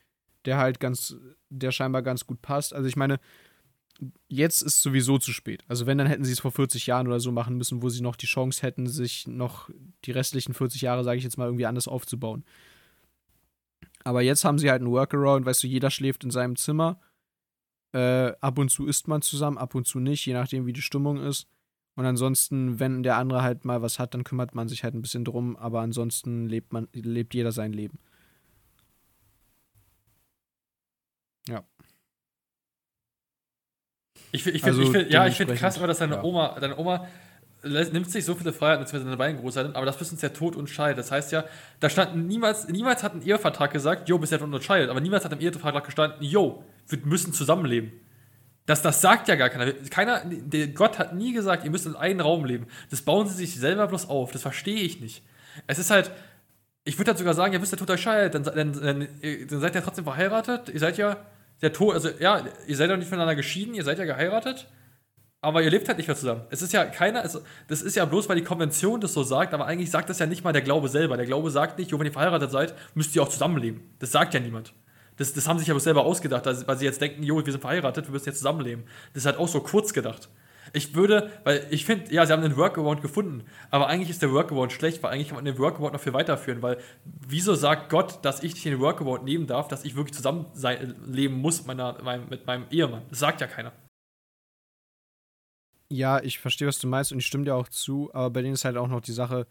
der 0.45 0.57
halt 0.57 0.79
ganz, 0.79 1.15
der 1.49 1.71
scheinbar 1.71 2.01
ganz 2.01 2.25
gut 2.27 2.41
passt. 2.41 2.73
Also 2.73 2.87
ich 2.87 2.95
meine, 2.95 3.19
jetzt 4.27 4.61
ist 4.61 4.81
sowieso 4.81 5.17
zu 5.17 5.31
spät. 5.31 5.63
Also 5.67 5.85
wenn, 5.85 5.97
dann 5.97 6.07
hätten 6.07 6.25
sie 6.25 6.31
es 6.31 6.39
vor 6.39 6.51
40 6.51 6.87
Jahren 6.87 7.07
oder 7.07 7.19
so 7.19 7.31
machen 7.31 7.57
müssen, 7.57 7.81
wo 7.81 7.89
sie 7.89 8.01
noch 8.01 8.15
die 8.15 8.25
Chance 8.25 8.61
hätten, 8.61 8.87
sich 8.87 9.27
noch 9.27 9.69
die 10.05 10.11
restlichen 10.11 10.53
40 10.53 10.81
Jahre, 10.81 11.03
sage 11.03 11.17
ich 11.17 11.23
jetzt 11.23 11.37
mal, 11.37 11.45
irgendwie 11.45 11.65
anders 11.65 11.87
aufzubauen. 11.87 12.43
Aber 14.03 14.21
jetzt 14.21 14.43
haben 14.43 14.59
sie 14.59 14.69
halt 14.69 14.81
einen 14.81 14.91
Workaround, 14.91 15.45
weißt 15.45 15.63
du, 15.63 15.67
jeder 15.67 15.89
schläft 15.89 16.23
in 16.23 16.31
seinem 16.31 16.55
Zimmer. 16.55 16.99
Äh, 17.93 18.33
ab 18.41 18.57
und 18.57 18.69
zu 18.69 18.87
isst 18.87 19.07
man 19.07 19.21
zusammen, 19.21 19.57
ab 19.57 19.75
und 19.75 19.87
zu 19.87 19.99
nicht, 19.99 20.25
je 20.25 20.33
nachdem, 20.33 20.65
wie 20.65 20.73
die 20.73 20.81
Stimmung 20.81 21.17
ist. 21.17 21.47
Und 21.95 22.05
ansonsten, 22.05 22.79
wenn 22.79 23.03
der 23.03 23.17
andere 23.17 23.43
halt 23.43 23.65
mal 23.65 23.81
was 23.81 23.99
hat, 23.99 24.13
dann 24.13 24.23
kümmert 24.23 24.55
man 24.55 24.67
sich 24.67 24.83
halt 24.83 24.95
ein 24.95 25.01
bisschen 25.01 25.25
drum, 25.25 25.55
aber 25.55 25.81
ansonsten 25.81 26.49
lebt 26.49 26.73
man, 26.73 26.87
lebt 26.91 27.35
jeder 27.35 27.51
sein 27.51 27.71
Leben. 27.71 27.99
Ich, 34.33 34.47
ich 34.47 34.63
Also 34.63 34.81
finde, 34.81 34.99
find, 34.99 35.13
ja, 35.13 35.27
ich 35.27 35.35
finde 35.35 35.53
krass, 35.53 35.77
aber 35.77 35.87
dass 35.87 35.99
deine 35.99 36.15
ja. 36.15 36.23
Oma, 36.23 36.57
deine 36.59 36.77
Oma 36.77 37.07
nimmt 37.63 38.09
sich 38.09 38.25
so 38.25 38.35
viele 38.35 38.51
Freiheiten, 38.51 38.83
beziehungsweise 38.83 39.05
deine 39.05 39.17
beiden 39.17 39.39
Großeltern, 39.39 39.75
aber 39.75 39.85
das 39.85 39.97
bis 39.97 40.11
uns 40.11 40.21
der 40.21 40.33
Tod 40.33 40.55
uns 40.55 40.71
scheidet. 40.71 40.97
Das 40.97 41.11
heißt 41.11 41.31
ja, 41.31 41.45
da 41.79 41.89
stand 41.89 42.27
niemals, 42.27 42.67
niemals 42.67 43.03
hat 43.03 43.13
ein 43.13 43.21
Ehevertrag 43.21 43.71
gesagt, 43.71 44.09
jo, 44.09 44.17
bis 44.17 44.31
der 44.31 44.39
Tod 44.39 44.51
uns 44.51 44.65
scheidet, 44.65 44.89
aber 44.89 44.99
niemals 44.99 45.23
hat 45.23 45.31
im 45.31 45.39
Ehevertrag 45.39 45.85
gestanden, 45.85 46.17
jo, 46.21 46.63
wir 46.89 46.99
müssen 47.05 47.31
zusammenleben. 47.31 47.93
Das, 48.65 48.81
das 48.81 49.01
sagt 49.01 49.27
ja 49.27 49.35
gar 49.35 49.49
keiner. 49.49 49.71
Keiner, 49.89 50.23
der 50.25 50.67
Gott 50.69 50.97
hat 50.97 51.13
nie 51.13 51.33
gesagt, 51.33 51.63
ihr 51.63 51.71
müsst 51.71 51.85
in 51.85 51.95
einem 51.95 52.21
Raum 52.21 52.45
leben. 52.45 52.67
Das 52.89 53.01
bauen 53.01 53.27
sie 53.27 53.35
sich 53.35 53.55
selber 53.55 53.87
bloß 53.87 54.09
auf. 54.09 54.31
Das 54.31 54.41
verstehe 54.41 54.81
ich 54.81 54.99
nicht. 54.99 55.21
Es 55.67 55.79
ist 55.79 55.91
halt, 55.91 56.11
ich 56.85 56.97
würde 56.97 57.11
halt 57.11 57.17
sogar 57.17 57.33
sagen, 57.33 57.53
ihr 57.53 57.61
wisst, 57.61 57.77
Tod 57.77 57.89
euch 57.91 58.01
scheidet, 58.01 58.33
dann, 58.35 58.43
dann, 58.43 58.73
dann, 58.73 59.07
dann 59.49 59.59
seid 59.59 59.75
ihr 59.75 59.83
trotzdem 59.83 60.05
verheiratet. 60.05 60.69
Ihr 60.69 60.79
seid 60.79 60.97
ja, 60.97 61.17
der 61.63 61.73
Tod, 61.73 61.95
also 61.95 62.09
ja, 62.19 62.43
ihr 62.67 62.75
seid 62.75 62.89
ja 62.89 62.97
nicht 62.97 63.07
voneinander 63.07 63.35
geschieden, 63.35 63.73
ihr 63.73 63.83
seid 63.83 63.97
ja 63.97 64.05
geheiratet. 64.05 64.67
Aber 65.41 65.61
ihr 65.61 65.69
lebt 65.69 65.89
halt 65.89 65.97
nicht 65.97 66.07
mehr 66.07 66.15
zusammen. 66.15 66.43
Es 66.51 66.61
ist 66.61 66.71
ja 66.71 66.85
keiner, 66.85 67.21
also, 67.21 67.41
das 67.67 67.81
ist 67.81 67.95
ja 67.97 68.05
bloß, 68.05 68.29
weil 68.29 68.37
die 68.37 68.45
Konvention 68.45 69.01
das 69.01 69.13
so 69.13 69.23
sagt, 69.23 69.53
aber 69.53 69.65
eigentlich 69.65 69.91
sagt 69.91 70.09
das 70.09 70.19
ja 70.19 70.25
nicht 70.25 70.41
mal 70.41 70.53
der 70.53 70.61
Glaube 70.61 70.87
selber. 70.87 71.17
Der 71.17 71.25
Glaube 71.25 71.51
sagt 71.51 71.79
nicht, 71.79 71.91
jo, 71.91 71.99
wenn 71.99 72.05
ihr 72.05 72.13
verheiratet 72.13 72.49
seid, 72.49 72.73
müsst 72.93 73.13
ihr 73.13 73.21
auch 73.23 73.27
zusammenleben. 73.27 73.81
Das 73.99 74.13
sagt 74.13 74.33
ja 74.33 74.39
niemand. 74.39 74.73
Das, 75.17 75.33
das 75.33 75.47
haben 75.47 75.59
sich 75.59 75.67
bloß 75.67 75.83
selber 75.83 76.05
ausgedacht, 76.05 76.45
weil 76.45 76.77
sie 76.77 76.85
jetzt 76.85 77.01
denken, 77.01 77.23
jo, 77.23 77.45
wir 77.45 77.51
sind 77.51 77.59
verheiratet, 77.59 78.05
wir 78.07 78.13
müssen 78.13 78.29
jetzt 78.29 78.37
zusammenleben. 78.37 78.85
Das 79.13 79.23
ist 79.23 79.25
halt 79.25 79.37
auch 79.37 79.49
so 79.49 79.59
kurz 79.59 79.91
gedacht. 79.91 80.29
Ich 80.75 80.95
würde, 80.95 81.31
weil 81.43 81.67
ich 81.69 81.85
finde, 81.85 82.11
ja, 82.11 82.25
sie 82.25 82.33
haben 82.33 82.41
den 82.41 82.57
Workaround 82.57 83.03
gefunden, 83.03 83.45
aber 83.69 83.87
eigentlich 83.87 84.09
ist 84.09 84.23
der 84.23 84.31
Workaround 84.31 84.71
schlecht, 84.71 85.03
weil 85.03 85.11
eigentlich 85.11 85.27
kann 85.27 85.35
man 85.35 85.45
den 85.45 85.59
Workaround 85.59 85.93
noch 85.93 86.01
viel 86.01 86.13
weiterführen, 86.13 86.63
weil 86.63 86.79
wieso 87.05 87.53
sagt 87.53 87.89
Gott, 87.89 88.25
dass 88.25 88.41
ich 88.41 88.59
den 88.61 88.79
Workaround 88.79 89.23
nehmen 89.23 89.45
darf, 89.45 89.67
dass 89.67 89.85
ich 89.85 89.95
wirklich 89.95 90.15
zusammen 90.15 90.47
sein, 90.53 90.95
leben 91.05 91.35
muss 91.35 91.59
mit, 91.59 91.67
meiner, 91.67 92.01
meinem, 92.01 92.27
mit 92.27 92.47
meinem 92.47 92.65
Ehemann? 92.71 93.03
Das 93.09 93.19
sagt 93.19 93.39
ja 93.39 93.45
keiner. 93.45 93.71
Ja, 95.89 96.19
ich 96.23 96.39
verstehe, 96.39 96.67
was 96.67 96.79
du 96.79 96.87
meinst 96.87 97.11
und 97.11 97.19
ich 97.19 97.27
stimme 97.27 97.45
dir 97.45 97.53
auch 97.53 97.69
zu, 97.69 98.09
aber 98.11 98.31
bei 98.31 98.41
denen 98.41 98.55
ist 98.55 98.65
halt 98.65 98.77
auch 98.77 98.87
noch 98.87 99.01
die 99.01 99.11
Sache, 99.11 99.45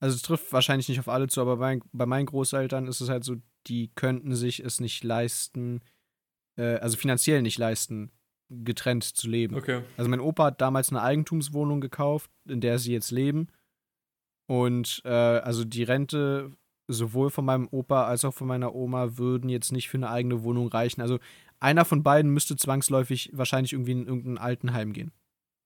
also 0.00 0.16
es 0.16 0.22
trifft 0.22 0.52
wahrscheinlich 0.52 0.88
nicht 0.88 0.98
auf 0.98 1.08
alle 1.08 1.28
zu, 1.28 1.40
aber 1.40 1.58
bei, 1.58 1.78
bei 1.92 2.04
meinen 2.04 2.26
Großeltern 2.26 2.88
ist 2.88 3.00
es 3.00 3.08
halt 3.08 3.22
so, 3.22 3.36
die 3.68 3.92
könnten 3.94 4.34
sich 4.34 4.58
es 4.58 4.80
nicht 4.80 5.04
leisten, 5.04 5.82
äh, 6.56 6.78
also 6.78 6.96
finanziell 6.96 7.42
nicht 7.42 7.58
leisten, 7.58 8.10
getrennt 8.64 9.04
zu 9.04 9.28
leben. 9.28 9.54
Okay. 9.56 9.82
Also 9.96 10.10
mein 10.10 10.20
Opa 10.20 10.46
hat 10.46 10.60
damals 10.60 10.90
eine 10.90 11.02
Eigentumswohnung 11.02 11.80
gekauft, 11.80 12.30
in 12.48 12.60
der 12.60 12.78
sie 12.78 12.92
jetzt 12.92 13.10
leben. 13.10 13.48
Und 14.46 15.00
äh, 15.04 15.08
also 15.08 15.64
die 15.64 15.82
Rente 15.82 16.52
sowohl 16.86 17.30
von 17.30 17.44
meinem 17.44 17.66
Opa 17.70 18.04
als 18.04 18.24
auch 18.24 18.34
von 18.34 18.46
meiner 18.46 18.74
Oma 18.74 19.16
würden 19.16 19.48
jetzt 19.48 19.72
nicht 19.72 19.88
für 19.88 19.96
eine 19.96 20.10
eigene 20.10 20.42
Wohnung 20.42 20.68
reichen. 20.68 21.00
Also 21.00 21.18
einer 21.60 21.84
von 21.84 22.02
beiden 22.02 22.30
müsste 22.30 22.56
zwangsläufig 22.56 23.30
wahrscheinlich 23.32 23.72
irgendwie 23.72 23.92
in 23.92 24.06
irgendein 24.06 24.36
Altenheim 24.38 24.92
gehen, 24.92 25.12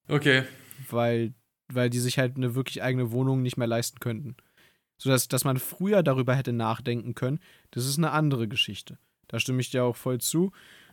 Okay. 0.07 0.43
weil, 0.89 1.33
weil 1.67 1.89
die 1.89 1.99
sich 1.99 2.17
halt 2.17 2.37
eine 2.37 2.55
wirklich 2.55 2.81
eigene 2.81 3.11
Wohnung 3.11 3.41
nicht 3.41 3.57
mehr 3.57 3.67
leisten 3.67 3.99
könnten. 3.99 4.37
Sodass 4.97 5.27
dass 5.27 5.43
man 5.43 5.57
früher 5.57 6.03
darüber 6.03 6.35
hätte 6.35 6.53
nachdenken 6.53 7.15
können, 7.15 7.39
das 7.71 7.85
ist 7.85 7.97
eine 7.97 8.11
andere 8.11 8.47
Geschichte. 8.47 8.97
Da 9.27 9.39
stimme 9.39 9.59
ich 9.61 9.71
dir 9.71 9.83
auch 9.83 9.95
voll 9.97 10.19
zu. 10.21 10.51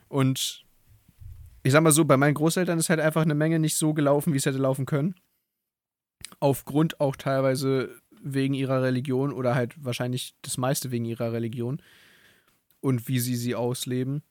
Und 0.09 0.65
ich 1.63 1.71
sag 1.71 1.81
mal 1.83 1.91
so, 1.91 2.05
bei 2.05 2.17
meinen 2.17 2.33
Großeltern 2.33 2.79
ist 2.79 2.89
halt 2.89 2.99
einfach 2.99 3.21
eine 3.23 3.35
Menge 3.35 3.59
nicht 3.59 3.75
so 3.77 3.93
gelaufen, 3.93 4.33
wie 4.33 4.37
es 4.37 4.45
hätte 4.45 4.57
laufen 4.57 4.85
können. 4.85 5.15
Aufgrund 6.39 6.99
auch 6.99 7.15
teilweise 7.15 7.95
wegen 8.21 8.53
ihrer 8.53 8.81
Religion 8.83 9.31
oder 9.31 9.55
halt 9.55 9.73
wahrscheinlich 9.83 10.35
das 10.41 10.57
meiste 10.57 10.91
wegen 10.91 11.05
ihrer 11.05 11.31
Religion 11.31 11.81
und 12.81 13.07
wie 13.07 13.19
sie 13.19 13.35
sie 13.35 13.55
ausleben. 13.55 14.23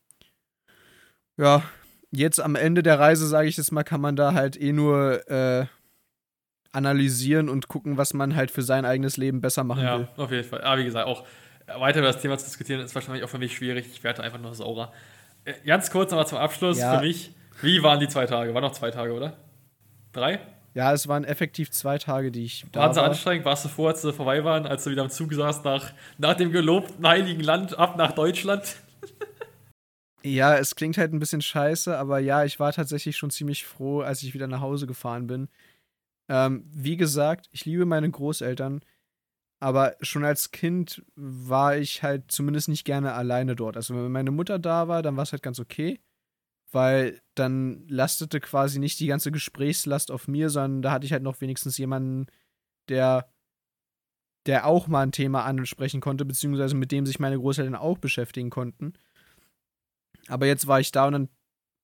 Ja, 1.37 1.63
jetzt 2.11 2.41
am 2.41 2.55
Ende 2.55 2.83
der 2.83 2.99
Reise, 2.99 3.27
sage 3.27 3.49
ich 3.49 3.57
jetzt 3.57 3.73
mal, 3.73 3.85
kann 3.85 4.01
man 4.01 4.17
da 4.17 4.33
halt 4.35 4.61
eh 4.61 4.73
nur 4.73 5.29
äh, 5.31 5.67
analysieren 6.73 7.49
und 7.49 7.69
gucken, 7.69 7.97
was 7.97 8.15
man 8.15 8.35
halt 8.37 8.51
für 8.51 8.63
sein 8.63 8.85
eigenes 8.85 9.17
Leben 9.17 9.41
besser 9.41 9.65
machen 9.65 9.83
Ja, 9.83 9.99
will. 9.99 10.09
auf 10.17 10.31
jeden 10.31 10.45
Fall. 10.45 10.63
Aber 10.63 10.81
wie 10.81 10.85
gesagt, 10.85 11.07
auch 11.07 11.27
weiter 11.67 11.99
über 12.01 12.09
das 12.13 12.21
Thema 12.21 12.39
zu 12.39 12.45
diskutieren, 12.45 12.81
ist 12.81 12.95
wahrscheinlich 12.95 13.25
auch 13.25 13.29
für 13.29 13.39
mich 13.39 13.55
schwierig. 13.57 13.87
Ich 13.93 14.05
werde 14.05 14.23
einfach 14.23 14.41
nur 14.41 14.55
saurer. 14.55 14.93
Äh, 15.47 15.55
Ganz 15.65 15.91
kurz 15.91 16.11
nochmal 16.11 16.27
zum 16.27 16.39
Abschluss 16.39 16.79
Ja. 16.79 16.99
für 16.99 17.05
mich. 17.07 17.33
Wie 17.63 17.83
waren 17.83 17.99
die 18.01 18.09
zwei 18.09 18.27
Tage? 18.27 18.53
Waren 18.53 18.63
noch 18.63 18.73
zwei 18.73 18.91
Tage, 18.91 19.15
oder? 19.15 19.39
Drei? 20.13 20.41
Ja, 20.75 20.93
es 20.93 21.09
waren 21.09 21.25
effektiv 21.25 21.71
zwei 21.71 21.97
Tage, 21.97 22.31
die 22.31 22.45
ich 22.45 22.67
da 22.71 22.81
Waren 22.81 22.93
sie 22.93 23.01
war. 23.01 23.09
anstrengend? 23.09 23.47
Warst 23.47 23.65
du 23.65 23.71
froh, 23.71 23.87
als 23.87 24.03
sie 24.03 24.13
vorbei 24.13 24.45
waren, 24.45 24.67
als 24.67 24.85
du 24.85 24.91
wieder 24.91 25.05
im 25.05 25.09
Zug 25.11 25.33
saßt 25.33 25.65
nach, 25.65 25.93
nach 26.19 26.35
dem 26.35 26.53
gelobten 26.53 27.07
heiligen 27.07 27.41
Land 27.41 27.79
ab 27.79 27.97
nach 27.97 28.13
Deutschland? 28.13 28.77
Ja, 30.23 30.57
es 30.57 30.75
klingt 30.75 30.99
halt 30.99 31.13
ein 31.13 31.21
bisschen 31.21 31.41
scheiße, 31.41 31.97
aber 31.97 32.19
ja, 32.19 32.43
ich 32.45 32.59
war 32.59 32.73
tatsächlich 32.73 33.17
schon 33.17 33.31
ziemlich 33.31 33.65
froh, 33.65 34.01
als 34.01 34.25
ich 34.25 34.35
wieder 34.35 34.49
nach 34.49 34.61
Hause 34.61 34.89
gefahren 34.89 35.29
bin. 35.29 35.49
Ähm, 36.29 36.65
wie 36.73 36.97
gesagt, 36.97 37.47
ich 37.53 37.65
liebe 37.65 37.87
meine 37.87 38.11
Großeltern, 38.11 38.81
aber 39.61 39.97
schon 40.01 40.25
als 40.25 40.51
Kind 40.51 41.03
war 41.15 41.77
ich 41.77 42.03
halt 42.03 42.31
zumindest 42.31 42.69
nicht 42.69 42.85
gerne 42.85 43.15
alleine 43.15 43.57
dort. 43.57 43.77
Also 43.77 43.95
wenn 43.95 44.13
meine 44.13 44.31
Mutter 44.31 44.59
da 44.59 44.89
war, 44.89 45.03
dann 45.03 45.17
war 45.17 45.23
es 45.23 45.33
halt 45.33 45.43
ganz 45.43 45.59
okay, 45.59 46.01
weil 46.73 47.21
dann 47.35 47.87
lastete 47.89 48.41
quasi 48.41 48.79
nicht 48.79 49.01
die 49.01 49.07
ganze 49.07 49.33
Gesprächslast 49.33 50.11
auf 50.11 50.29
mir, 50.29 50.51
sondern 50.51 50.83
da 50.83 50.93
hatte 50.93 51.07
ich 51.07 51.13
halt 51.13 51.23
noch 51.23 51.41
wenigstens 51.41 51.79
jemanden, 51.79 52.27
der 52.89 53.31
der 54.47 54.67
auch 54.67 54.87
mal 54.87 55.03
ein 55.03 55.13
Thema 55.13 55.45
ansprechen 55.45 56.01
konnte, 56.01 56.25
beziehungsweise 56.25 56.77
mit 56.77 56.93
dem 56.93 57.05
sich 57.05 57.19
meine 57.19 57.37
Großeltern 57.37 57.75
auch 57.75 57.99
beschäftigen 57.99 58.51
konnten. 58.51 58.95
Aber 60.29 60.47
jetzt 60.47 60.67
war 60.67 60.81
ich 60.81 60.93
da 60.93 61.07
und 61.07 61.13
dann 61.13 61.29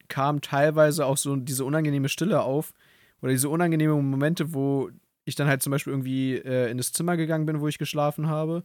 kam 0.09 0.41
teilweise 0.41 1.07
auch 1.07 1.17
so 1.17 1.37
diese 1.37 1.65
unangenehme 1.65 2.09
Stille 2.09 2.43
auf 2.43 2.73
oder 3.21 3.33
diese 3.33 3.49
unangenehmen 3.49 4.11
Momente, 4.11 4.55
wo 4.55 4.91
ich 5.25 5.35
dann 5.35 5.49
halt 5.49 5.63
zum 5.63 5.71
Beispiel 5.71 5.93
irgendwie 5.93 6.37
äh, 6.37 6.71
in 6.71 6.79
das 6.79 6.93
Zimmer 6.93 7.17
gegangen 7.17 7.47
bin, 7.47 7.61
wo 7.61 7.69
ich 7.69 7.79
geschlafen 7.79 8.29
habe, 8.29 8.65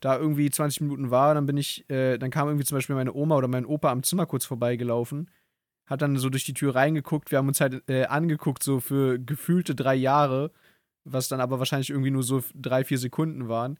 da 0.00 0.16
irgendwie 0.18 0.50
20 0.50 0.82
Minuten 0.82 1.10
war, 1.10 1.34
dann 1.34 1.46
bin 1.46 1.56
ich, 1.56 1.88
äh, 1.90 2.18
dann 2.18 2.30
kam 2.30 2.48
irgendwie 2.48 2.64
zum 2.64 2.76
Beispiel 2.76 2.96
meine 2.96 3.14
Oma 3.14 3.36
oder 3.36 3.48
mein 3.48 3.66
Opa 3.66 3.90
am 3.90 4.02
Zimmer 4.02 4.26
kurz 4.26 4.44
vorbeigelaufen, 4.44 5.30
hat 5.86 6.02
dann 6.02 6.16
so 6.16 6.30
durch 6.30 6.44
die 6.44 6.54
Tür 6.54 6.74
reingeguckt, 6.74 7.30
wir 7.30 7.38
haben 7.38 7.48
uns 7.48 7.60
halt 7.60 7.82
äh, 7.88 8.04
angeguckt, 8.04 8.62
so 8.62 8.80
für 8.80 9.18
gefühlte 9.18 9.74
drei 9.74 9.94
Jahre, 9.94 10.52
was 11.04 11.28
dann 11.28 11.40
aber 11.40 11.58
wahrscheinlich 11.58 11.90
irgendwie 11.90 12.10
nur 12.10 12.22
so 12.22 12.42
drei, 12.54 12.84
vier 12.84 12.98
Sekunden 12.98 13.48
waren. 13.48 13.78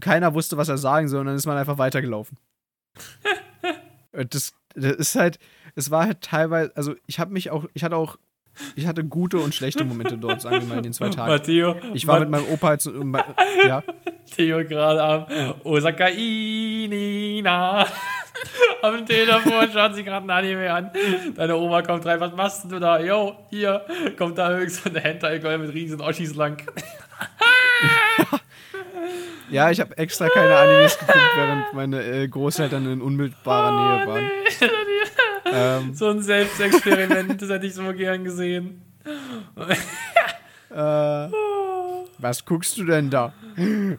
Keiner 0.00 0.34
wusste, 0.34 0.56
was 0.56 0.68
er 0.68 0.78
sagen 0.78 1.08
soll, 1.08 1.20
und 1.20 1.26
dann 1.26 1.36
ist 1.36 1.46
man 1.46 1.56
einfach 1.56 1.78
weitergelaufen. 1.78 2.38
Und 4.12 4.34
das, 4.34 4.54
das 4.74 4.96
ist 4.96 5.14
halt, 5.14 5.38
es 5.74 5.90
war 5.90 6.04
halt 6.04 6.22
teilweise, 6.22 6.74
also 6.76 6.94
ich 7.06 7.20
habe 7.20 7.32
mich 7.32 7.50
auch, 7.50 7.66
ich 7.74 7.84
hatte 7.84 7.96
auch 7.96 8.18
ich 8.76 8.86
hatte 8.86 9.04
gute 9.04 9.38
und 9.38 9.54
schlechte 9.54 9.84
Momente 9.84 10.16
dort, 10.18 10.40
sagen 10.40 10.60
wir 10.60 10.66
mal, 10.68 10.76
in 10.78 10.82
den 10.84 10.92
zwei 10.92 11.08
Tagen. 11.08 11.28
Matteo. 11.30 11.76
Ich 11.92 12.06
war 12.06 12.20
Mat- 12.20 12.30
mit 12.30 12.40
meinem 12.40 12.52
Opa 12.52 12.72
jetzt, 12.72 12.90
ja, 13.66 13.82
Theo 14.36 14.64
gerade 14.64 15.02
am 15.02 15.54
Osaka 15.64 16.06
Inina. 16.08 17.86
Am 18.82 19.06
Telefon 19.06 19.70
schaut 19.72 19.94
sich 19.94 20.04
gerade 20.04 20.26
ein 20.26 20.30
Anime 20.30 20.70
an. 20.72 20.90
Deine 21.36 21.56
Oma 21.56 21.82
kommt 21.82 22.04
rein, 22.04 22.20
was 22.20 22.34
machst 22.34 22.70
du 22.70 22.78
da? 22.78 22.98
Yo, 23.00 23.36
hier 23.50 23.82
kommt 24.18 24.36
da 24.38 24.68
so 24.68 24.88
eine 24.90 25.00
Hentai-Girl 25.00 25.58
mit 25.58 25.72
riesen 25.72 26.00
Oschis 26.00 26.34
lang. 26.34 26.60
ja, 29.50 29.70
ich 29.70 29.80
habe 29.80 29.96
extra 29.96 30.28
keine 30.28 30.56
Animes 30.56 30.98
geguckt, 30.98 31.18
während 31.36 31.72
meine 31.74 32.02
äh, 32.02 32.28
Großeltern 32.28 32.90
in 32.92 33.00
unmittelbarer 33.02 33.70
Nähe 33.98 34.06
waren. 34.06 34.30
Ähm, 35.54 35.94
So 35.94 36.08
ein 36.08 36.22
Selbstexperiment, 36.22 37.40
das 37.40 37.48
hätte 37.48 37.66
ich 37.66 37.74
so 37.74 37.82
gern 37.92 38.24
gesehen. 38.24 38.82
äh, 40.70 41.28
was 42.18 42.44
guckst 42.44 42.78
du 42.78 42.84
denn 42.84 43.10
da? 43.10 43.32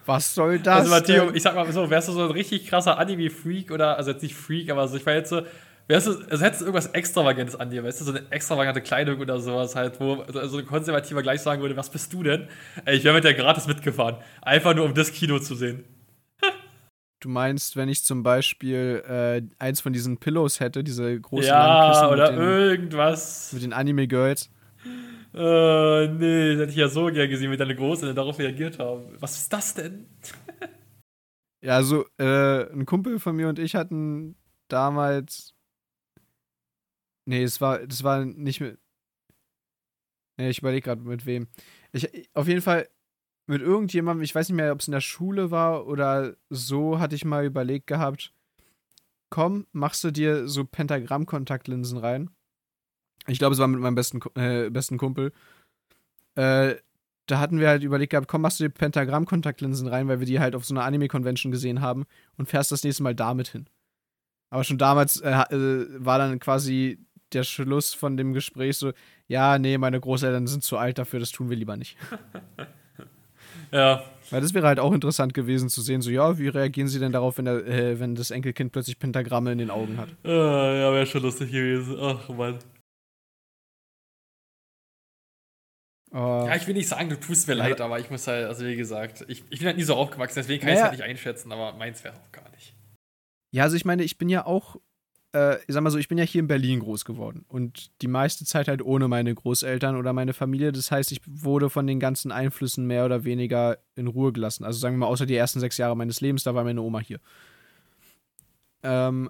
Was 0.06 0.34
soll 0.34 0.60
das? 0.60 0.80
Also 0.80 0.92
Matteo, 0.92 1.32
ich 1.34 1.44
sag 1.44 1.56
mal 1.56 1.72
so, 1.72 1.90
wärst 1.90 2.08
du 2.10 2.12
so 2.14 2.24
ein 2.24 2.32
richtig 2.32 2.68
krasser 2.68 2.98
Anime-Freak 2.98 3.72
oder, 3.72 3.98
also 3.98 4.12
jetzt 4.12 4.24
nicht 4.24 4.36
Freak, 4.36 4.70
aber 4.70 4.88
so, 4.88 4.98
ich 4.98 5.06
war 5.06 5.14
jetzt 5.14 5.30
so, 5.30 5.44
wärst 5.88 6.08
du, 6.08 6.12
also 6.30 6.44
hättest 6.44 6.62
du 6.62 6.66
irgendwas 6.66 6.88
Extravagentes 6.88 7.56
an 7.56 7.70
dir, 7.70 7.84
weißt 7.84 8.02
du, 8.02 8.06
so 8.06 8.12
eine 8.12 8.24
extravagante 8.32 8.82
Kleidung 8.82 9.20
oder 9.20 9.40
sowas 9.40 9.76
halt, 9.76 10.00
wo 10.00 10.26
so 10.28 10.48
so 10.48 10.58
ein 10.58 10.66
Konservativer 10.66 11.22
gleich 11.22 11.42
sagen 11.42 11.62
würde, 11.62 11.78
was 11.78 11.90
bist 11.90 12.12
du 12.14 12.24
denn? 12.24 12.48
Ey, 12.86 12.98
ich 12.98 13.04
wäre 13.04 13.16
mit 13.16 13.24
der 13.24 13.34
gratis 13.34 13.68
mitgefahren. 13.68 14.18
Einfach 14.42 14.74
nur, 14.74 14.86
um 14.86 14.94
das 14.94 15.12
Kino 15.12 15.40
zu 15.40 15.56
sehen. 15.56 15.84
Du 17.26 17.32
meinst, 17.32 17.76
wenn 17.76 17.90
ich 17.90 18.04
zum 18.04 18.22
Beispiel 18.22 19.04
äh, 19.08 19.42
eins 19.58 19.82
von 19.82 19.92
diesen 19.92 20.20
Pillows 20.20 20.60
hätte, 20.60 20.84
diese 20.84 21.20
großen 21.20 21.48
ja, 21.48 22.08
oder 22.08 22.30
den, 22.30 22.40
irgendwas. 22.40 23.52
mit 23.52 23.64
den 23.64 23.74
Anime-Girls. 23.74 24.52
Äh, 25.34 26.08
nee, 26.10 26.52
das 26.52 26.60
hätte 26.60 26.70
ich 26.70 26.76
ja 26.76 26.88
so 26.88 27.08
gern 27.08 27.28
gesehen, 27.28 27.52
wie 27.52 27.58
deine 27.58 27.76
Großeltern 27.76 28.16
darauf 28.16 28.38
reagiert 28.38 28.78
haben. 28.78 29.18
Was 29.20 29.40
ist 29.40 29.52
das 29.52 29.74
denn? 29.74 30.06
Ja, 31.62 31.78
also 31.78 32.06
äh, 32.20 32.72
ein 32.72 32.86
Kumpel 32.86 33.18
von 33.18 33.36
mir 33.36 33.50
und 33.50 33.58
ich 33.58 33.74
hatten 33.74 34.36
damals. 34.68 35.56
Nee, 37.26 37.42
es 37.42 37.60
war, 37.60 37.88
das 37.88 38.04
war 38.04 38.24
nicht 38.24 38.62
mit. 38.62 38.78
Nee, 40.38 40.52
ich 40.52 40.60
überlege 40.60 40.84
gerade 40.84 41.02
mit 41.02 41.26
wem. 41.26 41.48
Ich, 41.92 42.30
auf 42.36 42.48
jeden 42.48 42.62
Fall 42.62 42.88
mit 43.48 43.62
irgendjemandem, 43.62 44.24
ich 44.24 44.34
weiß 44.34 44.50
nicht 44.50 44.56
mehr, 44.56 44.72
ob 44.72 44.80
es 44.80 44.88
in 44.88 44.94
der 44.94 45.02
Schule 45.02 45.52
war 45.52 45.88
oder 45.88 46.36
so, 46.50 47.00
hatte 47.00 47.16
ich 47.16 47.26
mal 47.26 47.46
überlegt 47.46 47.88
gehabt, 47.88 48.34
komm, 49.30 49.68
machst 49.72 50.04
du 50.04 50.12
dir 50.12 50.48
so 50.48 50.66
Pentagramm-Kontaktlinsen 50.66 51.98
rein. 51.98 52.30
Ich 53.28 53.40
glaube, 53.40 53.54
es 53.54 53.60
war 53.60 53.68
mit 53.68 53.80
meinem 53.80 53.96
besten, 53.96 54.20
äh, 54.36 54.70
besten 54.70 54.98
Kumpel. 54.98 55.32
Äh, 56.36 56.76
da 57.28 57.40
hatten 57.40 57.60
wir 57.60 57.70
halt 57.70 57.84
überlegt 57.84 58.12
gehabt, 58.12 58.28
komm, 58.28 58.42
machst 58.42 58.60
du 58.60 58.66
dir 58.66 58.70
Pentagramm-Kontaktlinsen 58.70 59.88
rein, 59.88 60.08
weil 60.08 60.20
wir 60.20 60.28
die 60.28 60.40
halt 60.40 60.56
auf 60.56 60.66
so 60.66 60.74
einer 60.74 60.84
Anime-Convention 60.84 61.52
gesehen 61.52 61.82
haben 61.82 62.06
und 62.38 62.50
fährst 62.50 62.72
das 62.72 62.84
nächste 62.84 63.04
Mal 63.04 63.16
damit 63.16 63.50
hin. 63.50 63.68
Aber 64.52 64.64
schon 64.64 64.78
damals 64.78 65.22
äh, 65.22 65.32
äh, 65.32 65.88
war 65.98 66.20
dann 66.20 66.40
quasi 66.40 67.00
der 67.34 67.44
Schluss 67.44 67.94
von 67.94 68.16
dem 68.16 68.34
Gespräch 68.34 68.78
so, 68.78 68.94
ja, 69.28 69.58
nee, 69.58 69.78
meine 69.78 70.00
Großeltern 70.00 70.48
sind 70.48 70.64
zu 70.64 70.78
alt 70.78 70.98
dafür, 70.98 71.20
das 71.20 71.32
tun 71.32 71.50
wir 71.50 71.58
lieber 71.58 71.78
nicht. 71.78 71.98
Ja, 73.72 74.04
Weil 74.32 74.42
das 74.42 74.54
wäre 74.54 74.66
halt 74.68 74.80
auch 74.80 74.94
interessant 74.94 75.34
gewesen 75.34 75.70
zu 75.70 75.82
sehen, 75.82 76.02
so, 76.02 76.10
ja, 76.10 76.38
wie 76.38 76.48
reagieren 76.48 76.88
sie 76.88 77.00
denn 77.00 77.12
darauf, 77.12 77.38
wenn, 77.38 77.46
der, 77.46 77.66
äh, 77.68 78.00
wenn 78.00 78.16
das 78.16 78.32
Enkelkind 78.32 78.72
plötzlich 78.72 78.98
Pentagramme 79.00 79.52
in 79.52 79.58
den 79.60 79.70
Augen 79.70 79.98
hat? 79.98 80.10
äh, 80.24 80.30
ja, 80.82 80.92
wäre 80.94 81.06
schon 81.06 81.22
lustig 81.24 81.52
gewesen. 81.52 81.98
Ach, 82.00 82.28
Mann. 82.30 82.60
Äh, 86.12 86.18
Ja, 86.18 86.56
ich 86.56 86.68
will 86.68 86.74
nicht 86.76 86.88
sagen, 86.88 87.10
du 87.10 87.20
tust 87.20 87.48
mir 87.48 87.54
Ja. 87.56 87.68
leid, 87.68 87.82
aber 87.82 88.00
ich 88.00 88.10
muss 88.10 88.28
halt, 88.28 88.48
also 88.48 88.66
wie 88.66 88.76
gesagt, 88.76 89.26
ich, 89.28 89.44
ich 89.50 89.60
bin 89.60 89.68
halt 89.68 89.78
nie 89.78 89.84
so 89.84 89.96
aufgewachsen, 89.96 90.36
deswegen 90.40 90.62
kann 90.62 90.70
ich 90.72 90.78
es 90.78 90.82
halt 90.84 90.92
nicht 90.94 91.04
einschätzen, 91.04 91.52
aber 91.52 91.74
meins 91.74 92.04
wäre 92.04 92.16
auch 92.16 92.32
gar 92.32 92.50
nicht. 92.52 92.74
Ja, 93.52 93.64
also 93.64 93.76
ich 93.76 93.86
meine, 93.86 94.04
ich 94.04 94.18
bin 94.18 94.30
ja 94.30 94.46
auch, 94.46 94.78
äh, 95.36 95.58
ich 95.68 95.74
sag 95.74 95.84
mal 95.84 95.90
so, 95.92 95.98
ich 95.98 96.08
bin 96.08 96.18
ja 96.18 96.24
hier 96.24 96.40
in 96.40 96.48
Berlin 96.48 96.80
groß 96.80 97.04
geworden 97.04 97.44
und 97.50 97.92
die 98.02 98.08
meiste 98.08 98.46
Zeit 98.46 98.70
halt 98.70 98.82
ohne 98.82 99.10
meine 99.10 99.36
Großeltern 99.36 99.98
oder 99.98 100.14
meine 100.14 100.34
Familie. 100.34 100.72
Das 100.72 100.92
heißt, 100.92 101.12
ich 101.12 101.20
wurde 101.28 101.70
von 101.70 101.86
den 101.86 102.00
ganzen 102.00 102.32
Einflüssen 102.32 102.88
mehr 102.88 103.06
oder 103.06 103.26
weniger 103.26 103.78
in 103.96 104.08
Ruhe 104.08 104.32
gelassen. 104.32 104.64
Also 104.64 104.80
sagen 104.80 104.96
wir 104.96 105.00
mal, 105.00 105.08
außer 105.08 105.26
die 105.26 105.36
ersten 105.36 105.60
sechs 105.60 105.78
Jahre 105.78 105.98
meines 105.98 106.22
Lebens, 106.22 106.44
da 106.44 106.56
war 106.56 106.64
meine 106.64 106.82
Oma 106.82 107.00
hier. 107.00 107.20
Ähm, 108.82 109.30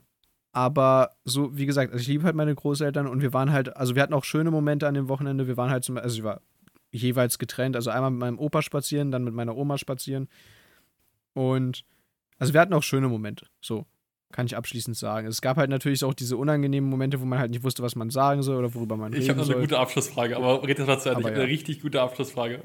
aber 0.51 1.09
so, 1.25 1.57
wie 1.57 1.65
gesagt, 1.65 1.91
also 1.91 2.01
ich 2.01 2.07
liebe 2.07 2.23
halt 2.23 2.35
meine 2.35 2.53
Großeltern 2.53 3.07
und 3.07 3.21
wir 3.21 3.33
waren 3.33 3.51
halt, 3.51 3.75
also 3.75 3.95
wir 3.95 4.03
hatten 4.03 4.13
auch 4.13 4.23
schöne 4.23 4.51
Momente 4.51 4.87
an 4.87 4.93
dem 4.93 5.09
Wochenende. 5.09 5.47
Wir 5.47 5.57
waren 5.57 5.71
halt 5.71 5.83
zum, 5.83 5.97
also 5.97 6.15
ich 6.15 6.23
war 6.23 6.41
jeweils 6.91 7.39
getrennt, 7.39 7.75
also 7.75 7.89
einmal 7.89 8.11
mit 8.11 8.19
meinem 8.19 8.39
Opa 8.39 8.61
spazieren, 8.61 9.11
dann 9.11 9.23
mit 9.23 9.33
meiner 9.33 9.57
Oma 9.57 9.77
spazieren. 9.79 10.29
Und 11.33 11.83
also 12.37 12.53
wir 12.53 12.61
hatten 12.61 12.73
auch 12.73 12.83
schöne 12.83 13.09
Momente, 13.09 13.47
so 13.59 13.85
kann 14.35 14.47
ich 14.47 14.57
abschließend 14.57 14.97
sagen. 14.97 15.27
Es 15.27 15.41
gab 15.41 15.55
halt 15.55 15.69
natürlich 15.69 16.03
auch 16.03 16.13
diese 16.13 16.35
unangenehmen 16.35 16.89
Momente, 16.89 17.21
wo 17.21 17.25
man 17.25 17.39
halt 17.39 17.51
nicht 17.51 17.63
wusste, 17.63 17.83
was 17.83 17.95
man 17.95 18.09
sagen 18.09 18.43
soll 18.43 18.57
oder 18.57 18.73
worüber 18.73 18.97
man 18.97 19.13
Ich 19.13 19.19
reden 19.19 19.29
habe 19.29 19.39
noch 19.39 19.45
eine 19.45 19.53
soll. 19.53 19.61
gute 19.61 19.79
Abschlussfrage, 19.79 20.35
aber 20.35 20.61
red 20.67 20.77
das 20.77 20.87
mal 20.87 20.99
zu 20.99 21.07
Ende. 21.07 21.21
Ich 21.21 21.25
habe 21.27 21.35
eine 21.35 21.43
ja. 21.45 21.49
richtig 21.49 21.81
gute 21.81 22.01
Abschlussfrage. 22.01 22.61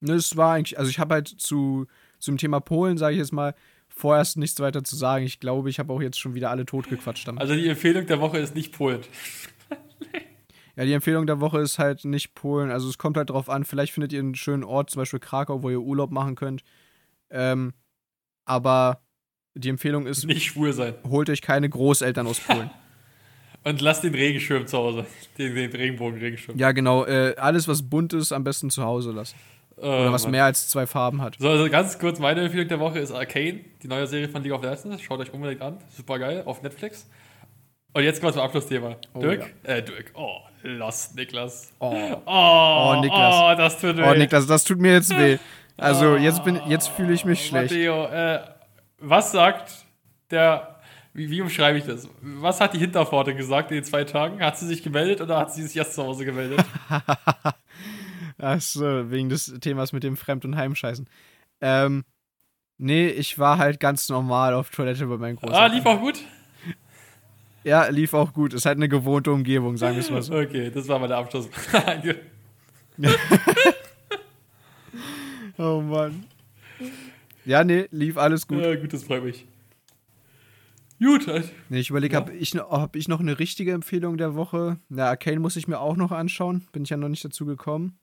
Ne, 0.00 0.12
es 0.12 0.36
war 0.36 0.52
eigentlich, 0.52 0.78
also 0.78 0.90
ich 0.90 0.98
habe 0.98 1.14
halt 1.14 1.28
zu 1.28 1.86
zum 2.18 2.36
Thema 2.36 2.60
Polen, 2.60 2.98
sage 2.98 3.14
ich 3.14 3.18
jetzt 3.18 3.32
mal, 3.32 3.54
vorerst 3.88 4.36
nichts 4.36 4.60
weiter 4.60 4.84
zu 4.84 4.94
sagen. 4.94 5.24
Ich 5.24 5.40
glaube, 5.40 5.70
ich 5.70 5.78
habe 5.78 5.90
auch 5.90 6.02
jetzt 6.02 6.18
schon 6.18 6.34
wieder 6.34 6.50
alle 6.50 6.66
totgequatscht 6.66 7.26
damit. 7.26 7.40
Also 7.40 7.54
die 7.54 7.66
Empfehlung 7.66 8.06
der 8.06 8.20
Woche 8.20 8.36
ist 8.38 8.54
nicht 8.54 8.72
Polen. 8.76 9.00
Ja, 10.76 10.84
die 10.84 10.92
Empfehlung 10.92 11.26
der 11.26 11.40
Woche 11.40 11.58
ist 11.58 11.80
halt 11.80 12.04
nicht 12.04 12.36
Polen. 12.36 12.70
Also 12.70 12.88
es 12.88 12.98
kommt 12.98 13.16
halt 13.16 13.30
drauf 13.30 13.50
an, 13.50 13.64
vielleicht 13.64 13.92
findet 13.92 14.12
ihr 14.12 14.20
einen 14.20 14.36
schönen 14.36 14.62
Ort, 14.62 14.90
zum 14.90 15.00
Beispiel 15.00 15.18
Krakau, 15.18 15.64
wo 15.64 15.70
ihr 15.70 15.80
Urlaub 15.80 16.12
machen 16.12 16.36
könnt. 16.36 16.62
Ähm, 17.30 17.72
aber 18.44 19.02
die 19.54 19.68
Empfehlung 19.68 20.06
ist, 20.06 20.24
Nicht 20.26 20.44
schwul 20.44 20.72
sein. 20.72 20.94
holt 21.08 21.28
euch 21.30 21.42
keine 21.42 21.68
Großeltern 21.68 22.26
aus 22.26 22.40
Polen. 22.40 22.70
Und 23.64 23.80
lasst 23.80 24.04
den 24.04 24.14
Regenschirm 24.14 24.66
zu 24.66 24.78
Hause. 24.78 25.06
Den, 25.36 25.54
den 25.54 25.70
Regenbogen-Regenschirm. 25.72 26.56
ja, 26.58 26.72
genau. 26.72 27.04
Äh, 27.04 27.34
alles, 27.36 27.66
was 27.68 27.82
bunt 27.88 28.12
ist, 28.12 28.32
am 28.32 28.44
besten 28.44 28.70
zu 28.70 28.84
Hause 28.84 29.10
lassen. 29.12 29.36
Oder 29.76 30.12
was 30.12 30.26
mehr 30.26 30.44
als 30.44 30.68
zwei 30.68 30.86
Farben 30.86 31.20
hat. 31.22 31.36
So, 31.38 31.48
also 31.48 31.68
ganz 31.70 31.98
kurz, 32.00 32.18
meine 32.18 32.40
Empfehlung 32.42 32.66
der 32.66 32.80
Woche 32.80 32.98
ist 32.98 33.12
Arcane, 33.12 33.60
die 33.82 33.86
neue 33.86 34.06
Serie 34.08 34.28
von 34.28 34.42
League 34.42 34.52
of 34.52 34.62
Legends. 34.62 35.00
Schaut 35.02 35.20
euch 35.20 35.32
unbedingt 35.32 35.62
an. 35.62 35.78
Super 35.96 36.18
geil, 36.18 36.42
auf 36.46 36.62
Netflix. 36.62 37.08
Und 37.92 38.02
jetzt 38.02 38.20
kommen 38.20 38.30
wir 38.30 38.34
zum 38.34 38.42
Abschlussthema. 38.42 38.96
Oh, 39.14 39.20
Dirk? 39.20 39.54
Äh, 39.62 39.82
Dirk. 39.82 40.10
Oh, 40.14 40.38
Lost, 40.62 41.14
Niklas. 41.16 41.70
Oh. 41.78 41.94
Oh, 42.26 42.94
Oh, 42.96 43.00
Niklas. 43.00 43.34
Oh, 43.36 43.54
das 43.56 43.80
tut 43.80 43.96
weh. 43.96 44.02
Oh, 44.04 44.14
Niklas, 44.14 44.46
das 44.46 44.64
tut 44.64 44.78
mir 44.80 44.94
jetzt 44.94 45.16
weh. 45.16 45.38
Also, 45.76 46.16
jetzt, 46.16 46.42
bin, 46.44 46.60
jetzt 46.66 46.88
fühle 46.88 47.12
ich 47.12 47.24
mich 47.24 47.46
schlecht. 47.46 47.70
Matteo, 47.72 48.06
äh, 48.06 48.40
was 48.98 49.32
sagt 49.32 49.86
der, 50.30 50.80
wie, 51.14 51.30
wie 51.30 51.40
umschreibe 51.40 51.78
ich 51.78 51.84
das? 51.84 52.08
Was 52.20 52.60
hat 52.60 52.74
die 52.74 52.78
Hinterpforte 52.78 53.34
gesagt 53.34 53.70
in 53.70 53.76
den 53.76 53.84
zwei 53.84 54.04
Tagen? 54.04 54.40
Hat 54.40 54.58
sie 54.58 54.66
sich 54.66 54.82
gemeldet 54.82 55.20
oder 55.20 55.38
hat 55.38 55.52
sie 55.52 55.62
sich 55.62 55.76
erst 55.76 55.94
zu 55.94 56.02
Hause 56.02 56.24
gemeldet? 56.24 56.64
Ach 58.38 58.60
so, 58.60 59.10
wegen 59.10 59.28
des 59.28 59.52
Themas 59.60 59.92
mit 59.92 60.04
dem 60.04 60.16
Fremd- 60.16 60.44
und 60.44 60.56
Heimscheißen. 60.56 61.08
Ähm, 61.60 62.04
nee, 62.76 63.08
ich 63.08 63.38
war 63.38 63.58
halt 63.58 63.80
ganz 63.80 64.08
normal 64.08 64.54
auf 64.54 64.70
Toilette 64.70 65.06
bei 65.06 65.16
meinen 65.16 65.38
ah, 65.38 65.40
Großeltern. 65.40 65.72
lief 65.72 65.86
auch 65.86 66.00
gut? 66.00 66.24
Ja, 67.64 67.88
lief 67.88 68.14
auch 68.14 68.32
gut. 68.32 68.54
Ist 68.54 68.66
halt 68.66 68.78
eine 68.78 68.88
gewohnte 68.88 69.32
Umgebung, 69.32 69.76
sagen 69.76 69.96
wir 69.96 70.00
es 70.00 70.10
mal 70.10 70.22
so. 70.22 70.34
Okay, 70.34 70.70
das 70.70 70.86
war 70.86 70.98
meine 71.00 71.16
Abschlussfrage. 71.16 72.20
Oh 75.58 75.80
Mann. 75.80 76.24
Ja, 77.48 77.64
nee, 77.64 77.88
lief 77.90 78.18
alles 78.18 78.46
gut. 78.46 78.60
Ja, 78.60 78.74
gut, 78.76 78.92
das 78.92 79.04
freut 79.04 79.24
mich. 79.24 79.46
Gut, 81.00 81.26
halt. 81.28 81.50
Nee, 81.70 81.78
ich 81.80 81.88
überlege, 81.88 82.14
Ja. 82.14 82.20
habe 82.20 82.34
ich, 82.34 82.52
noch- 82.54 82.70
hab 82.70 82.94
ich 82.94 83.08
noch 83.08 83.20
eine 83.20 83.38
richtige 83.38 83.72
Empfehlung 83.72 84.18
der 84.18 84.34
Woche? 84.34 84.78
Na, 84.90 85.06
Arcane 85.08 85.40
muss 85.40 85.56
ich 85.56 85.66
mir 85.66 85.78
auch 85.80 85.96
noch 85.96 86.12
anschauen. 86.12 86.68
Bin 86.72 86.82
ich 86.82 86.90
ja 86.90 86.98
noch 86.98 87.08
nicht 87.08 87.24
dazu 87.24 87.46
gekommen. 87.46 87.98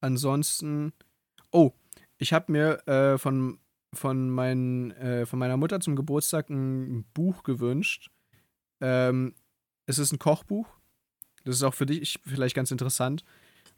Ansonsten. 0.00 0.92
Oh, 1.52 1.72
ich 2.18 2.32
habe 2.32 2.50
mir 2.50 2.86
äh, 2.88 3.18
von, 3.18 3.58
von, 3.94 4.30
mein, 4.30 4.90
äh, 4.92 5.26
von 5.26 5.38
meiner 5.38 5.56
Mutter 5.56 5.78
zum 5.80 5.94
Geburtstag 5.94 6.50
ein 6.50 7.04
Buch 7.14 7.42
gewünscht. 7.44 8.10
Ähm, 8.80 9.34
es 9.86 9.98
ist 9.98 10.12
ein 10.12 10.18
Kochbuch. 10.18 10.66
Das 11.44 11.56
ist 11.56 11.62
auch 11.62 11.74
für 11.74 11.86
dich 11.86 12.18
vielleicht 12.24 12.56
ganz 12.56 12.70
interessant, 12.70 13.24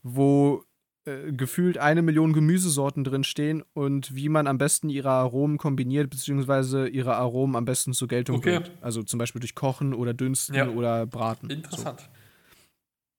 wo 0.03 0.65
äh, 1.07 1.33
gefühlt 1.33 1.79
eine 1.79 2.03
Million 2.03 2.33
Gemüsesorten 2.33 3.05
drin 3.05 3.25
stehen 3.25 3.63
und 3.75 4.15
wie 4.15 4.29
man 4.29 4.47
am 4.47 4.59
besten 4.59 4.89
ihre 4.89 5.11
Aromen 5.11 5.59
kombiniert, 5.59 6.11
beziehungsweise 6.11 6.89
ihre 6.89 7.17
Aromen 7.17 7.57
am 7.57 7.65
besten 7.65 7.93
zur 7.93 8.09
Geltung 8.09 8.37
Okay. 8.37 8.61
bringt. 8.61 8.73
Also 8.81 9.03
zum 9.03 9.19
Beispiel 9.19 9.41
durch 9.41 9.55
Kochen 9.55 9.93
oder 9.95 10.15
Dünsten 10.15 10.55
Ja. 10.55 10.69
oder 10.69 11.07
Braten. 11.07 11.51
Interessant. 11.51 12.01
So. 12.01 12.07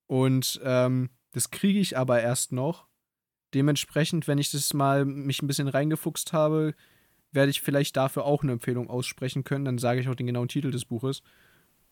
Und 0.07 0.59
ähm, 0.63 1.09
das 1.31 1.51
kriege 1.51 1.79
ich 1.79 1.97
aber 1.97 2.21
erst 2.21 2.51
noch. 2.51 2.88
Dementsprechend, 3.53 4.27
wenn 4.27 4.38
ich 4.38 4.51
das 4.51 4.73
mal 4.73 5.05
mich 5.05 5.41
ein 5.41 5.47
bisschen 5.47 5.67
reingefuchst 5.67 6.33
habe, 6.33 6.73
werde 7.31 7.49
ich 7.51 7.61
vielleicht 7.61 7.97
dafür 7.97 8.25
auch 8.25 8.43
eine 8.43 8.53
Empfehlung 8.53 8.89
aussprechen 8.89 9.43
können. 9.43 9.65
Dann 9.65 9.77
sage 9.77 9.99
ich 9.99 10.07
auch 10.09 10.15
den 10.15 10.27
genauen 10.27 10.47
Titel 10.47 10.71
des 10.71 10.86
Buches. 10.86 11.21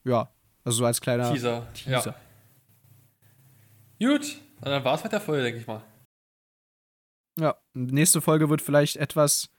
Ja, 0.04 0.30
also 0.64 0.80
so 0.80 0.86
als 0.86 1.02
kleiner 1.02 1.32
Teaser. 1.32 1.68
Teaser. 1.74 2.16
Gut, 4.00 4.38
dann 4.70 4.84
war 4.84 4.96
es 4.96 5.04
mit 5.04 5.12
der 5.12 5.22
Folge, 5.22 5.44
denke 5.44 5.60
ich 5.60 5.68
mal. 5.68 5.84
Ja, 7.40 7.56
nächste 7.74 8.22
Folge 8.22 8.50
wird 8.50 8.62
vielleicht 8.62 8.98
etwas 8.98 9.50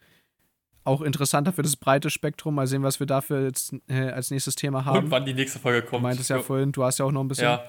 auch 0.85 1.01
interessanter 1.01 1.53
für 1.53 1.63
das 1.63 1.77
breite 1.77 2.11
Spektrum. 2.11 2.55
Mal 2.55 2.67
sehen, 2.67 2.83
was 2.83 3.01
wir 3.01 3.07
dafür 3.07 3.43
jetzt 3.43 3.75
äh, 3.89 4.11
als 4.11 4.31
nächstes 4.31 4.55
Thema 4.55 4.85
haben. 4.85 5.07
Und 5.07 5.11
wann 5.11 5.25
die 5.25 5.35
nächste 5.35 5.59
Folge 5.59 5.83
kommt. 5.83 6.03
Du 6.03 6.07
meintest 6.09 6.31
ja 6.31 6.41
vorhin, 6.41 6.73
du 6.73 6.85
hast 6.85 6.99
ja 6.99 7.05
auch 7.05 7.13
noch 7.13 7.23
ein 7.23 7.29
bisschen. 7.29 7.45
Ja, 7.45 7.65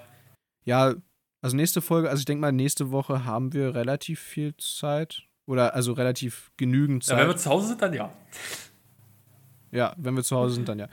Ja, 0.65 0.95
also 1.41 1.55
nächste 1.55 1.81
Folge, 1.81 2.09
also 2.09 2.19
ich 2.19 2.25
denke 2.25 2.41
mal, 2.41 2.51
nächste 2.51 2.91
Woche 2.91 3.25
haben 3.25 3.53
wir 3.53 3.73
relativ 3.73 4.19
viel 4.19 4.55
Zeit. 4.57 5.23
Oder 5.47 5.75
also 5.75 5.93
relativ 5.93 6.51
genügend 6.57 7.05
ja, 7.05 7.09
Zeit. 7.09 7.19
wenn 7.21 7.27
wir 7.27 7.37
zu 7.37 7.49
Hause 7.51 7.67
sind, 7.67 7.81
dann 7.81 7.93
ja. 7.93 8.11
Ja, 9.71 9.93
wenn 9.97 10.15
wir 10.15 10.23
zu 10.23 10.35
Hause 10.35 10.55
sind, 10.55 10.67
dann 10.67 10.79
ja. 10.79 10.87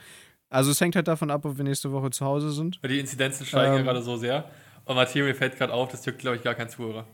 Also 0.51 0.70
es 0.70 0.80
hängt 0.80 0.95
halt 0.95 1.09
davon 1.09 1.30
ab, 1.30 1.45
ob 1.47 1.57
wir 1.57 1.64
nächste 1.64 1.90
Woche 1.90 2.11
zu 2.11 2.26
Hause 2.26 2.53
sind. 2.53 2.78
Weil 2.82 2.90
die 2.90 3.01
Inzidenzen 3.01 3.47
steigen 3.47 3.72
ja 3.72 3.78
Ähm. 3.78 3.84
gerade 3.86 4.03
so 4.03 4.16
sehr. 4.16 4.45
Und 4.85 4.97
Matteo, 4.97 5.24
mir 5.24 5.35
fällt 5.35 5.57
gerade 5.57 5.72
auf, 5.72 5.91
das 5.91 6.05
juckt, 6.05 6.18
glaube 6.18 6.37
ich, 6.37 6.43
gar 6.43 6.55
kein 6.55 6.68
Zuhörer. 6.68 7.05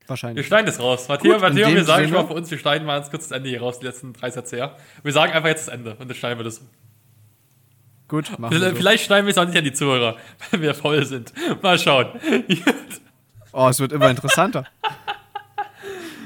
Wir 0.00 0.08
Wahrscheinlich. 0.10 0.46
schneiden 0.46 0.66
das 0.66 0.78
raus. 0.78 1.08
Matteo, 1.08 1.38
Matteo 1.38 1.66
wir 1.68 1.82
sagen 1.84 2.04
schon 2.04 2.08
Sinne- 2.12 2.22
mal 2.22 2.26
für 2.28 2.34
uns, 2.34 2.50
wir 2.50 2.58
schneiden 2.58 2.86
mal 2.86 2.96
ganz 2.98 3.10
kurz 3.10 3.28
das 3.28 3.36
Ende 3.36 3.48
hier 3.48 3.60
raus, 3.60 3.80
die 3.80 3.86
letzten 3.86 4.12
drei 4.12 4.30
Sätze 4.30 4.56
her. 4.56 4.76
Wir 5.02 5.12
sagen 5.12 5.32
einfach 5.32 5.48
jetzt 5.48 5.66
das 5.66 5.74
Ende 5.74 5.96
und 5.96 6.08
dann 6.08 6.14
schneiden 6.16 6.38
wir 6.38 6.44
das. 6.44 6.60
Gut, 8.08 8.38
machen 8.38 8.52
wir 8.60 8.70
so. 8.70 8.76
Vielleicht 8.76 9.04
schneiden 9.06 9.26
wir 9.26 9.32
es 9.32 9.38
auch 9.38 9.46
nicht 9.46 9.56
an 9.58 9.64
die 9.64 9.72
Zuhörer, 9.72 10.16
wenn 10.52 10.62
wir 10.62 10.74
voll 10.74 11.04
sind. 11.04 11.32
Mal 11.62 11.78
schauen. 11.78 12.08
Oh, 13.58 13.68
es 13.68 13.80
wird 13.80 13.90
immer 13.92 14.10
interessanter. 14.10 14.66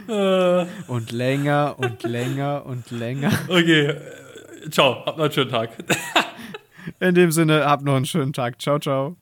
Äh, 0.08 0.66
Und 0.88 1.12
länger 1.12 1.76
und 1.78 2.02
länger 2.02 2.66
und 2.66 2.90
länger. 2.90 3.30
okay, 3.48 3.86
äh, 3.86 4.68
ciao, 4.70 5.04
habt 5.06 5.16
noch 5.16 5.24
einen 5.26 5.32
schönen 5.32 5.50
Tag. 5.50 5.70
In 6.98 7.14
dem 7.14 7.30
Sinne, 7.30 7.64
habt 7.66 7.84
noch 7.84 7.94
einen 7.94 8.06
schönen 8.06 8.32
Tag. 8.32 8.60
Ciao, 8.60 8.80
ciao. 8.80 9.16